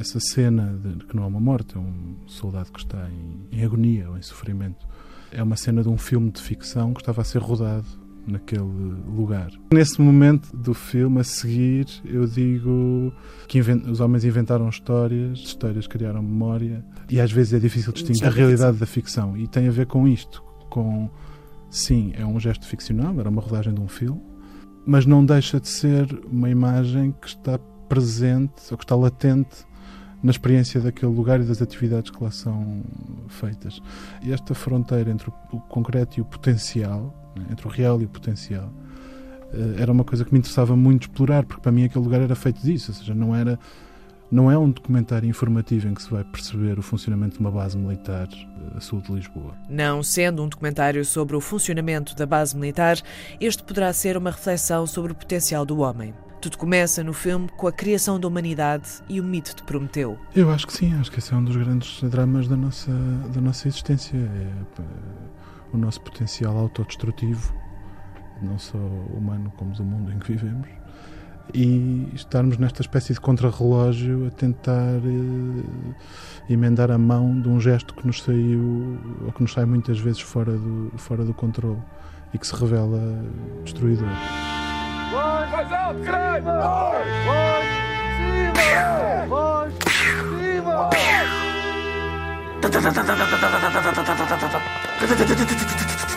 Essa 0.00 0.18
cena 0.18 0.74
de 0.82 1.04
que 1.04 1.14
não 1.14 1.24
há 1.24 1.26
uma 1.26 1.38
morte, 1.38 1.76
é 1.76 1.78
um 1.78 2.16
soldado 2.26 2.72
que 2.72 2.78
está 2.78 3.06
em, 3.10 3.58
em 3.58 3.62
agonia 3.62 4.08
ou 4.08 4.16
em 4.16 4.22
sofrimento, 4.22 4.88
é 5.30 5.42
uma 5.42 5.56
cena 5.56 5.82
de 5.82 5.88
um 5.90 5.98
filme 5.98 6.30
de 6.30 6.40
ficção 6.40 6.94
que 6.94 7.02
estava 7.02 7.20
a 7.20 7.24
ser 7.24 7.42
rodado 7.42 7.86
naquele 8.26 8.62
lugar. 8.62 9.50
Nesse 9.70 10.00
momento 10.00 10.56
do 10.56 10.72
filme, 10.72 11.20
a 11.20 11.24
seguir, 11.24 11.86
eu 12.02 12.26
digo 12.26 13.12
que 13.46 13.60
os 13.60 14.00
homens 14.00 14.24
inventaram 14.24 14.70
histórias, 14.70 15.38
histórias 15.38 15.86
criaram 15.86 16.22
memória, 16.22 16.82
e 17.08 17.20
às 17.20 17.30
vezes 17.30 17.54
é 17.54 17.58
difícil 17.58 17.92
distinguir 17.92 18.26
a 18.26 18.30
realidade 18.30 18.76
da 18.78 18.86
ficção. 18.86 19.36
E 19.36 19.46
tem 19.46 19.68
a 19.68 19.70
ver 19.70 19.86
com 19.86 20.06
isto, 20.06 20.42
com 20.68 21.10
sim, 21.70 22.12
é 22.16 22.24
um 22.24 22.38
gesto 22.38 22.66
ficcional, 22.66 23.18
era 23.18 23.28
uma 23.28 23.42
rodagem 23.42 23.74
de 23.74 23.80
um 23.80 23.88
filme, 23.88 24.20
mas 24.86 25.06
não 25.06 25.24
deixa 25.24 25.60
de 25.60 25.68
ser 25.68 26.06
uma 26.30 26.48
imagem 26.48 27.12
que 27.20 27.28
está 27.28 27.58
presente 27.88 28.62
ou 28.70 28.78
que 28.78 28.84
está 28.84 28.96
latente 28.96 29.64
na 30.22 30.30
experiência 30.30 30.80
daquele 30.80 31.12
lugar 31.12 31.40
e 31.40 31.44
das 31.44 31.60
atividades 31.62 32.10
que 32.10 32.22
lá 32.22 32.30
são 32.30 32.82
feitas. 33.28 33.80
E 34.22 34.32
esta 34.32 34.54
fronteira 34.54 35.10
entre 35.10 35.30
o 35.52 35.60
concreto 35.60 36.18
e 36.18 36.20
o 36.20 36.24
potencial 36.24 37.14
né, 37.36 37.46
entre 37.50 37.66
o 37.66 37.70
real 37.70 38.00
e 38.00 38.04
o 38.04 38.08
potencial, 38.08 38.72
eh, 39.52 39.82
era 39.82 39.92
uma 39.92 40.04
coisa 40.04 40.24
que 40.24 40.32
me 40.32 40.38
interessava 40.38 40.74
muito 40.74 41.02
explorar, 41.02 41.44
porque 41.44 41.60
para 41.60 41.70
mim 41.70 41.84
aquele 41.84 42.04
lugar 42.04 42.20
era 42.20 42.34
feito 42.34 42.60
disso, 42.62 42.90
ou 42.90 42.96
seja, 42.96 43.14
não 43.14 43.34
era 43.34 43.58
não 44.30 44.50
é 44.50 44.58
um 44.58 44.70
documentário 44.70 45.28
informativo 45.28 45.88
em 45.88 45.94
que 45.94 46.02
se 46.02 46.10
vai 46.10 46.24
perceber 46.24 46.78
o 46.78 46.82
funcionamento 46.82 47.34
de 47.34 47.40
uma 47.40 47.50
base 47.50 47.76
militar 47.76 48.28
eh, 48.32 48.76
a 48.76 48.80
sul 48.80 49.00
de 49.00 49.12
Lisboa. 49.12 49.54
Não 49.68 50.02
sendo 50.02 50.42
um 50.42 50.48
documentário 50.48 51.04
sobre 51.04 51.36
o 51.36 51.40
funcionamento 51.40 52.14
da 52.16 52.26
base 52.26 52.56
militar, 52.56 52.98
este 53.40 53.62
poderá 53.62 53.92
ser 53.92 54.16
uma 54.16 54.30
reflexão 54.30 54.86
sobre 54.86 55.12
o 55.12 55.14
potencial 55.14 55.64
do 55.64 55.78
homem. 55.78 56.14
Tudo 56.40 56.58
começa 56.58 57.02
no 57.02 57.12
filme 57.12 57.48
com 57.56 57.66
a 57.66 57.72
criação 57.72 58.20
da 58.20 58.28
humanidade 58.28 59.02
e 59.08 59.20
o 59.20 59.24
mito 59.24 59.56
de 59.56 59.62
Prometeu. 59.62 60.18
Eu 60.34 60.50
acho 60.50 60.66
que 60.66 60.72
sim, 60.72 60.94
acho 60.94 61.10
que 61.10 61.18
esse 61.18 61.32
é 61.32 61.36
um 61.36 61.44
dos 61.44 61.56
grandes 61.56 62.02
dramas 62.02 62.46
da 62.46 62.56
nossa, 62.56 62.92
da 63.32 63.40
nossa 63.40 63.66
existência. 63.66 64.16
É, 64.16 64.82
o 65.72 65.76
nosso 65.76 66.00
potencial 66.00 66.56
autodestrutivo, 66.56 67.54
não 68.42 68.58
só 68.58 68.78
humano 68.78 69.52
como 69.56 69.72
do 69.74 69.84
mundo 69.84 70.12
em 70.12 70.18
que 70.18 70.32
vivemos, 70.32 70.68
e 71.54 72.08
estarmos 72.14 72.58
nesta 72.58 72.82
espécie 72.82 73.12
de 73.12 73.20
contrarrelógio 73.20 74.26
a 74.26 74.30
tentar 74.30 74.96
eh, 74.96 75.62
emendar 76.50 76.90
a 76.90 76.98
mão 76.98 77.40
de 77.40 77.48
um 77.48 77.60
gesto 77.60 77.94
que 77.94 78.06
nos 78.06 78.22
saiu 78.22 78.98
ou 79.24 79.32
que 79.32 79.42
nos 79.42 79.52
sai 79.52 79.64
muitas 79.64 79.98
vezes 79.98 80.20
fora 80.20 80.52
do, 80.52 80.92
fora 80.96 81.24
do 81.24 81.32
controle 81.32 81.82
e 82.34 82.38
que 82.38 82.46
se 82.46 82.54
revela 82.54 83.00
destruidor. 83.64 84.08
Mais 85.12 85.72
alto, 85.72 86.00
caralho! 86.02 86.44
Mais! 86.44 87.86
Cima! 89.86 90.88
O 96.12 96.15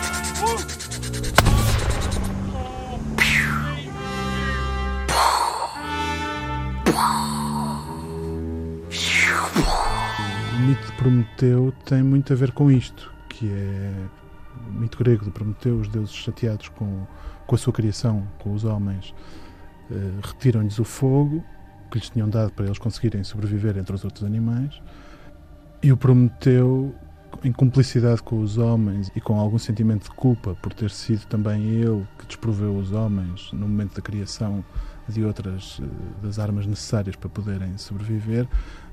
mito 10.60 10.86
de 10.86 10.92
Prometeu 10.92 11.72
tem 11.86 12.02
muito 12.02 12.32
a 12.32 12.36
ver 12.36 12.52
com 12.52 12.70
isto, 12.70 13.12
que 13.28 13.50
é 13.50 13.92
o 14.68 14.72
mito 14.72 14.98
grego 14.98 15.24
de 15.24 15.30
Prometeu, 15.30 15.76
os 15.76 15.88
deuses 15.88 16.14
chateados 16.14 16.68
com, 16.68 17.06
com 17.46 17.54
a 17.54 17.58
sua 17.58 17.72
criação, 17.72 18.26
com 18.38 18.52
os 18.52 18.64
homens, 18.64 19.14
eh, 19.90 19.94
retiram-lhes 20.22 20.78
o 20.78 20.84
fogo 20.84 21.42
que 21.90 21.98
lhes 21.98 22.10
tinham 22.10 22.28
dado 22.28 22.52
para 22.52 22.66
eles 22.66 22.78
conseguirem 22.78 23.24
sobreviver 23.24 23.78
entre 23.78 23.94
os 23.94 24.04
outros 24.04 24.22
animais, 24.22 24.80
e 25.82 25.90
o 25.90 25.96
Prometeu 25.96 26.94
em 27.42 27.52
cumplicidade 27.52 28.22
com 28.22 28.40
os 28.40 28.58
homens 28.58 29.10
e 29.14 29.20
com 29.20 29.38
algum 29.38 29.58
sentimento 29.58 30.04
de 30.04 30.10
culpa 30.10 30.54
por 30.60 30.74
ter 30.74 30.90
sido 30.90 31.24
também 31.26 31.68
ele 31.68 32.06
que 32.18 32.26
desproveu 32.26 32.76
os 32.76 32.92
homens 32.92 33.50
no 33.52 33.66
momento 33.66 33.94
da 33.94 34.02
criação 34.02 34.64
de 35.08 35.24
outras 35.24 35.80
eh, 35.82 35.86
das 36.22 36.38
armas 36.38 36.66
necessárias 36.66 37.16
para 37.16 37.28
poderem 37.28 37.76
sobreviver, 37.78 38.46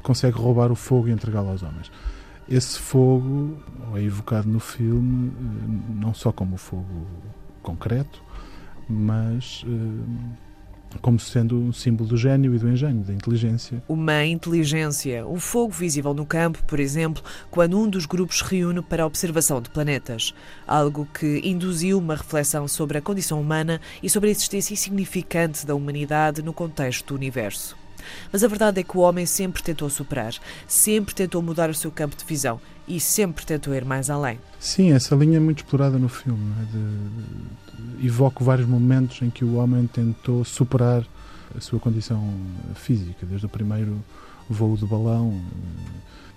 consegue 0.07 0.37
roubar 0.37 0.71
o 0.71 0.75
fogo 0.75 1.09
e 1.09 1.11
entregá-lo 1.11 1.49
aos 1.49 1.61
homens. 1.61 1.91
Esse 2.49 2.79
fogo 2.79 3.57
é 3.93 4.01
evocado 4.01 4.47
no 4.47 4.59
filme 4.59 5.33
eh, 5.35 5.99
não 5.99 6.13
só 6.13 6.31
como 6.31 6.55
fogo 6.55 7.05
concreto, 7.61 8.23
mas 8.87 9.65
eh, 9.67 10.97
como 11.01 11.19
sendo 11.19 11.57
um 11.57 11.73
símbolo 11.73 12.07
do 12.07 12.15
gênio 12.15 12.55
e 12.55 12.57
do 12.57 12.69
engenho, 12.69 13.03
da 13.03 13.13
inteligência. 13.13 13.83
Uma 13.85 14.23
inteligência, 14.23 15.27
o 15.27 15.41
fogo 15.41 15.73
visível 15.73 16.13
no 16.13 16.25
campo, 16.25 16.63
por 16.63 16.79
exemplo, 16.79 17.21
quando 17.51 17.77
um 17.77 17.89
dos 17.89 18.05
grupos 18.05 18.39
reúne 18.39 18.81
para 18.81 19.03
a 19.03 19.05
observação 19.05 19.61
de 19.61 19.69
planetas. 19.69 20.33
Algo 20.65 21.05
que 21.13 21.41
induziu 21.43 21.97
uma 21.97 22.15
reflexão 22.15 22.65
sobre 22.65 22.97
a 22.97 23.01
condição 23.01 23.41
humana 23.41 23.81
e 24.01 24.09
sobre 24.09 24.29
a 24.29 24.31
existência 24.31 24.71
insignificante 24.73 25.67
da 25.67 25.75
humanidade 25.75 26.41
no 26.41 26.53
contexto 26.53 27.07
do 27.07 27.15
universo. 27.15 27.75
Mas 28.31 28.43
a 28.43 28.47
verdade 28.47 28.79
é 28.79 28.83
que 28.83 28.97
o 28.97 29.01
homem 29.01 29.25
sempre 29.25 29.61
tentou 29.61 29.89
superar, 29.89 30.33
sempre 30.67 31.13
tentou 31.13 31.41
mudar 31.41 31.69
o 31.69 31.73
seu 31.73 31.91
campo 31.91 32.15
de 32.15 32.25
visão 32.25 32.59
e 32.87 32.99
sempre 32.99 33.45
tentou 33.45 33.73
ir 33.73 33.83
mais 33.83 34.09
além. 34.09 34.39
Sim, 34.59 34.93
essa 34.93 35.15
linha 35.15 35.37
é 35.37 35.39
muito 35.39 35.59
explorada 35.59 35.97
no 35.97 36.07
filme. 36.07 36.53
É? 38.01 38.05
Evoco 38.05 38.43
vários 38.43 38.67
momentos 38.67 39.21
em 39.21 39.29
que 39.29 39.43
o 39.43 39.55
homem 39.55 39.85
tentou 39.87 40.43
superar 40.45 41.03
a 41.55 41.61
sua 41.61 41.79
condição 41.79 42.33
física, 42.75 43.25
desde 43.25 43.45
o 43.45 43.49
primeiro 43.49 44.03
voo 44.49 44.77
do 44.77 44.87
balão, 44.87 45.41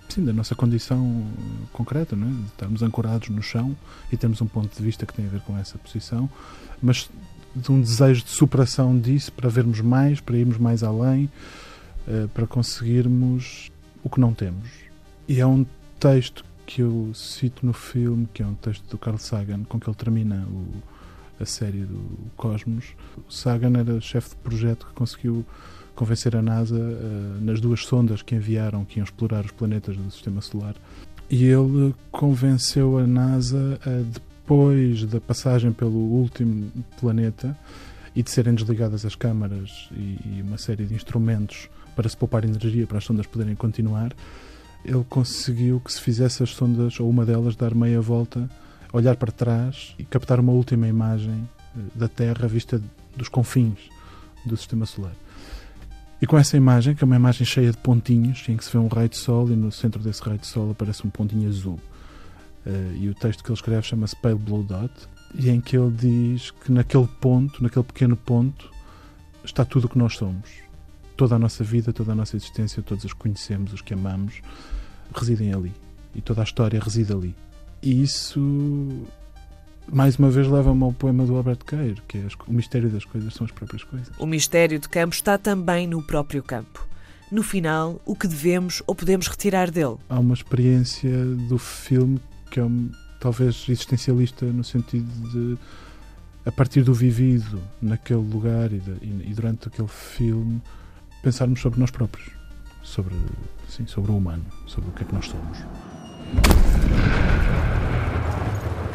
sim, 0.08 0.24
da 0.24 0.32
nossa 0.32 0.54
condição 0.54 1.26
concreta, 1.72 2.16
não 2.16 2.26
é? 2.26 2.46
estarmos 2.46 2.82
ancorados 2.82 3.28
no 3.28 3.42
chão 3.42 3.76
e 4.10 4.16
temos 4.16 4.40
um 4.40 4.46
ponto 4.46 4.74
de 4.76 4.82
vista 4.82 5.06
que 5.06 5.14
tem 5.14 5.26
a 5.26 5.28
ver 5.28 5.40
com 5.42 5.56
essa 5.56 5.78
posição, 5.78 6.28
mas 6.82 7.08
de 7.54 7.70
um 7.72 7.80
desejo 7.80 8.24
de 8.24 8.30
superação 8.30 8.98
disso 8.98 9.32
para 9.32 9.48
vermos 9.48 9.80
mais, 9.80 10.20
para 10.20 10.36
irmos 10.36 10.58
mais 10.58 10.82
além, 10.82 11.30
eh, 12.06 12.26
para 12.32 12.46
conseguirmos 12.46 13.70
o 14.02 14.08
que 14.08 14.20
não 14.20 14.32
temos. 14.32 14.68
E 15.28 15.40
é 15.40 15.46
um 15.46 15.66
texto 15.98 16.44
que 16.66 16.82
eu 16.82 17.10
cito 17.14 17.66
no 17.66 17.72
filme, 17.72 18.28
que 18.32 18.42
é 18.42 18.46
um 18.46 18.54
texto 18.54 18.84
do 18.88 18.96
Carl 18.96 19.18
Sagan, 19.18 19.64
com 19.64 19.78
que 19.78 19.88
ele 19.88 19.96
termina 19.96 20.46
o, 20.48 20.66
a 21.42 21.44
série 21.44 21.80
do 21.80 22.00
Cosmos. 22.36 22.94
O 23.28 23.32
Sagan 23.32 23.78
era 23.78 24.00
chefe 24.00 24.30
de 24.30 24.36
projeto 24.36 24.86
que 24.86 24.92
conseguiu 24.92 25.44
convencer 25.94 26.34
a 26.36 26.40
NASA 26.40 26.76
uh, 26.76 27.44
nas 27.44 27.60
duas 27.60 27.84
sondas 27.84 28.22
que 28.22 28.34
enviaram, 28.34 28.84
que 28.84 28.98
iam 28.98 29.04
explorar 29.04 29.44
os 29.44 29.50
planetas 29.50 29.96
do 29.96 30.10
Sistema 30.10 30.40
Solar. 30.40 30.74
E 31.28 31.44
ele 31.44 31.94
convenceu 32.10 32.98
a 32.98 33.06
NASA 33.06 33.78
a, 33.84 34.29
depois 34.50 35.04
da 35.04 35.20
passagem 35.20 35.70
pelo 35.70 35.96
último 35.96 36.72
planeta 36.98 37.56
e 38.16 38.20
de 38.20 38.32
serem 38.32 38.52
desligadas 38.52 39.06
as 39.06 39.14
câmaras 39.14 39.88
e, 39.92 40.18
e 40.24 40.42
uma 40.44 40.58
série 40.58 40.84
de 40.86 40.92
instrumentos 40.92 41.70
para 41.94 42.08
se 42.08 42.16
poupar 42.16 42.42
energia 42.44 42.84
para 42.84 42.98
as 42.98 43.04
sondas 43.04 43.28
poderem 43.28 43.54
continuar, 43.54 44.12
ele 44.84 45.06
conseguiu 45.08 45.78
que 45.78 45.92
se 45.92 46.00
fizesse 46.00 46.42
as 46.42 46.50
sondas, 46.50 46.98
ou 46.98 47.08
uma 47.08 47.24
delas, 47.24 47.54
dar 47.54 47.76
meia 47.76 48.00
volta, 48.00 48.50
olhar 48.92 49.14
para 49.14 49.30
trás 49.30 49.94
e 49.96 50.04
captar 50.04 50.40
uma 50.40 50.50
última 50.50 50.88
imagem 50.88 51.48
eh, 51.76 51.80
da 51.94 52.08
Terra 52.08 52.48
vista 52.48 52.82
dos 53.16 53.28
confins 53.28 53.78
do 54.44 54.56
Sistema 54.56 54.84
Solar. 54.84 55.14
E 56.20 56.26
com 56.26 56.36
essa 56.36 56.56
imagem, 56.56 56.96
que 56.96 57.04
é 57.04 57.06
uma 57.06 57.14
imagem 57.14 57.46
cheia 57.46 57.70
de 57.70 57.78
pontinhos, 57.78 58.44
em 58.48 58.56
que 58.56 58.64
se 58.64 58.72
vê 58.72 58.78
um 58.78 58.88
raio 58.88 59.08
de 59.08 59.16
sol 59.16 59.48
e 59.48 59.54
no 59.54 59.70
centro 59.70 60.02
desse 60.02 60.20
raio 60.22 60.38
de 60.38 60.46
sol 60.48 60.72
aparece 60.72 61.06
um 61.06 61.10
pontinho 61.10 61.48
azul. 61.48 61.78
Uh, 62.70 62.96
e 62.96 63.08
o 63.08 63.14
texto 63.14 63.42
que 63.42 63.50
ele 63.50 63.56
escreve 63.56 63.82
chama-se 63.82 64.14
Pale 64.16 64.36
Blue 64.36 64.62
Dot, 64.62 64.92
e 65.34 65.50
em 65.50 65.60
que 65.60 65.76
ele 65.76 65.90
diz 65.90 66.50
que 66.50 66.70
naquele 66.70 67.08
ponto, 67.20 67.62
naquele 67.62 67.84
pequeno 67.84 68.16
ponto, 68.16 68.70
está 69.44 69.64
tudo 69.64 69.86
o 69.86 69.88
que 69.88 69.98
nós 69.98 70.16
somos 70.16 70.70
toda 71.20 71.34
a 71.34 71.38
nossa 71.38 71.62
vida, 71.62 71.92
toda 71.92 72.12
a 72.12 72.14
nossa 72.14 72.34
existência, 72.34 72.82
todos 72.82 73.04
os 73.04 73.12
que 73.12 73.18
conhecemos, 73.18 73.74
os 73.74 73.82
que 73.82 73.92
amamos, 73.92 74.40
residem 75.14 75.52
ali. 75.52 75.70
E 76.14 76.22
toda 76.22 76.40
a 76.40 76.44
história 76.44 76.80
reside 76.80 77.12
ali. 77.12 77.36
E 77.82 78.02
isso, 78.02 78.40
mais 79.86 80.16
uma 80.16 80.30
vez, 80.30 80.48
leva-me 80.48 80.82
ao 80.82 80.94
poema 80.94 81.26
do 81.26 81.36
Albert 81.36 81.58
Queiro, 81.58 82.00
que 82.08 82.16
é 82.16 82.26
o 82.46 82.52
mistério 82.54 82.88
das 82.88 83.04
coisas 83.04 83.34
são 83.34 83.44
as 83.44 83.50
próprias 83.50 83.84
coisas. 83.84 84.10
O 84.18 84.24
mistério 84.24 84.78
de 84.78 84.88
campo 84.88 85.14
está 85.14 85.36
também 85.36 85.86
no 85.86 86.02
próprio 86.02 86.42
campo. 86.42 86.88
No 87.30 87.42
final, 87.42 88.00
o 88.06 88.16
que 88.16 88.26
devemos 88.26 88.82
ou 88.86 88.94
podemos 88.94 89.28
retirar 89.28 89.70
dele? 89.70 89.98
Há 90.08 90.18
uma 90.18 90.32
experiência 90.32 91.22
do 91.50 91.58
filme 91.58 92.18
que 92.50 92.60
é 92.60 92.64
um, 92.64 92.90
talvez 93.18 93.66
existencialista 93.68 94.44
no 94.46 94.64
sentido 94.64 95.06
de 95.30 95.58
a 96.44 96.50
partir 96.50 96.82
do 96.82 96.94
vivido 96.94 97.60
naquele 97.80 98.20
lugar 98.20 98.72
e, 98.72 98.78
de, 98.78 98.92
e, 99.02 99.32
durante 99.34 99.68
aquele 99.68 99.88
filme 99.88 100.60
pensarmos 101.22 101.60
sobre 101.60 101.78
nós 101.78 101.90
próprios, 101.90 102.30
sobre, 102.82 103.14
sim, 103.68 103.86
sobre 103.86 104.10
o 104.10 104.16
humano, 104.16 104.44
sobre 104.66 104.88
o 104.88 104.92
que 104.92 105.02
é 105.02 105.06
que 105.06 105.14
nós 105.14 105.26
somos. 105.28 105.58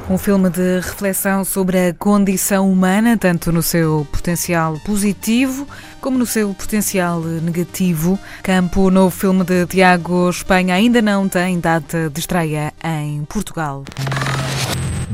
Um 0.08 0.20
filme 0.20 0.52
de 0.52 0.80
reflexão 0.82 1.44
sobre 1.44 1.88
a 1.88 1.94
condição 1.94 2.72
humana, 2.72 3.18
tanto 3.18 3.52
no 3.52 3.64
seu 3.64 4.08
potencial 4.12 4.80
positivo 4.86 5.68
como 6.00 6.20
no 6.20 6.28
seu 6.28 6.54
potencial 6.54 7.20
negativo. 7.22 8.20
Campo, 8.44 8.82
o 8.82 8.92
novo 8.92 9.10
filme 9.10 9.44
de 9.44 9.66
Tiago 9.66 10.30
Espanha, 10.30 10.76
ainda 10.76 11.02
não 11.02 11.28
tem 11.28 11.60
data 11.60 12.08
de 12.12 12.20
estreia 12.20 12.72
em 12.84 13.26
Portugal. 13.26 13.84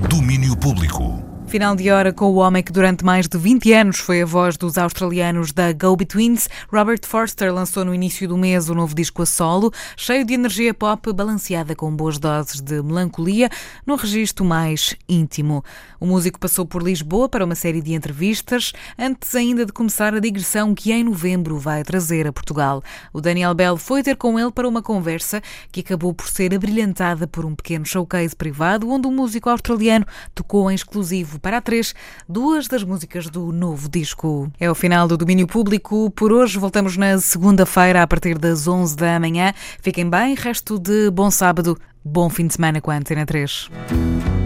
Domínio 0.09 0.57
Público. 0.57 1.30
Final 1.51 1.75
de 1.75 1.91
hora 1.91 2.13
com 2.13 2.27
o 2.27 2.35
homem 2.35 2.63
que 2.63 2.71
durante 2.71 3.03
mais 3.03 3.27
de 3.27 3.37
20 3.37 3.73
anos 3.73 3.99
foi 3.99 4.21
a 4.21 4.25
voz 4.25 4.55
dos 4.55 4.77
australianos 4.77 5.51
da 5.51 5.73
Go-Betweens. 5.73 6.47
Robert 6.71 7.01
Forster 7.03 7.53
lançou 7.53 7.83
no 7.83 7.93
início 7.93 8.25
do 8.25 8.37
mês 8.37 8.69
o 8.69 8.73
novo 8.73 8.95
disco 8.95 9.21
a 9.21 9.25
solo, 9.25 9.69
cheio 9.97 10.23
de 10.23 10.33
energia 10.33 10.73
pop 10.73 11.11
balanceada 11.11 11.75
com 11.75 11.93
boas 11.93 12.17
doses 12.17 12.61
de 12.61 12.81
melancolia, 12.81 13.49
num 13.85 13.95
registro 13.97 14.45
mais 14.45 14.95
íntimo. 15.09 15.61
O 15.99 16.05
músico 16.05 16.39
passou 16.39 16.65
por 16.65 16.81
Lisboa 16.81 17.27
para 17.27 17.43
uma 17.43 17.53
série 17.53 17.81
de 17.81 17.93
entrevistas, 17.93 18.71
antes 18.97 19.35
ainda 19.35 19.65
de 19.65 19.73
começar 19.73 20.13
a 20.13 20.21
digressão 20.21 20.73
que 20.73 20.93
em 20.93 21.03
novembro 21.03 21.59
vai 21.59 21.83
trazer 21.83 22.25
a 22.27 22.31
Portugal. 22.31 22.81
O 23.11 23.19
Daniel 23.19 23.53
Bell 23.53 23.75
foi 23.75 24.01
ter 24.01 24.15
com 24.15 24.39
ele 24.39 24.51
para 24.51 24.69
uma 24.69 24.81
conversa 24.81 25.41
que 25.69 25.81
acabou 25.81 26.13
por 26.13 26.29
ser 26.29 26.55
abrilhantada 26.55 27.27
por 27.27 27.45
um 27.45 27.53
pequeno 27.53 27.85
showcase 27.85 28.33
privado 28.33 28.89
onde 28.89 29.05
o 29.05 29.11
músico 29.11 29.49
australiano 29.49 30.05
tocou 30.33 30.71
em 30.71 30.75
exclusivo 30.75 31.40
para 31.41 31.57
a 31.57 31.61
3 31.61 31.93
duas 32.27 32.67
das 32.67 32.83
músicas 32.83 33.27
do 33.29 33.51
novo 33.51 33.89
disco. 33.89 34.51
É 34.59 34.69
o 34.69 34.75
final 34.75 35.07
do 35.07 35.17
domínio 35.17 35.47
público. 35.47 36.11
Por 36.11 36.31
hoje 36.31 36.57
voltamos 36.57 36.97
na 36.97 37.17
segunda-feira 37.19 38.03
a 38.03 38.07
partir 38.07 38.37
das 38.37 38.67
11 38.67 38.95
da 38.95 39.19
manhã. 39.19 39.53
Fiquem 39.81 40.09
bem, 40.09 40.35
resto 40.35 40.79
de 40.79 41.09
bom 41.11 41.31
sábado, 41.31 41.77
bom 42.03 42.29
fim 42.29 42.47
de 42.47 42.53
semana 42.53 42.81
com 42.81 42.91
a 42.91 42.95
Antena 42.95 43.25
3. 43.25 44.40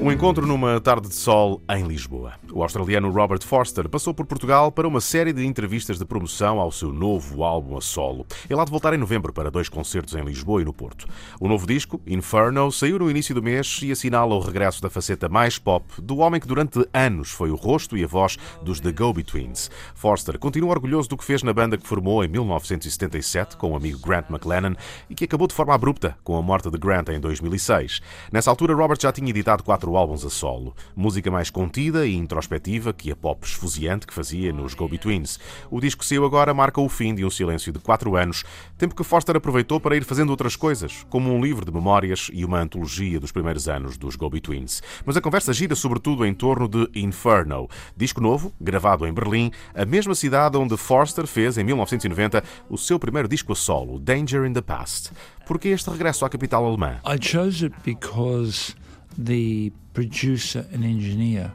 Um 0.00 0.12
encontro 0.12 0.46
numa 0.46 0.80
tarde 0.80 1.08
de 1.08 1.14
sol 1.14 1.60
em 1.68 1.84
Lisboa. 1.84 2.34
O 2.52 2.62
australiano 2.62 3.10
Robert 3.10 3.42
Forster 3.42 3.88
passou 3.88 4.14
por 4.14 4.26
Portugal 4.26 4.70
para 4.70 4.86
uma 4.86 5.00
série 5.00 5.32
de 5.32 5.44
entrevistas 5.44 5.98
de 5.98 6.04
promoção 6.04 6.60
ao 6.60 6.70
seu 6.70 6.92
novo 6.92 7.42
álbum 7.42 7.76
a 7.76 7.80
solo. 7.80 8.24
Ele 8.48 8.60
há 8.60 8.64
de 8.64 8.70
voltar 8.70 8.94
em 8.94 8.96
novembro 8.96 9.32
para 9.32 9.50
dois 9.50 9.68
concertos 9.68 10.14
em 10.14 10.22
Lisboa 10.22 10.62
e 10.62 10.64
no 10.64 10.72
Porto. 10.72 11.08
O 11.40 11.48
novo 11.48 11.66
disco, 11.66 12.00
Inferno, 12.06 12.70
saiu 12.70 13.00
no 13.00 13.10
início 13.10 13.34
do 13.34 13.42
mês 13.42 13.80
e 13.82 13.90
assinala 13.90 14.36
o 14.36 14.38
regresso 14.38 14.80
da 14.80 14.88
faceta 14.88 15.28
mais 15.28 15.58
pop 15.58 15.84
do 16.00 16.18
homem 16.18 16.40
que 16.40 16.46
durante 16.46 16.88
anos 16.94 17.30
foi 17.30 17.50
o 17.50 17.56
rosto 17.56 17.96
e 17.96 18.04
a 18.04 18.06
voz 18.06 18.38
dos 18.62 18.78
The 18.78 18.92
Go-Betweens. 18.92 19.68
Forster 19.96 20.38
continua 20.38 20.70
orgulhoso 20.70 21.08
do 21.08 21.16
que 21.16 21.24
fez 21.24 21.42
na 21.42 21.52
banda 21.52 21.76
que 21.76 21.86
formou 21.88 22.24
em 22.24 22.28
1977 22.28 23.56
com 23.56 23.72
o 23.72 23.76
amigo 23.76 23.98
Grant 23.98 24.30
McLennan 24.30 24.76
e 25.10 25.14
que 25.16 25.24
acabou 25.24 25.48
de 25.48 25.54
forma 25.54 25.74
abrupta 25.74 26.16
com 26.22 26.36
a 26.36 26.42
morte 26.42 26.70
de 26.70 26.78
Grant 26.78 27.08
em 27.08 27.18
2006. 27.18 28.00
Nessa 28.30 28.48
altura, 28.48 28.76
Robert 28.76 28.98
já 29.00 29.10
tinha 29.10 29.28
editado 29.28 29.64
quatro 29.64 29.87
álbuns 29.96 30.24
a 30.24 30.30
solo. 30.30 30.74
Música 30.94 31.30
mais 31.30 31.50
contida 31.50 32.06
e 32.06 32.14
introspectiva 32.14 32.92
que 32.92 33.10
a 33.10 33.16
pop 33.16 33.46
esfuziante 33.46 34.06
que 34.06 34.14
fazia 34.14 34.52
nos 34.52 34.74
Go-Betweens. 34.74 35.38
O 35.70 35.80
disco 35.80 36.04
seu 36.04 36.24
agora 36.24 36.52
marca 36.52 36.80
o 36.80 36.88
fim 36.88 37.14
de 37.14 37.24
um 37.24 37.30
silêncio 37.30 37.72
de 37.72 37.78
quatro 37.78 38.16
anos, 38.16 38.44
tempo 38.76 38.94
que 38.94 39.04
Foster 39.04 39.36
aproveitou 39.36 39.80
para 39.80 39.96
ir 39.96 40.04
fazendo 40.04 40.30
outras 40.30 40.56
coisas, 40.56 41.06
como 41.08 41.32
um 41.32 41.40
livro 41.40 41.64
de 41.64 41.72
memórias 41.72 42.30
e 42.32 42.44
uma 42.44 42.60
antologia 42.60 43.20
dos 43.20 43.32
primeiros 43.32 43.68
anos 43.68 43.96
dos 43.96 44.16
Go-Betweens. 44.16 44.82
Mas 45.04 45.16
a 45.16 45.20
conversa 45.20 45.52
gira 45.52 45.74
sobretudo 45.74 46.26
em 46.26 46.34
torno 46.34 46.68
de 46.68 46.88
Inferno, 46.94 47.68
disco 47.96 48.20
novo, 48.20 48.52
gravado 48.60 49.06
em 49.06 49.12
Berlim, 49.12 49.50
a 49.74 49.84
mesma 49.84 50.14
cidade 50.14 50.56
onde 50.56 50.76
Forster 50.76 51.26
fez, 51.26 51.56
em 51.58 51.64
1990, 51.64 52.42
o 52.68 52.76
seu 52.76 52.98
primeiro 52.98 53.28
disco 53.28 53.52
a 53.52 53.56
solo, 53.56 53.98
Danger 53.98 54.44
in 54.44 54.52
the 54.52 54.62
Past. 54.62 55.10
Por 55.46 55.58
que 55.58 55.68
este 55.68 55.88
regresso 55.90 56.24
à 56.24 56.28
capital 56.28 56.64
alemã? 56.66 57.00
I 57.06 57.18
chose 57.18 57.64
it 57.64 57.74
because 57.84 58.74
the 59.22 59.72
producer 59.92 60.64
and 60.72 60.84
engineer 60.84 61.52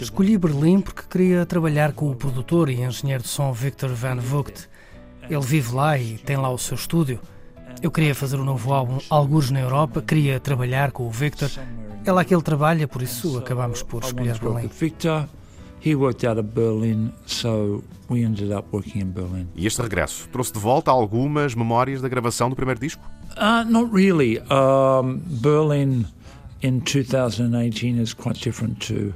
Escolhi 0.00 0.38
Berlim 0.38 0.80
porque 0.80 1.02
queria 1.02 1.44
trabalhar 1.44 1.92
com 1.92 2.10
o 2.10 2.14
produtor 2.14 2.70
e 2.70 2.80
engenheiro 2.80 3.22
de 3.22 3.28
som 3.28 3.52
Victor 3.52 3.90
Van 3.90 4.16
Vogt. 4.16 4.68
Ele 5.28 5.40
vive 5.40 5.74
lá 5.74 5.98
e 5.98 6.16
tem 6.16 6.36
lá 6.36 6.48
o 6.48 6.56
seu 6.56 6.76
estúdio. 6.76 7.20
Eu 7.82 7.90
queria 7.90 8.14
fazer 8.14 8.36
um 8.36 8.44
novo 8.44 8.72
álbum, 8.72 8.98
alguns 9.10 9.50
na 9.50 9.60
Europa, 9.60 10.00
queria 10.00 10.40
trabalhar 10.40 10.92
com 10.92 11.06
o 11.06 11.10
Victor. 11.10 11.50
É 12.06 12.10
lá 12.10 12.24
que 12.24 12.34
ele 12.34 12.42
trabalha, 12.42 12.88
por 12.88 13.02
isso 13.02 13.36
acabamos 13.36 13.82
por 13.82 14.02
escolher 14.02 14.38
Berlim. 14.38 14.68
Victor, 14.68 15.28
he 15.84 15.94
worked 15.94 16.26
out 16.26 16.40
of 16.40 16.48
Berlin, 16.54 17.12
so 17.26 17.84
we 18.08 18.22
ended 18.22 18.52
up 18.52 18.66
working 18.72 19.02
in 19.02 19.10
Berlin. 19.10 19.46
E 19.54 19.66
este 19.66 19.82
regresso 19.82 20.26
trouxe 20.32 20.54
de 20.54 20.58
volta 20.58 20.90
algumas 20.90 21.54
memórias 21.54 22.00
da 22.00 22.08
gravação 22.08 22.48
do 22.48 22.56
primeiro 22.56 22.80
disco? 22.80 23.02
Uh, 23.36 23.70
not 23.70 23.92
really. 23.92 24.38
Um, 24.50 25.18
Berlin 25.18 26.06
in 26.66 26.80
2018 26.80 28.00
is 28.00 28.12
quite 28.12 28.40
different 28.40 28.80
to 28.80 29.14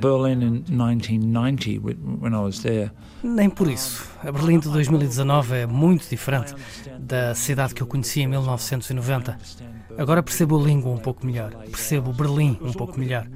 Berlin 0.00 0.42
in 0.42 0.64
1990 0.76 1.78
when 1.78 2.34
I 2.34 2.40
was 2.40 2.60
there. 2.62 2.90
Nem 3.22 3.48
por 3.48 3.68
isso. 3.68 4.04
A 4.22 4.32
Berlim 4.32 4.58
de 4.58 4.68
2019 4.68 5.54
é 5.54 5.66
muito 5.66 6.08
diferente 6.08 6.54
da 6.98 7.34
cidade 7.34 7.74
que 7.74 7.82
eu 7.82 7.86
conheci 7.86 8.20
em 8.20 8.26
1990. 8.26 9.38
Agora 9.96 10.22
percebo 10.22 10.58
a 10.58 10.64
língua 10.64 10.90
um 10.90 10.98
pouco 10.98 11.24
melhor, 11.24 11.52
percebo 11.70 12.12
Berlim 12.12 12.58
um 12.60 12.72
pouco 12.72 12.98
melhor. 12.98 13.26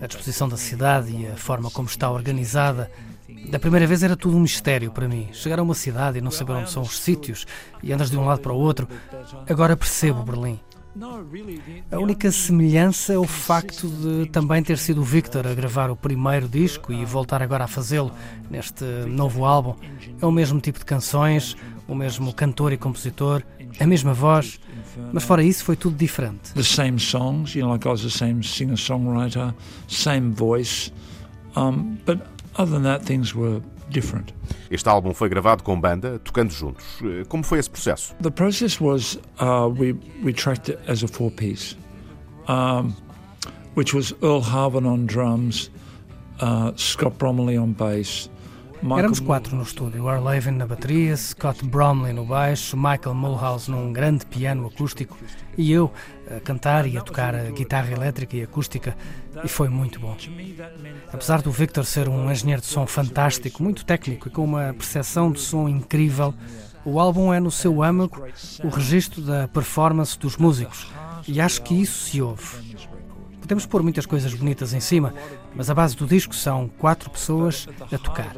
A 0.00 0.06
disposição 0.06 0.48
da 0.48 0.56
cidade 0.56 1.16
e 1.16 1.26
a 1.26 1.36
forma 1.36 1.70
como 1.70 1.88
está 1.88 2.10
organizada 2.10 2.90
Da 3.50 3.58
primeira 3.58 3.86
vez 3.86 4.02
era 4.02 4.14
tudo 4.14 4.36
um 4.36 4.40
mistério 4.40 4.92
para 4.92 5.08
mim. 5.08 5.28
Chegar 5.32 5.58
a 5.58 5.62
uma 5.62 5.74
cidade 5.74 6.18
e 6.18 6.20
não 6.20 6.30
saber 6.30 6.52
onde 6.52 6.70
são 6.70 6.82
os 6.82 6.98
sítios 6.98 7.46
e 7.82 7.92
andas 7.92 8.10
de 8.10 8.16
um 8.16 8.24
lado 8.24 8.40
para 8.40 8.52
o 8.52 8.58
outro. 8.58 8.86
Agora 9.48 9.76
percebo 9.76 10.22
Berlim. 10.22 10.60
A 11.90 11.98
única 11.98 12.30
semelhança 12.30 13.14
é 13.14 13.18
o 13.18 13.24
facto 13.24 13.88
de 13.88 14.28
também 14.30 14.62
ter 14.62 14.76
sido 14.76 15.00
o 15.00 15.04
Victor 15.04 15.46
a 15.46 15.54
gravar 15.54 15.90
o 15.90 15.96
primeiro 15.96 16.46
disco 16.46 16.92
e 16.92 17.02
voltar 17.04 17.42
agora 17.42 17.64
a 17.64 17.66
fazê-lo 17.66 18.12
neste 18.50 18.84
novo 19.06 19.46
álbum. 19.46 19.74
É 20.20 20.26
o 20.26 20.30
mesmo 20.30 20.60
tipo 20.60 20.78
de 20.78 20.84
canções, 20.84 21.56
o 21.88 21.94
mesmo 21.94 22.32
cantor 22.34 22.72
e 22.74 22.76
compositor, 22.76 23.42
a 23.80 23.86
mesma 23.86 24.12
voz, 24.12 24.60
mas 25.12 25.24
fora 25.24 25.42
isso 25.42 25.64
foi 25.64 25.76
tudo 25.76 25.96
diferente. 25.96 26.52
The 26.52 26.62
same 26.62 27.00
songs, 27.00 27.54
you 27.54 27.62
know, 27.62 27.72
like 27.72 27.88
I 27.88 27.90
was 27.90 28.02
the 28.02 28.10
same 28.10 28.42
singer-songwriter, 28.44 29.54
same 29.88 30.32
voice, 30.34 30.92
um, 31.56 31.96
but 32.04 32.20
other 32.58 32.72
than 32.72 32.82
that 32.82 33.06
things 33.06 33.34
were 33.34 33.62
different. 33.92 34.34
Este 34.70 34.88
álbum 34.88 35.12
foi 35.14 35.28
gravado 35.28 35.62
com 35.62 35.78
banda, 35.80 36.18
tocando 36.18 36.52
juntos. 36.52 36.84
Eh, 37.02 37.24
como 37.28 37.44
foi 37.44 37.58
esse 37.58 37.70
processo? 37.70 38.14
The 38.20 38.30
process 38.30 38.80
was 38.80 39.18
uh, 39.40 39.68
we 39.68 39.94
we 40.24 40.32
tracked 40.32 40.72
it 40.72 40.78
as 40.88 41.02
a 41.02 41.08
four 41.08 41.30
piece, 41.30 41.76
um, 42.48 42.94
which 43.74 43.94
was 43.94 44.14
Earl 44.22 44.42
Harvin 44.42 44.86
on 44.86 45.06
drums, 45.06 45.70
uh, 46.40 46.72
Scott 46.76 47.18
Bromley 47.18 47.56
on 47.56 47.72
bass. 47.72 48.28
Éramos 48.82 49.20
quatro 49.20 49.54
no 49.56 49.62
estúdio: 49.62 50.08
Earl 50.08 50.24
Levin 50.24 50.52
na 50.52 50.66
bateria, 50.66 51.16
Scott 51.16 51.64
Bromley 51.64 52.12
no 52.12 52.24
baixo, 52.24 52.76
Michael 52.76 53.14
Mulhouse 53.14 53.70
num 53.70 53.92
grande 53.92 54.26
piano 54.26 54.66
acústico 54.66 55.16
e 55.56 55.70
eu 55.70 55.92
a 56.28 56.40
cantar 56.40 56.86
e 56.86 56.96
a 56.96 57.00
tocar 57.00 57.34
a 57.34 57.50
guitarra 57.50 57.92
elétrica 57.92 58.36
e 58.36 58.42
acústica, 58.42 58.96
e 59.44 59.48
foi 59.48 59.68
muito 59.68 60.00
bom. 60.00 60.16
Apesar 61.12 61.42
do 61.42 61.52
Victor 61.52 61.84
ser 61.84 62.08
um 62.08 62.30
engenheiro 62.30 62.60
de 62.60 62.66
som 62.66 62.86
fantástico, 62.86 63.62
muito 63.62 63.84
técnico 63.84 64.28
e 64.28 64.30
com 64.30 64.42
uma 64.42 64.72
percepção 64.72 65.30
de 65.30 65.40
som 65.40 65.68
incrível, 65.68 66.34
o 66.84 66.98
álbum 66.98 67.32
é 67.32 67.38
no 67.38 67.50
seu 67.50 67.82
âmago 67.82 68.26
o 68.64 68.68
registro 68.68 69.22
da 69.22 69.46
performance 69.46 70.18
dos 70.18 70.36
músicos, 70.36 70.90
e 71.28 71.40
acho 71.40 71.62
que 71.62 71.80
isso 71.80 72.10
se 72.10 72.20
ouve. 72.20 72.88
Podemos 73.40 73.66
pôr 73.66 73.82
muitas 73.82 74.06
coisas 74.06 74.32
bonitas 74.34 74.72
em 74.72 74.80
cima, 74.80 75.14
mas 75.54 75.70
a 75.70 75.74
base 75.74 75.96
do 75.96 76.06
disco 76.06 76.34
são 76.34 76.68
quatro 76.78 77.10
pessoas 77.10 77.68
a 77.90 77.98
tocar. 77.98 78.34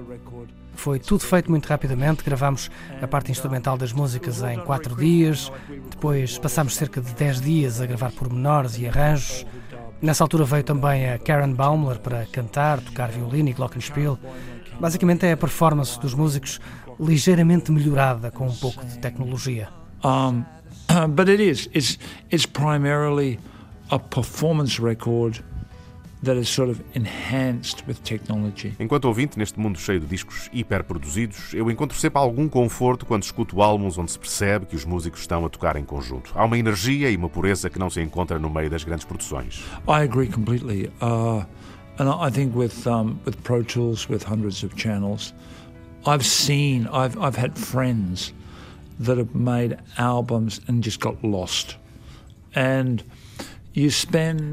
Foi 0.74 0.98
tudo 0.98 1.20
feito 1.20 1.50
muito 1.50 1.66
rapidamente, 1.66 2.24
gravámos 2.24 2.70
a 3.00 3.06
parte 3.06 3.30
instrumental 3.30 3.76
das 3.76 3.92
músicas 3.92 4.42
em 4.42 4.58
quatro 4.60 4.96
dias, 4.96 5.50
depois 5.90 6.38
passámos 6.38 6.74
cerca 6.74 7.00
de 7.00 7.12
dez 7.14 7.40
dias 7.40 7.80
a 7.80 7.86
gravar 7.86 8.10
pormenores 8.12 8.78
e 8.78 8.86
arranjos. 8.86 9.46
Nessa 10.02 10.24
altura 10.24 10.44
veio 10.44 10.64
também 10.64 11.08
a 11.10 11.18
Karen 11.18 11.52
Baumler 11.52 11.98
para 12.00 12.26
cantar, 12.26 12.80
tocar 12.80 13.10
violino 13.10 13.48
e 13.48 13.52
glockenspiel. 13.52 14.18
Basicamente 14.78 15.24
é 15.24 15.32
a 15.32 15.36
performance 15.36 15.98
dos 16.00 16.14
músicos 16.14 16.60
ligeiramente 16.98 17.70
melhorada 17.70 18.30
com 18.30 18.46
um 18.46 18.56
pouco 18.56 18.84
de 18.84 18.98
tecnologia. 18.98 19.68
Um, 20.04 20.44
but 21.14 21.28
it 21.28 21.40
is. 21.40 21.68
It's, 21.72 21.98
it's 22.30 22.46
primarily 22.46 23.38
a 23.90 23.98
performance 23.98 24.82
record 24.82 25.42
that 26.24 26.36
is 26.36 26.48
sort 26.48 26.70
of 26.70 26.80
enhanced 26.94 27.86
with 27.86 28.00
technology. 28.02 28.74
Enquanto 28.78 29.06
ouvinte 29.06 29.38
neste 29.38 29.58
mundo 29.58 29.78
cheio 29.78 30.00
de 30.00 30.06
discos 30.06 30.50
hiperproduzidos, 30.52 31.54
eu 31.54 31.70
encontro 31.70 31.96
sempre 31.96 32.18
algum 32.18 32.48
conforto 32.48 33.06
quando 33.06 33.22
escuto 33.22 33.62
álbuns 33.62 33.96
onde 33.98 34.10
se 34.10 34.18
percebe 34.18 34.66
que 34.66 34.76
os 34.76 34.84
músicos 34.84 35.20
estão 35.20 35.44
a 35.44 35.48
tocar 35.48 35.76
em 35.76 35.84
conjunto. 35.84 36.32
Há 36.34 36.44
uma 36.44 36.58
energia 36.58 37.10
e 37.10 37.16
uma 37.16 37.28
pureza 37.28 37.70
que 37.70 37.78
não 37.78 37.90
se 37.90 38.00
encontra 38.00 38.38
no 38.38 38.50
meio 38.50 38.68
das 38.68 38.84
grandes 38.84 39.04
produções. 39.04 39.62
I 39.86 40.02
agree 40.02 40.28
completely. 40.28 40.90
Uh, 41.00 41.44
and 41.98 42.08
I 42.08 42.30
think 42.30 42.56
with 42.56 42.86
um, 42.86 43.18
with 43.24 43.36
Pro 43.42 43.62
Tools, 43.62 44.08
with 44.08 44.24
hundreds 44.24 44.64
of 44.64 44.74
channels, 44.76 45.32
I've 46.06 46.24
seen, 46.24 46.88
I've 46.92 47.16
I've 47.18 47.36
had 47.36 47.58
friends 47.58 48.32
that 48.98 49.18
have 49.18 49.34
made 49.34 49.76
albums 49.96 50.60
and 50.68 50.82
just 50.82 51.00
got 51.00 51.22
lost, 51.22 51.76
and 52.54 53.02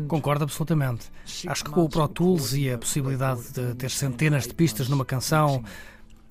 Concordo 0.07 0.43
absolutamente. 0.43 1.05
Acho 1.47 1.63
que 1.63 1.69
com 1.69 1.83
o 1.83 1.89
Pro 1.89 2.07
Tools 2.07 2.53
e 2.53 2.71
a 2.71 2.77
possibilidade 2.77 3.51
de 3.51 3.75
ter 3.75 3.91
centenas 3.91 4.47
de 4.47 4.53
pistas 4.53 4.89
numa 4.89 5.05
canção, 5.05 5.63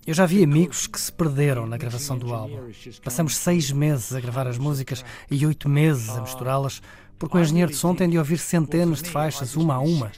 eu 0.04 0.12
já 0.12 0.26
vi 0.26 0.42
amigos 0.42 0.88
que 0.88 0.98
se 0.98 1.12
perderam 1.12 1.66
na 1.66 1.76
gravação 1.76 2.18
do 2.18 2.34
álbum. 2.34 2.70
Passamos 3.04 3.36
seis 3.36 3.70
meses 3.70 4.12
a 4.12 4.20
gravar 4.20 4.48
as 4.48 4.58
músicas 4.58 5.04
e 5.30 5.46
oito 5.46 5.68
meses 5.68 6.08
a 6.08 6.20
misturá-las, 6.20 6.82
porque 7.16 7.36
o 7.36 7.40
engenheiro 7.40 7.70
de 7.70 7.76
som 7.76 7.94
tem 7.94 8.08
de 8.08 8.18
ouvir 8.18 8.38
centenas 8.38 9.02
de 9.02 9.10
faixas, 9.10 9.54
uma 9.54 9.74
a 9.74 9.80
uma. 9.80 10.10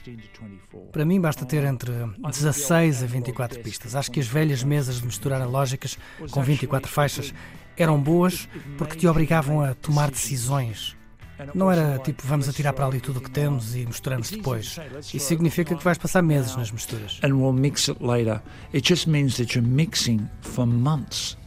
Para 0.91 1.05
mim, 1.05 1.21
basta 1.21 1.45
ter 1.45 1.63
entre 1.65 1.91
16 2.17 3.03
a 3.03 3.05
24 3.05 3.59
pistas. 3.59 3.93
Acho 3.93 4.09
que 4.09 4.19
as 4.19 4.27
velhas 4.27 4.63
mesas 4.63 4.99
de 4.99 5.05
misturar 5.05 5.47
lógicas 5.47 5.97
com 6.31 6.41
24 6.41 6.89
faixas 6.89 7.33
eram 7.77 8.01
boas 8.01 8.47
porque 8.77 8.95
te 8.95 9.05
obrigavam 9.05 9.61
a 9.61 9.75
tomar 9.75 10.09
decisões 10.09 10.95
não 11.53 11.71
era 11.71 11.99
tipo, 11.99 12.23
vamos 12.25 12.47
atirar 12.49 12.73
para 12.73 12.85
ali 12.85 12.99
tudo 12.99 13.17
o 13.17 13.21
que 13.21 13.31
temos 13.31 13.75
e 13.75 13.85
misturamos 13.85 14.29
depois. 14.29 14.77
Isso 15.13 15.27
significa 15.27 15.75
que 15.75 15.83
vais 15.83 15.97
passar 15.97 16.21
meses 16.21 16.55
nas 16.55 16.71
misturas. 16.71 17.19
And 17.23 17.33
we'll 17.33 17.53
mix 17.53 17.87
it 17.87 18.03
later. 18.03 18.41
It 18.73 18.87
just 18.87 19.07
means 19.07 19.37
that 19.37 19.55
you're 19.55 19.67
mixing 19.67 20.27
for 20.41 20.65
months. 20.65 21.37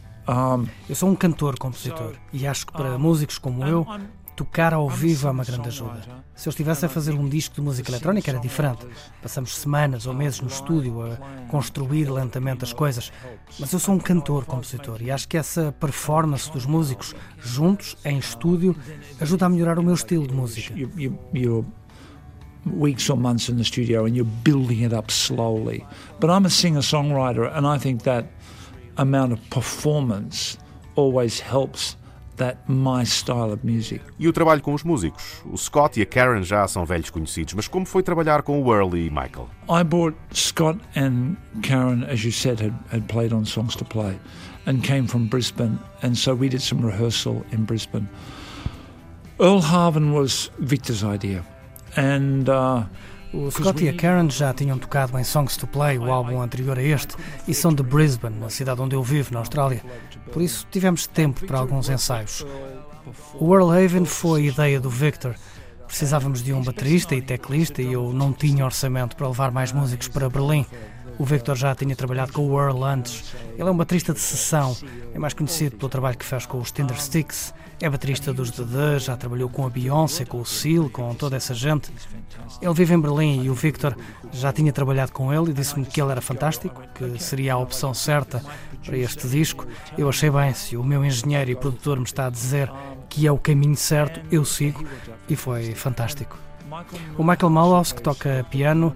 Eu 0.89 0.95
sou 0.95 1.09
um 1.09 1.15
cantor-compositor 1.15 2.15
e 2.33 2.45
acho 2.45 2.67
que 2.67 2.73
para 2.73 2.97
músicos 2.97 3.37
como 3.37 3.63
eu, 3.63 3.87
tocar 4.37 4.71
ao 4.71 4.87
vivo 4.87 5.27
é 5.27 5.31
uma 5.31 5.43
grande 5.43 5.67
ajuda. 5.67 5.99
Se 6.35 6.47
eu 6.47 6.51
estivesse 6.51 6.85
a 6.85 6.89
fazer 6.89 7.11
um 7.11 7.27
disco 7.27 7.55
de 7.55 7.61
música 7.61 7.89
eletrónica 7.89 8.29
era 8.29 8.39
diferente. 8.39 8.85
Passamos 9.19 9.57
semanas 9.57 10.05
ou 10.05 10.13
meses 10.13 10.39
no 10.39 10.47
estúdio 10.47 11.01
a 11.01 11.17
construir 11.49 12.07
lentamente 12.07 12.63
as 12.63 12.71
coisas. 12.71 13.11
Mas 13.59 13.73
eu 13.73 13.79
sou 13.79 13.95
um 13.95 13.99
cantor, 13.99 14.45
compositor, 14.45 15.01
e 15.01 15.09
acho 15.09 15.27
que 15.27 15.37
essa 15.37 15.71
performance 15.79 16.51
dos 16.51 16.67
músicos 16.67 17.15
juntos, 17.39 17.97
em 18.05 18.19
estúdio, 18.19 18.75
ajuda 19.19 19.47
a 19.47 19.49
melhorar 19.49 19.79
o 19.79 19.83
meu 19.83 19.95
estilo 19.95 20.27
de 20.27 20.33
música. 20.33 20.73
weeks 22.65 23.09
or 23.09 23.15
months 23.15 23.47
in 23.47 23.55
the 23.55 23.63
studio 23.63 24.05
and 24.05 24.13
you're 24.13 24.29
building 24.43 24.83
it 24.83 24.91
up 24.91 25.09
slowly. 25.09 25.85
But 26.19 26.29
I'm 26.29 26.45
a 26.45 26.49
singer 26.49 26.81
songwriter, 26.81 27.49
and 27.55 27.65
I 27.65 27.77
think 27.77 28.03
that 28.03 28.25
amount 28.97 29.31
of 29.31 29.39
performance 29.49 30.57
always 30.95 31.39
helps 31.39 31.95
that 32.37 32.57
my 32.67 33.05
style 33.05 33.51
of 33.51 33.59
music. 33.63 34.01
E 34.17 34.27
o 34.27 34.33
trabalho 34.33 34.61
com 34.61 34.73
os 34.73 34.83
músicos? 34.83 35.43
O 35.45 35.57
Scott 35.57 35.99
e 35.99 36.03
a 36.03 36.05
Karen 36.05 36.43
já 36.43 36.67
são 36.67 36.85
velhos 36.85 37.09
conhecidos, 37.09 37.53
mas 37.53 37.67
como 37.67 37.85
foi 37.85 38.01
trabalhar 38.01 38.41
com 38.41 38.61
o 38.61 38.73
Earl 38.73 38.95
e 38.95 39.09
Michael? 39.09 39.49
I 39.69 39.83
brought 39.83 40.17
Scott 40.33 40.79
and 40.95 41.35
Karen, 41.61 42.05
as 42.09 42.23
you 42.23 42.31
said, 42.31 42.61
had, 42.61 42.73
had 42.91 43.07
played 43.07 43.33
on 43.33 43.45
Songs 43.45 43.75
to 43.75 43.85
Play 43.85 44.17
and 44.65 44.83
came 44.83 45.07
from 45.07 45.27
Brisbane, 45.27 45.79
and 46.03 46.15
so 46.15 46.33
we 46.33 46.49
did 46.49 46.61
some 46.61 46.85
rehearsal 46.85 47.43
in 47.51 47.65
Brisbane. 47.65 48.07
Earl 49.39 49.61
Harvin 49.61 50.13
was 50.13 50.49
Victor's 50.59 51.03
idea, 51.03 51.43
and 51.95 52.49
uh, 52.49 52.83
o 53.37 53.51
Scott 53.51 53.83
e 53.83 53.89
a 53.89 53.93
Karen 53.93 54.29
já 54.31 54.51
tinham 54.51 54.79
tocado 54.79 55.17
em 55.19 55.23
Songs 55.23 55.55
to 55.57 55.67
Play, 55.67 55.99
o 55.99 56.11
álbum 56.11 56.41
anterior 56.41 56.79
a 56.79 56.81
este, 56.81 57.15
e 57.47 57.53
são 57.53 57.71
de 57.71 57.83
Brisbane, 57.83 58.39
na 58.39 58.49
cidade 58.49 58.81
onde 58.81 58.95
eu 58.95 59.03
vivo, 59.03 59.31
na 59.31 59.39
Austrália. 59.39 59.83
Por 60.33 60.41
isso 60.41 60.65
tivemos 60.71 61.05
tempo 61.05 61.45
para 61.45 61.59
alguns 61.59 61.87
ensaios. 61.87 62.43
O 63.35 63.53
Earl 63.53 63.71
Haven 63.71 64.05
foi 64.05 64.41
a 64.41 64.51
ideia 64.51 64.79
do 64.79 64.89
Victor. 64.89 65.35
Precisávamos 65.85 66.41
de 66.43 66.51
um 66.51 66.63
baterista 66.63 67.15
e 67.15 67.21
teclista 67.21 67.81
e 67.81 67.93
eu 67.93 68.11
não 68.11 68.33
tinha 68.33 68.65
orçamento 68.65 69.15
para 69.15 69.27
levar 69.27 69.51
mais 69.51 69.71
músicos 69.71 70.07
para 70.07 70.29
Berlim. 70.29 70.65
O 71.19 71.25
Victor 71.25 71.55
já 71.55 71.73
tinha 71.73 71.95
trabalhado 71.95 72.31
com 72.33 72.47
o 72.47 72.59
Earl 72.59 72.83
antes. 72.83 73.33
Ele 73.57 73.67
é 73.67 73.71
um 73.71 73.77
baterista 73.77 74.13
de 74.13 74.19
sessão, 74.19 74.75
é 75.13 75.19
mais 75.19 75.33
conhecido 75.33 75.77
pelo 75.77 75.89
trabalho 75.89 76.17
que 76.17 76.25
fez 76.25 76.45
com 76.45 76.59
os 76.59 76.71
Tinder 76.71 76.99
Sticks 76.99 77.53
é 77.79 77.87
baterista 77.87 78.33
dos 78.33 78.49
DD, 78.49 78.97
já 78.97 79.15
trabalhou 79.15 79.47
com 79.49 79.65
a 79.65 79.69
Beyoncé, 79.69 80.25
com 80.25 80.41
o 80.41 80.45
Seal, 80.45 80.89
com 80.89 81.13
toda 81.13 81.35
essa 81.35 81.53
gente. 81.53 81.91
Ele 82.59 82.73
vive 82.73 82.95
em 82.95 82.99
Berlim 82.99 83.43
e 83.43 83.51
o 83.51 83.53
Victor 83.53 83.95
já 84.31 84.51
tinha 84.51 84.73
trabalhado 84.73 85.11
com 85.11 85.31
ele 85.31 85.51
e 85.51 85.53
disse-me 85.53 85.85
que 85.85 86.01
ele 86.01 86.11
era 86.11 86.21
fantástico, 86.21 86.81
que 86.95 87.21
seria 87.21 87.53
a 87.53 87.57
opção 87.57 87.93
certa 87.93 88.43
para 88.83 88.97
este 88.97 89.27
disco. 89.27 89.67
Eu 89.95 90.09
achei 90.09 90.29
bem, 90.31 90.53
se 90.55 90.75
o 90.75 90.83
meu 90.83 91.05
engenheiro 91.05 91.51
e 91.51 91.55
produtor 91.55 91.97
me 91.97 92.05
está 92.05 92.25
a 92.25 92.29
dizer 92.31 92.71
que 93.09 93.27
é 93.27 93.31
o 93.31 93.37
caminho 93.37 93.75
certo, 93.75 94.21
eu 94.31 94.43
sigo 94.43 94.83
e 95.29 95.35
foi 95.35 95.75
fantástico. 95.75 96.35
O 97.15 97.23
Michael 97.23 97.51
Malhouse, 97.51 97.93
que 97.93 98.01
toca 98.01 98.43
piano, 98.49 98.93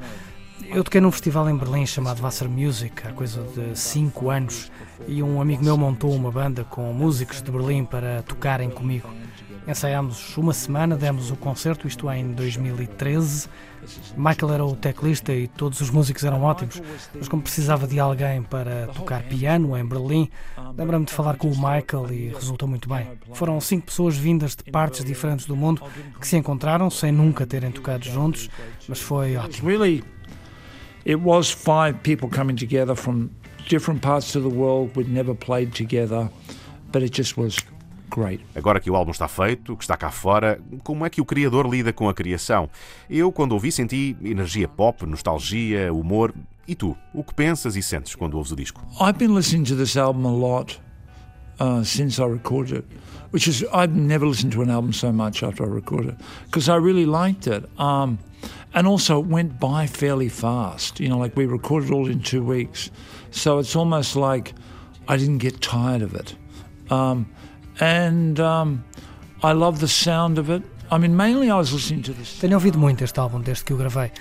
eu 0.69 0.83
toquei 0.83 1.01
num 1.01 1.11
festival 1.11 1.49
em 1.49 1.57
Berlim 1.57 1.85
chamado 1.85 2.21
Wasser 2.21 2.49
Music 2.49 3.07
há 3.07 3.11
coisa 3.11 3.43
de 3.55 3.77
5 3.77 4.29
anos 4.29 4.71
e 5.07 5.23
um 5.23 5.41
amigo 5.41 5.63
meu 5.63 5.77
montou 5.77 6.13
uma 6.13 6.31
banda 6.31 6.63
com 6.63 6.93
músicos 6.93 7.41
de 7.41 7.51
Berlim 7.51 7.85
para 7.85 8.21
tocarem 8.23 8.69
comigo. 8.69 9.09
Ensaiámos 9.67 10.35
uma 10.38 10.53
semana, 10.53 10.95
demos 10.95 11.29
o 11.29 11.35
concerto, 11.35 11.88
isto 11.88 12.09
é, 12.09 12.17
em 12.17 12.31
2013. 12.31 13.47
Michael 14.17 14.53
era 14.53 14.65
o 14.65 14.75
teclista 14.75 15.33
e 15.33 15.47
todos 15.47 15.81
os 15.81 15.89
músicos 15.89 16.23
eram 16.23 16.43
ótimos, 16.43 16.81
mas 17.15 17.27
como 17.27 17.41
precisava 17.41 17.88
de 17.88 17.99
alguém 17.99 18.41
para 18.41 18.88
tocar 18.88 19.23
piano 19.23 19.77
em 19.77 19.85
Berlim, 19.85 20.29
lembrei-me 20.77 21.05
de 21.05 21.13
falar 21.13 21.38
com 21.38 21.47
o 21.47 21.55
Michael 21.55 22.11
e 22.11 22.29
resultou 22.29 22.67
muito 22.67 22.89
bem. 22.89 23.07
Foram 23.33 23.59
cinco 23.61 23.88
pessoas 23.88 24.17
vindas 24.17 24.55
de 24.55 24.71
partes 24.71 25.03
diferentes 25.05 25.45
do 25.45 25.55
mundo 25.55 25.81
que 26.19 26.27
se 26.27 26.38
encontraram 26.38 26.89
sem 26.89 27.11
nunca 27.11 27.45
terem 27.45 27.71
tocado 27.71 28.05
juntos, 28.05 28.49
mas 28.88 28.99
foi 28.99 29.35
ótimo. 29.35 29.69
It 31.06 31.19
was 31.22 31.52
five 31.52 32.02
people 32.03 32.30
coming 32.30 32.56
together 32.56 32.95
from 32.95 33.30
different 33.69 34.02
parts 34.02 34.36
of 34.36 34.44
the 34.44 34.49
world 34.49 34.95
we'd 34.95 35.10
never 35.10 35.34
played 35.34 35.73
together, 35.73 36.30
but 36.91 37.02
it 37.02 37.11
just 37.15 37.38
was 37.38 37.57
great. 38.10 38.41
Agora 38.56 38.80
que 38.80 38.91
o 38.91 38.95
álbum 38.95 39.11
está 39.11 39.28
feito, 39.28 39.76
que 39.76 39.84
está 39.84 39.98
cá 39.98 40.11
fora, 40.11 40.60
como 40.84 41.06
é 41.06 41.10
que 41.10 41.22
o 41.22 41.26
criador 41.26 41.68
lida 41.68 41.94
com 41.94 42.10
a 42.10 42.14
criação? 42.14 42.69
Eu, 43.10 43.32
quando 43.32 43.53
ouvi, 43.53 43.72
senti 43.72 44.15
energia 44.23 44.68
pop, 44.68 45.06
nostalgia, 45.06 45.91
humor. 45.91 46.34
E 46.68 46.76
tu, 46.76 46.95
o 47.14 47.23
que 47.23 47.34
pensas 47.34 47.76
e 47.76 47.82
sentes 47.82 48.15
quando 48.15 48.38
ouves 48.38 48.52
o 48.52 48.56
disco? 48.56 48.82
I've 48.99 49.18
been 49.18 49.34
listening 49.34 49.64
to 49.65 49.76
this 49.76 49.98
album 49.98 50.26
a 50.26 50.32
lot 50.32 50.80
uh, 51.60 51.84
since 51.84 52.22
I 52.22 52.26
recorded 52.26 52.80
it, 52.80 52.86
which 53.32 53.48
is 53.48 53.64
I've 53.73 53.95
never 53.95 54.28
listened 54.28 54.53
to 54.53 54.61
an 54.61 54.69
album 54.69 54.94
so 54.94 55.11
much 55.11 55.44
after 55.44 55.64
I 55.64 55.69
recorded 55.69 56.11
it 56.11 56.18
because 56.45 56.69
I 56.69 56.76
really 56.76 57.06
liked 57.06 57.48
it. 57.48 57.68
Um, 57.80 58.19
and 58.73 58.88
also, 58.88 59.19
it 59.19 59.27
went 59.27 59.60
by 59.60 59.88
fairly 59.88 60.30
fast. 60.30 60.99
You 60.99 61.10
know, 61.10 61.18
like 61.18 61.35
we 61.35 61.45
recorded 61.45 61.91
all 61.91 62.07
in 62.07 62.22
two 62.22 62.43
weeks, 62.43 62.89
so 63.31 63.60
it's 63.60 63.76
almost 63.76 64.15
like 64.15 64.53
I 65.07 65.18
didn't 65.18 65.39
get 65.39 65.61
tired 65.61 66.02
of 66.02 66.15
it. 66.15 66.35
Um, 66.89 67.26
and 67.80 68.39
um, 68.39 68.84
I 69.43 69.53
love 69.53 69.80
the 69.80 69.88
sound 69.88 70.38
of 70.38 70.49
it. 70.49 70.64
I 70.91 70.98
mean, 70.98 71.15
mainly 71.15 71.49
I 71.49 71.57
was 71.57 71.72
listening 71.72 72.03
to 72.03 72.14
this. 72.14 72.39
Tenho 72.39 72.56
ouvido 72.56 72.77
muito 72.77 73.03
este 73.03 73.18
álbum 73.19 73.39
desde 73.39 73.64
que 73.64 73.73
o 73.73 73.77
gravei, 73.77 74.11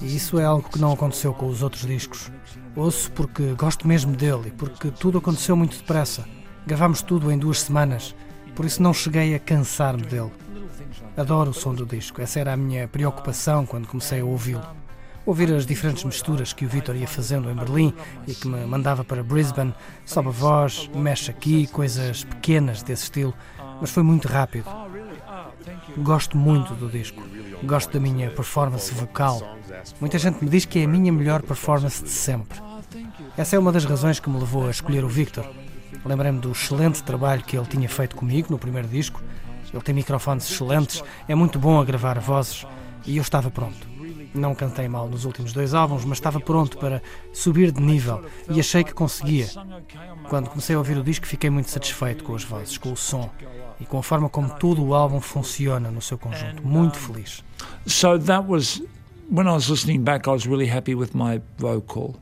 e 0.00 0.16
isso 0.16 0.38
é 0.38 0.44
algo 0.44 0.68
que 0.68 0.78
não 0.78 0.92
aconteceu 0.92 1.34
com 1.34 1.48
os 1.48 1.62
outros 1.62 1.86
discos. 1.86 2.30
Ouço 2.76 3.10
porque 3.12 3.54
gosto 3.54 3.86
mesmo 3.86 4.14
dele 4.14 4.46
e 4.46 4.50
porque 4.52 4.92
tudo 4.92 5.18
aconteceu 5.18 5.56
muito 5.56 5.76
depressa. 5.76 6.24
Gravámos 6.66 7.02
tudo 7.02 7.32
em 7.32 7.38
duas 7.38 7.60
semanas, 7.60 8.14
por 8.54 8.64
isso 8.64 8.80
não 8.80 8.94
cheguei 8.94 9.34
a 9.34 9.40
cansar-me 9.40 10.02
dele. 10.02 10.30
Adoro 11.16 11.50
o 11.50 11.54
som 11.54 11.74
do 11.74 11.84
disco, 11.84 12.22
essa 12.22 12.40
era 12.40 12.52
a 12.52 12.56
minha 12.56 12.86
preocupação 12.86 13.66
quando 13.66 13.88
comecei 13.88 14.20
a 14.20 14.24
ouvi-lo. 14.24 14.64
Ouvir 15.26 15.52
as 15.52 15.66
diferentes 15.66 16.02
misturas 16.04 16.52
que 16.52 16.64
o 16.64 16.68
Vitor 16.68 16.96
ia 16.96 17.06
fazendo 17.06 17.50
em 17.50 17.54
Berlim 17.54 17.92
e 18.26 18.34
que 18.34 18.48
me 18.48 18.64
mandava 18.64 19.04
para 19.04 19.22
Brisbane, 19.22 19.74
sobe 20.06 20.28
a 20.28 20.32
voz, 20.32 20.88
mexe 20.94 21.30
aqui, 21.30 21.66
coisas 21.66 22.24
pequenas 22.24 22.82
desse 22.82 23.04
estilo, 23.04 23.34
mas 23.80 23.90
foi 23.90 24.02
muito 24.02 24.28
rápido. 24.28 24.66
Gosto 25.98 26.38
muito 26.38 26.74
do 26.74 26.88
disco, 26.88 27.22
gosto 27.64 27.92
da 27.92 28.00
minha 28.00 28.30
performance 28.30 28.94
vocal. 28.94 29.58
Muita 30.00 30.18
gente 30.18 30.42
me 30.42 30.48
diz 30.48 30.64
que 30.64 30.78
é 30.78 30.84
a 30.84 30.88
minha 30.88 31.12
melhor 31.12 31.42
performance 31.42 32.02
de 32.02 32.10
sempre. 32.10 32.58
Essa 33.36 33.56
é 33.56 33.58
uma 33.58 33.72
das 33.72 33.84
razões 33.84 34.18
que 34.18 34.30
me 34.30 34.38
levou 34.38 34.66
a 34.66 34.70
escolher 34.70 35.04
o 35.04 35.08
Victor. 35.08 35.46
Lembrei-me 36.04 36.38
do 36.38 36.52
excelente 36.52 37.02
trabalho 37.02 37.42
que 37.42 37.56
ele 37.56 37.66
tinha 37.66 37.88
feito 37.88 38.16
comigo 38.16 38.48
no 38.50 38.58
primeiro 38.58 38.88
disco. 38.88 39.20
Ele 39.72 39.82
tem 39.82 39.94
microfones 39.94 40.50
excelentes, 40.50 41.02
é 41.28 41.34
muito 41.34 41.58
bom 41.58 41.80
a 41.80 41.84
gravar 41.84 42.18
vozes 42.18 42.66
e 43.06 43.16
eu 43.16 43.22
estava 43.22 43.50
pronto. 43.50 43.88
Não 44.34 44.54
cantei 44.54 44.88
mal 44.88 45.08
nos 45.08 45.24
últimos 45.24 45.52
dois 45.52 45.74
álbuns, 45.74 46.04
mas 46.04 46.18
estava 46.18 46.38
pronto 46.38 46.78
para 46.78 47.02
subir 47.32 47.72
de 47.72 47.80
nível 47.80 48.24
e 48.48 48.60
achei 48.60 48.84
que 48.84 48.92
conseguia. 48.92 49.48
Quando 50.28 50.48
comecei 50.48 50.76
a 50.76 50.78
ouvir 50.78 50.96
o 50.96 51.02
disco, 51.02 51.26
fiquei 51.26 51.50
muito 51.50 51.70
satisfeito 51.70 52.22
com 52.22 52.34
as 52.34 52.44
vozes, 52.44 52.78
com 52.78 52.92
o 52.92 52.96
som 52.96 53.30
e 53.80 53.84
com 53.84 53.98
a 53.98 54.02
forma 54.02 54.28
como 54.28 54.50
todo 54.50 54.84
o 54.84 54.94
álbum 54.94 55.20
funciona 55.20 55.90
no 55.90 56.00
seu 56.00 56.18
conjunto. 56.18 56.64
Muito 56.66 56.96
feliz. 56.96 57.42
So 57.86 58.18
that 58.18 58.46
was 58.46 58.82
when 59.30 59.46
I 59.46 59.52
was 59.52 59.68
listening 59.68 60.02
back, 60.02 60.28
I 60.28 60.32
was 60.32 60.46
really 60.46 60.70
happy 60.70 60.94
with 60.94 61.10
my 61.14 61.40
vocal. 61.58 62.16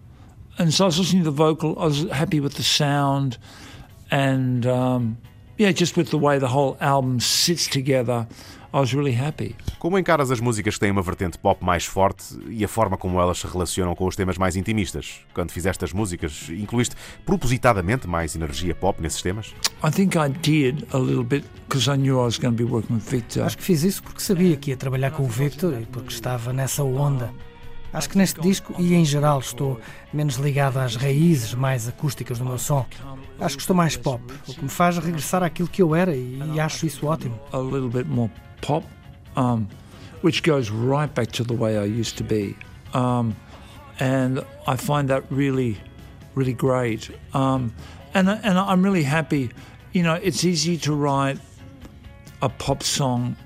And 0.59 0.71
so 0.71 0.85
I 0.85 0.87
was 0.87 0.99
listening 0.99 1.25
to 1.25 1.31
the 1.31 1.37
vocal, 1.37 1.77
I 1.79 1.87
was 1.87 2.07
happy 2.11 2.41
with 2.41 2.57
the 2.57 2.63
sound 2.63 3.39
and 4.11 4.67
um, 4.67 5.19
yeah, 5.59 5.73
just 5.73 5.97
with 5.97 6.11
the 6.11 6.19
way 6.19 6.39
the 6.39 6.53
whole 6.55 6.77
album 6.81 7.21
sits 7.21 7.67
together. 7.67 8.27
I 8.73 8.81
was 8.81 8.93
really 8.93 9.15
happy. 9.19 9.57
Como 9.79 9.99
encaras 9.99 10.31
as 10.31 10.41
músicas 10.41 10.75
que 10.75 10.81
têm 10.81 10.91
uma 10.91 11.01
vertente 11.01 11.39
pop 11.39 11.65
mais 11.65 11.87
forte 11.87 12.39
e 12.51 12.63
a 12.63 12.69
forma 12.69 12.99
como 12.99 13.19
elas 13.19 13.39
se 13.39 13.47
relacionam 13.47 13.95
com 13.95 14.07
os 14.07 14.15
temas 14.15 14.37
mais 14.37 14.57
intimistas? 14.57 15.21
Quando 15.33 15.53
fizeste 15.53 15.85
as 15.87 15.93
músicas, 15.93 16.51
incluíste 16.51 16.95
propositadamente 17.25 18.07
mais 18.07 18.37
energia 18.37 18.75
pop 18.75 19.01
nesses 19.01 19.23
temas? 19.23 19.55
I 19.83 19.91
think 19.91 20.17
I 20.17 20.29
did 20.29 20.87
a 20.93 20.99
little 20.99 21.25
bit 21.25 21.47
because 21.67 21.91
I 21.91 21.97
knew 21.97 22.21
I 22.21 22.25
was 22.25 22.39
going 22.39 22.55
to 22.55 22.63
be 22.63 22.71
working 22.71 22.97
with 22.97 23.09
Victor. 23.09 23.45
Acho 23.45 23.57
que 23.57 23.65
fiz 23.65 23.83
isso 23.85 24.03
porque 24.03 24.21
sabia 24.21 24.55
que 24.57 24.71
ia 24.71 24.77
trabalhar 24.77 25.13
com 25.13 25.23
o 25.23 25.29
Victor 25.29 25.73
e 25.81 25.87
porque 25.87 26.13
estava 26.13 26.53
nessa 26.53 26.85
onda. 26.85 27.33
Acho 27.93 28.11
que 28.11 28.19
neste 28.19 28.41
disco 28.41 28.75
e 28.79 28.95
em 28.95 29.05
geral 29.05 29.41
estou 29.41 29.81
menos 30.13 30.37
ligado 30.37 30.79
às 30.79 30.95
raízes 30.95 31.55
mais 31.55 31.89
acústicas 31.89 32.39
do 32.39 32.45
meu 32.45 32.59
som. 32.59 32.85
Acho 33.41 33.57
que 33.57 33.63
estou 33.63 33.75
mais 33.75 33.97
pop, 33.97 34.23
o 34.47 34.55
que 34.55 34.63
me 34.63 34.69
faz 34.69 34.99
regressar 34.99 35.43
àquilo 35.43 35.69
que 35.69 35.83
eu 35.83 35.95
era 35.95 36.15
e 36.15 36.61
acho 36.61 36.87
isso 36.87 37.07
ótimo. 37.07 37.39
A 37.53 37.59
little 37.59 37.89
bit 37.89 38.09
more 38.09 38.31
pop, 38.61 38.87
um, 39.37 39.67
which 40.23 40.43
goes 40.43 40.71
right 40.71 41.13
back 41.15 41.33
to 41.33 41.45
the 41.45 41.55
way 41.55 41.77
I 41.77 42.01
used 42.01 42.17
to 42.19 42.25
be. 42.25 42.57
Um, 42.95 43.35
and 44.01 44.45
I 44.67 44.77
find 44.77 45.09
that 45.09 45.25
really, 45.31 45.79
really 46.35 46.55
great. 46.55 47.11
Um, 47.35 47.73
and, 48.15 48.29
and 48.29 48.59
I'm 48.59 48.83
really 48.83 49.05
happy. 49.05 49.51
You 49.93 50.03
know, 50.03 50.15
it's 50.15 50.45
easy 50.45 50.77
to 50.79 50.93
write 50.93 51.39
a 52.43 52.49
pop 52.49 52.83
song 52.83 53.37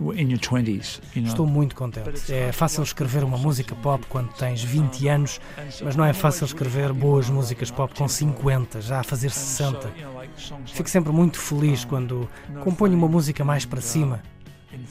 in 0.00 0.30
your 0.30 0.38
20s, 0.38 1.00
you 1.14 1.22
know? 1.22 1.30
Estou 1.30 1.46
muito 1.46 1.74
contente. 1.74 2.32
É 2.32 2.52
fácil 2.52 2.82
escrever 2.82 3.24
uma 3.24 3.38
música 3.38 3.74
pop 3.76 4.04
quando 4.08 4.32
tens 4.34 4.62
20 4.62 5.08
anos, 5.08 5.40
mas 5.82 5.96
não 5.96 6.04
é 6.04 6.12
fácil 6.12 6.44
escrever 6.44 6.92
boas 6.92 7.28
músicas 7.30 7.70
pop 7.70 7.94
com 7.94 8.06
50, 8.06 8.80
já 8.80 9.00
a 9.00 9.02
fazer 9.02 9.30
60. 9.30 9.90
Fico 10.66 10.88
sempre 10.88 11.12
muito 11.12 11.38
feliz 11.38 11.84
quando 11.84 12.28
componho 12.62 12.96
uma 12.96 13.08
música 13.08 13.44
mais 13.44 13.64
para 13.64 13.80
cima. 13.80 14.22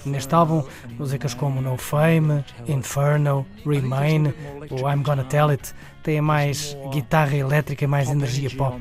Neste 0.04 0.34
álbum, 0.34 0.64
músicas 0.98 1.34
como 1.34 1.62
No 1.62 1.78
Fame, 1.78 2.44
Inferno, 2.68 3.46
Remain 3.66 4.34
ou 4.72 4.90
I'm 4.92 5.04
Gonna 5.04 5.24
Tell 5.24 5.50
It 5.50 5.74
têm 6.02 6.22
mais 6.22 6.76
guitarra 6.92 7.36
elétrica 7.36 7.84
e 7.84 7.88
mais 7.88 8.10
energia 8.10 8.50
pop. 8.50 8.80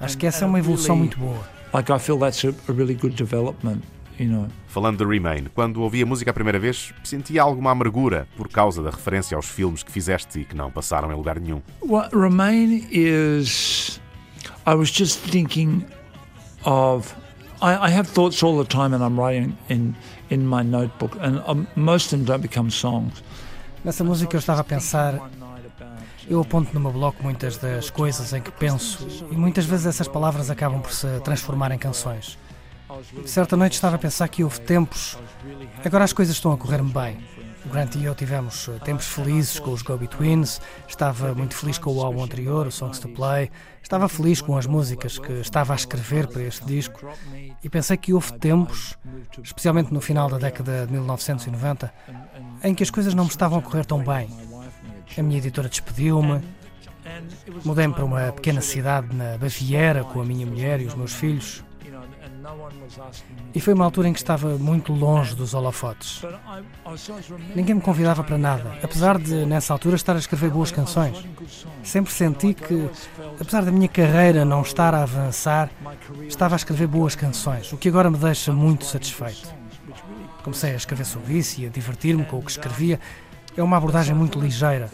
Acho 0.00 0.16
que 0.16 0.26
essa 0.26 0.44
é 0.44 0.48
uma 0.48 0.58
evolução 0.58 0.96
muito 0.96 1.18
boa. 1.18 1.58
Like 1.72 1.92
I 1.92 1.98
feel 1.98 2.18
that's 2.18 2.42
a, 2.44 2.48
a 2.48 2.74
really 2.74 2.94
good 2.94 3.14
development. 3.14 3.82
You 4.18 4.28
know. 4.28 4.48
Falando 4.66 5.04
de 5.04 5.10
Remain, 5.10 5.46
quando 5.54 5.80
ouvi 5.80 6.02
a 6.02 6.06
música 6.06 6.30
a 6.30 6.34
primeira 6.34 6.58
vez, 6.58 6.92
sentia 7.04 7.42
alguma 7.42 7.70
amargura 7.70 8.26
por 8.36 8.48
causa 8.48 8.82
da 8.82 8.90
referência 8.90 9.36
aos 9.36 9.46
filmes 9.46 9.82
que 9.82 9.92
fizeste 9.92 10.40
e 10.40 10.44
que 10.44 10.56
não 10.56 10.70
passaram 10.70 11.12
em 11.12 11.14
lugar 11.14 11.38
nenhum. 11.38 11.62
What 11.82 12.16
Remain 12.16 12.86
is. 12.90 14.00
I 14.66 14.74
was 14.74 14.90
just 14.90 15.20
thinking 15.30 15.84
of. 16.64 17.14
I, 17.60 17.90
I 17.90 17.90
have 17.90 18.08
thoughts 18.08 18.42
all 18.42 18.56
the 18.62 18.68
time, 18.68 18.94
and 18.94 19.02
I'm 19.02 19.18
writing 19.18 19.56
in, 19.68 19.94
in 20.30 20.46
my 20.46 20.62
notebook, 20.62 21.16
and 21.20 21.66
most 21.74 22.12
of 22.12 22.18
them 22.18 22.24
don't 22.24 22.42
become 22.42 22.70
songs. 22.70 23.22
Nessa 23.84 24.04
música 24.04 24.36
eu 24.36 24.38
estava 24.38 24.60
a 24.60 24.64
pensar. 24.64 25.30
Eu 26.28 26.40
aponto 26.42 26.74
no 26.74 26.80
meu 26.80 26.92
bloco 26.92 27.22
muitas 27.22 27.56
das 27.56 27.88
coisas 27.88 28.34
em 28.34 28.42
que 28.42 28.50
penso, 28.50 29.06
e 29.30 29.34
muitas 29.34 29.64
vezes 29.64 29.86
essas 29.86 30.06
palavras 30.06 30.50
acabam 30.50 30.80
por 30.80 30.92
se 30.92 31.06
transformar 31.20 31.72
em 31.72 31.78
canções. 31.78 32.36
Certa 33.26 33.56
noite 33.56 33.74
estava 33.74 33.96
a 33.96 33.98
pensar 33.98 34.28
que 34.28 34.42
houve 34.42 34.60
tempos. 34.60 35.18
Agora 35.84 36.04
as 36.04 36.12
coisas 36.12 36.34
estão 36.34 36.52
a 36.52 36.56
correr-me 36.56 36.92
bem. 36.92 37.18
O 37.66 37.68
Grant 37.70 37.96
e 37.96 38.04
eu 38.04 38.14
tivemos 38.14 38.70
tempos 38.84 39.06
felizes 39.06 39.58
com 39.58 39.72
os 39.72 39.82
Go-Betweens, 39.82 40.60
estava 40.86 41.34
muito 41.34 41.54
feliz 41.54 41.76
com 41.76 41.92
o 41.92 42.02
álbum 42.02 42.22
anterior, 42.22 42.66
o 42.66 42.72
Songs 42.72 42.98
to 42.98 43.08
Play, 43.08 43.50
estava 43.82 44.08
feliz 44.08 44.40
com 44.40 44.56
as 44.56 44.66
músicas 44.66 45.18
que 45.18 45.32
estava 45.32 45.74
a 45.74 45.76
escrever 45.76 46.28
para 46.28 46.42
este 46.42 46.64
disco 46.64 47.06
e 47.62 47.68
pensei 47.68 47.96
que 47.96 48.14
houve 48.14 48.32
tempos, 48.34 48.96
especialmente 49.42 49.92
no 49.92 50.00
final 50.00 50.30
da 50.30 50.38
década 50.38 50.86
de 50.86 50.92
1990, 50.92 51.92
em 52.62 52.74
que 52.74 52.82
as 52.82 52.90
coisas 52.90 53.12
não 53.12 53.24
me 53.24 53.30
estavam 53.30 53.58
a 53.58 53.62
correr 53.62 53.84
tão 53.84 54.02
bem. 54.02 54.30
A 55.18 55.22
minha 55.22 55.38
editora 55.38 55.68
despediu-me, 55.68 56.40
mudei-me 57.64 57.92
para 57.92 58.04
uma 58.04 58.32
pequena 58.32 58.60
cidade 58.60 59.14
na 59.14 59.36
Baviera 59.36 60.04
com 60.04 60.20
a 60.20 60.24
minha 60.24 60.46
mulher 60.46 60.80
e 60.80 60.86
os 60.86 60.94
meus 60.94 61.12
filhos. 61.12 61.64
E 63.54 63.60
foi 63.60 63.74
uma 63.74 63.84
altura 63.84 64.08
em 64.08 64.12
que 64.12 64.18
estava 64.18 64.56
muito 64.58 64.92
longe 64.92 65.34
dos 65.34 65.54
holofotes. 65.54 66.22
Ninguém 67.54 67.74
me 67.74 67.80
convidava 67.80 68.22
para 68.22 68.38
nada, 68.38 68.78
apesar 68.82 69.18
de, 69.18 69.44
nessa 69.46 69.72
altura, 69.72 69.96
estar 69.96 70.14
a 70.16 70.18
escrever 70.18 70.50
boas 70.50 70.70
canções. 70.70 71.24
Sempre 71.82 72.12
senti 72.12 72.54
que, 72.54 72.90
apesar 73.40 73.64
da 73.64 73.70
minha 73.70 73.88
carreira 73.88 74.44
não 74.44 74.62
estar 74.62 74.94
a 74.94 75.02
avançar, 75.02 75.70
estava 76.26 76.54
a 76.54 76.56
escrever 76.56 76.86
boas 76.86 77.14
canções, 77.14 77.72
o 77.72 77.76
que 77.76 77.88
agora 77.88 78.10
me 78.10 78.18
deixa 78.18 78.52
muito 78.52 78.84
satisfeito. 78.84 79.48
Comecei 80.42 80.72
a 80.72 80.76
escrever 80.76 81.04
sobre 81.04 81.34
isso 81.34 81.60
e 81.60 81.66
a 81.66 81.68
divertir-me 81.68 82.24
com 82.24 82.38
o 82.38 82.42
que 82.42 82.50
escrevia. 82.50 83.00
É 83.56 83.62
uma 83.62 83.76
abordagem 83.76 84.14
muito 84.14 84.38
ligeira, 84.38 84.90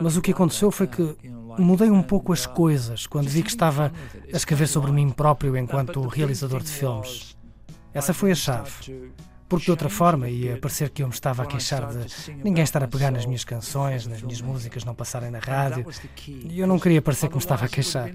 mas 0.00 0.16
o 0.16 0.22
que 0.22 0.32
aconteceu 0.32 0.70
foi 0.70 0.86
que 0.86 1.16
mudei 1.58 1.90
um 1.90 2.02
pouco 2.02 2.32
as 2.32 2.46
coisas 2.46 3.06
quando 3.06 3.28
vi 3.28 3.42
que 3.42 3.50
estava 3.50 3.92
a 4.32 4.36
escrever 4.36 4.66
sobre 4.66 4.90
mim 4.92 5.10
próprio 5.10 5.56
enquanto 5.56 6.00
realizador 6.06 6.62
de 6.62 6.70
filmes. 6.70 7.36
Essa 7.92 8.14
foi 8.14 8.32
a 8.32 8.34
chave. 8.34 8.70
Porque 9.48 9.64
de 9.64 9.70
outra 9.70 9.88
forma 9.88 10.28
ia 10.28 10.58
parecer 10.58 10.90
que 10.90 11.02
eu 11.02 11.08
me 11.08 11.14
estava 11.14 11.42
a 11.42 11.46
queixar 11.46 11.88
de 11.88 12.06
ninguém 12.44 12.62
estar 12.62 12.82
a 12.84 12.88
pegar 12.88 13.10
nas 13.10 13.24
minhas 13.24 13.44
canções, 13.44 14.06
nas 14.06 14.20
minhas 14.20 14.42
músicas 14.42 14.84
não 14.84 14.94
passarem 14.94 15.30
na 15.30 15.38
rádio, 15.38 15.86
e 16.26 16.60
eu 16.60 16.66
não 16.66 16.78
queria 16.78 17.00
parecer 17.00 17.28
que 17.28 17.34
me 17.34 17.40
estava 17.40 17.64
a 17.64 17.68
queixar. 17.68 18.10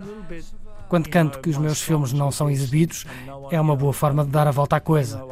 Quando 0.88 1.10
canto 1.10 1.40
que 1.40 1.50
os 1.50 1.58
meus 1.58 1.82
filmes 1.82 2.14
não 2.14 2.32
são 2.32 2.52
exibidos, 2.52 3.06
é 3.50 3.60
uma 3.60 3.76
boa 3.76 3.94
forma 3.94 4.24
de 4.24 4.30
dar 4.30 4.48
a 4.48 4.52
volta 4.52 4.76
à 4.76 4.80
coisa. 4.80 5.24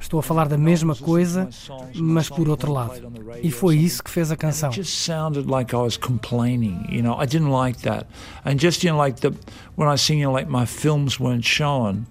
Estou 0.00 0.18
a 0.18 0.22
falar 0.22 0.48
da 0.48 0.56
mesma 0.56 0.96
coisa, 0.96 1.48
mas 1.94 2.28
por 2.28 2.48
outro 2.48 2.72
lado. 2.72 3.12
E 3.42 3.50
foi 3.50 3.76
isso 3.76 4.02
que 4.02 4.10
fez 4.10 4.32
a 4.32 4.36
canção. 4.36 4.70
It 4.70 4.76
just 4.82 5.04
sounded 5.04 5.46
like 5.48 5.74
I 5.74 5.78
was 5.78 5.98
complaining, 5.98 6.86
you 6.88 7.02
know. 7.02 7.20
I 7.20 7.26
didn't 7.26 7.50
like 7.50 7.82
that. 7.82 8.06
And 8.44 8.56
just, 8.58 8.82
you 8.82 8.90
know, 8.90 8.98
like 8.98 9.20
the 9.20 9.32
when 9.76 9.88
I 9.88 9.96
sing, 9.96 10.18
you 10.18 10.26
know, 10.26 10.32
like 10.32 10.48
my 10.48 10.64
films 10.64 11.20
weren't 11.20 11.44
shown. 11.44 12.06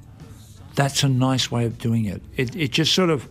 That's 0.75 1.03
a 1.03 1.09
nice 1.09 1.51
way 1.51 1.65
of 1.65 1.77
doing 1.77 2.05
it. 2.05 2.21
It, 2.37 2.55
it 2.55 2.71
just 2.71 2.93
sort 2.93 3.09
of, 3.09 3.27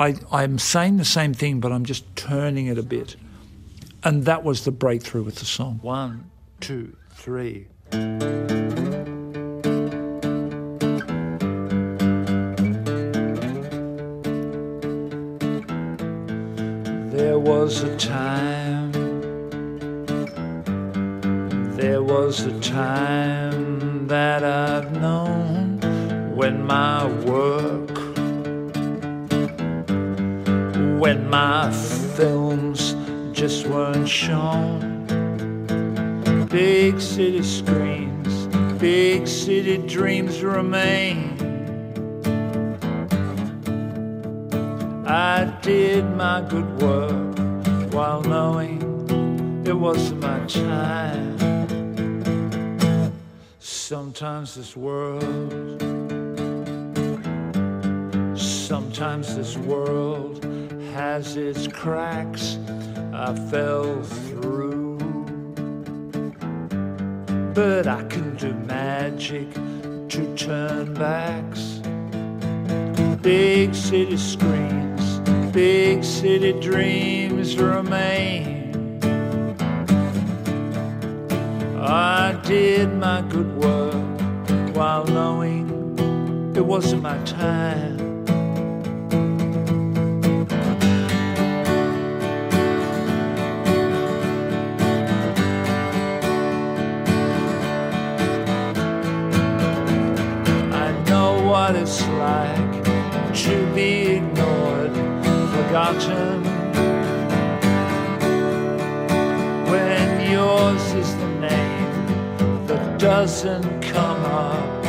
I, 0.00 0.16
I'm 0.32 0.58
saying 0.58 0.96
the 0.96 1.04
same 1.04 1.34
thing, 1.34 1.60
but 1.60 1.70
I'm 1.70 1.84
just 1.84 2.04
turning 2.16 2.66
it 2.66 2.78
a 2.78 2.82
bit. 2.82 3.16
And 4.02 4.24
that 4.24 4.42
was 4.42 4.64
the 4.64 4.72
breakthrough 4.72 5.22
with 5.22 5.36
the 5.36 5.44
song. 5.44 5.78
One, 5.82 6.30
two, 6.58 6.96
three. 7.12 7.68
Was 17.70 17.84
a 17.84 17.96
time, 17.98 18.90
there 21.76 22.02
was 22.02 22.40
a 22.40 22.60
time 22.60 24.08
that 24.08 24.42
I've 24.42 24.90
known 25.00 25.78
when 26.34 26.66
my 26.66 27.06
work, 27.22 27.96
when 31.00 31.30
my 31.30 31.70
films 32.16 32.96
just 33.30 33.68
weren't 33.68 34.08
shown. 34.08 35.06
Big 36.48 37.00
city 37.00 37.44
screens, 37.44 38.48
big 38.80 39.28
city 39.28 39.78
dreams 39.78 40.42
remain. 40.42 41.38
I 45.06 45.44
did 45.62 46.04
my 46.16 46.40
good 46.48 46.82
work 46.82 47.29
while 47.92 48.22
knowing 48.22 48.80
it 49.66 49.72
wasn't 49.76 50.20
my 50.20 50.38
time. 50.46 51.38
Sometimes 53.58 54.54
this 54.54 54.76
world, 54.76 55.80
sometimes 58.38 59.34
this 59.36 59.56
world 59.56 60.44
has 60.94 61.36
its 61.36 61.66
cracks. 61.66 62.58
I 63.12 63.34
fell 63.50 64.02
through, 64.02 64.98
but 67.54 67.86
I 67.86 68.02
can 68.04 68.36
do 68.36 68.52
magic 68.66 69.52
to 69.52 70.34
turn 70.36 70.94
backs. 70.94 71.80
Big 73.20 73.74
city 73.74 74.16
screens, 74.16 74.89
big 75.52 76.04
city 76.04 76.52
dreams 76.60 77.56
remain. 77.56 78.70
I 81.80 82.40
did 82.44 82.92
my 82.94 83.22
good 83.22 83.56
work 83.56 84.76
while 84.76 85.04
knowing 85.06 86.54
it 86.54 86.64
wasn't 86.64 87.02
my 87.02 87.18
time. 87.24 87.89
Forgotten. 105.70 106.42
When 109.70 110.30
yours 110.32 110.82
is 110.94 111.14
the 111.14 111.28
name 111.38 112.66
that 112.66 112.98
doesn't 112.98 113.80
come 113.82 114.24
up 114.24 114.82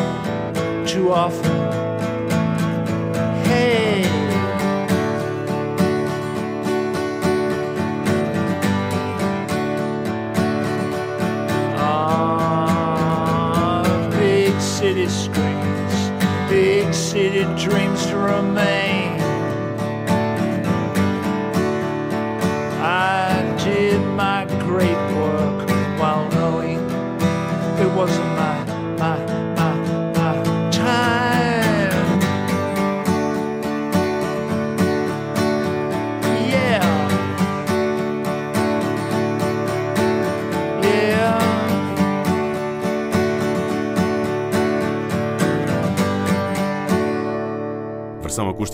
too 0.88 1.14
often. 1.14 1.72
Hey. 3.46 4.02
Ah, 11.78 13.04
big 14.18 14.60
city 14.60 15.08
screens, 15.08 15.96
big 16.50 16.92
city 16.92 17.44
dreams 17.64 18.08
to 18.08 18.18
remain. 18.18 18.81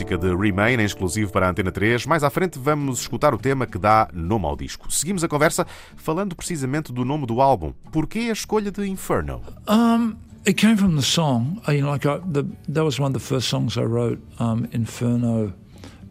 Acústica 0.07 0.17
de 0.17 0.33
Remain, 0.33 0.79
em 0.79 0.85
exclusivo 0.85 1.31
para 1.31 1.47
a 1.47 1.49
Antena 1.49 1.71
3. 1.71 2.05
Mais 2.05 2.23
à 2.23 2.29
frente 2.29 2.57
vamos 2.57 3.01
escutar 3.01 3.33
o 3.33 3.37
tema 3.37 3.67
que 3.67 3.77
dá 3.77 4.07
nome 4.13 4.45
ao 4.45 4.55
disco. 4.55 4.89
Seguimos 4.89 5.23
a 5.23 5.27
conversa 5.27 5.67
falando 5.97 6.35
precisamente 6.35 6.93
do 6.93 7.03
nome 7.03 7.25
do 7.25 7.41
álbum. 7.41 7.73
Porquê 7.91 8.19
a 8.29 8.31
escolha 8.31 8.71
de 8.71 8.87
Inferno? 8.87 9.41
Um, 9.67 10.15
it 10.45 10.53
came 10.53 10.77
from 10.77 10.95
the 10.95 11.01
song. 11.01 11.59
You 11.67 11.81
know, 11.81 11.91
like 11.91 12.07
I, 12.07 12.19
the, 12.19 12.45
that 12.69 12.83
was 12.83 12.99
one 12.99 13.13
of 13.13 13.13
the 13.13 13.19
first 13.19 13.49
songs 13.49 13.77
I 13.77 13.83
wrote, 13.83 14.19
um, 14.39 14.67
Inferno, 14.71 15.53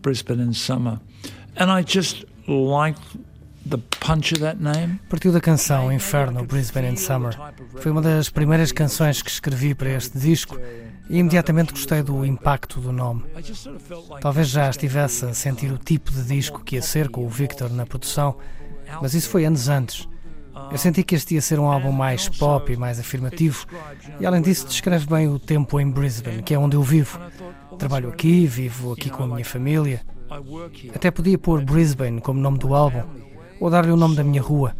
Brisbane 0.02 0.42
in 0.42 0.52
Summer, 0.52 1.00
and 1.56 1.70
I 1.70 1.82
just 1.82 2.26
liked 2.46 3.00
the 3.64 3.78
punch 4.00 4.32
of 4.32 4.40
that 4.40 4.60
name. 4.60 5.00
Partiu 5.08 5.32
da 5.32 5.40
canção 5.40 5.90
Inferno, 5.90 6.44
Brisbane 6.44 6.90
in 6.90 6.96
Summer. 6.96 7.34
Foi 7.80 7.90
uma 7.90 8.02
das 8.02 8.28
primeiras 8.28 8.72
canções 8.72 9.22
que 9.22 9.30
escrevi 9.30 9.74
para 9.74 9.90
este 9.90 10.18
disco 10.18 10.58
e 11.08 11.18
imediatamente 11.18 11.72
gostei 11.72 12.02
do 12.02 12.24
impacto 12.24 12.80
do 12.80 12.92
nome. 12.92 13.24
Talvez 14.20 14.48
já 14.48 14.68
estivesse 14.68 15.24
a 15.26 15.34
sentir 15.34 15.72
o 15.72 15.78
tipo 15.78 16.10
de 16.10 16.22
disco 16.24 16.62
que 16.64 16.76
ia 16.76 16.82
ser 16.82 17.08
com 17.08 17.24
o 17.24 17.28
Victor 17.28 17.70
na 17.70 17.86
produção, 17.86 18.36
mas 19.00 19.14
isso 19.14 19.28
foi 19.28 19.44
anos 19.44 19.68
antes. 19.68 20.08
Eu 20.70 20.78
senti 20.78 21.02
que 21.02 21.14
este 21.14 21.34
ia 21.34 21.42
ser 21.42 21.58
um 21.60 21.70
álbum 21.70 21.92
mais 21.92 22.28
pop 22.28 22.72
e 22.72 22.76
mais 22.76 22.98
afirmativo, 22.98 23.66
e 24.18 24.26
além 24.26 24.40
disso, 24.40 24.66
descreve 24.66 25.06
bem 25.06 25.28
o 25.28 25.38
tempo 25.38 25.78
em 25.78 25.90
Brisbane, 25.90 26.42
que 26.42 26.54
é 26.54 26.58
onde 26.58 26.76
eu 26.76 26.82
vivo. 26.82 27.20
Trabalho 27.78 28.08
aqui, 28.08 28.46
vivo 28.46 28.92
aqui 28.92 29.10
com 29.10 29.22
a 29.24 29.26
minha 29.26 29.44
família. 29.44 30.00
Até 30.94 31.10
podia 31.10 31.38
pôr 31.38 31.62
Brisbane 31.62 32.20
como 32.20 32.40
nome 32.40 32.58
do 32.58 32.74
álbum, 32.74 33.02
ou 33.60 33.70
dar-lhe 33.70 33.92
o 33.92 33.96
nome 33.96 34.16
da 34.16 34.24
minha 34.24 34.42
rua. 34.42 34.74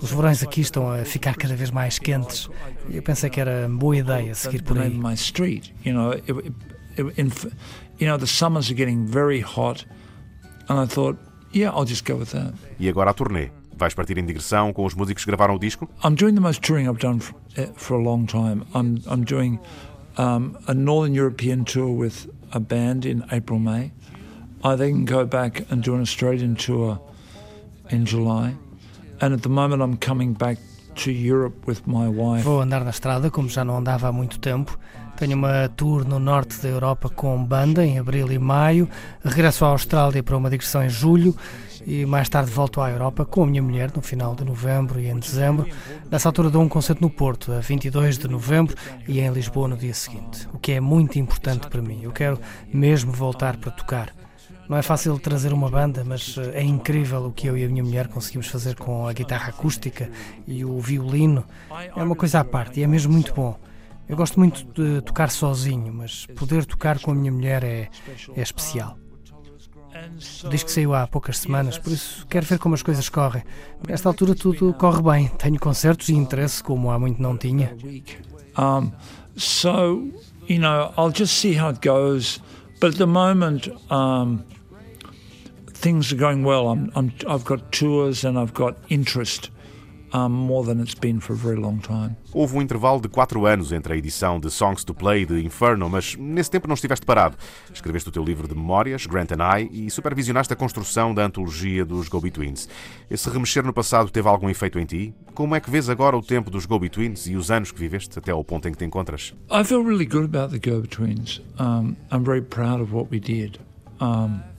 Os 0.00 0.10
verões 0.10 0.42
aqui 0.42 0.60
estão 0.60 0.90
a 0.90 1.04
ficar 1.04 1.34
cada 1.36 1.54
vez 1.54 1.70
mais 1.70 1.98
quentes 1.98 2.48
eu 2.90 3.02
pensei 3.02 3.30
que 3.30 3.40
era 3.40 3.68
boa 3.68 3.96
ideia 3.96 4.34
seguir 4.34 4.62
por 4.62 4.78
aí. 4.78 4.88
of 4.88 4.96
my 4.98 5.14
street. 5.14 5.72
You 5.84 5.94
know, 5.94 6.12
it, 6.12 6.30
it, 6.30 6.54
it, 6.98 7.20
in, 7.20 7.30
you 7.98 8.06
know, 8.06 8.18
the 8.18 8.26
summers 8.26 8.70
are 8.70 8.74
getting 8.74 9.06
very 9.06 9.40
hot, 9.40 9.86
and 10.68 10.78
I 10.78 10.86
thought, 10.86 11.18
yeah, 11.52 11.70
I'll 11.70 11.86
just 11.86 12.04
go 12.04 12.16
with 12.16 12.32
that. 12.32 12.54
E 12.78 12.88
agora 12.88 13.10
a 13.10 13.14
turnê. 13.14 13.50
Vais 13.76 13.92
partir 13.92 14.16
em 14.18 14.24
digressão 14.24 14.72
com 14.72 14.84
os 14.84 14.94
músicos 14.94 15.24
que 15.24 15.30
gravaram 15.30 15.56
o 15.56 15.58
disco? 15.58 15.88
I'm 16.04 16.14
doing 16.14 16.34
the 16.34 16.40
most 16.40 16.62
touring 16.62 16.88
I've 16.88 17.00
done 17.00 17.18
for, 17.18 17.34
eh, 17.56 17.68
for 17.74 17.98
a 17.98 18.02
long 18.02 18.26
time. 18.26 18.64
I'm 18.72 19.02
I'm 19.06 19.24
doing 19.24 19.58
um, 20.16 20.56
a 20.68 20.74
Northern 20.74 21.14
European 21.14 21.64
tour 21.64 21.88
with 21.90 22.28
a 22.52 22.60
band 22.60 23.04
in 23.04 23.24
April 23.32 23.58
May. 23.58 23.90
I 24.62 24.76
then 24.76 25.04
go 25.04 25.26
back 25.26 25.66
and 25.70 25.82
do 25.82 25.94
an 25.94 26.00
Australian 26.00 26.54
tour 26.54 27.00
in 27.90 28.06
July, 28.06 28.54
and 29.24 29.34
at 29.34 29.40
the 29.40 29.48
moment 29.48 29.82
I'm 29.82 29.96
coming 29.96 30.34
back 30.34 30.58
to 30.96 31.10
Europe 31.10 31.56
with 31.66 31.82
my 31.86 32.08
wife. 32.08 32.44
Vou 32.44 32.60
andar 32.60 32.84
na 32.84 32.90
estrada, 32.90 33.30
como 33.30 33.48
já 33.48 33.64
não 33.64 33.78
andava 33.78 34.08
há 34.08 34.12
muito 34.12 34.38
tempo. 34.38 34.78
Tenho 35.16 35.36
uma 35.36 35.68
tour 35.68 36.06
no 36.06 36.18
norte 36.18 36.60
da 36.60 36.68
Europa 36.68 37.08
com 37.08 37.42
banda 37.44 37.84
em 37.84 37.98
abril 37.98 38.30
e 38.32 38.38
maio. 38.38 38.88
Regresso 39.24 39.64
à 39.64 39.68
Austrália 39.68 40.22
para 40.22 40.36
uma 40.36 40.50
digressão 40.50 40.84
em 40.84 40.90
julho 40.90 41.34
e 41.86 42.04
mais 42.04 42.28
tarde 42.28 42.50
volto 42.50 42.80
à 42.80 42.90
Europa 42.90 43.24
com 43.24 43.44
a 43.44 43.46
minha 43.46 43.62
mulher 43.62 43.90
no 43.94 44.02
final 44.02 44.34
de 44.34 44.44
novembro 44.44 45.00
e 45.00 45.08
em 45.08 45.18
dezembro. 45.18 45.66
Nessa 46.10 46.28
altura 46.28 46.50
dou 46.50 46.62
um 46.62 46.68
concerto 46.68 47.02
no 47.02 47.10
Porto, 47.10 47.52
a 47.52 47.60
22 47.60 48.18
de 48.18 48.28
novembro, 48.28 48.74
e 49.06 49.20
em 49.20 49.30
Lisboa 49.30 49.68
no 49.68 49.76
dia 49.76 49.94
seguinte, 49.94 50.48
o 50.52 50.58
que 50.58 50.72
é 50.72 50.80
muito 50.80 51.18
importante 51.18 51.68
para 51.68 51.82
mim. 51.82 52.00
Eu 52.02 52.12
quero 52.12 52.38
mesmo 52.72 53.12
voltar 53.12 53.56
para 53.56 53.70
tocar. 53.70 54.23
Não 54.68 54.76
é 54.76 54.82
fácil 54.82 55.18
trazer 55.18 55.52
uma 55.52 55.70
banda, 55.70 56.02
mas 56.04 56.36
eh, 56.38 56.60
é 56.60 56.62
incrível 56.62 57.26
o 57.26 57.32
que 57.32 57.46
eu 57.46 57.56
e 57.56 57.64
a 57.64 57.68
minha 57.68 57.82
mulher 57.82 58.08
conseguimos 58.08 58.48
fazer 58.48 58.76
com 58.76 59.06
a 59.06 59.12
guitarra 59.12 59.48
acústica 59.48 60.10
e 60.46 60.64
o 60.64 60.80
violino. 60.80 61.44
É 61.94 62.02
uma 62.02 62.16
coisa 62.16 62.40
à 62.40 62.44
parte 62.44 62.80
e 62.80 62.82
é 62.82 62.86
mesmo 62.86 63.12
muito 63.12 63.34
bom. 63.34 63.58
Eu 64.08 64.16
gosto 64.16 64.38
muito 64.38 64.64
de 64.74 65.00
tocar 65.02 65.30
sozinho, 65.30 65.92
mas 65.92 66.26
poder 66.36 66.64
tocar 66.64 66.98
com 66.98 67.10
a 67.10 67.14
minha 67.14 67.32
mulher 67.32 67.62
é, 67.64 67.88
é 68.36 68.42
especial. 68.42 68.98
Diz 70.50 70.62
que 70.62 70.72
saiu 70.72 70.94
há 70.94 71.06
poucas 71.06 71.38
semanas, 71.38 71.78
por 71.78 71.92
isso 71.92 72.26
quero 72.26 72.44
ver 72.44 72.58
como 72.58 72.74
as 72.74 72.82
coisas 72.82 73.08
correm. 73.08 73.44
Nesta 73.86 74.08
altura 74.08 74.34
tudo 74.34 74.74
corre 74.74 75.02
bem. 75.02 75.28
Tenho 75.38 75.58
concertos 75.58 76.08
e 76.08 76.14
interesse 76.14 76.62
como 76.62 76.90
há 76.90 76.98
muito 76.98 77.22
não 77.22 77.36
tinha. 77.36 77.74
Um, 78.58 78.90
so, 79.36 80.10
you 80.48 80.58
know, 80.58 80.92
I'll 80.98 81.12
just 81.14 81.34
see 81.34 81.58
how 81.58 81.70
it 81.70 81.86
goes. 81.86 82.40
But 82.80 82.94
at 82.94 82.98
the 82.98 83.06
moment, 83.06 83.68
um, 83.90 84.40
things 85.84 86.10
are 86.10 86.16
going 86.16 86.42
well. 86.42 86.68
I'm, 86.68 86.90
I'm, 86.96 87.12
I've 87.28 87.44
got 87.44 87.70
tours 87.70 88.24
and 88.24 88.38
I've 88.38 88.54
got 88.54 88.76
interest. 88.88 89.50
Um, 90.14 90.30
more 90.30 90.64
than 90.64 90.80
it's 90.80 90.94
been 90.94 91.18
for 91.18 91.32
a 91.32 91.36
very 91.36 91.56
long 91.56 91.80
time. 91.80 92.16
Houve 92.32 92.56
um 92.56 92.62
intervalo 92.62 93.00
de 93.00 93.08
quatro 93.08 93.46
anos 93.46 93.72
entre 93.72 93.94
a 93.94 93.96
edição 93.96 94.38
de 94.38 94.48
Songs 94.48 94.84
to 94.84 94.94
Play 94.94 95.26
de 95.26 95.44
Inferno, 95.44 95.90
mas 95.90 96.14
nesse 96.14 96.52
tempo 96.52 96.68
não 96.68 96.74
estiveste 96.74 97.04
parado. 97.04 97.36
Escreveste 97.72 98.10
o 98.10 98.12
teu 98.12 98.22
livro 98.22 98.46
de 98.46 98.54
memórias, 98.54 99.06
Grant 99.06 99.32
and 99.32 99.58
I, 99.58 99.86
e 99.86 99.90
supervisionaste 99.90 100.52
a 100.52 100.56
construção 100.56 101.12
da 101.12 101.24
antologia 101.24 101.84
dos 101.84 102.06
Go-Betweens. 102.06 102.68
Esse 103.10 103.28
remexer 103.28 103.64
no 103.64 103.72
passado 103.72 104.08
teve 104.08 104.28
algum 104.28 104.48
efeito 104.48 104.78
em 104.78 104.84
ti? 104.84 105.12
Como 105.34 105.56
é 105.56 105.58
que 105.58 105.68
vês 105.68 105.88
agora 105.88 106.16
o 106.16 106.22
tempo 106.22 106.48
dos 106.48 106.64
Go-Betweens 106.64 107.26
e 107.26 107.34
os 107.34 107.50
anos 107.50 107.72
que 107.72 107.80
viveste 107.80 108.16
até 108.16 108.30
ao 108.30 108.44
ponto 108.44 108.68
em 108.68 108.70
que 108.70 108.78
te 108.78 108.84
encontras? 108.84 109.34
I 109.50 109.64
feel 109.64 109.82
really 109.82 110.06
good 110.06 110.26
about 110.26 110.56
the 110.56 110.70
Go-Betweens. 110.70 111.42
Um, 111.58 111.96
I'm 112.12 112.22
very 112.22 112.42
proud 112.42 112.80
of 112.80 112.94
what 112.94 113.08
we 113.10 113.18
did. 113.18 113.58
Um, 114.00 114.53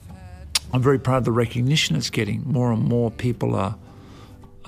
I'm 0.72 0.82
very 0.82 0.98
proud 0.98 1.18
of 1.18 1.24
the 1.24 1.32
recognition 1.32 1.96
it's 1.96 2.10
getting. 2.10 2.42
More 2.44 2.72
and 2.72 2.82
more 2.82 3.10
people 3.10 3.54
are 3.54 3.76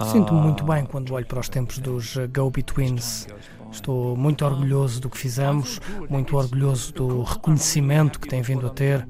Sinto-me 0.07 0.41
muito 0.41 0.65
bem 0.65 0.87
quando 0.87 1.13
olho 1.13 1.27
para 1.27 1.41
os 1.41 1.49
tempos 1.49 1.79
dos 1.79 2.15
uh, 2.15 2.29
Go-Betweens. 2.33 3.27
Estou 3.71 4.17
muito 4.17 4.45
orgulhoso 4.45 5.01
do 5.01 5.11
que 5.11 5.19
fizemos, 5.19 5.81
muito 6.09 6.37
orgulhoso 6.37 6.93
do 6.93 7.23
reconhecimento 7.23 8.21
que 8.21 8.29
tem 8.29 8.41
vindo 8.41 8.67
a 8.67 8.71
ter. 8.71 9.07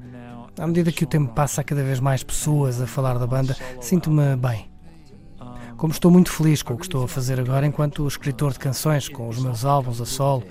À 0.59 0.65
medida 0.65 0.91
que 0.91 1.03
o 1.03 1.07
tempo 1.07 1.33
passa, 1.33 1.61
há 1.61 1.63
cada 1.63 1.83
vez 1.83 1.99
mais 1.99 2.23
pessoas 2.23 2.81
a 2.81 2.87
falar 2.87 3.19
da 3.19 3.27
banda, 3.27 3.55
sinto-me 3.79 4.35
bem. 4.35 4.69
Como 5.77 5.93
estou 5.93 6.11
muito 6.11 6.31
feliz 6.31 6.61
com 6.61 6.73
o 6.73 6.77
que 6.77 6.85
estou 6.85 7.05
a 7.05 7.07
fazer 7.07 7.39
agora 7.39 7.65
enquanto 7.65 8.05
escritor 8.07 8.51
de 8.51 8.59
canções, 8.59 9.07
com 9.07 9.29
os 9.29 9.39
meus 9.39 9.63
álbuns 9.63 10.01
a 10.01 10.05
solo, 10.05 10.43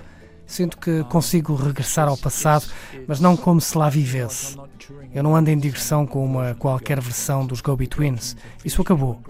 sinto 0.49 0.77
que 0.77 1.03
consigo 1.05 1.55
regressar 1.55 2.09
ao 2.09 2.17
passado, 2.17 2.65
mas 3.07 3.19
não 3.19 3.37
como 3.37 3.61
se 3.61 3.77
lá 3.77 3.87
vivesse. 3.87 4.57
Eu 5.13 5.23
não 5.23 5.35
ando 5.35 5.51
em 5.51 5.57
digressão 5.57 6.05
com 6.05 6.25
uma 6.25 6.55
qualquer 6.55 6.99
versão 6.99 7.45
dos 7.45 7.61
Go-Betweens. 7.61 8.35
Isso 8.65 8.81
acabou. 8.81 9.21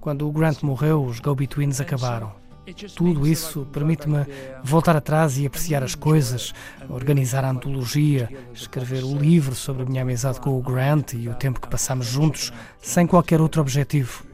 Quando 0.00 0.28
o 0.28 0.32
Grant 0.32 0.62
morreu, 0.62 1.04
os 1.04 1.20
Go-Betweens 1.20 1.80
acabaram. 1.80 2.32
Tudo 2.96 3.28
isso 3.28 3.64
permite-me 3.72 4.26
voltar 4.64 4.96
atrás 4.96 5.38
e 5.38 5.46
apreciar 5.46 5.84
as 5.84 5.94
coisas, 5.94 6.52
organizar 6.88 7.44
a 7.44 7.50
antologia, 7.50 8.28
escrever 8.52 9.04
o 9.04 9.16
livro 9.16 9.54
sobre 9.54 9.84
a 9.84 9.86
minha 9.86 10.02
amizade 10.02 10.40
com 10.40 10.58
o 10.58 10.62
Grant 10.62 11.12
e 11.12 11.28
o 11.28 11.34
tempo 11.34 11.60
que 11.60 11.68
passamos 11.68 12.06
juntos, 12.06 12.52
sem 12.82 13.06
qualquer 13.06 13.40
outro 13.40 13.60
objetivo. 13.60 14.24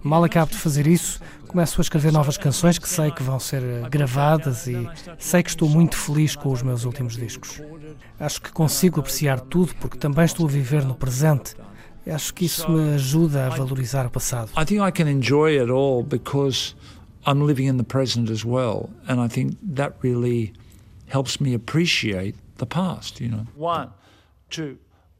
Mal 0.00 0.22
acabo 0.22 0.50
de 0.50 0.58
fazer 0.58 0.86
isso, 0.86 1.20
começo 1.52 1.80
a 1.80 1.82
escrever 1.82 2.12
novas 2.12 2.38
canções 2.38 2.78
que 2.78 2.88
sei 2.88 3.10
que 3.10 3.22
vão 3.22 3.38
ser 3.38 3.62
gravadas 3.90 4.66
e 4.66 4.88
sei 5.18 5.42
que 5.42 5.50
estou 5.50 5.68
muito 5.68 5.96
feliz 5.96 6.34
com 6.34 6.50
os 6.50 6.62
meus 6.62 6.84
últimos 6.84 7.14
discos. 7.14 7.60
Acho 8.18 8.40
que 8.40 8.50
consigo 8.50 9.00
apreciar 9.00 9.38
tudo 9.38 9.74
porque 9.76 9.98
também 9.98 10.24
estou 10.24 10.46
a 10.46 10.48
viver 10.48 10.82
no 10.84 10.94
presente 10.94 11.54
Acho 12.06 12.34
que 12.34 12.46
isso 12.46 12.68
me 12.68 12.94
ajuda 12.94 13.46
a 13.46 13.48
valorizar 13.50 14.06
o 14.06 14.10
passado. 14.10 14.50
I 14.60 14.64
think 14.64 14.80
I 14.80 14.90
can 14.90 15.08
enjoy 15.08 15.56
it 15.60 15.70
all 15.70 16.02
because 16.02 16.74
I'm 17.24 17.46
living 17.46 17.68
in 17.68 17.76
the 17.76 17.84
present 17.84 18.28
as 18.28 18.44
well, 18.44 18.90
and 19.06 19.24
I 19.24 19.28
think 19.28 19.56
that 19.76 19.94
really 20.02 20.52
helps 21.06 21.40
me 21.40 21.54
appreciate 21.54 22.34
the 22.56 22.66
past. 22.66 23.20
You 23.20 23.28
know. 23.28 23.46
One, 23.56 23.90
two, 24.50 24.78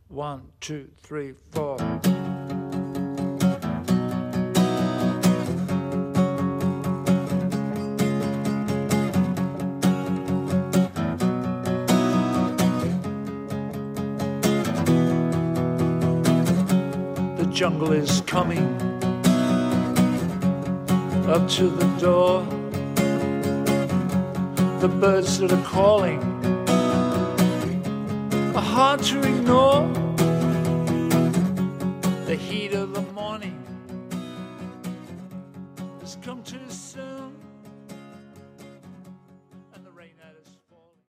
one, 0.09 0.43
two, 0.61 0.89
three, 1.03 1.35
four. 1.53 1.77
jungle 17.63 17.93
is 17.93 18.23
coming 18.23 18.67
up 21.29 21.49
to 21.49 21.71
the 21.71 21.87
door. 22.01 22.43
The 24.81 24.89
birds 24.89 25.39
that 25.39 25.53
are 25.53 25.63
calling 25.63 26.21
are 28.57 28.69
hard 28.77 29.01
to 29.11 29.21
ignore. 29.23 29.87
The 32.27 32.35
heat 32.35 32.72